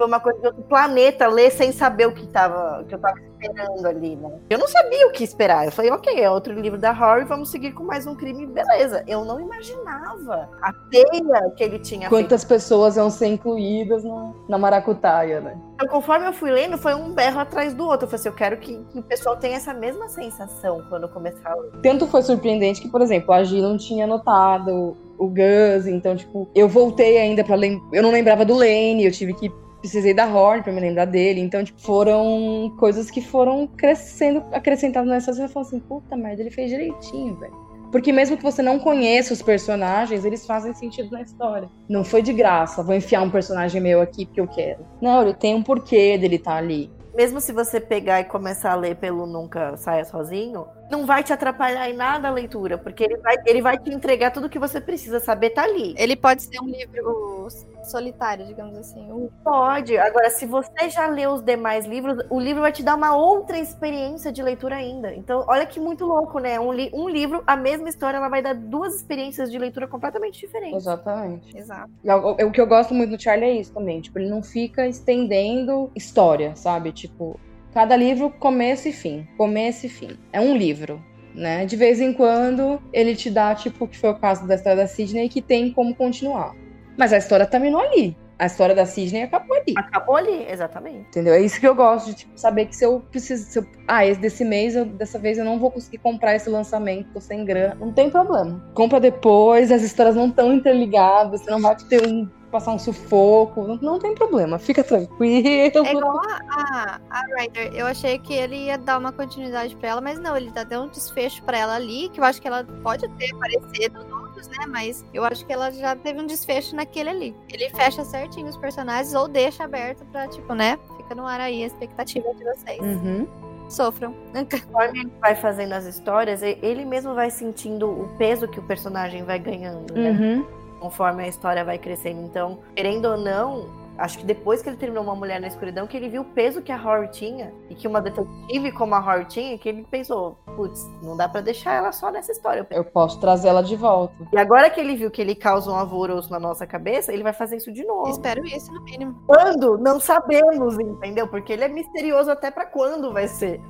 foi 0.00 0.06
uma 0.06 0.18
coisa 0.18 0.40
de 0.40 0.46
outro 0.46 0.62
planeta 0.62 1.28
ler 1.28 1.50
sem 1.50 1.72
saber 1.72 2.06
o 2.06 2.12
que, 2.12 2.26
tava, 2.26 2.82
que 2.88 2.94
eu 2.94 2.98
tava 2.98 3.20
esperando 3.20 3.86
ali, 3.86 4.16
né? 4.16 4.30
Eu 4.48 4.58
não 4.58 4.66
sabia 4.66 5.06
o 5.06 5.12
que 5.12 5.22
esperar. 5.22 5.66
Eu 5.66 5.72
falei, 5.72 5.90
ok, 5.90 6.18
é 6.18 6.30
outro 6.30 6.54
livro 6.54 6.78
da 6.78 6.90
Horror, 6.90 7.26
vamos 7.26 7.50
seguir 7.50 7.72
com 7.72 7.84
mais 7.84 8.06
um 8.06 8.14
crime, 8.14 8.46
beleza. 8.46 9.04
Eu 9.06 9.26
não 9.26 9.38
imaginava 9.38 10.48
a 10.62 10.72
teia 10.90 11.50
que 11.54 11.62
ele 11.62 11.78
tinha 11.80 12.08
feito. 12.08 12.10
Quantas 12.10 12.44
pessoas 12.44 12.96
iam 12.96 13.10
ser 13.10 13.26
incluídas 13.26 14.02
na, 14.02 14.32
na 14.48 14.56
maracutaia, 14.56 15.38
né? 15.38 15.58
Então, 15.74 15.86
conforme 15.88 16.26
eu 16.26 16.32
fui 16.32 16.50
lendo, 16.50 16.78
foi 16.78 16.94
um 16.94 17.12
berro 17.12 17.38
atrás 17.38 17.74
do 17.74 17.84
outro. 17.84 18.06
Eu 18.06 18.10
falei 18.10 18.20
assim, 18.20 18.28
eu 18.30 18.34
quero 18.34 18.56
que, 18.56 18.78
que 18.90 19.00
o 19.00 19.02
pessoal 19.02 19.36
tenha 19.36 19.56
essa 19.56 19.74
mesma 19.74 20.08
sensação 20.08 20.82
quando 20.88 21.06
começar 21.10 21.50
a 21.50 21.56
ler. 21.56 21.72
Tanto 21.82 22.06
foi 22.06 22.22
surpreendente 22.22 22.80
que, 22.80 22.88
por 22.88 23.02
exemplo, 23.02 23.34
a 23.34 23.44
Gi 23.44 23.60
não 23.60 23.76
tinha 23.76 24.06
notado 24.06 24.96
o 25.20 25.28
Gus, 25.28 25.86
então, 25.86 26.16
tipo, 26.16 26.48
eu 26.54 26.66
voltei 26.66 27.18
ainda 27.18 27.44
pra 27.44 27.54
lembrar. 27.54 27.86
Eu 27.92 28.02
não 28.02 28.10
lembrava 28.10 28.42
do 28.42 28.54
Lane, 28.54 29.04
eu 29.04 29.12
tive 29.12 29.34
que. 29.34 29.52
Precisei 29.80 30.14
da 30.14 30.26
Horn 30.26 30.62
pra 30.62 30.72
me 30.72 30.80
lembrar 30.80 31.06
dele. 31.06 31.40
Então, 31.40 31.64
tipo, 31.64 31.80
foram 31.80 32.74
coisas 32.78 33.10
que 33.10 33.20
foram 33.20 33.66
crescendo, 33.66 34.44
acrescentadas 34.52 35.08
nessa. 35.08 35.32
Você 35.32 35.48
fala 35.48 35.66
assim, 35.66 35.80
puta 35.80 36.16
merda, 36.16 36.42
ele 36.42 36.50
fez 36.50 36.70
direitinho, 36.70 37.34
velho. 37.36 37.70
Porque 37.90 38.12
mesmo 38.12 38.36
que 38.36 38.42
você 38.42 38.62
não 38.62 38.78
conheça 38.78 39.32
os 39.32 39.42
personagens, 39.42 40.24
eles 40.24 40.46
fazem 40.46 40.72
sentido 40.74 41.10
na 41.10 41.22
história. 41.22 41.68
Não 41.88 42.04
foi 42.04 42.22
de 42.22 42.32
graça, 42.32 42.82
vou 42.82 42.94
enfiar 42.94 43.22
um 43.22 43.30
personagem 43.30 43.80
meu 43.80 44.00
aqui 44.00 44.26
porque 44.26 44.40
eu 44.40 44.46
quero. 44.46 44.86
Não, 45.00 45.22
ele 45.22 45.34
tem 45.34 45.54
um 45.54 45.62
porquê 45.62 46.16
dele 46.16 46.36
estar 46.36 46.56
ali. 46.56 46.90
Mesmo 47.16 47.40
se 47.40 47.52
você 47.52 47.80
pegar 47.80 48.20
e 48.20 48.24
começar 48.24 48.72
a 48.72 48.76
ler 48.76 48.94
pelo 48.96 49.26
Nunca 49.26 49.76
Saia 49.76 50.04
Sozinho, 50.04 50.66
não 50.90 51.06
vai 51.06 51.22
te 51.22 51.32
atrapalhar 51.32 51.88
em 51.88 51.94
nada 51.94 52.28
a 52.28 52.30
leitura, 52.30 52.76
porque 52.76 53.04
ele 53.04 53.16
vai, 53.18 53.36
ele 53.46 53.62
vai 53.62 53.78
te 53.78 53.90
entregar 53.90 54.30
tudo 54.30 54.48
que 54.48 54.58
você 54.58 54.80
precisa 54.80 55.20
saber, 55.20 55.50
tá 55.50 55.62
ali. 55.62 55.94
Ele 55.96 56.16
pode 56.16 56.42
ser 56.42 56.60
um 56.60 56.66
livro 56.66 57.48
solitário, 57.84 58.46
digamos 58.46 58.76
assim. 58.76 59.10
Um- 59.10 59.28
Pode. 59.42 59.96
Agora, 59.96 60.28
se 60.30 60.46
você 60.46 60.90
já 60.90 61.06
leu 61.06 61.30
os 61.32 61.42
demais 61.42 61.86
livros, 61.86 62.18
o 62.28 62.38
livro 62.38 62.62
vai 62.62 62.72
te 62.72 62.82
dar 62.82 62.94
uma 62.94 63.16
outra 63.16 63.58
experiência 63.58 64.30
de 64.30 64.42
leitura 64.42 64.76
ainda. 64.76 65.14
Então, 65.14 65.44
olha 65.48 65.64
que 65.66 65.80
muito 65.80 66.04
louco, 66.04 66.38
né? 66.38 66.58
Um, 66.60 66.72
li- 66.72 66.90
um 66.92 67.08
livro, 67.08 67.42
a 67.46 67.56
mesma 67.56 67.88
história, 67.88 68.18
ela 68.18 68.28
vai 68.28 68.42
dar 68.42 68.54
duas 68.54 68.94
experiências 68.96 69.50
de 69.50 69.58
leitura 69.58 69.88
completamente 69.88 70.40
diferentes. 70.40 70.76
Exatamente. 70.76 71.56
Exato. 71.56 71.90
E 72.04 72.10
o, 72.10 72.30
o 72.48 72.52
que 72.52 72.60
eu 72.60 72.66
gosto 72.66 72.92
muito 72.94 73.16
do 73.16 73.22
Charlie 73.22 73.48
é 73.50 73.52
isso 73.60 73.72
também. 73.72 74.00
Tipo, 74.00 74.18
ele 74.18 74.28
não 74.28 74.42
fica 74.42 74.86
estendendo 74.86 75.90
história, 75.94 76.54
sabe? 76.56 76.92
Tipo, 76.92 77.38
cada 77.72 77.96
livro, 77.96 78.30
começo 78.30 78.88
e 78.88 78.92
fim. 78.92 79.26
Começo 79.36 79.86
e 79.86 79.88
fim. 79.88 80.18
É 80.32 80.40
um 80.40 80.56
livro. 80.56 81.02
Né? 81.34 81.64
De 81.64 81.76
vez 81.76 82.00
em 82.00 82.12
quando 82.12 82.80
ele 82.92 83.14
te 83.14 83.30
dá, 83.30 83.54
tipo, 83.54 83.86
que 83.86 83.96
foi 83.96 84.10
o 84.10 84.18
caso 84.18 84.46
da 84.46 84.56
história 84.56 84.78
da 84.82 84.86
Sidney, 84.88 85.28
que 85.28 85.40
tem 85.40 85.72
como 85.72 85.94
continuar. 85.94 86.54
Mas 86.98 87.12
a 87.12 87.18
história 87.18 87.46
terminou 87.46 87.80
ali. 87.80 88.16
A 88.36 88.46
história 88.46 88.74
da 88.74 88.86
Sidney 88.86 89.22
acabou 89.22 89.54
ali. 89.56 89.74
Acabou 89.76 90.16
ali, 90.16 90.46
exatamente. 90.50 91.06
Entendeu? 91.08 91.34
É 91.34 91.40
isso 91.40 91.60
que 91.60 91.68
eu 91.68 91.74
gosto 91.74 92.06
de 92.06 92.14
tipo, 92.14 92.32
saber 92.36 92.66
que 92.66 92.74
se 92.74 92.84
eu 92.84 93.00
preciso. 93.10 93.44
se 93.44 93.58
eu- 93.58 93.66
ah, 93.86 94.04
esse 94.04 94.18
desse 94.18 94.44
mês, 94.44 94.74
eu- 94.74 94.86
dessa 94.86 95.18
vez 95.18 95.36
eu 95.38 95.44
não 95.44 95.58
vou 95.58 95.70
conseguir 95.70 95.98
comprar 95.98 96.34
esse 96.34 96.48
lançamento, 96.48 97.12
tô 97.12 97.20
sem 97.20 97.44
grana. 97.44 97.76
Não 97.78 97.92
tem 97.92 98.08
problema. 98.10 98.64
Compra 98.74 98.98
depois, 98.98 99.70
as 99.70 99.82
histórias 99.82 100.16
não 100.16 100.28
estão 100.28 100.52
interligadas, 100.54 101.42
você 101.42 101.50
não 101.50 101.60
vai 101.60 101.76
ter 101.88 102.04
um. 102.06 102.28
Passar 102.50 102.72
um 102.72 102.78
sufoco. 102.78 103.66
Não, 103.66 103.76
não 103.76 103.98
tem 103.98 104.14
problema, 104.14 104.58
fica 104.58 104.82
tranquilo. 104.84 105.46
É 105.46 105.92
igual 105.92 106.20
a, 106.50 107.00
a, 107.10 107.22
Ryder. 107.38 107.72
Eu 107.74 107.86
achei 107.86 108.18
que 108.18 108.34
ele 108.34 108.66
ia 108.66 108.76
dar 108.76 108.98
uma 108.98 109.12
continuidade 109.12 109.76
pra 109.76 109.90
ela, 109.90 110.00
mas 110.00 110.18
não, 110.18 110.36
ele 110.36 110.50
tá 110.50 110.64
dando 110.64 110.86
um 110.86 110.90
desfecho 110.90 111.42
pra 111.44 111.58
ela 111.58 111.76
ali, 111.76 112.08
que 112.10 112.20
eu 112.20 112.24
acho 112.24 112.40
que 112.40 112.48
ela 112.48 112.64
pode 112.82 113.08
ter 113.10 113.32
aparecido 113.34 114.04
nos 114.04 114.12
outros, 114.12 114.48
né? 114.48 114.66
Mas 114.68 115.04
eu 115.12 115.24
acho 115.24 115.44
que 115.46 115.52
ela 115.52 115.70
já 115.70 115.94
teve 115.96 116.20
um 116.20 116.26
desfecho 116.26 116.74
naquele 116.74 117.10
ali. 117.10 117.36
Ele 117.52 117.70
fecha 117.70 118.04
certinho 118.04 118.48
os 118.48 118.56
personagens 118.56 119.14
ou 119.14 119.28
deixa 119.28 119.64
aberto 119.64 120.04
pra, 120.06 120.28
tipo, 120.28 120.54
né? 120.54 120.78
Fica 120.96 121.14
no 121.14 121.26
ar 121.26 121.40
aí 121.40 121.62
a 121.62 121.66
expectativa 121.66 122.34
de 122.34 122.44
vocês. 122.44 122.80
Uhum. 122.80 123.26
Sofram. 123.68 124.14
Conforme 124.50 125.00
ele 125.00 125.12
vai 125.20 125.36
fazendo 125.36 125.72
as 125.72 125.84
histórias, 125.84 126.42
e- 126.42 126.58
ele 126.60 126.84
mesmo 126.84 127.14
vai 127.14 127.30
sentindo 127.30 127.88
o 127.88 128.08
peso 128.18 128.48
que 128.48 128.58
o 128.58 128.62
personagem 128.62 129.22
vai 129.24 129.38
ganhando, 129.38 129.94
né? 129.94 130.10
Uhum. 130.10 130.59
Conforme 130.80 131.22
a 131.22 131.28
história 131.28 131.64
vai 131.64 131.78
crescendo. 131.78 132.22
Então, 132.22 132.58
querendo 132.74 133.04
ou 133.04 133.16
não, 133.16 133.68
acho 134.00 134.18
que 134.18 134.24
depois 134.24 134.62
que 134.62 134.68
ele 134.68 134.76
terminou 134.76 135.04
Uma 135.04 135.14
Mulher 135.14 135.40
na 135.40 135.46
Escuridão, 135.46 135.86
que 135.86 135.96
ele 135.96 136.08
viu 136.08 136.22
o 136.22 136.24
peso 136.24 136.62
que 136.62 136.72
a 136.72 136.76
Horror 136.76 137.08
tinha, 137.08 137.52
e 137.68 137.74
que 137.74 137.86
uma 137.86 138.00
detetive 138.00 138.72
como 138.72 138.94
a 138.94 138.98
Horror 138.98 139.26
tinha, 139.26 139.56
que 139.58 139.68
ele 139.68 139.86
pensou, 139.88 140.38
putz, 140.56 140.90
não 141.02 141.16
dá 141.16 141.28
pra 141.28 141.40
deixar 141.40 141.74
ela 141.74 141.92
só 141.92 142.10
nessa 142.10 142.32
história. 142.32 142.66
Eu 142.70 142.84
posso 142.84 143.20
trazer 143.20 143.48
ela 143.48 143.62
de 143.62 143.76
volta. 143.76 144.14
E 144.32 144.38
agora 144.38 144.70
que 144.70 144.80
ele 144.80 144.96
viu 144.96 145.10
que 145.10 145.20
ele 145.20 145.34
causa 145.34 145.70
um 145.70 145.76
alvoroço 145.76 146.30
na 146.30 146.40
nossa 146.40 146.66
cabeça, 146.66 147.12
ele 147.12 147.22
vai 147.22 147.32
fazer 147.32 147.58
isso 147.58 147.70
de 147.70 147.84
novo. 147.84 148.08
Espero 148.08 148.44
isso, 148.46 148.72
no 148.72 148.82
mínimo. 148.82 149.22
Quando? 149.26 149.78
Não 149.78 150.00
sabemos, 150.00 150.78
entendeu? 150.78 151.28
Porque 151.28 151.52
ele 151.52 151.64
é 151.64 151.68
misterioso 151.68 152.30
até 152.30 152.50
pra 152.50 152.64
quando 152.64 153.12
vai 153.12 153.28
ser. 153.28 153.60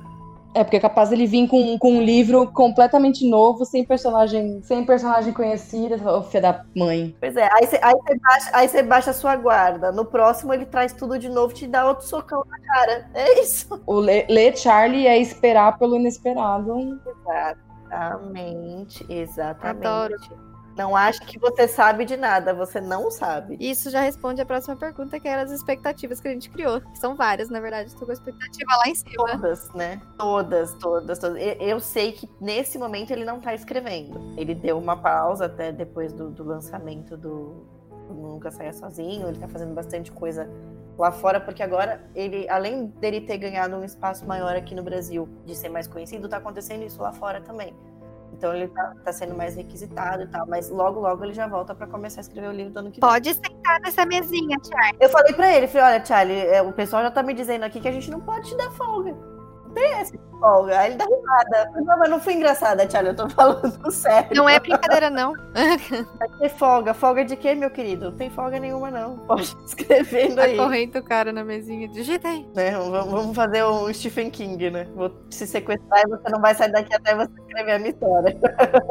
É, 0.53 0.63
porque 0.63 0.77
é 0.77 0.79
capaz 0.79 1.09
dele 1.09 1.25
vir 1.25 1.47
com, 1.47 1.77
com 1.77 1.93
um 1.93 2.01
livro 2.01 2.51
completamente 2.51 3.27
novo, 3.29 3.65
sem 3.65 3.85
personagem, 3.85 4.61
sem 4.63 4.85
personagem 4.85 5.31
conhecida. 5.33 5.95
Ô, 6.11 6.23
filha 6.23 6.41
da 6.41 6.65
mãe. 6.75 7.15
Pois 7.19 7.37
é, 7.37 7.49
aí 7.53 7.65
você 7.65 7.79
aí 7.81 8.19
baixa, 8.19 8.51
aí 8.53 8.83
baixa 8.83 9.11
a 9.11 9.13
sua 9.13 9.35
guarda. 9.35 9.91
No 9.91 10.05
próximo 10.05 10.53
ele 10.53 10.65
traz 10.65 10.93
tudo 10.93 11.17
de 11.17 11.29
novo, 11.29 11.53
te 11.53 11.67
dá 11.67 11.87
outro 11.87 12.05
socão 12.05 12.43
na 12.47 12.59
cara. 12.59 13.09
É 13.13 13.39
isso. 13.41 13.81
O 13.85 13.95
ler, 13.99 14.25
ler 14.29 14.57
Charlie 14.57 15.07
é 15.07 15.17
esperar 15.17 15.77
pelo 15.77 15.95
inesperado. 15.95 16.99
Exatamente, 17.89 19.05
exatamente. 19.09 19.87
Adoro. 19.87 20.50
Não 20.75 20.95
ache 20.95 21.21
que 21.21 21.37
você 21.37 21.67
sabe 21.67 22.05
de 22.05 22.15
nada, 22.15 22.53
você 22.53 22.79
não 22.79 23.11
sabe. 23.11 23.57
Isso 23.59 23.89
já 23.89 24.01
responde 24.01 24.41
a 24.41 24.45
próxima 24.45 24.75
pergunta, 24.75 25.19
que 25.19 25.27
era 25.27 25.43
as 25.43 25.51
expectativas 25.51 26.19
que 26.19 26.27
a 26.27 26.31
gente 26.31 26.49
criou. 26.49 26.81
Que 26.81 26.97
são 26.97 27.15
várias, 27.15 27.49
na 27.49 27.59
verdade. 27.59 27.89
Estou 27.89 28.05
com 28.05 28.11
a 28.11 28.13
expectativa 28.13 28.75
lá 28.77 28.87
em 28.87 28.95
cima. 28.95 29.27
Todas, 29.27 29.73
né? 29.73 30.01
Todas, 30.17 30.73
todas, 30.75 31.19
todas. 31.19 31.41
Eu 31.59 31.79
sei 31.79 32.13
que 32.13 32.29
nesse 32.39 32.77
momento 32.77 33.11
ele 33.11 33.25
não 33.25 33.39
tá 33.39 33.53
escrevendo. 33.53 34.33
Ele 34.37 34.55
deu 34.55 34.77
uma 34.77 34.95
pausa 34.95 35.45
até 35.45 35.71
depois 35.71 36.13
do, 36.13 36.29
do 36.29 36.43
lançamento 36.43 37.17
do, 37.17 37.65
do 38.07 38.13
Nunca 38.13 38.51
Saia 38.51 38.73
Sozinho. 38.73 39.27
Ele 39.27 39.39
tá 39.39 39.47
fazendo 39.47 39.73
bastante 39.73 40.11
coisa 40.11 40.49
lá 40.97 41.11
fora, 41.11 41.39
porque 41.39 41.63
agora 41.63 42.01
ele, 42.13 42.47
além 42.49 42.87
dele 42.87 43.21
ter 43.21 43.37
ganhado 43.37 43.75
um 43.75 43.83
espaço 43.83 44.25
maior 44.25 44.55
aqui 44.55 44.75
no 44.75 44.83
Brasil, 44.83 45.27
de 45.45 45.55
ser 45.55 45.69
mais 45.69 45.87
conhecido, 45.87 46.29
tá 46.29 46.37
acontecendo 46.37 46.83
isso 46.83 47.01
lá 47.01 47.11
fora 47.11 47.41
também. 47.41 47.73
Então 48.33 48.53
ele 48.53 48.67
tá, 48.67 48.93
tá 49.03 49.13
sendo 49.13 49.35
mais 49.35 49.55
requisitado 49.55 50.23
e 50.23 50.27
tal, 50.27 50.47
mas 50.47 50.69
logo, 50.69 50.99
logo 50.99 51.23
ele 51.23 51.33
já 51.33 51.47
volta 51.47 51.75
pra 51.75 51.85
começar 51.85 52.21
a 52.21 52.23
escrever 52.23 52.47
o 52.47 52.51
livro 52.51 52.73
do 52.73 52.79
ano 52.79 52.91
que 52.91 52.99
vem. 52.99 53.09
Pode 53.09 53.33
sentar 53.33 53.79
nessa 53.81 54.05
mesinha, 54.05 54.57
Charlie. 54.63 54.97
Eu 54.99 55.09
falei 55.09 55.33
pra 55.33 55.55
ele, 55.55 55.67
falei, 55.67 55.95
olha, 55.95 56.05
Charlie, 56.05 56.39
é, 56.47 56.61
o 56.61 56.71
pessoal 56.71 57.03
já 57.03 57.11
tá 57.11 57.21
me 57.21 57.33
dizendo 57.33 57.63
aqui 57.63 57.79
que 57.79 57.87
a 57.87 57.91
gente 57.91 58.09
não 58.09 58.19
pode 58.19 58.49
te 58.49 58.57
dar 58.57 58.71
folga. 58.71 59.15
Não 59.71 59.75
tem 59.75 59.93
essa 59.93 60.13
folga. 60.39 60.79
Aí 60.79 60.89
ele 60.91 60.97
dá 60.97 61.05
risada. 61.05 61.71
Não, 61.81 61.97
mas 61.99 62.09
não 62.09 62.19
foi 62.19 62.33
engraçada, 62.33 62.89
Charlie, 62.89 63.11
eu 63.11 63.15
tô 63.15 63.29
falando 63.29 63.79
sério. 63.91 64.35
Não 64.35 64.49
é 64.49 64.59
brincadeira, 64.59 65.09
não. 65.09 65.33
Vai 66.19 66.27
ter 66.39 66.49
folga. 66.49 66.93
Folga 66.93 67.23
de 67.23 67.35
quê, 67.35 67.55
meu 67.55 67.69
querido? 67.69 68.11
Não 68.11 68.17
tem 68.17 68.29
folga 68.29 68.59
nenhuma, 68.59 68.91
não. 68.91 69.17
Pode 69.19 69.55
escrevendo 69.65 70.35
Tá 70.35 70.43
aí. 70.43 70.57
correndo 70.57 70.95
o 70.97 71.03
cara 71.03 71.31
na 71.31 71.43
mesinha. 71.43 71.87
Digita 71.87 72.27
aí. 72.27 72.45
Né? 72.55 72.71
Vamos, 72.71 73.35
fazer 73.35 73.63
um 73.63 73.91
Stephen 73.93 74.29
King, 74.29 74.69
né? 74.71 74.87
Vou 74.95 75.09
te 75.29 75.47
sequestrar 75.47 76.03
e 76.05 76.09
você 76.09 76.29
não 76.29 76.41
vai 76.41 76.53
sair 76.53 76.71
daqui 76.71 76.93
até 76.93 77.15
você 77.15 77.31
escrever 77.39 77.71
a 77.71 77.79
minha 77.79 77.91
história. 77.91 78.37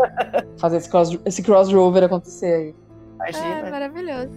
Fazer 0.59 0.77
esse, 0.79 0.91
cross, 0.91 1.19
esse 1.25 1.43
crossover 1.43 2.05
acontecer 2.05 2.53
aí. 2.55 2.75
É, 3.23 3.31
Imagina. 3.31 3.71
maravilhoso. 3.71 4.31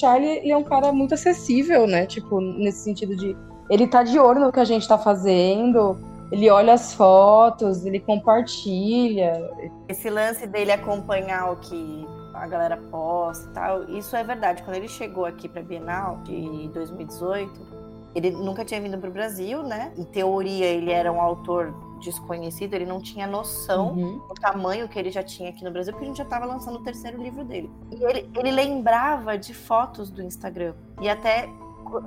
Charlie, 0.00 0.38
ele 0.38 0.50
é 0.50 0.56
um 0.56 0.64
cara 0.64 0.92
muito 0.92 1.14
acessível, 1.14 1.86
né? 1.86 2.06
Tipo, 2.06 2.40
nesse 2.40 2.80
sentido 2.80 3.14
de. 3.14 3.36
Ele 3.68 3.86
tá 3.86 4.02
de 4.02 4.18
olho 4.18 4.40
no 4.40 4.50
que 4.50 4.58
a 4.58 4.64
gente 4.64 4.88
tá 4.88 4.98
fazendo. 4.98 5.96
Ele 6.32 6.48
olha 6.48 6.72
as 6.72 6.94
fotos, 6.94 7.84
ele 7.84 8.00
compartilha. 8.00 9.50
Esse 9.88 10.08
lance 10.08 10.46
dele 10.46 10.72
acompanhar 10.72 11.52
o 11.52 11.56
que 11.56 12.06
a 12.32 12.46
galera 12.46 12.76
posta 12.90 13.48
e 13.50 13.52
tal, 13.52 13.84
isso 13.90 14.16
é 14.16 14.24
verdade. 14.24 14.62
Quando 14.62 14.76
ele 14.76 14.88
chegou 14.88 15.26
aqui 15.26 15.48
pra 15.48 15.60
Bienal 15.60 16.20
de 16.24 16.68
2018, 16.72 17.60
ele 18.14 18.30
nunca 18.30 18.64
tinha 18.64 18.80
vindo 18.80 18.96
pro 18.98 19.10
Brasil, 19.10 19.62
né? 19.62 19.92
Em 19.96 20.04
teoria, 20.04 20.66
ele 20.66 20.90
era 20.90 21.12
um 21.12 21.20
autor 21.20 21.74
desconhecido, 22.00 22.74
ele 22.74 22.86
não 22.86 23.00
tinha 23.00 23.26
noção 23.26 23.92
Uhum. 23.92 24.18
do 24.28 24.34
tamanho 24.34 24.88
que 24.88 24.98
ele 24.98 25.10
já 25.10 25.22
tinha 25.22 25.50
aqui 25.50 25.62
no 25.64 25.70
Brasil, 25.70 25.92
porque 25.92 26.04
a 26.04 26.08
gente 26.08 26.16
já 26.18 26.24
estava 26.24 26.44
lançando 26.46 26.76
o 26.76 26.82
terceiro 26.82 27.22
livro 27.22 27.44
dele. 27.44 27.70
E 27.90 28.02
ele, 28.02 28.30
ele 28.36 28.50
lembrava 28.50 29.36
de 29.38 29.52
fotos 29.54 30.10
do 30.10 30.22
Instagram. 30.22 30.74
E 31.00 31.08
até. 31.08 31.48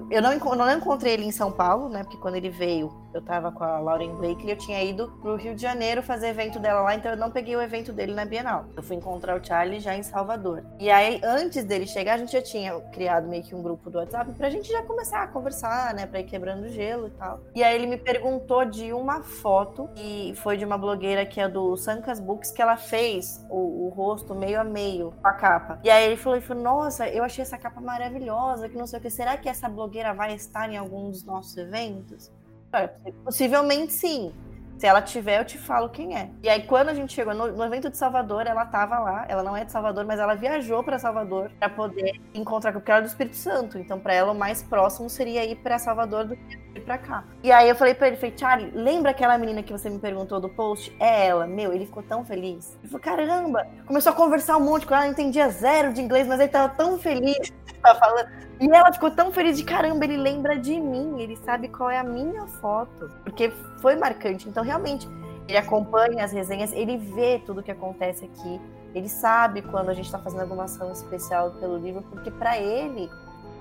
Eu 0.09 0.21
não, 0.21 0.37
não 0.55 0.71
encontrei 0.71 1.13
ele 1.13 1.25
em 1.25 1.31
São 1.31 1.51
Paulo, 1.51 1.89
né? 1.89 2.03
Porque 2.03 2.17
quando 2.17 2.35
ele 2.35 2.49
veio, 2.49 2.93
eu 3.13 3.21
tava 3.21 3.51
com 3.51 3.63
a 3.63 3.79
Lauren 3.79 4.15
Blake 4.15 4.45
e 4.45 4.49
eu 4.49 4.57
tinha 4.57 4.83
ido 4.83 5.07
pro 5.21 5.35
Rio 5.35 5.53
de 5.53 5.61
Janeiro 5.61 6.01
fazer 6.01 6.29
evento 6.29 6.59
dela 6.59 6.81
lá, 6.81 6.95
então 6.95 7.11
eu 7.11 7.17
não 7.17 7.29
peguei 7.29 7.55
o 7.55 7.61
evento 7.61 7.93
dele 7.93 8.13
na 8.13 8.25
Bienal. 8.25 8.65
Eu 8.75 8.81
fui 8.81 8.95
encontrar 8.95 9.39
o 9.39 9.45
Charlie 9.45 9.79
já 9.79 9.95
em 9.95 10.03
Salvador. 10.03 10.63
E 10.79 10.89
aí, 10.89 11.21
antes 11.23 11.63
dele 11.63 11.85
chegar, 11.85 12.15
a 12.15 12.17
gente 12.17 12.31
já 12.31 12.41
tinha 12.41 12.79
criado 12.91 13.27
meio 13.27 13.43
que 13.43 13.53
um 13.53 13.61
grupo 13.61 13.89
do 13.89 13.99
WhatsApp 13.99 14.31
pra 14.33 14.49
gente 14.49 14.71
já 14.71 14.81
começar 14.83 15.23
a 15.23 15.27
conversar, 15.27 15.93
né? 15.93 16.05
Pra 16.05 16.19
ir 16.19 16.23
quebrando 16.23 16.67
gelo 16.69 17.07
e 17.07 17.11
tal. 17.11 17.41
E 17.53 17.63
aí 17.63 17.75
ele 17.75 17.87
me 17.87 17.97
perguntou 17.97 18.65
de 18.65 18.91
uma 18.93 19.21
foto, 19.21 19.89
que 19.95 20.33
foi 20.37 20.57
de 20.57 20.65
uma 20.65 20.77
blogueira 20.77 21.25
que 21.25 21.39
é 21.39 21.47
do 21.47 21.77
Sancas 21.77 22.19
Books, 22.19 22.51
que 22.51 22.61
ela 22.61 22.77
fez 22.77 23.45
o, 23.49 23.87
o 23.87 23.89
rosto 23.89 24.33
meio 24.33 24.59
a 24.59 24.63
meio 24.63 25.13
com 25.21 25.27
a 25.27 25.33
capa. 25.33 25.79
E 25.83 25.89
aí 25.89 26.05
ele 26.05 26.17
falou, 26.17 26.37
ele 26.37 26.45
falou, 26.45 26.63
nossa, 26.63 27.07
eu 27.07 27.23
achei 27.23 27.41
essa 27.41 27.57
capa 27.57 27.79
maravilhosa, 27.79 28.67
que 28.67 28.77
não 28.77 28.87
sei 28.87 28.99
o 28.99 29.01
que. 29.01 29.09
Será 29.09 29.37
que 29.37 29.47
essa 29.47 29.69
blogueira 29.73 30.13
vai 30.13 30.33
estar 30.33 30.69
em 30.71 30.77
algum 30.77 31.09
dos 31.09 31.23
nossos 31.23 31.57
eventos? 31.57 32.31
Olha, 32.71 32.93
Possivelmente 33.23 33.93
sim. 33.93 34.33
Se 34.77 34.87
ela 34.87 35.01
tiver, 35.01 35.39
eu 35.39 35.45
te 35.45 35.57
falo 35.57 35.89
quem 35.89 36.17
é. 36.17 36.29
E 36.41 36.49
aí, 36.49 36.63
quando 36.63 36.89
a 36.89 36.93
gente 36.93 37.13
chegou 37.13 37.33
no, 37.33 37.51
no 37.51 37.63
evento 37.63 37.89
de 37.89 37.97
Salvador, 37.97 38.47
ela 38.47 38.65
tava 38.65 38.99
lá. 38.99 39.25
Ela 39.29 39.43
não 39.43 39.55
é 39.55 39.63
de 39.63 39.71
Salvador, 39.71 40.03
mas 40.05 40.19
ela 40.19 40.35
viajou 40.35 40.83
pra 40.83 40.99
Salvador 40.99 41.51
pra 41.59 41.69
poder 41.69 42.19
encontrar 42.33 42.73
com 42.73 42.79
porque 42.79 42.91
ela 42.91 42.99
é 42.99 43.03
do 43.03 43.07
Espírito 43.07 43.35
Santo. 43.35 43.77
Então, 43.77 43.99
pra 43.99 44.13
ela, 44.13 44.31
o 44.31 44.35
mais 44.35 44.63
próximo 44.63 45.09
seria 45.09 45.45
ir 45.45 45.55
pra 45.57 45.79
Salvador 45.79 46.25
do 46.25 46.35
que 46.35 46.57
pra 46.81 46.97
cá. 46.97 47.23
E 47.43 47.51
aí, 47.51 47.69
eu 47.69 47.75
falei 47.75 47.93
pra 47.93 48.07
ele, 48.07 48.17
falei, 48.17 48.33
Charlie, 48.37 48.71
lembra 48.71 49.11
aquela 49.11 49.37
menina 49.37 49.63
que 49.63 49.71
você 49.71 49.89
me 49.89 49.99
perguntou 49.99 50.39
do 50.39 50.49
post? 50.49 50.95
É 50.99 51.27
ela. 51.27 51.47
Meu, 51.47 51.73
ele 51.73 51.85
ficou 51.85 52.03
tão 52.03 52.25
feliz. 52.25 52.77
Ele 52.81 52.91
falou, 52.91 53.01
caramba. 53.01 53.67
Começou 53.85 54.11
a 54.11 54.15
conversar 54.15 54.57
um 54.57 54.61
monte 54.61 54.85
com 54.85 54.95
ela, 54.95 55.07
entendia 55.07 55.49
zero 55.49 55.93
de 55.93 56.01
inglês, 56.01 56.27
mas 56.27 56.39
ele 56.39 56.49
tava 56.49 56.73
tão 56.73 56.97
feliz. 56.97 57.51
Tava 57.83 57.99
falando. 57.99 58.29
E 58.61 58.71
ela 58.71 58.93
ficou 58.93 59.11
tão 59.11 59.29
feliz 59.29 59.57
de 59.57 59.65
caramba, 59.65 60.05
ele 60.05 60.15
lembra 60.15 60.57
de 60.57 60.79
mim, 60.79 61.19
ele 61.19 61.35
sabe 61.35 61.67
qual 61.67 61.89
é 61.89 61.97
a 61.97 62.03
minha 62.03 62.47
foto. 62.47 63.11
Porque 63.25 63.51
foi 63.81 63.97
marcante. 63.97 64.47
Então, 64.47 64.63
realmente, 64.63 65.05
ele 65.47 65.57
acompanha 65.57 66.23
as 66.23 66.31
resenhas, 66.31 66.71
ele 66.71 66.97
vê 66.97 67.39
tudo 67.45 67.61
que 67.61 67.71
acontece 67.71 68.25
aqui. 68.25 68.61
Ele 68.95 69.09
sabe 69.09 69.61
quando 69.61 69.89
a 69.89 69.93
gente 69.93 70.11
tá 70.11 70.19
fazendo 70.19 70.41
alguma 70.41 70.63
ação 70.65 70.91
especial 70.91 71.51
pelo 71.51 71.77
livro, 71.77 72.03
porque 72.03 72.31
para 72.31 72.57
ele, 72.57 73.09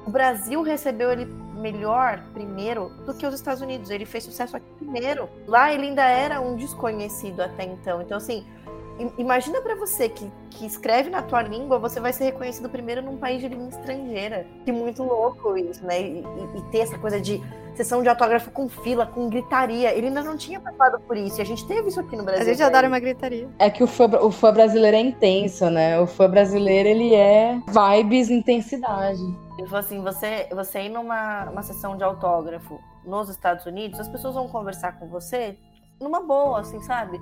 o 0.06 0.10
Brasil 0.10 0.62
recebeu 0.62 1.10
ele 1.12 1.26
melhor 1.56 2.22
primeiro 2.34 2.90
do 3.06 3.14
que 3.14 3.24
os 3.26 3.34
Estados 3.34 3.62
Unidos. 3.62 3.90
Ele 3.90 4.04
fez 4.04 4.24
sucesso 4.24 4.56
aqui 4.56 4.66
primeiro. 4.78 5.28
Lá 5.46 5.72
ele 5.72 5.86
ainda 5.88 6.02
era 6.04 6.40
um 6.40 6.56
desconhecido 6.56 7.40
até 7.40 7.64
então. 7.64 8.02
Então, 8.02 8.16
assim, 8.16 8.44
im- 8.98 9.12
imagina 9.18 9.60
pra 9.60 9.74
você 9.76 10.08
que, 10.08 10.28
que 10.50 10.66
escreve 10.66 11.08
na 11.08 11.22
tua 11.22 11.40
língua, 11.42 11.78
você 11.78 12.00
vai 12.00 12.12
ser 12.12 12.24
reconhecido 12.24 12.68
primeiro 12.68 13.00
num 13.02 13.16
país 13.16 13.40
de 13.40 13.48
língua 13.48 13.68
estrangeira. 13.68 14.44
Que 14.64 14.72
muito 14.72 15.04
louco 15.04 15.56
isso, 15.56 15.84
né? 15.86 16.00
E, 16.00 16.18
e- 16.20 16.58
e 16.58 16.62
ter 16.72 16.78
essa 16.80 16.98
coisa 16.98 17.20
de 17.20 17.40
sessão 17.76 18.02
de 18.02 18.08
autógrafo 18.08 18.50
com 18.50 18.68
fila, 18.68 19.06
com 19.06 19.28
gritaria. 19.30 19.94
Ele 19.94 20.08
ainda 20.08 20.22
não 20.22 20.36
tinha 20.36 20.58
passado 20.60 21.00
por 21.06 21.16
isso. 21.16 21.38
E 21.38 21.42
a 21.42 21.46
gente 21.46 21.64
teve 21.66 21.88
isso 21.88 22.00
aqui 22.00 22.16
no 22.16 22.24
Brasil. 22.24 22.42
A 22.42 22.44
gente 22.44 22.58
né? 22.58 22.64
adora 22.66 22.88
uma 22.88 22.98
gritaria. 22.98 23.48
É 23.58 23.70
que 23.70 23.84
o 23.84 23.86
fã, 23.86 24.06
o 24.20 24.30
fã 24.32 24.52
brasileiro 24.52 24.96
é 24.96 25.00
intenso, 25.00 25.70
né? 25.70 25.98
O 26.00 26.06
fã 26.08 26.28
brasileiro, 26.28 26.88
ele 26.88 27.14
é 27.14 27.58
vibes, 27.68 28.30
intensidade. 28.30 29.22
Falou 29.66 29.80
assim: 29.80 30.02
você, 30.02 30.48
você 30.52 30.82
ir 30.82 30.88
numa 30.88 31.50
uma 31.50 31.62
sessão 31.62 31.96
de 31.96 32.04
autógrafo 32.04 32.80
nos 33.04 33.28
Estados 33.28 33.66
Unidos, 33.66 33.98
as 33.98 34.08
pessoas 34.08 34.34
vão 34.34 34.48
conversar 34.48 34.98
com 34.98 35.08
você 35.08 35.58
numa 36.00 36.20
boa, 36.20 36.60
assim, 36.60 36.80
sabe? 36.82 37.20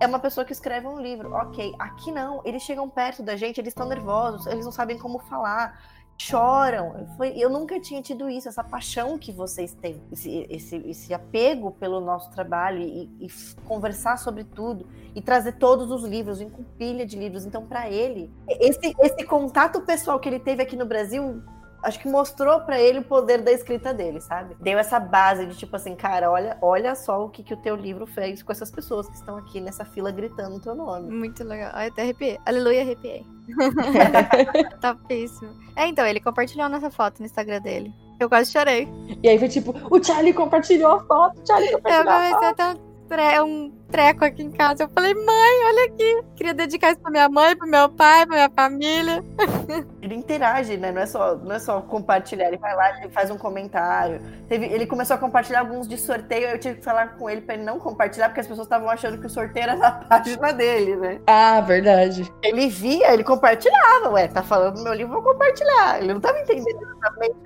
É 0.00 0.06
uma 0.06 0.18
pessoa 0.18 0.44
que 0.44 0.52
escreve 0.52 0.86
um 0.86 1.00
livro, 1.00 1.32
ok. 1.32 1.74
Aqui 1.78 2.12
não, 2.12 2.40
eles 2.44 2.62
chegam 2.62 2.88
perto 2.88 3.22
da 3.22 3.36
gente, 3.36 3.60
eles 3.60 3.72
estão 3.72 3.88
nervosos, 3.88 4.46
eles 4.46 4.64
não 4.64 4.70
sabem 4.70 4.96
como 4.96 5.18
falar, 5.18 5.80
choram. 6.16 7.08
Foi, 7.16 7.30
eu 7.36 7.50
nunca 7.50 7.80
tinha 7.80 8.00
tido 8.00 8.28
isso, 8.28 8.48
essa 8.48 8.62
paixão 8.62 9.18
que 9.18 9.32
vocês 9.32 9.74
têm, 9.74 10.00
esse, 10.12 10.46
esse, 10.50 10.76
esse 10.88 11.14
apego 11.14 11.72
pelo 11.72 12.00
nosso 12.00 12.30
trabalho 12.30 12.80
e, 12.80 13.10
e 13.20 13.28
conversar 13.64 14.18
sobre 14.18 14.44
tudo 14.44 14.86
e 15.14 15.22
trazer 15.22 15.52
todos 15.52 15.90
os 15.90 16.04
livros, 16.04 16.40
com 16.42 16.62
pilha 16.76 17.04
de 17.04 17.18
livros. 17.18 17.44
Então, 17.44 17.66
para 17.66 17.90
ele, 17.90 18.30
esse, 18.48 18.94
esse 19.00 19.24
contato 19.24 19.80
pessoal 19.80 20.20
que 20.20 20.28
ele 20.28 20.38
teve 20.38 20.62
aqui 20.62 20.76
no 20.76 20.86
Brasil 20.86 21.42
acho 21.82 21.98
que 21.98 22.08
mostrou 22.08 22.60
pra 22.60 22.80
ele 22.80 23.00
o 23.00 23.04
poder 23.04 23.42
da 23.42 23.52
escrita 23.52 23.92
dele, 23.94 24.20
sabe? 24.20 24.56
Deu 24.60 24.78
essa 24.78 24.98
base 24.98 25.46
de 25.46 25.56
tipo 25.56 25.76
assim, 25.76 25.94
cara, 25.94 26.30
olha, 26.30 26.56
olha 26.60 26.94
só 26.94 27.24
o 27.24 27.28
que, 27.28 27.42
que 27.42 27.54
o 27.54 27.56
teu 27.56 27.76
livro 27.76 28.06
fez 28.06 28.42
com 28.42 28.52
essas 28.52 28.70
pessoas 28.70 29.08
que 29.08 29.14
estão 29.14 29.36
aqui 29.36 29.60
nessa 29.60 29.84
fila 29.84 30.10
gritando 30.10 30.56
o 30.56 30.60
teu 30.60 30.74
nome. 30.74 31.10
Muito 31.10 31.44
legal. 31.44 31.70
Ai, 31.74 31.88
até 31.88 32.02
arrepiei. 32.02 32.38
Aleluia, 32.44 32.82
arrepiei. 32.82 33.24
Topíssimo. 34.80 35.50
É, 35.76 35.86
então, 35.86 36.06
ele 36.06 36.20
compartilhou 36.20 36.68
nossa 36.68 36.90
foto 36.90 37.20
no 37.20 37.26
Instagram 37.26 37.60
dele. 37.60 37.92
Eu 38.18 38.28
quase 38.28 38.50
chorei. 38.50 38.88
E 39.22 39.28
aí 39.28 39.38
foi 39.38 39.48
tipo, 39.48 39.74
o 39.90 40.02
Charlie 40.02 40.34
compartilhou 40.34 40.90
a 40.92 41.04
foto, 41.04 41.40
o 41.40 41.46
Charlie 41.46 41.70
Eu 41.70 41.78
compartilhou 41.78 42.12
a 42.12 42.16
comecei 42.16 42.48
foto. 42.48 42.60
a 42.60 42.70
um, 42.70 42.87
tre- 43.08 43.40
um 43.42 43.70
treco 43.90 44.24
aqui 44.24 44.42
em 44.42 44.50
casa. 44.50 44.84
Eu 44.84 44.88
falei, 44.90 45.14
mãe, 45.14 45.64
olha 45.66 45.84
aqui. 45.86 46.22
Queria 46.36 46.52
dedicar 46.54 46.90
isso 46.90 47.00
pra 47.00 47.10
minha 47.10 47.28
mãe, 47.28 47.56
pro 47.56 47.66
meu 47.68 47.88
pai, 47.88 48.26
pra 48.26 48.34
minha 48.36 48.50
família. 48.50 49.24
Ele 50.02 50.14
interage, 50.14 50.76
né? 50.76 50.92
Não 50.92 51.02
é 51.02 51.06
só, 51.06 51.34
não 51.36 51.54
é 51.54 51.58
só 51.58 51.80
compartilhar, 51.82 52.48
ele 52.48 52.56
vai 52.56 52.74
lá, 52.74 52.98
ele 53.02 53.10
faz 53.10 53.30
um 53.30 53.36
comentário. 53.36 54.20
Teve, 54.48 54.66
ele 54.66 54.86
começou 54.86 55.14
a 55.16 55.18
compartilhar 55.18 55.60
alguns 55.60 55.86
de 55.86 55.98
sorteio, 55.98 56.48
eu 56.48 56.58
tive 56.58 56.76
que 56.78 56.84
falar 56.84 57.16
com 57.18 57.28
ele 57.28 57.42
pra 57.42 57.54
ele 57.54 57.64
não 57.64 57.78
compartilhar, 57.78 58.28
porque 58.28 58.40
as 58.40 58.46
pessoas 58.46 58.66
estavam 58.66 58.88
achando 58.88 59.18
que 59.18 59.26
o 59.26 59.30
sorteio 59.30 59.64
era 59.64 59.76
na 59.76 59.90
página 60.08 60.52
dele, 60.52 60.96
né? 60.96 61.20
Ah, 61.26 61.60
verdade. 61.60 62.30
Ele 62.42 62.68
via, 62.68 63.12
ele 63.12 63.24
compartilhava, 63.24 64.10
ué, 64.10 64.28
tá 64.28 64.42
falando 64.42 64.76
do 64.76 64.84
meu 64.84 64.94
livro, 64.94 65.12
vou 65.12 65.22
compartilhar. 65.22 65.98
Ele 65.98 66.14
não 66.14 66.20
tava 66.20 66.38
entendendo 66.40 66.80
exatamente 66.82 67.36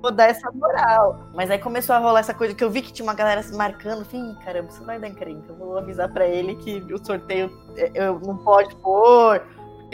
vou 0.00 0.10
dar 0.10 0.28
essa 0.28 0.50
moral. 0.52 1.20
Mas 1.34 1.50
aí 1.50 1.58
começou 1.58 1.94
a 1.94 1.98
rolar 1.98 2.20
essa 2.20 2.34
coisa 2.34 2.54
que 2.54 2.62
eu 2.62 2.70
vi 2.70 2.82
que 2.82 2.92
tinha 2.92 3.06
uma 3.06 3.14
galera 3.14 3.42
se 3.42 3.54
marcando, 3.54 4.04
falei, 4.04 4.34
caramba, 4.44 4.68
isso 4.70 4.84
vai 4.84 4.98
dar 4.98 5.08
encrenca, 5.08 5.44
eu 5.48 5.56
vou 5.56 5.78
avisar 5.78 6.12
pra 6.12 6.26
ele 6.26 6.56
que 6.56 6.78
o 6.92 7.04
sorteio 7.04 7.50
é, 7.76 7.90
eu 7.94 8.20
não 8.20 8.36
pode 8.38 8.74
pôr, 8.76 9.42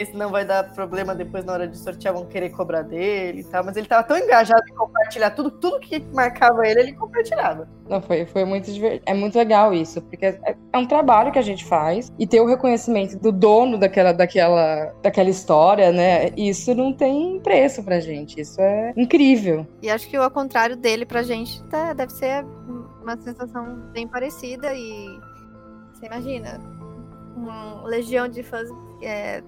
porque 0.03 0.11
senão 0.11 0.29
vai 0.29 0.45
dar 0.45 0.73
problema 0.73 1.15
depois 1.15 1.45
na 1.45 1.53
hora 1.53 1.67
de 1.67 1.77
sortear, 1.77 2.13
vão 2.13 2.25
querer 2.25 2.49
cobrar 2.49 2.81
dele 2.81 3.41
e 3.41 3.43
tal. 3.43 3.63
Mas 3.63 3.77
ele 3.77 3.87
tava 3.87 4.03
tão 4.03 4.17
engajado 4.17 4.61
em 4.69 4.75
compartilhar 4.75 5.31
tudo, 5.31 5.51
tudo 5.51 5.79
que 5.79 5.99
marcava 6.13 6.67
ele, 6.67 6.81
ele 6.81 6.93
compartilhava. 6.93 7.67
Não, 7.87 8.01
foi, 8.01 8.25
foi 8.25 8.45
muito 8.45 8.71
divertido. 8.71 9.03
É 9.05 9.13
muito 9.13 9.37
legal 9.37 9.73
isso, 9.73 10.01
porque 10.01 10.25
é, 10.25 10.55
é 10.71 10.77
um 10.77 10.85
trabalho 10.85 11.31
que 11.31 11.39
a 11.39 11.43
gente 11.43 11.65
faz 11.65 12.11
e 12.19 12.27
ter 12.27 12.41
o 12.41 12.45
reconhecimento 12.45 13.17
do 13.17 13.31
dono 13.31 13.77
daquela, 13.77 14.11
daquela, 14.11 14.93
daquela 15.01 15.29
história, 15.29 15.91
né? 15.91 16.29
Isso 16.35 16.73
não 16.75 16.93
tem 16.93 17.39
preço 17.39 17.83
pra 17.83 17.99
gente. 17.99 18.39
Isso 18.41 18.59
é 18.61 18.93
incrível. 18.97 19.65
E 19.81 19.89
acho 19.89 20.07
que 20.09 20.17
o 20.17 20.21
ao 20.23 20.31
contrário 20.31 20.75
dele 20.75 21.05
pra 21.05 21.23
gente 21.23 21.63
tá- 21.65 21.93
deve 21.93 22.11
ser 22.11 22.45
uma 23.01 23.17
sensação 23.17 23.79
bem 23.93 24.07
parecida. 24.07 24.73
E 24.73 25.19
você 25.93 26.05
imagina, 26.05 26.59
uma 27.35 27.83
legião 27.85 28.27
de 28.27 28.43
fãs 28.43 28.69
é, 29.01 29.43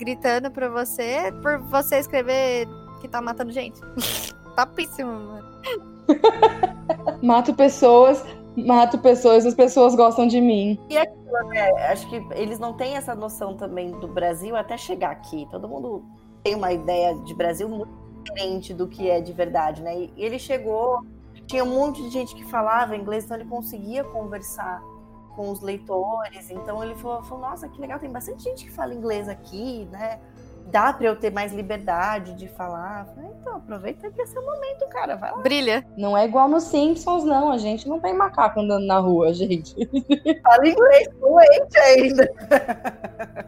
gritando 0.00 0.50
pra 0.50 0.68
você 0.68 1.30
por 1.42 1.58
você 1.58 1.98
escrever 1.98 2.66
que 3.00 3.08
tá 3.08 3.20
matando 3.20 3.52
gente. 3.52 3.80
Topíssimo, 4.56 5.12
mano. 5.12 5.50
Mato 7.22 7.54
pessoas, 7.54 8.24
mato 8.56 8.98
pessoas, 8.98 9.46
as 9.46 9.54
pessoas 9.54 9.94
gostam 9.94 10.26
de 10.26 10.40
mim. 10.40 10.78
É, 10.90 11.92
acho 11.92 12.08
que 12.08 12.16
eles 12.34 12.58
não 12.58 12.72
têm 12.72 12.96
essa 12.96 13.14
noção 13.14 13.56
também 13.56 13.92
do 13.92 14.08
Brasil 14.08 14.56
até 14.56 14.76
chegar 14.76 15.10
aqui. 15.12 15.46
Todo 15.50 15.68
mundo 15.68 16.04
tem 16.42 16.54
uma 16.56 16.72
ideia 16.72 17.14
de 17.14 17.34
Brasil 17.34 17.68
muito 17.68 17.92
diferente 18.24 18.74
do 18.74 18.88
que 18.88 19.08
é 19.08 19.20
de 19.20 19.32
verdade, 19.32 19.82
né? 19.82 19.94
E 19.96 20.12
ele 20.16 20.38
chegou, 20.38 21.04
tinha 21.46 21.62
um 21.62 21.70
monte 21.70 22.02
de 22.02 22.10
gente 22.10 22.34
que 22.34 22.44
falava 22.44 22.96
inglês, 22.96 23.24
então 23.24 23.36
ele 23.36 23.48
conseguia 23.48 24.02
conversar 24.02 24.82
com 25.34 25.50
os 25.50 25.60
leitores. 25.60 26.50
Então 26.50 26.82
ele 26.82 26.94
falou, 26.94 27.22
falou 27.22 27.48
nossa, 27.48 27.68
que 27.68 27.80
legal, 27.80 27.98
tem 27.98 28.10
bastante 28.10 28.42
gente 28.42 28.64
que 28.64 28.70
fala 28.70 28.94
inglês 28.94 29.28
aqui, 29.28 29.88
né? 29.90 30.20
Dá 30.66 30.92
pra 30.92 31.06
eu 31.06 31.16
ter 31.16 31.32
mais 31.32 31.52
liberdade 31.52 32.34
de 32.34 32.46
falar. 32.46 33.06
Falei, 33.06 33.30
então, 33.40 33.56
aproveita 33.56 34.10
que 34.10 34.22
esse 34.22 34.36
é 34.36 34.40
o 34.40 34.46
momento, 34.46 34.86
cara. 34.88 35.16
Vai 35.16 35.32
lá. 35.32 35.38
Brilha. 35.38 35.84
Não 35.96 36.16
é 36.16 36.24
igual 36.24 36.48
nos 36.48 36.64
Simpsons, 36.64 37.24
não. 37.24 37.50
A 37.50 37.58
gente 37.58 37.88
não 37.88 37.98
tem 37.98 38.14
macaco 38.14 38.60
andando 38.60 38.86
na 38.86 38.98
rua, 38.98 39.32
gente. 39.34 39.74
Fala 40.42 40.68
inglês 40.68 41.08
fluente 41.18 41.78
ainda. 41.78 42.30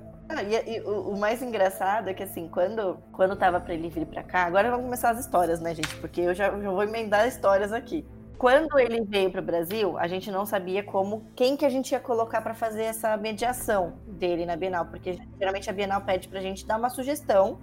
Ah, 0.34 0.42
e, 0.42 0.76
e 0.76 0.80
o, 0.80 1.10
o 1.10 1.18
mais 1.18 1.42
engraçado 1.42 2.08
é 2.08 2.14
que, 2.14 2.22
assim, 2.22 2.48
quando, 2.48 2.96
quando 3.12 3.36
tava 3.36 3.60
pra 3.60 3.74
ele 3.74 3.90
vir 3.90 4.06
pra 4.06 4.22
cá, 4.22 4.44
agora 4.44 4.70
vamos 4.70 4.86
começar 4.86 5.10
as 5.10 5.20
histórias, 5.20 5.60
né, 5.60 5.74
gente? 5.74 5.94
Porque 5.96 6.22
eu 6.22 6.34
já, 6.34 6.50
já 6.58 6.70
vou 6.70 6.82
emendar 6.82 7.28
histórias 7.28 7.70
aqui. 7.70 8.02
Quando 8.38 8.78
ele 8.78 9.02
veio 9.02 9.30
para 9.30 9.40
o 9.40 9.44
Brasil, 9.44 9.96
a 9.98 10.06
gente 10.08 10.30
não 10.30 10.44
sabia 10.44 10.82
como, 10.82 11.24
quem 11.36 11.56
que 11.56 11.64
a 11.64 11.68
gente 11.68 11.92
ia 11.92 12.00
colocar 12.00 12.40
para 12.40 12.54
fazer 12.54 12.82
essa 12.84 13.16
mediação 13.16 13.94
dele 14.06 14.44
na 14.44 14.56
Bienal, 14.56 14.86
porque 14.86 15.18
geralmente 15.38 15.70
a 15.70 15.72
Bienal 15.72 16.00
pede 16.00 16.28
para 16.28 16.40
a 16.40 16.42
gente 16.42 16.66
dar 16.66 16.76
uma 16.76 16.90
sugestão 16.90 17.58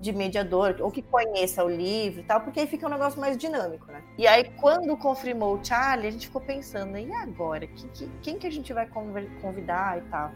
de 0.00 0.12
mediador, 0.12 0.76
ou 0.80 0.90
que 0.90 1.00
conheça 1.00 1.64
o 1.64 1.68
livro 1.68 2.20
e 2.20 2.24
tal, 2.24 2.40
porque 2.42 2.60
aí 2.60 2.66
fica 2.66 2.86
um 2.86 2.90
negócio 2.90 3.18
mais 3.18 3.38
dinâmico, 3.38 3.90
né? 3.90 4.02
E 4.18 4.26
aí, 4.26 4.44
quando 4.60 4.94
confirmou 4.98 5.56
o 5.56 5.64
Charlie, 5.64 6.08
a 6.08 6.10
gente 6.10 6.26
ficou 6.26 6.42
pensando, 6.42 6.98
e 6.98 7.10
agora? 7.14 7.66
Que, 7.66 7.88
que, 7.88 8.10
quem 8.20 8.38
que 8.38 8.46
a 8.46 8.50
gente 8.50 8.70
vai 8.72 8.86
convidar 9.40 9.98
e 9.98 10.02
tal? 10.10 10.30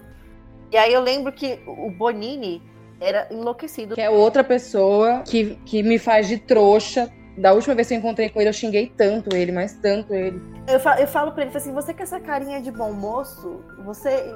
E 0.73 0.77
aí 0.77 0.93
eu 0.93 1.02
lembro 1.02 1.32
que 1.32 1.60
o 1.66 1.90
Bonini 1.90 2.62
era 3.01 3.28
enlouquecido. 3.31 3.94
Que 3.94 4.01
é 4.01 4.10
outra 4.10 4.43
pessoa 4.43 5.23
que, 5.23 5.56
que 5.66 5.82
me 5.82 5.98
faz 5.98 6.28
de 6.28 6.39
trouxa 6.39 7.12
da 7.39 7.52
última 7.52 7.74
vez 7.74 7.89
que 7.89 7.94
eu 7.94 7.98
encontrei 7.98 8.28
com 8.28 8.40
ele, 8.40 8.48
eu 8.48 8.55
xinguei 8.55 8.93
tanto 8.97 9.35
ele, 9.35 9.52
mas 9.52 9.74
tanto 9.74 10.12
ele. 10.12 10.40
Eu 10.66 10.81
falo, 10.81 11.01
eu 11.01 11.06
falo 11.06 11.32
pra 11.32 11.44
ele 11.44 11.56
assim: 11.56 11.73
você 11.73 11.94
com 11.94 12.02
essa 12.02 12.20
carinha 12.20 12.60
de 12.60 12.70
bom 12.70 12.93
moço, 12.93 13.62
você. 13.85 14.35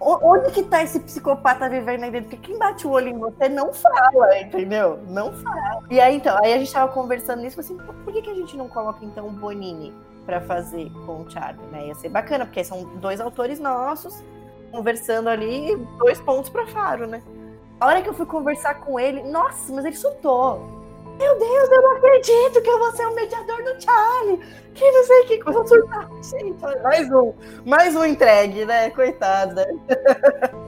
Onde 0.00 0.50
que 0.52 0.62
tá 0.62 0.82
esse 0.82 0.98
psicopata 1.00 1.68
vivendo 1.68 2.04
aí 2.04 2.10
dentro? 2.10 2.30
Porque 2.30 2.48
quem 2.48 2.58
bate 2.58 2.86
o 2.86 2.90
olho 2.90 3.08
em 3.08 3.18
você 3.18 3.46
não 3.46 3.74
fala, 3.74 4.38
entendeu? 4.40 4.98
Não 5.06 5.30
fala. 5.34 5.82
E 5.90 6.00
aí, 6.00 6.16
então, 6.16 6.38
aí 6.42 6.54
a 6.54 6.58
gente 6.58 6.72
tava 6.72 6.90
conversando 6.90 7.42
nisso, 7.42 7.60
assim, 7.60 7.76
por 7.76 8.10
que, 8.10 8.22
que 8.22 8.30
a 8.30 8.34
gente 8.34 8.56
não 8.56 8.68
coloca, 8.68 9.04
então, 9.04 9.28
o 9.28 9.30
Bonini 9.30 9.92
pra 10.24 10.40
fazer 10.40 10.90
com 11.04 11.20
o 11.20 11.30
Charlie, 11.30 11.66
né? 11.66 11.88
Ia 11.88 11.94
ser 11.94 12.08
bacana, 12.08 12.46
porque 12.46 12.64
são 12.64 12.84
dois 13.00 13.20
autores 13.20 13.60
nossos 13.60 14.24
conversando 14.70 15.28
ali, 15.28 15.76
dois 15.98 16.18
pontos 16.22 16.48
pra 16.48 16.66
Faro, 16.66 17.06
né? 17.06 17.22
A 17.78 17.86
hora 17.86 18.00
que 18.00 18.08
eu 18.08 18.14
fui 18.14 18.24
conversar 18.24 18.76
com 18.76 18.98
ele, 18.98 19.22
nossa, 19.24 19.70
mas 19.74 19.84
ele 19.84 19.96
soltou 19.96 20.81
meu 21.22 21.38
Deus, 21.38 21.70
eu 21.70 21.82
não 21.82 21.96
acredito 21.96 22.62
que 22.62 22.68
eu 22.68 22.78
vou 22.78 22.92
ser 22.92 23.06
o 23.06 23.14
mediador 23.14 23.62
do 23.62 23.80
Charlie. 23.80 24.40
Que 24.74 24.90
não 24.90 25.04
sei 25.04 25.20
o 25.20 25.26
que, 25.26 25.38
coisa 25.38 25.66
surtar. 25.66 26.10
Gente, 26.22 26.82
mais 26.82 27.12
um. 27.12 27.32
Mais 27.64 27.94
um 27.94 28.04
entregue, 28.04 28.64
né? 28.64 28.90
Coitada. 28.90 29.68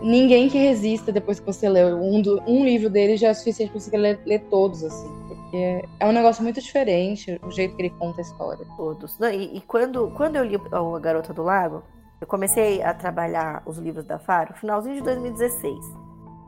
Ninguém 0.00 0.48
que 0.48 0.58
resista 0.58 1.10
depois 1.10 1.40
que 1.40 1.46
você 1.46 1.68
lê 1.68 1.84
um, 1.84 2.20
do, 2.22 2.40
um 2.46 2.64
livro 2.64 2.88
dele 2.88 3.16
já 3.16 3.28
é 3.28 3.34
suficiente 3.34 3.72
pra 3.72 3.80
você 3.80 3.96
ler, 3.96 4.20
ler 4.24 4.40
todos, 4.50 4.84
assim. 4.84 5.08
Porque 5.26 5.84
é 5.98 6.06
um 6.06 6.12
negócio 6.12 6.42
muito 6.42 6.60
diferente 6.60 7.40
o 7.42 7.50
jeito 7.50 7.74
que 7.74 7.82
ele 7.82 7.90
conta 7.90 8.20
a 8.20 8.22
história. 8.22 8.66
Todos. 8.76 9.18
E, 9.20 9.56
e 9.56 9.60
quando, 9.62 10.10
quando 10.10 10.36
eu 10.36 10.44
li 10.44 10.56
A 10.70 11.00
Garota 11.00 11.32
do 11.32 11.42
Lago, 11.42 11.82
eu 12.20 12.26
comecei 12.26 12.82
a 12.82 12.92
trabalhar 12.94 13.62
os 13.66 13.78
livros 13.78 14.04
da 14.04 14.18
Faro 14.18 14.54
finalzinho 14.54 14.96
de 14.96 15.02
2016. 15.02 16.03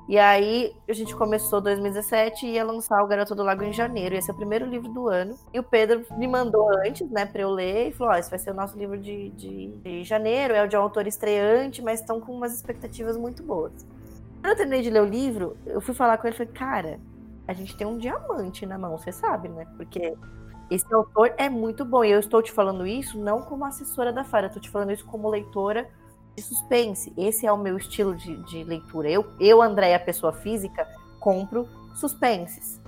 E 0.09 0.19
aí 0.19 0.73
a 0.89 0.93
gente 0.93 1.17
começou 1.17 1.61
2017 1.61 2.47
e 2.47 2.51
ia 2.53 2.65
lançar 2.65 3.03
o 3.03 3.09
Garoto 3.09 3.35
do 3.35 3.43
Lago 3.43 3.65
em 3.65 3.73
janeiro. 3.73 4.15
Esse 4.15 4.31
é 4.31 4.33
o 4.33 4.37
primeiro 4.37 4.65
livro 4.65 4.89
do 4.89 5.09
ano. 5.09 5.37
E 5.53 5.59
o 5.59 5.65
Pedro 5.65 6.07
me 6.17 6.29
mandou 6.29 6.69
antes, 6.87 7.11
né, 7.11 7.27
pra 7.27 7.43
eu 7.43 7.51
ler, 7.51 7.89
e 7.89 7.93
falou: 7.93 8.13
Ó, 8.13 8.17
oh, 8.17 8.19
esse 8.19 8.31
vai 8.31 8.39
ser 8.39 8.53
o 8.53 8.55
nosso 8.55 8.79
livro 8.79 8.97
de, 8.97 9.31
de, 9.31 9.69
de 9.79 10.05
janeiro, 10.05 10.55
é 10.55 10.63
o 10.63 10.69
de 10.69 10.77
um 10.77 10.81
autor 10.81 11.09
estreante, 11.09 11.83
mas 11.83 12.01
estão 12.01 12.21
com 12.21 12.33
umas 12.33 12.55
expectativas 12.55 13.17
muito 13.17 13.43
boas. 13.43 13.73
Quando 14.41 14.53
eu 14.53 14.57
terminei 14.57 14.83
de 14.83 14.91
ler 14.91 15.03
o 15.03 15.07
livro, 15.07 15.57
eu 15.67 15.81
fui 15.81 15.93
falar 15.93 16.19
com 16.19 16.29
ele 16.29 16.37
e 16.37 16.39
falei, 16.39 16.53
cara, 16.53 17.01
a 17.49 17.53
gente 17.53 17.77
tem 17.77 17.87
um 17.87 17.99
diamante 17.99 18.65
na 18.65 18.79
mão, 18.79 18.97
você 18.97 19.11
sabe, 19.11 19.49
né? 19.49 19.67
Porque 19.77 20.15
esse 20.71 20.95
autor 20.95 21.33
é 21.37 21.49
muito 21.49 21.85
bom. 21.85 22.05
E 22.05 22.13
eu 22.13 22.21
estou 22.21 22.41
te 22.41 22.53
falando 22.53 22.87
isso 22.87 23.19
não 23.19 23.43
como 23.43 23.65
assessora 23.65 24.13
da 24.13 24.23
Fara, 24.23 24.47
eu 24.47 24.49
estou 24.49 24.63
te 24.63 24.71
falando 24.71 24.93
isso 24.93 25.05
como 25.05 25.29
leitora 25.29 25.89
de 26.37 26.43
suspense. 26.43 27.13
Esse 27.17 27.47
é 27.47 27.53
o 27.53 27.57
meu 27.57 27.77
estilo 27.77 28.15
de, 28.15 28.37
de 28.45 28.63
leitura. 28.63 29.11
Eu, 29.11 29.27
eu, 29.41 29.63
Andréia, 29.63 29.99
pessoa 29.99 30.33
física, 30.33 30.87
compro 31.19 31.67
suspenses. 31.95 32.81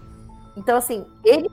Então, 0.56 0.76
assim, 0.76 1.06
ele 1.24 1.48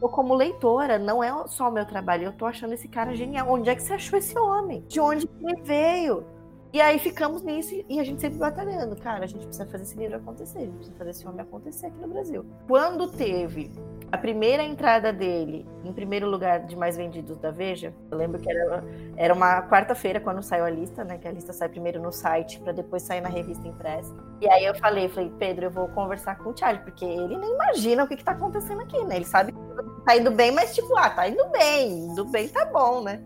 como 0.00 0.34
leitora, 0.34 0.98
não 0.98 1.22
é 1.22 1.32
só 1.46 1.68
o 1.68 1.72
meu 1.72 1.86
trabalho. 1.86 2.24
Eu 2.24 2.32
tô 2.32 2.44
achando 2.44 2.74
esse 2.74 2.88
cara 2.88 3.14
genial. 3.14 3.48
Onde 3.48 3.70
é 3.70 3.74
que 3.74 3.82
você 3.82 3.94
achou 3.94 4.18
esse 4.18 4.36
homem? 4.36 4.84
De 4.88 5.00
onde 5.00 5.28
ele 5.40 5.62
veio? 5.62 6.24
E 6.70 6.82
aí 6.82 6.98
ficamos 6.98 7.42
nisso 7.42 7.74
e 7.88 7.98
a 7.98 8.04
gente 8.04 8.20
sempre 8.20 8.38
batalhando. 8.38 8.94
Cara, 8.96 9.24
a 9.24 9.26
gente 9.26 9.46
precisa 9.46 9.64
fazer 9.66 9.84
esse 9.84 9.96
livro 9.96 10.16
acontecer, 10.16 10.58
a 10.58 10.62
gente 10.62 10.74
precisa 10.74 10.98
fazer 10.98 11.10
esse 11.10 11.26
homem 11.26 11.40
acontecer 11.40 11.86
aqui 11.86 11.98
no 11.98 12.08
Brasil. 12.08 12.44
Quando 12.66 13.08
teve 13.08 13.70
a 14.12 14.18
primeira 14.18 14.62
entrada 14.62 15.10
dele 15.10 15.66
em 15.82 15.92
primeiro 15.94 16.28
lugar 16.28 16.66
de 16.66 16.76
mais 16.76 16.96
vendidos 16.96 17.38
da 17.38 17.50
Veja, 17.50 17.94
eu 18.10 18.18
lembro 18.18 18.38
que 18.38 18.50
era, 18.50 18.84
era 19.16 19.32
uma 19.32 19.62
quarta-feira 19.62 20.20
quando 20.20 20.42
saiu 20.42 20.66
a 20.66 20.70
lista, 20.70 21.04
né? 21.04 21.16
Que 21.16 21.26
a 21.26 21.32
lista 21.32 21.54
sai 21.54 21.70
primeiro 21.70 22.02
no 22.02 22.12
site 22.12 22.60
para 22.60 22.72
depois 22.72 23.02
sair 23.02 23.22
na 23.22 23.30
revista 23.30 23.66
impressa. 23.66 24.14
E 24.42 24.48
aí 24.50 24.66
eu 24.66 24.74
falei, 24.74 25.08
falei, 25.08 25.32
Pedro, 25.38 25.66
eu 25.66 25.70
vou 25.70 25.88
conversar 25.88 26.36
com 26.36 26.50
o 26.50 26.56
Charlie, 26.56 26.82
porque 26.82 27.04
ele 27.04 27.38
nem 27.38 27.54
imagina 27.54 28.04
o 28.04 28.06
que, 28.06 28.16
que 28.16 28.24
tá 28.24 28.32
acontecendo 28.32 28.82
aqui, 28.82 29.02
né? 29.04 29.16
Ele 29.16 29.24
sabe 29.24 29.52
que 29.52 29.58
tá 30.04 30.16
indo 30.18 30.30
bem, 30.30 30.52
mas 30.52 30.74
tipo, 30.74 30.94
ah, 30.98 31.08
tá 31.08 31.26
indo 31.26 31.46
bem, 31.46 32.10
indo 32.10 32.26
bem, 32.26 32.46
tá 32.46 32.66
bom, 32.66 33.02
né? 33.02 33.22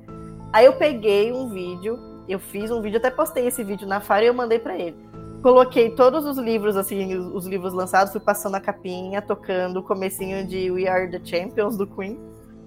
Aí 0.52 0.64
eu 0.64 0.74
peguei 0.74 1.32
um 1.32 1.48
vídeo 1.48 2.11
eu 2.28 2.38
fiz 2.38 2.70
um 2.70 2.80
vídeo, 2.80 2.98
até 2.98 3.10
postei 3.10 3.46
esse 3.46 3.62
vídeo 3.64 3.86
na 3.86 4.00
Fara 4.00 4.24
e 4.24 4.28
eu 4.28 4.34
mandei 4.34 4.58
para 4.58 4.76
ele. 4.76 4.96
Coloquei 5.42 5.90
todos 5.90 6.24
os 6.24 6.38
livros, 6.38 6.76
assim, 6.76 7.16
os, 7.16 7.26
os, 7.34 7.46
livros 7.46 7.72
lançados, 7.72 8.12
fui 8.12 8.20
passando 8.20 8.54
a 8.54 8.60
capinha, 8.60 9.20
tocando 9.20 9.80
o 9.80 9.82
comecinho 9.82 10.46
de 10.46 10.70
We 10.70 10.86
Are 10.88 11.10
the 11.10 11.20
Champions 11.24 11.76
do 11.76 11.86
Queen. 11.86 12.16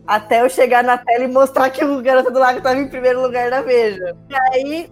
Até 0.05 0.41
eu 0.41 0.49
chegar 0.49 0.83
na 0.83 0.97
tela 0.97 1.23
e 1.23 1.27
mostrar 1.27 1.69
que 1.69 1.83
o 1.83 2.01
Garota 2.01 2.29
do 2.29 2.37
Lago 2.37 2.57
estava 2.57 2.77
em 2.77 2.87
primeiro 2.87 3.21
lugar 3.21 3.49
da 3.49 3.61
Veja. 3.61 4.15
E 4.29 4.35
aí, 4.35 4.91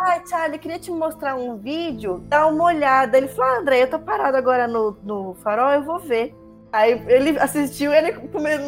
ai, 0.00 0.22
Charlie, 0.26 0.58
queria 0.58 0.78
te 0.78 0.90
mostrar 0.90 1.34
um 1.34 1.58
vídeo, 1.58 2.22
dá 2.28 2.46
uma 2.46 2.64
olhada. 2.64 3.18
Ele 3.18 3.28
falou, 3.28 3.52
ah, 3.52 3.58
André, 3.58 3.82
eu 3.82 3.90
tô 3.90 3.98
parado 3.98 4.36
agora 4.36 4.68
no, 4.68 4.96
no 5.02 5.34
farol, 5.42 5.72
eu 5.72 5.82
vou 5.82 5.98
ver. 5.98 6.34
Aí 6.72 7.04
ele 7.08 7.38
assistiu, 7.38 7.92
ele 7.92 8.12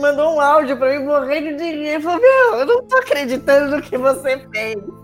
mandou 0.00 0.34
um 0.34 0.40
áudio 0.40 0.76
pra 0.76 0.90
mim 0.90 1.06
morrendo 1.06 1.56
de 1.56 1.64
rir. 1.64 1.86
Ele 1.86 2.02
falou, 2.02 2.20
meu, 2.20 2.58
eu 2.58 2.66
não 2.66 2.82
tô 2.82 2.96
acreditando 2.96 3.76
no 3.76 3.82
que 3.82 3.96
você 3.96 4.46
fez. 4.52 5.03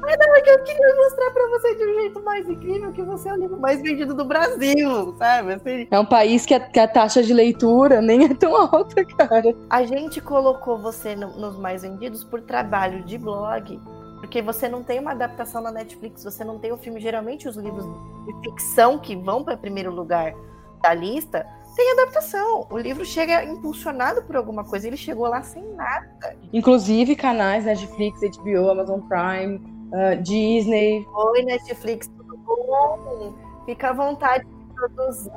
Mas 0.00 0.16
não, 0.18 0.36
é 0.36 0.40
que 0.40 0.50
eu 0.50 0.62
queria 0.62 0.94
mostrar 0.94 1.30
pra 1.30 1.48
você 1.48 1.74
de 1.74 1.84
um 1.84 1.94
jeito 1.94 2.22
mais 2.22 2.48
incrível 2.48 2.92
que 2.92 3.02
você 3.02 3.28
é 3.28 3.32
o 3.32 3.36
livro 3.36 3.58
mais 3.58 3.80
vendido 3.80 4.14
do 4.14 4.24
Brasil, 4.24 5.14
sabe? 5.18 5.54
Assim. 5.54 5.88
É 5.90 5.98
um 5.98 6.04
país 6.04 6.44
que 6.44 6.54
a, 6.54 6.60
que 6.60 6.78
a 6.78 6.86
taxa 6.86 7.22
de 7.22 7.32
leitura 7.32 8.00
nem 8.00 8.24
é 8.24 8.34
tão 8.34 8.54
alta, 8.54 9.04
cara. 9.04 9.54
A 9.70 9.84
gente 9.84 10.20
colocou 10.20 10.78
você 10.78 11.16
no, 11.16 11.38
nos 11.38 11.58
mais 11.58 11.82
vendidos 11.82 12.22
por 12.22 12.42
trabalho 12.42 13.04
de 13.04 13.16
blog, 13.18 13.80
porque 14.20 14.42
você 14.42 14.68
não 14.68 14.82
tem 14.82 15.00
uma 15.00 15.12
adaptação 15.12 15.62
na 15.62 15.72
Netflix, 15.72 16.22
você 16.22 16.44
não 16.44 16.58
tem 16.58 16.72
o 16.72 16.76
filme. 16.76 17.00
Geralmente, 17.00 17.48
os 17.48 17.56
livros 17.56 17.84
de 18.26 18.50
ficção 18.50 18.98
que 18.98 19.16
vão 19.16 19.42
para 19.42 19.56
primeiro 19.56 19.90
lugar 19.90 20.34
da 20.82 20.94
lista 20.94 21.46
tem 21.74 21.92
adaptação. 21.92 22.66
O 22.70 22.78
livro 22.78 23.04
chega 23.04 23.44
impulsionado 23.44 24.22
por 24.22 24.36
alguma 24.36 24.64
coisa, 24.64 24.86
ele 24.86 24.96
chegou 24.96 25.28
lá 25.28 25.42
sem 25.42 25.62
nada. 25.74 26.36
Inclusive 26.52 27.14
canais 27.14 27.64
Netflix, 27.64 28.20
HBO, 28.20 28.70
Amazon 28.70 29.00
Prime, 29.00 29.75
uh, 29.92 30.22
Disney. 30.22 31.06
Oi, 31.14 31.42
Netflix, 31.42 32.08
tudo 32.08 32.36
bom? 32.36 33.34
Fica 33.64 33.90
à 33.90 33.92
vontade 33.92 34.44
de 34.44 34.74
produzir. 34.74 35.30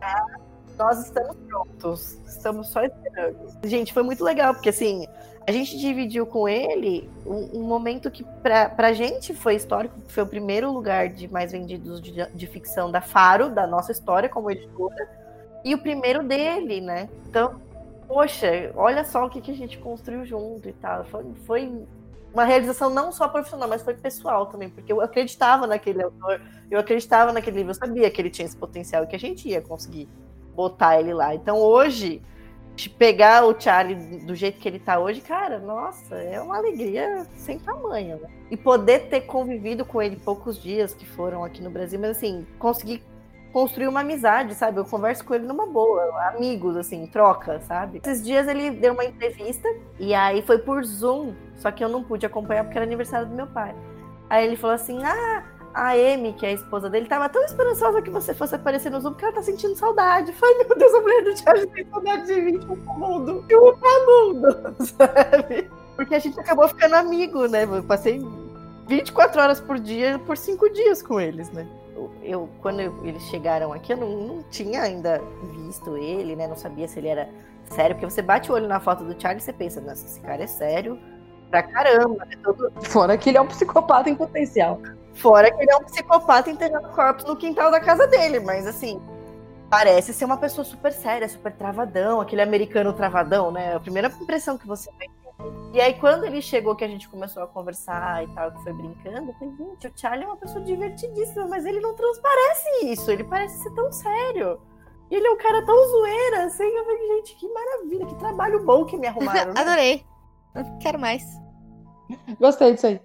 Tá? 0.00 0.26
Nós 0.78 1.04
estamos 1.04 1.36
prontos. 1.48 2.20
Estamos 2.26 2.68
só 2.68 2.82
esperando. 2.82 3.36
Gente, 3.64 3.92
foi 3.92 4.02
muito 4.02 4.24
legal, 4.24 4.54
porque 4.54 4.70
assim, 4.70 5.06
a 5.46 5.52
gente 5.52 5.78
dividiu 5.78 6.26
com 6.26 6.48
ele 6.48 7.10
um, 7.26 7.60
um 7.60 7.62
momento 7.62 8.10
que 8.10 8.24
pra, 8.42 8.68
pra 8.68 8.92
gente 8.92 9.34
foi 9.34 9.54
histórico, 9.56 9.94
foi 10.08 10.22
o 10.22 10.26
primeiro 10.26 10.72
lugar 10.72 11.08
de 11.08 11.30
mais 11.30 11.52
vendidos 11.52 12.00
de, 12.00 12.12
de 12.26 12.46
ficção 12.46 12.90
da 12.90 13.00
Faro, 13.00 13.50
da 13.50 13.66
nossa 13.66 13.92
história 13.92 14.28
como 14.28 14.50
editora, 14.50 15.08
e 15.64 15.74
o 15.74 15.78
primeiro 15.78 16.22
dele, 16.22 16.80
né? 16.80 17.08
Então, 17.28 17.60
poxa, 18.08 18.72
olha 18.74 19.04
só 19.04 19.26
o 19.26 19.30
que, 19.30 19.40
que 19.40 19.50
a 19.50 19.56
gente 19.56 19.78
construiu 19.78 20.24
junto 20.24 20.68
e 20.68 20.72
tal. 20.72 21.04
Foi, 21.04 21.24
foi 21.46 21.86
uma 22.32 22.44
realização 22.44 22.88
não 22.90 23.12
só 23.12 23.28
profissional, 23.28 23.68
mas 23.68 23.82
foi 23.82 23.94
pessoal 23.94 24.46
também, 24.46 24.70
porque 24.70 24.92
eu 24.92 25.00
acreditava 25.00 25.66
naquele 25.66 26.02
autor, 26.02 26.40
eu 26.70 26.80
acreditava 26.80 27.32
naquele 27.32 27.58
livro, 27.58 27.70
eu 27.70 27.74
sabia 27.74 28.10
que 28.10 28.20
ele 28.20 28.30
tinha 28.30 28.46
esse 28.46 28.56
potencial 28.56 29.04
e 29.04 29.06
que 29.06 29.16
a 29.16 29.18
gente 29.18 29.48
ia 29.48 29.60
conseguir 29.60 30.08
botar 30.54 30.98
ele 30.98 31.12
lá. 31.12 31.34
Então 31.34 31.58
hoje, 31.58 32.22
pegar 32.98 33.44
o 33.44 33.58
Charlie 33.58 34.24
do 34.24 34.34
jeito 34.34 34.58
que 34.58 34.68
ele 34.68 34.78
tá 34.78 34.98
hoje, 34.98 35.20
cara, 35.20 35.58
nossa, 35.58 36.14
é 36.16 36.40
uma 36.40 36.56
alegria 36.56 37.26
sem 37.36 37.58
tamanho, 37.58 38.18
né? 38.18 38.28
E 38.50 38.56
poder 38.56 39.08
ter 39.08 39.22
convivido 39.22 39.84
com 39.84 40.00
ele 40.00 40.16
poucos 40.16 40.60
dias 40.60 40.94
que 40.94 41.06
foram 41.06 41.44
aqui 41.44 41.62
no 41.62 41.70
Brasil, 41.70 42.00
mas 42.00 42.12
assim, 42.12 42.46
conseguir 42.58 43.02
construir 43.52 43.86
uma 43.86 44.00
amizade, 44.00 44.54
sabe? 44.54 44.78
Eu 44.78 44.84
converso 44.84 45.24
com 45.24 45.34
ele 45.34 45.46
numa 45.46 45.66
boa, 45.66 46.02
amigos, 46.28 46.76
assim, 46.76 47.06
troca, 47.06 47.60
sabe? 47.60 48.00
Esses 48.04 48.24
dias 48.24 48.48
ele 48.48 48.70
deu 48.70 48.94
uma 48.94 49.04
entrevista 49.04 49.68
e 49.98 50.14
aí 50.14 50.42
foi 50.42 50.58
por 50.58 50.84
Zoom, 50.84 51.34
só 51.56 51.70
que 51.70 51.84
eu 51.84 51.88
não 51.88 52.02
pude 52.02 52.24
acompanhar 52.24 52.64
porque 52.64 52.78
era 52.78 52.86
aniversário 52.86 53.28
do 53.28 53.34
meu 53.34 53.46
pai. 53.46 53.74
Aí 54.30 54.46
ele 54.46 54.56
falou 54.56 54.74
assim: 54.74 54.98
Ah, 55.04 55.44
a 55.74 55.92
Amy, 55.92 56.32
que 56.32 56.46
é 56.46 56.50
a 56.50 56.52
esposa 56.52 56.88
dele, 56.88 57.06
tava 57.06 57.28
tão 57.28 57.42
esperançosa 57.44 58.02
que 58.02 58.10
você 58.10 58.34
fosse 58.34 58.54
aparecer 58.54 58.90
no 58.90 59.00
Zoom 59.00 59.12
porque 59.12 59.24
ela 59.24 59.34
tá 59.34 59.42
sentindo 59.42 59.76
saudade. 59.76 60.32
Falei, 60.32 60.64
meu 60.64 60.76
Deus, 60.76 60.94
a 60.94 61.00
mulher 61.00 61.24
do 61.24 61.34
Thiago 61.34 61.66
tem 61.68 61.86
saudade 61.86 62.26
de 62.26 62.40
mim, 62.40 62.60
o 62.68 62.98
mundo, 62.98 63.44
e 63.48 63.54
o 63.54 63.76
mundo, 64.06 64.74
sabe? 64.84 65.70
Porque 65.96 66.14
a 66.14 66.18
gente 66.18 66.38
acabou 66.40 66.68
ficando 66.68 66.94
amigo, 66.94 67.46
né? 67.46 67.64
Eu 67.64 67.82
passei 67.82 68.20
24 68.88 69.40
horas 69.40 69.60
por 69.60 69.78
dia 69.78 70.18
por 70.26 70.36
cinco 70.36 70.68
dias 70.70 71.02
com 71.02 71.20
eles, 71.20 71.50
né? 71.50 71.66
Eu 72.22 72.48
quando 72.60 72.80
eu- 72.80 73.04
eles 73.06 73.22
chegaram 73.24 73.72
aqui, 73.72 73.92
eu 73.92 73.96
não, 73.96 74.08
não 74.10 74.42
tinha 74.44 74.82
ainda 74.82 75.20
visto 75.52 75.96
ele, 75.96 76.36
né? 76.36 76.46
Não 76.46 76.56
sabia 76.56 76.88
se 76.88 76.98
ele 76.98 77.08
era 77.08 77.28
sério, 77.70 77.94
porque 77.96 78.10
você 78.10 78.22
bate 78.22 78.50
o 78.50 78.54
olho 78.54 78.68
na 78.68 78.80
foto 78.80 79.04
do 79.04 79.20
Charlie 79.20 79.40
e 79.40 79.44
você 79.44 79.52
pensa, 79.52 79.80
nossa, 79.80 80.04
esse 80.06 80.20
cara 80.20 80.42
é 80.42 80.46
sério 80.46 80.98
pra 81.50 81.62
caramba, 81.62 82.24
né? 82.24 82.36
Todo- 82.42 82.72
Fora 82.84 83.16
que 83.18 83.28
ele 83.30 83.38
é 83.38 83.40
um 83.40 83.46
psicopata 83.46 84.08
em 84.10 84.14
potencial. 84.14 84.80
Fora 85.14 85.50
que 85.50 85.62
ele 85.62 85.70
é 85.70 85.76
um 85.76 85.84
psicopata 85.84 86.50
enterrando 86.50 86.88
corpos 86.90 87.24
no 87.24 87.36
quintal 87.36 87.70
da 87.70 87.80
casa 87.80 88.06
dele, 88.06 88.40
mas 88.40 88.66
assim, 88.66 89.00
parece 89.70 90.12
ser 90.14 90.24
uma 90.26 90.36
pessoa 90.38 90.64
super 90.64 90.92
séria, 90.92 91.28
super 91.28 91.52
travadão, 91.52 92.20
aquele 92.20 92.42
americano 92.42 92.92
travadão, 92.92 93.50
né? 93.50 93.74
A 93.76 93.80
primeira 93.80 94.08
impressão 94.08 94.58
que 94.58 94.66
você 94.66 94.90
ter. 94.98 95.10
E 95.72 95.80
aí, 95.80 95.94
quando 95.94 96.24
ele 96.24 96.42
chegou, 96.42 96.76
que 96.76 96.84
a 96.84 96.88
gente 96.88 97.08
começou 97.08 97.42
a 97.42 97.46
conversar 97.46 98.22
e 98.24 98.28
tal, 98.34 98.52
que 98.52 98.62
foi 98.62 98.72
brincando, 98.74 99.30
eu 99.30 99.34
falei, 99.34 99.54
gente, 99.56 99.86
o 99.86 99.92
Charlie 99.96 100.24
é 100.24 100.28
uma 100.28 100.36
pessoa 100.36 100.62
divertidíssima, 100.62 101.48
mas 101.48 101.64
ele 101.64 101.80
não 101.80 101.94
transparece 101.94 102.86
isso, 102.86 103.10
ele 103.10 103.24
parece 103.24 103.62
ser 103.62 103.70
tão 103.74 103.90
sério. 103.90 104.60
E 105.10 105.14
ele 105.14 105.26
é 105.26 105.30
um 105.30 105.38
cara 105.38 105.64
tão 105.64 105.88
zoeira, 105.88 106.44
assim, 106.44 106.64
eu 106.64 106.84
falei, 106.84 107.16
gente, 107.16 107.36
que 107.36 107.48
maravilha, 107.48 108.06
que 108.06 108.14
trabalho 108.16 108.64
bom 108.64 108.84
que 108.84 108.98
me 108.98 109.06
arrumaram. 109.06 109.52
né? 109.54 109.60
Adorei. 109.60 110.04
Quero 110.80 110.98
mais. 110.98 111.24
Gostei 112.38 112.74
disso 112.74 112.88
aí. 112.88 113.00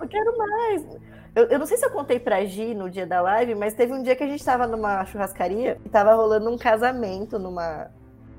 Eu 0.00 0.08
quero 0.08 0.38
mais. 0.38 0.86
Eu, 1.34 1.44
eu 1.44 1.58
não 1.58 1.66
sei 1.66 1.76
se 1.76 1.84
eu 1.84 1.90
contei 1.90 2.18
pra 2.18 2.44
Gi 2.44 2.74
no 2.74 2.90
dia 2.90 3.06
da 3.06 3.20
live, 3.20 3.54
mas 3.54 3.74
teve 3.74 3.92
um 3.92 4.02
dia 4.02 4.16
que 4.16 4.22
a 4.22 4.26
gente 4.26 4.44
tava 4.44 4.66
numa 4.66 5.04
churrascaria 5.04 5.78
e 5.84 5.88
tava 5.88 6.14
rolando 6.14 6.50
um 6.50 6.58
casamento 6.58 7.38
numa, 7.38 7.90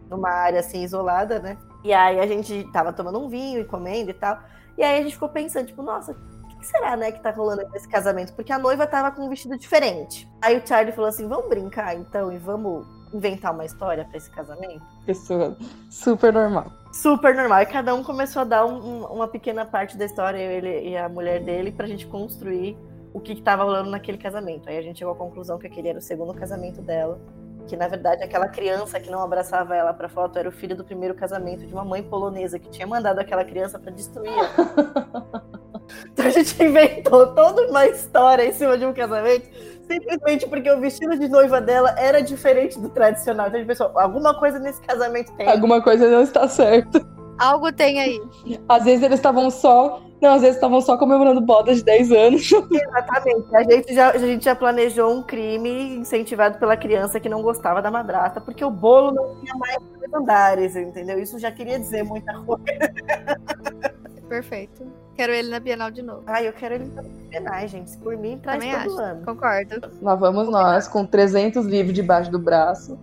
numa 0.09 0.29
área 0.29 0.59
assim 0.59 0.83
isolada, 0.83 1.39
né? 1.39 1.57
E 1.83 1.91
aí 1.93 2.19
a 2.19 2.25
gente 2.27 2.63
tava 2.71 2.93
tomando 2.93 3.19
um 3.19 3.27
vinho 3.29 3.59
e 3.59 3.65
comendo 3.65 4.09
e 4.09 4.13
tal. 4.13 4.39
E 4.77 4.83
aí 4.83 4.99
a 4.99 5.03
gente 5.03 5.13
ficou 5.13 5.29
pensando, 5.29 5.67
tipo, 5.67 5.81
nossa, 5.83 6.13
o 6.13 6.47
que 6.59 6.65
será, 6.65 6.95
né, 6.95 7.11
que 7.11 7.21
tá 7.21 7.29
rolando 7.31 7.63
nesse 7.71 7.87
casamento? 7.87 8.33
Porque 8.33 8.51
a 8.53 8.57
noiva 8.59 8.87
tava 8.87 9.11
com 9.11 9.23
um 9.25 9.29
vestido 9.29 9.57
diferente. 9.57 10.27
Aí 10.41 10.57
o 10.57 10.65
Charlie 10.65 10.93
falou 10.93 11.09
assim: 11.09 11.27
vamos 11.27 11.49
brincar 11.49 11.95
então 11.95 12.31
e 12.31 12.37
vamos 12.37 12.85
inventar 13.13 13.53
uma 13.53 13.65
história 13.65 14.05
pra 14.05 14.17
esse 14.17 14.29
casamento? 14.31 14.81
Pessoa 15.05 15.55
super 15.89 16.33
normal. 16.33 16.71
super 16.93 17.35
normal. 17.35 17.61
E 17.61 17.65
cada 17.65 17.93
um 17.93 18.03
começou 18.03 18.41
a 18.41 18.45
dar 18.45 18.65
um- 18.65 18.77
um- 19.01 19.05
uma 19.07 19.27
pequena 19.27 19.65
parte 19.65 19.97
da 19.97 20.05
história, 20.05 20.37
ele 20.37 20.89
e 20.89 20.97
a 20.97 21.07
mulher 21.09 21.43
dele, 21.43 21.71
pra 21.71 21.85
gente 21.85 22.07
construir 22.07 22.77
o 23.13 23.19
que, 23.19 23.35
que 23.35 23.41
tava 23.43 23.63
rolando 23.63 23.91
naquele 23.91 24.17
casamento. 24.17 24.67
Aí 24.69 24.77
a 24.77 24.81
gente 24.81 24.97
chegou 24.99 25.13
à 25.13 25.17
conclusão 25.17 25.59
que 25.59 25.67
aquele 25.67 25.89
era 25.89 25.99
o 25.99 26.01
segundo 26.01 26.33
casamento 26.33 26.81
dela. 26.81 27.19
Que 27.67 27.77
na 27.77 27.87
verdade 27.87 28.23
aquela 28.23 28.47
criança 28.47 28.99
que 28.99 29.09
não 29.09 29.21
abraçava 29.21 29.75
ela 29.75 29.93
pra 29.93 30.09
foto 30.09 30.37
era 30.37 30.47
o 30.47 30.51
filho 30.51 30.75
do 30.75 30.83
primeiro 30.83 31.15
casamento 31.15 31.65
de 31.65 31.73
uma 31.73 31.85
mãe 31.85 32.03
polonesa 32.03 32.59
que 32.59 32.69
tinha 32.69 32.85
mandado 32.85 33.19
aquela 33.19 33.43
criança 33.43 33.79
pra 33.79 33.91
destruir. 33.91 34.31
então 36.11 36.25
a 36.25 36.29
gente 36.29 36.61
inventou 36.63 37.33
toda 37.33 37.67
uma 37.69 37.85
história 37.87 38.45
em 38.45 38.53
cima 38.53 38.77
de 38.77 38.85
um 38.85 38.93
casamento, 38.93 39.49
simplesmente 39.89 40.47
porque 40.47 40.69
o 40.71 40.79
vestido 40.79 41.17
de 41.17 41.27
noiva 41.27 41.61
dela 41.61 41.95
era 41.97 42.21
diferente 42.21 42.79
do 42.79 42.89
tradicional. 42.89 43.47
Então 43.47 43.57
a 43.57 43.59
gente 43.59 43.67
pensou, 43.67 43.91
alguma 43.97 44.37
coisa 44.37 44.59
nesse 44.59 44.81
casamento 44.81 45.31
tem. 45.35 45.47
Alguma 45.47 45.81
coisa 45.81 46.09
não 46.09 46.21
está 46.21 46.47
certa. 46.47 47.22
Algo 47.37 47.71
tem 47.71 47.99
aí. 47.99 48.21
Às 48.67 48.83
vezes 48.83 49.03
eles 49.03 49.19
estavam 49.19 49.49
só. 49.49 50.01
Não, 50.21 50.35
às 50.35 50.41
vezes 50.41 50.55
estavam 50.55 50.79
só 50.79 50.97
comemorando 50.97 51.41
bodas 51.41 51.77
de 51.77 51.83
10 51.83 52.11
anos. 52.13 52.49
Exatamente. 52.71 53.55
A 53.55 53.63
gente, 53.63 53.93
já, 53.93 54.11
a 54.11 54.17
gente 54.17 54.45
já 54.45 54.55
planejou 54.55 55.11
um 55.11 55.21
crime 55.21 55.97
incentivado 55.97 56.57
pela 56.57 56.77
criança 56.77 57.19
que 57.19 57.27
não 57.27 57.41
gostava 57.41 57.81
da 57.81 57.91
madrasta, 57.91 58.39
porque 58.39 58.63
o 58.63 58.71
bolo 58.71 59.11
não 59.11 59.35
tinha 59.41 59.53
mais 59.55 59.77
dois 59.99 60.13
andares, 60.13 60.75
entendeu? 60.77 61.19
Isso 61.19 61.37
já 61.37 61.51
queria 61.51 61.77
dizer 61.77 62.03
muita 62.03 62.33
coisa. 62.39 62.63
Perfeito. 64.29 64.87
Quero 65.15 65.31
ele 65.31 65.49
na 65.49 65.59
Bienal 65.59 65.91
de 65.91 66.01
novo. 66.01 66.23
Ai, 66.25 66.47
eu 66.47 66.53
quero 66.53 66.75
ele 66.75 66.85
pra 66.85 67.03
penais, 67.29 67.69
gente. 67.69 67.95
Por 67.97 68.17
mim, 68.17 68.39
traz 68.41 68.63
Também 68.63 68.81
todo 68.81 68.93
acho. 68.93 69.01
ano. 69.01 69.25
Concordo. 69.25 69.91
Lá 70.01 70.15
vamos 70.15 70.49
nós, 70.49 70.87
com 70.87 71.05
300 71.05 71.65
livros 71.65 71.93
debaixo 71.93 72.31
do 72.31 72.39
braço. 72.39 72.97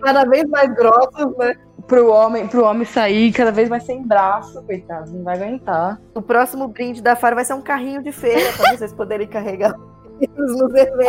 Cada 0.00 0.24
vez 0.24 0.48
mais 0.48 0.72
grossos, 0.74 1.36
né? 1.36 1.54
Pro 1.86 2.10
homem, 2.10 2.48
pro 2.48 2.64
homem 2.64 2.84
sair 2.84 3.32
cada 3.32 3.52
vez 3.52 3.68
mais 3.68 3.84
sem 3.84 4.02
braço, 4.02 4.62
coitado. 4.64 5.12
Não 5.12 5.22
vai 5.22 5.36
aguentar. 5.36 6.00
O 6.14 6.20
próximo 6.20 6.66
brinde 6.66 7.00
da 7.00 7.14
Faro 7.14 7.36
vai 7.36 7.44
ser 7.44 7.54
um 7.54 7.62
carrinho 7.62 8.02
de 8.02 8.10
feira 8.10 8.52
pra 8.56 8.76
vocês 8.76 8.92
poderem 8.92 9.28
carregar. 9.28 9.74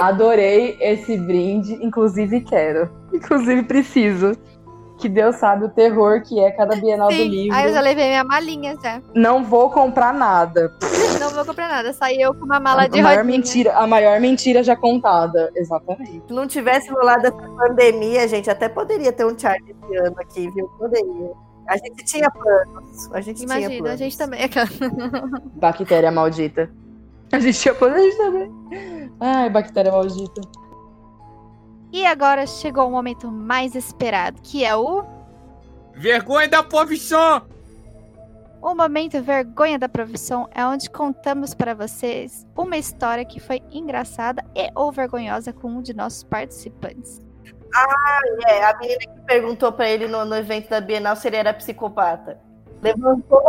Adorei 0.02 0.78
esse 0.80 1.18
brinde, 1.18 1.74
inclusive 1.84 2.42
quero. 2.42 2.90
Inclusive 3.14 3.64
preciso. 3.64 4.34
Que 4.98 5.08
Deus 5.08 5.36
sabe 5.36 5.66
o 5.66 5.70
terror 5.70 6.22
que 6.24 6.40
é 6.40 6.50
cada 6.52 6.76
Bienal 6.76 7.10
do 7.10 7.14
Sim. 7.14 7.28
livro. 7.28 7.56
Aí 7.56 7.68
eu 7.68 7.74
já 7.74 7.82
levei 7.82 8.08
minha 8.08 8.24
malinha 8.24 8.76
já. 8.82 9.02
Não 9.14 9.44
vou 9.44 9.70
comprar 9.70 10.12
nada. 10.14 10.74
Não 11.20 11.30
vou 11.30 11.46
comprar 11.46 11.68
nada. 11.68 11.94
Saí 11.94 12.20
eu 12.20 12.34
com 12.34 12.46
uma 12.46 12.60
mala 12.60 12.84
a 12.84 12.88
de 12.88 13.02
maior 13.02 13.18
rodinha. 13.18 13.38
mentira, 13.38 13.76
a 13.78 13.86
maior 13.86 14.20
mentira 14.20 14.64
já 14.64 14.76
contada. 14.76 15.52
Exatamente. 15.56 16.24
Se 16.28 16.34
não 16.34 16.48
tivesse 16.48 16.90
rolado 16.90 17.28
essa 17.28 17.38
pandemia, 17.38 18.28
gente, 18.28 18.50
até 18.50 18.68
poderia 18.68 19.12
ter 19.14 19.26
um 19.26 19.38
Charlie 19.38 19.76
esse 19.84 19.98
ano 19.98 20.16
aqui, 20.20 20.50
viu? 20.52 20.68
Poderia. 20.80 21.32
A 21.68 21.78
gente 21.78 22.06
tinha 22.06 22.32
planos. 22.32 23.12
A 23.14 23.22
gente 23.22 23.38
tinha 23.46 23.60
Imagina, 23.60 23.76
a 23.76 23.78
planos. 23.84 24.00
gente 24.00 24.18
também. 24.18 24.40
Bactéria 25.56 26.12
maldita. 26.12 26.70
A 27.32 27.40
gente 27.40 27.60
tinha 27.60 27.76
poder 27.76 28.16
também. 28.18 28.52
Ai, 29.20 29.50
bactéria 29.50 29.92
maldita. 29.92 30.42
E 31.92 32.06
agora 32.06 32.46
chegou 32.46 32.88
o 32.88 32.92
momento 32.92 33.32
mais 33.32 33.76
esperado, 33.76 34.42
que 34.42 34.64
é 34.64 34.76
o 34.76 35.04
Vergonha 35.98 36.48
da 36.48 36.62
profissão! 36.62 37.42
O 38.62 38.76
momento 38.76 39.22
vergonha 39.22 39.80
da 39.80 39.88
profissão 39.88 40.48
é 40.54 40.66
onde 40.66 40.90
contamos 40.90 41.54
para 41.54 41.74
vocês 41.74 42.46
uma 42.56 42.78
história 42.78 43.24
que 43.26 43.40
foi 43.40 43.62
engraçada 43.72 44.44
e 44.56 44.70
ou 44.76 44.92
vergonhosa 44.92 45.54
com 45.54 45.70
um 45.70 45.82
de 45.82 45.94
nossos 45.96 46.24
participantes. 46.24 47.20
É, 48.48 48.64
a 48.64 48.78
menina 48.78 49.00
que 49.00 49.22
perguntou 49.26 49.72
pra 49.72 49.90
ele 49.90 50.08
no, 50.08 50.26
no 50.26 50.36
evento 50.36 50.70
da 50.70 50.82
Bienal 50.82 51.16
se 51.16 51.28
ele 51.28 51.38
era 51.38 51.54
psicopata. 51.54 52.40
Levantou, 52.82 53.42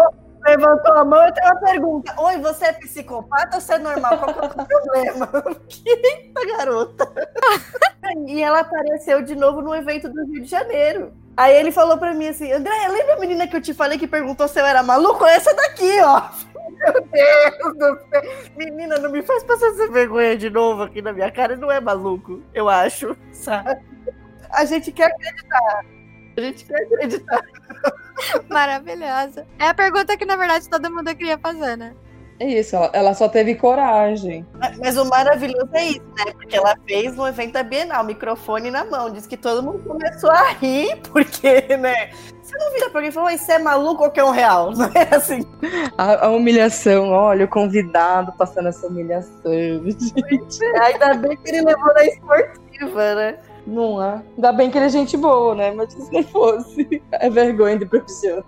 levantou 0.48 0.94
a 0.94 1.04
mão 1.04 1.26
e 1.26 1.32
tem 1.32 1.44
uma 1.44 1.60
pergunta. 1.60 2.14
Oi, 2.18 2.38
você 2.38 2.66
é 2.66 2.72
psicopata 2.72 3.56
ou 3.56 3.60
você 3.60 3.74
é 3.74 3.78
normal? 3.78 4.18
Qual 4.18 4.34
que 4.34 4.60
é 4.60 4.62
o 4.62 4.66
problema? 4.66 5.28
Eita, 5.84 6.46
garota. 6.56 7.12
e 8.26 8.42
ela 8.42 8.60
apareceu 8.60 9.22
de 9.22 9.34
novo 9.34 9.60
no 9.60 9.74
evento 9.74 10.08
do 10.08 10.24
Rio 10.26 10.42
de 10.42 10.48
Janeiro. 10.48 11.12
Aí 11.36 11.54
ele 11.54 11.70
falou 11.70 11.98
pra 11.98 12.14
mim 12.14 12.28
assim, 12.28 12.50
André, 12.50 12.72
lembra 12.88 13.14
a 13.14 13.20
menina 13.20 13.46
que 13.46 13.56
eu 13.56 13.60
te 13.60 13.72
falei 13.72 13.98
que 13.98 14.08
perguntou 14.08 14.48
se 14.48 14.58
eu 14.60 14.66
era 14.66 14.82
maluco? 14.82 15.24
Essa 15.24 15.54
daqui, 15.54 16.00
ó. 16.00 16.22
Meu 16.78 17.02
Deus 17.02 17.78
do 17.78 17.98
céu. 18.08 18.22
Menina, 18.56 18.98
não 18.98 19.10
me 19.10 19.22
faz 19.22 19.44
passar 19.44 19.68
essa 19.68 19.88
vergonha 19.88 20.36
de 20.36 20.50
novo 20.50 20.82
aqui 20.82 21.02
na 21.02 21.12
minha 21.12 21.30
cara. 21.30 21.56
Não 21.56 21.70
é 21.70 21.80
maluco, 21.80 22.42
eu 22.54 22.68
acho, 22.68 23.16
sabe? 23.32 23.78
A 24.50 24.64
gente 24.64 24.90
quer 24.90 25.12
acreditar. 25.12 25.84
A 26.36 26.40
gente 26.40 26.64
quer 26.64 26.82
acreditar. 26.82 27.40
Maravilhosa. 28.48 29.46
É 29.58 29.66
a 29.66 29.74
pergunta 29.74 30.16
que, 30.16 30.24
na 30.24 30.36
verdade, 30.36 30.68
todo 30.68 30.90
mundo 30.90 31.14
queria 31.14 31.38
fazer, 31.38 31.76
né? 31.76 31.94
É 32.40 32.46
isso, 32.46 32.76
ela, 32.76 32.90
ela 32.92 33.14
só 33.14 33.28
teve 33.28 33.56
coragem. 33.56 34.46
Mas 34.78 34.96
o 34.96 35.04
maravilhoso 35.04 35.68
é 35.72 35.86
isso, 35.86 36.06
né? 36.16 36.32
Porque 36.32 36.56
ela 36.56 36.76
fez 36.86 37.16
no 37.16 37.26
evento 37.26 37.54
da 37.54 37.64
Bienal, 37.64 38.04
microfone 38.04 38.70
na 38.70 38.84
mão. 38.84 39.10
Diz 39.10 39.26
que 39.26 39.36
todo 39.36 39.62
mundo 39.62 39.82
começou 39.82 40.30
a 40.30 40.50
rir, 40.50 41.00
porque, 41.12 41.76
né? 41.76 42.10
Você 42.40 42.56
não 42.56 42.72
vira 42.72 42.90
pra 42.90 43.00
alguém 43.00 43.10
e 43.10 43.12
fala, 43.12 43.26
"Oi, 43.26 43.38
você 43.38 43.52
é 43.52 43.58
maluco 43.58 44.04
ou 44.04 44.10
quer 44.10 44.24
um 44.24 44.30
real? 44.30 44.70
Não 44.78 44.86
é 44.94 45.14
assim. 45.14 45.40
A, 45.98 46.26
a 46.26 46.30
humilhação, 46.30 47.10
olha, 47.10 47.44
o 47.44 47.48
convidado 47.48 48.32
passando 48.38 48.68
essa 48.68 48.86
humilhação. 48.86 49.52
Gente, 49.52 50.64
Ainda 50.80 51.14
bem 51.14 51.36
que 51.36 51.50
ele 51.50 51.62
levou 51.62 51.92
na 51.92 52.04
esportiva, 52.04 53.14
né? 53.16 53.38
Não 53.68 54.02
é? 54.02 54.22
Ainda 54.36 54.52
bem 54.52 54.70
que 54.70 54.78
ele 54.78 54.86
é 54.86 54.88
gente 54.88 55.16
boa, 55.16 55.54
né? 55.54 55.70
Mas 55.72 55.92
se 55.92 56.12
não 56.12 56.22
fosse, 56.24 57.02
é 57.12 57.30
vergonha 57.30 57.78
de 57.78 57.86
profissional. 57.86 58.44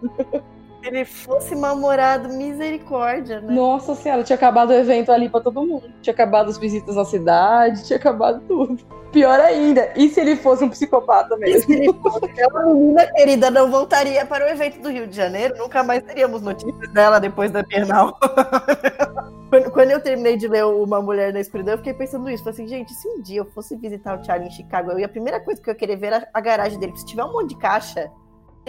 Se 0.83 0.89
ele 0.89 1.05
fosse 1.05 1.55
mal-humorado, 1.55 2.29
misericórdia, 2.31 3.41
né? 3.41 3.53
Nossa 3.53 3.95
senhora, 3.95 4.25
tinha 4.25 4.37
acabado 4.37 4.71
o 4.71 4.75
evento 4.75 5.13
ali 5.13 5.29
pra 5.29 5.41
todo 5.41 5.63
mundo. 5.63 5.91
Tinha 6.01 6.15
acabado 6.15 6.49
as 6.49 6.59
visitas 6.59 6.97
na 6.97 7.05
cidade, 7.05 7.85
tinha 7.87 7.99
acabado 7.99 8.41
tudo. 8.49 8.79
Pior 9.13 9.41
ainda, 9.41 9.93
e 9.97 10.09
se 10.09 10.21
ele 10.21 10.37
fosse 10.37 10.63
um 10.63 10.69
psicopata 10.69 11.35
E 11.35 11.41
mesmo? 11.41 11.67
se 11.67 11.73
ele 11.73 11.93
fosse 11.95 12.25
aquela 12.27 12.65
menina 12.67 13.07
querida, 13.13 13.51
não 13.51 13.71
voltaria 13.71 14.25
para 14.25 14.47
o 14.47 14.49
evento 14.49 14.81
do 14.81 14.89
Rio 14.89 15.07
de 15.07 15.17
Janeiro, 15.17 15.59
nunca 15.59 15.83
mais 15.83 16.03
teríamos 16.03 16.41
notícias 16.43 16.93
dela 16.93 17.19
depois 17.19 17.51
da 17.51 17.63
Bienal. 17.63 18.17
quando, 19.51 19.71
quando 19.73 19.91
eu 19.91 20.01
terminei 20.01 20.37
de 20.37 20.47
ler 20.47 20.65
Uma 20.65 21.03
Mulher 21.03 21.33
na 21.33 21.41
Escuridão, 21.41 21.75
eu 21.75 21.79
fiquei 21.79 21.93
pensando 21.93 22.31
isso. 22.31 22.45
Falei 22.45 22.55
assim, 22.55 22.69
gente, 22.69 22.95
se 22.95 23.09
um 23.09 23.21
dia 23.21 23.41
eu 23.41 23.47
fosse 23.47 23.77
visitar 23.77 24.19
o 24.19 24.25
Charlie 24.25 24.49
em 24.49 24.53
Chicago, 24.53 24.93
eu 24.93 25.01
ia, 25.01 25.07
a 25.07 25.11
primeira 25.11 25.41
coisa 25.41 25.61
que 25.61 25.69
eu 25.69 25.73
ia 25.73 25.79
querer 25.79 25.97
ver 25.97 26.07
era 26.07 26.29
a 26.33 26.41
garagem 26.41 26.79
dele. 26.79 26.97
Se 26.97 27.05
tiver 27.05 27.25
um 27.25 27.33
monte 27.33 27.49
de 27.49 27.57
caixa, 27.59 28.11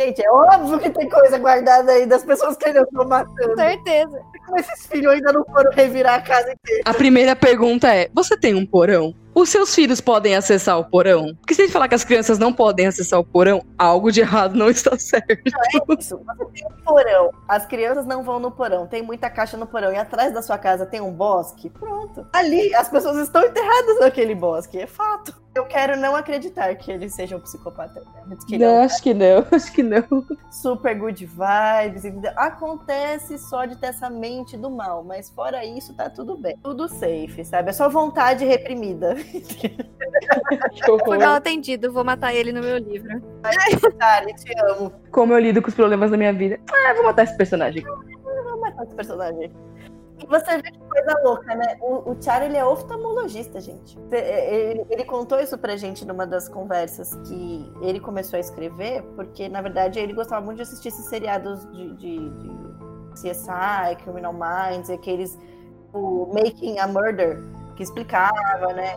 gente, 0.05 0.23
é 0.23 0.31
óbvio 0.31 0.79
que 0.79 0.89
tem 0.89 1.09
coisa 1.09 1.37
guardada 1.37 1.91
aí 1.91 2.05
das 2.05 2.23
pessoas 2.23 2.57
que 2.57 2.65
ainda 2.65 2.81
estão 2.81 3.07
matando. 3.07 3.55
Certeza. 3.55 4.21
Como 4.45 4.59
esses 4.59 4.87
filhos 4.87 5.13
ainda 5.13 5.31
não 5.31 5.45
foram 5.45 5.71
revirar 5.71 6.15
a 6.15 6.21
casa 6.21 6.51
inteira. 6.51 6.83
A 6.85 6.93
primeira 6.93 7.35
pergunta 7.35 7.93
é: 7.93 8.09
você 8.13 8.37
tem 8.37 8.55
um 8.55 8.65
porão? 8.65 9.13
Os 9.33 9.49
seus 9.49 9.73
filhos 9.73 10.01
podem 10.01 10.35
acessar 10.35 10.77
o 10.77 10.83
porão? 10.83 11.35
Porque 11.35 11.53
se 11.53 11.61
a 11.61 11.65
gente 11.65 11.73
falar 11.73 11.87
que 11.87 11.95
as 11.95 12.03
crianças 12.03 12.37
não 12.37 12.51
podem 12.51 12.87
acessar 12.87 13.19
o 13.19 13.23
porão, 13.23 13.63
algo 13.77 14.11
de 14.11 14.21
errado 14.21 14.55
não 14.55 14.69
está 14.69 14.97
certo. 14.97 15.41
Isso. 15.97 16.19
Você 16.25 16.45
tem 16.53 16.67
um 16.67 16.83
porão, 16.83 17.31
as 17.47 17.65
crianças 17.65 18.05
não 18.05 18.23
vão 18.23 18.39
no 18.39 18.51
porão, 18.51 18.87
tem 18.87 19.01
muita 19.01 19.29
caixa 19.29 19.55
no 19.55 19.65
porão 19.65 19.91
e 19.91 19.95
atrás 19.97 20.33
da 20.33 20.41
sua 20.41 20.57
casa 20.57 20.85
tem 20.85 20.99
um 20.99 21.11
bosque, 21.11 21.69
pronto. 21.69 22.27
Ali, 22.33 22.73
as 22.75 22.89
pessoas 22.89 23.17
estão 23.17 23.43
enterradas 23.43 23.99
naquele 23.99 24.35
bosque, 24.35 24.77
é 24.79 24.87
fato. 24.87 25.41
Eu 25.53 25.65
quero 25.65 25.97
não 25.97 26.15
acreditar 26.15 26.73
que 26.75 26.89
ele 26.89 27.09
seja 27.09 27.35
um 27.35 27.39
psicopata. 27.41 28.01
Que 28.47 28.55
é 28.55 28.57
um 28.57 28.61
Não, 28.61 28.83
acho 28.83 29.03
que 29.03 29.13
não, 29.13 29.45
acho 29.51 29.71
que 29.73 29.83
não. 29.83 30.25
super 30.49 30.97
good 30.97 31.25
vibes. 31.25 32.05
Acontece 32.37 33.37
só 33.37 33.65
de 33.65 33.75
ter 33.75 33.87
essa 33.87 34.09
mente 34.09 34.55
do 34.55 34.69
mal, 34.69 35.03
mas 35.03 35.29
fora 35.29 35.65
isso, 35.65 35.93
tá 35.93 36.09
tudo 36.09 36.37
bem. 36.37 36.57
Tudo 36.63 36.87
safe, 36.87 37.43
sabe? 37.43 37.69
É 37.69 37.73
só 37.73 37.89
vontade 37.89 38.45
reprimida. 38.45 39.17
Fui 41.05 41.17
mal 41.17 41.35
atendido, 41.35 41.91
vou 41.91 42.03
matar 42.03 42.33
ele 42.33 42.51
no 42.51 42.61
meu 42.61 42.77
livro. 42.77 43.21
Tari, 43.97 44.33
te 44.35 44.53
amo. 44.65 44.91
Como 45.11 45.33
eu 45.33 45.39
lido 45.39 45.61
com 45.61 45.69
os 45.69 45.75
problemas 45.75 46.11
da 46.11 46.17
minha 46.17 46.33
vida. 46.33 46.59
Ah, 46.71 46.93
vou 46.93 47.03
matar 47.03 47.23
esse 47.23 47.37
personagem. 47.37 47.83
Vou 47.83 48.59
matar 48.59 48.83
esse 48.83 48.95
personagem. 48.95 49.51
E 50.21 50.27
você 50.27 50.57
vê 50.57 50.71
que 50.71 50.79
coisa 50.79 51.19
louca, 51.23 51.55
né? 51.55 51.77
O, 51.81 52.11
o 52.11 52.21
Charlie, 52.21 52.49
ele 52.49 52.57
é 52.57 52.65
oftalmologista, 52.65 53.59
gente. 53.59 53.97
Ele, 54.11 54.85
ele 54.89 55.03
contou 55.03 55.39
isso 55.39 55.57
pra 55.57 55.75
gente 55.75 56.05
numa 56.05 56.27
das 56.27 56.47
conversas 56.47 57.15
que 57.27 57.73
ele 57.81 57.99
começou 57.99 58.37
a 58.37 58.39
escrever, 58.39 59.01
porque, 59.15 59.49
na 59.49 59.61
verdade, 59.61 59.99
ele 59.99 60.13
gostava 60.13 60.45
muito 60.45 60.57
de 60.57 60.63
assistir 60.63 60.89
esses 60.89 61.05
seriados 61.05 61.65
de, 61.71 61.95
de, 61.95 62.29
de 62.29 62.51
CSI, 63.13 63.95
Criminal 64.03 64.33
Minds, 64.33 64.91
aqueles 64.91 65.39
o 65.93 66.27
Making 66.33 66.79
a 66.79 66.87
Murder, 66.87 67.41
que 67.75 67.83
explicava, 67.83 68.73
né? 68.73 68.95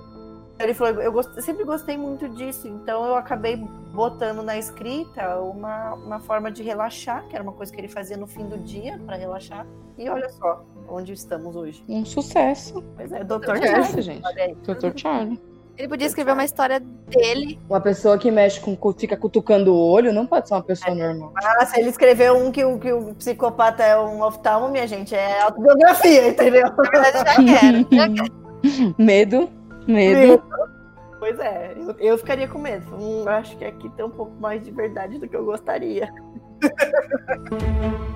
Ele 0.59 0.73
falou, 0.73 1.01
eu 1.03 1.11
gost- 1.13 1.41
sempre 1.41 1.65
gostei 1.65 1.97
muito 1.97 2.29
disso, 2.29 2.69
então 2.69 3.05
eu 3.05 3.17
acabei 3.17 3.57
botando 3.93 4.43
na 4.43 4.57
escrita 4.57 5.39
uma, 5.41 5.95
uma 5.95 6.21
forma 6.21 6.51
de 6.51 6.63
relaxar, 6.63 7.27
que 7.29 7.35
era 7.35 7.43
uma 7.43 7.53
coisa 7.53 7.73
que 7.73 7.81
ele 7.81 7.89
fazia 7.89 8.17
no 8.17 8.27
fim 8.27 8.47
do 8.47 8.57
dia 8.59 9.01
para 9.05 9.17
relaxar. 9.17 9.67
E 9.99 10.09
olha 10.09 10.29
só 10.31 10.65
onde 10.89 11.13
estamos 11.13 11.57
hoje. 11.57 11.83
Um 11.89 12.05
sucesso. 12.05 12.83
Pois 12.97 13.11
é, 13.13 13.25
Dr. 13.25 13.45
Sucesso, 13.57 13.67
Charlie, 13.73 14.03
gente. 14.03 14.27
aí. 14.41 14.55
Dr. 14.55 14.93
Charlie. 14.97 15.41
Ele 15.77 15.89
podia 15.89 16.07
escrever 16.07 16.33
uma 16.33 16.45
história 16.45 16.79
dele. 16.79 17.59
Uma 17.69 17.81
pessoa 17.81 18.17
que 18.17 18.31
mexe 18.31 18.61
com. 18.61 18.77
fica 18.97 19.17
cutucando 19.17 19.75
o 19.75 19.77
olho 19.91 20.13
não 20.13 20.25
pode 20.25 20.47
ser 20.47 20.55
uma 20.55 20.63
pessoa 20.63 20.95
normal. 20.95 21.33
Ah, 21.37 21.67
se 21.67 21.81
ele 21.81 21.89
escreveu 21.91 22.37
um 22.37 22.53
que, 22.53 22.65
o- 22.65 22.79
que 22.79 22.93
o 22.93 23.13
psicopata 23.17 23.83
é 23.83 23.99
um 23.99 24.23
oftalmo, 24.23 24.69
minha 24.69 24.87
gente, 24.87 25.17
é 25.17 25.41
autobiografia, 25.43 26.29
entendeu? 26.31 26.69
Na 26.69 26.91
verdade, 26.91 27.19
já 27.19 27.59
quero. 27.59 27.79
Já 27.91 28.09
quero. 28.09 28.95
Medo, 28.97 29.51
medo. 29.87 30.43
Pois 31.19 31.39
é, 31.39 31.75
eu, 31.77 31.95
eu 31.99 32.19
ficaria 32.19 32.47
com 32.49 32.59
medo. 32.59 32.85
Hum, 32.97 33.29
acho 33.29 33.57
que 33.57 33.65
aqui 33.65 33.89
tem 33.91 34.05
um 34.05 34.11
pouco 34.11 34.33
mais 34.41 34.63
de 34.63 34.71
verdade 34.71 35.19
do 35.19 35.29
que 35.29 35.37
eu 35.37 35.45
gostaria. 35.45 36.13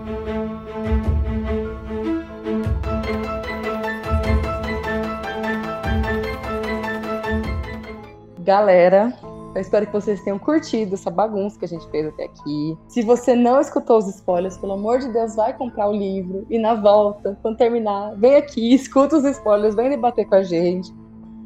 Galera, 8.49 9.12
eu 9.55 9.61
espero 9.61 9.85
que 9.85 9.93
vocês 9.93 10.23
tenham 10.23 10.39
curtido 10.39 10.95
essa 10.95 11.11
bagunça 11.11 11.59
que 11.59 11.66
a 11.66 11.69
gente 11.69 11.86
fez 11.90 12.07
até 12.07 12.24
aqui. 12.24 12.78
Se 12.89 13.03
você 13.03 13.35
não 13.35 13.61
escutou 13.61 13.99
os 13.99 14.09
spoilers, 14.09 14.57
pelo 14.57 14.73
amor 14.73 15.01
de 15.01 15.09
Deus, 15.12 15.36
vai 15.36 15.53
comprar 15.53 15.86
o 15.89 15.93
livro 15.93 16.47
e 16.49 16.59
na 16.59 16.74
volta, 16.74 17.39
quando 17.43 17.59
terminar, 17.59 18.15
vem 18.16 18.36
aqui, 18.36 18.73
escuta 18.73 19.19
os 19.19 19.24
spoilers, 19.24 19.74
vem 19.74 19.90
debater 19.90 20.27
com 20.27 20.36
a 20.36 20.43
gente. 20.43 20.90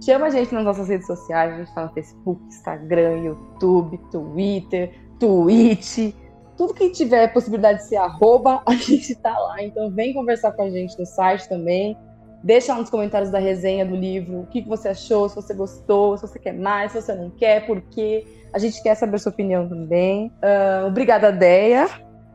Chama 0.05 0.27
a 0.27 0.31
gente 0.31 0.53
nas 0.53 0.65
nossas 0.65 0.89
redes 0.89 1.07
sociais, 1.07 1.55
a 1.55 1.59
gente 1.59 1.73
tá 1.73 1.85
no 1.85 1.93
Facebook, 1.93 2.43
Instagram, 2.49 3.19
YouTube, 3.19 4.01
Twitter, 4.11 4.93
Twitch. 5.21 6.13
Tudo 6.57 6.75
que 6.75 6.91
tiver 6.91 7.33
possibilidade 7.33 7.79
de 7.79 7.85
ser 7.85 7.97
arroba, 7.97 8.61
a 8.67 8.75
gente 8.75 9.15
tá 9.15 9.31
lá. 9.39 9.63
Então 9.63 9.93
vem 9.93 10.13
conversar 10.13 10.51
com 10.53 10.63
a 10.63 10.71
gente 10.71 10.99
no 10.99 11.07
site 11.07 11.49
também. 11.49 11.97
Deixa 12.43 12.73
lá 12.73 12.81
nos 12.81 12.91
comentários 12.91 13.31
da 13.31 13.39
resenha 13.39 13.87
do 13.87 13.95
livro 13.95 14.41
o 14.41 14.47
que 14.47 14.61
você 14.63 14.89
achou, 14.89 15.29
se 15.29 15.37
você 15.37 15.55
gostou, 15.55 16.19
se 16.19 16.27
você 16.27 16.39
quer 16.41 16.55
mais, 16.55 16.91
se 16.91 17.01
você 17.01 17.15
não 17.15 17.31
quer, 17.31 17.65
por 17.65 17.81
quê. 17.83 18.27
A 18.53 18.59
gente 18.59 18.83
quer 18.83 18.97
saber 18.97 19.21
sua 19.21 19.31
opinião 19.31 19.69
também. 19.69 20.33
Ah, 20.43 20.85
obrigada, 20.89 21.31
Deia, 21.31 21.89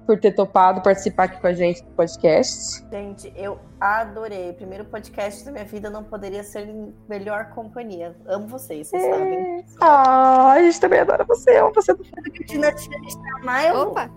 por 0.07 0.17
ter 0.17 0.31
topado 0.31 0.81
participar 0.81 1.25
aqui 1.25 1.41
com 1.41 1.47
a 1.47 1.53
gente 1.53 1.83
do 1.83 1.91
podcast. 1.91 2.83
Gente, 2.89 3.31
eu 3.35 3.59
adorei. 3.79 4.53
Primeiro 4.53 4.85
podcast 4.85 5.43
da 5.43 5.51
minha 5.51 5.65
vida 5.65 5.89
não 5.89 6.03
poderia 6.03 6.43
ser 6.43 6.69
em 6.69 6.93
melhor 7.09 7.49
companhia. 7.49 8.15
Amo 8.25 8.47
vocês, 8.47 8.87
vocês 8.87 9.03
sabem. 9.03 9.65
Ah, 9.81 10.53
a 10.53 10.63
gente 10.63 10.79
também 10.79 11.01
adora 11.01 11.25
você, 11.25 11.57
ama 11.57 11.71
você. 11.75 11.93
Tina 12.47 12.71
Tia 12.71 12.97
está 13.05 13.39
mais. 13.43 13.75
Opa! 13.75 14.09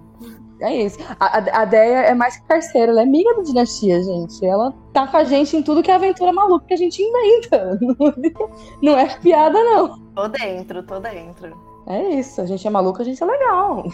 É 0.61 0.75
isso. 0.77 0.99
A, 1.19 1.39
a, 1.39 1.63
a 1.63 1.65
Deia 1.65 2.03
é 2.03 2.15
mais 2.15 2.37
que 2.37 2.47
parceira, 2.47 2.93
ela 2.93 3.01
é 3.01 3.05
amiga 3.05 3.35
da 3.35 3.43
dinastia, 3.43 4.03
gente. 4.03 4.45
Ela 4.45 4.73
tá 4.93 5.07
com 5.07 5.17
a 5.17 5.25
gente 5.25 5.57
em 5.57 5.63
tudo 5.63 5.83
que 5.83 5.91
é 5.91 5.95
aventura 5.95 6.33
maluca 6.33 6.67
que 6.67 6.75
a 6.75 6.77
gente 6.77 7.03
inventa. 7.03 7.79
Não 8.83 8.99
é 8.99 9.09
piada, 9.19 9.59
não. 9.65 9.99
Tô 10.15 10.29
dentro, 10.29 10.83
tô 10.83 11.01
dentro. 11.01 11.70
É 11.91 12.11
isso, 12.11 12.41
a 12.41 12.47
gente 12.47 12.65
é 12.65 12.71
maluca, 12.71 13.03
a 13.03 13.05
gente 13.05 13.21
é 13.21 13.27
legal. 13.27 13.85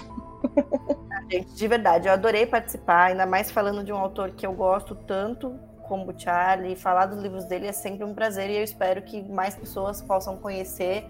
Gente, 1.31 1.55
de 1.55 1.66
verdade, 1.66 2.06
eu 2.06 2.12
adorei 2.12 2.44
participar, 2.44 3.06
ainda 3.06 3.24
mais 3.24 3.51
falando 3.51 3.82
de 3.82 3.90
um 3.90 3.97
autor 3.97 4.32
que 4.32 4.47
eu 4.47 4.52
gosto 4.52 4.94
tanto 4.94 5.59
como 5.89 6.10
o 6.10 6.18
Charlie. 6.18 6.77
Falar 6.77 7.06
dos 7.06 7.23
livros 7.23 7.47
dele 7.47 7.66
é 7.66 7.73
sempre 7.73 8.05
um 8.05 8.14
prazer 8.14 8.51
e 8.51 8.56
eu 8.59 8.62
espero 8.62 9.01
que 9.01 9.23
mais 9.23 9.56
pessoas 9.56 10.02
possam 10.02 10.36
conhecer. 10.36 11.06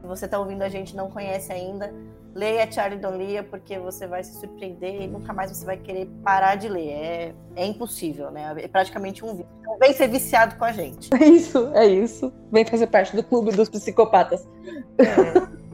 Se 0.00 0.06
você 0.06 0.24
está 0.24 0.38
ouvindo 0.38 0.62
a 0.62 0.68
gente 0.70 0.90
e 0.90 0.96
não 0.96 1.10
conhece 1.10 1.52
ainda, 1.52 1.92
leia 2.34 2.70
Charlie 2.70 2.98
Don 2.98 3.16
Lia, 3.16 3.42
porque 3.42 3.78
você 3.78 4.06
vai 4.06 4.24
se 4.24 4.40
surpreender 4.40 5.02
e 5.02 5.06
nunca 5.06 5.34
mais 5.34 5.50
você 5.50 5.64
vai 5.66 5.76
querer 5.76 6.08
parar 6.24 6.54
de 6.54 6.68
ler. 6.68 6.88
É, 6.88 7.34
é 7.54 7.66
impossível, 7.66 8.30
né? 8.30 8.54
É 8.56 8.66
praticamente 8.66 9.22
um 9.24 9.34
vício. 9.34 9.52
Então 9.60 9.78
vem 9.78 9.92
ser 9.92 10.08
viciado 10.08 10.56
com 10.56 10.64
a 10.64 10.72
gente. 10.72 11.10
É 11.14 11.22
isso, 11.28 11.70
é 11.74 11.86
isso. 11.86 12.32
Vem 12.50 12.64
fazer 12.64 12.86
parte 12.86 13.14
do 13.14 13.22
clube 13.22 13.52
dos 13.52 13.68
psicopatas. 13.68 14.48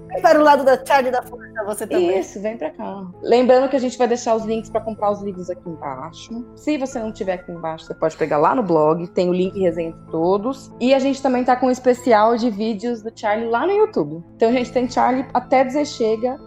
Vem 0.08 0.22
para 0.22 0.38
o 0.38 0.42
lado 0.42 0.64
da 0.64 0.82
Charlie 0.84 1.10
da 1.10 1.22
Força, 1.22 1.64
você 1.64 1.86
também. 1.86 2.18
Isso, 2.18 2.40
vem 2.40 2.56
pra 2.56 2.70
cá. 2.70 3.06
Lembrando 3.22 3.68
que 3.68 3.76
a 3.76 3.78
gente 3.78 3.98
vai 3.98 4.06
deixar 4.06 4.34
os 4.34 4.44
links 4.44 4.70
pra 4.70 4.80
comprar 4.80 5.10
os 5.10 5.22
livros 5.22 5.50
aqui 5.50 5.68
embaixo. 5.68 6.44
Se 6.54 6.78
você 6.78 6.98
não 6.98 7.12
tiver 7.12 7.34
aqui 7.34 7.50
embaixo, 7.50 7.86
você 7.86 7.94
pode 7.94 8.16
pegar 8.16 8.38
lá 8.38 8.54
no 8.54 8.62
blog, 8.62 9.06
tem 9.08 9.28
o 9.28 9.32
link 9.32 9.56
e 9.56 9.62
resenha 9.62 9.92
de 9.92 10.10
todos. 10.10 10.72
E 10.80 10.94
a 10.94 10.98
gente 10.98 11.20
também 11.22 11.44
tá 11.44 11.56
com 11.56 11.66
um 11.66 11.70
especial 11.70 12.36
de 12.36 12.50
vídeos 12.50 13.02
do 13.02 13.10
Charlie 13.14 13.48
lá 13.48 13.66
no 13.66 13.72
YouTube. 13.72 14.24
Então 14.36 14.48
a 14.48 14.52
gente 14.52 14.72
tem 14.72 14.90
Charlie 14.90 15.26
até 15.34 15.64
dizer 15.64 15.84
chega. 15.86 16.38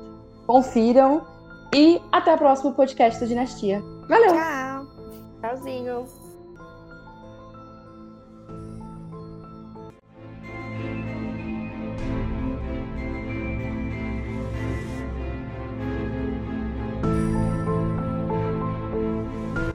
Confiram. 0.47 1.25
E 1.73 2.01
até 2.11 2.33
o 2.33 2.37
próximo 2.37 2.73
podcast 2.73 3.19
da 3.19 3.27
Dinastia. 3.27 3.83
Valeu! 4.07 4.33
Tchau! 4.33 4.87
Tchauzinho. 5.41 6.18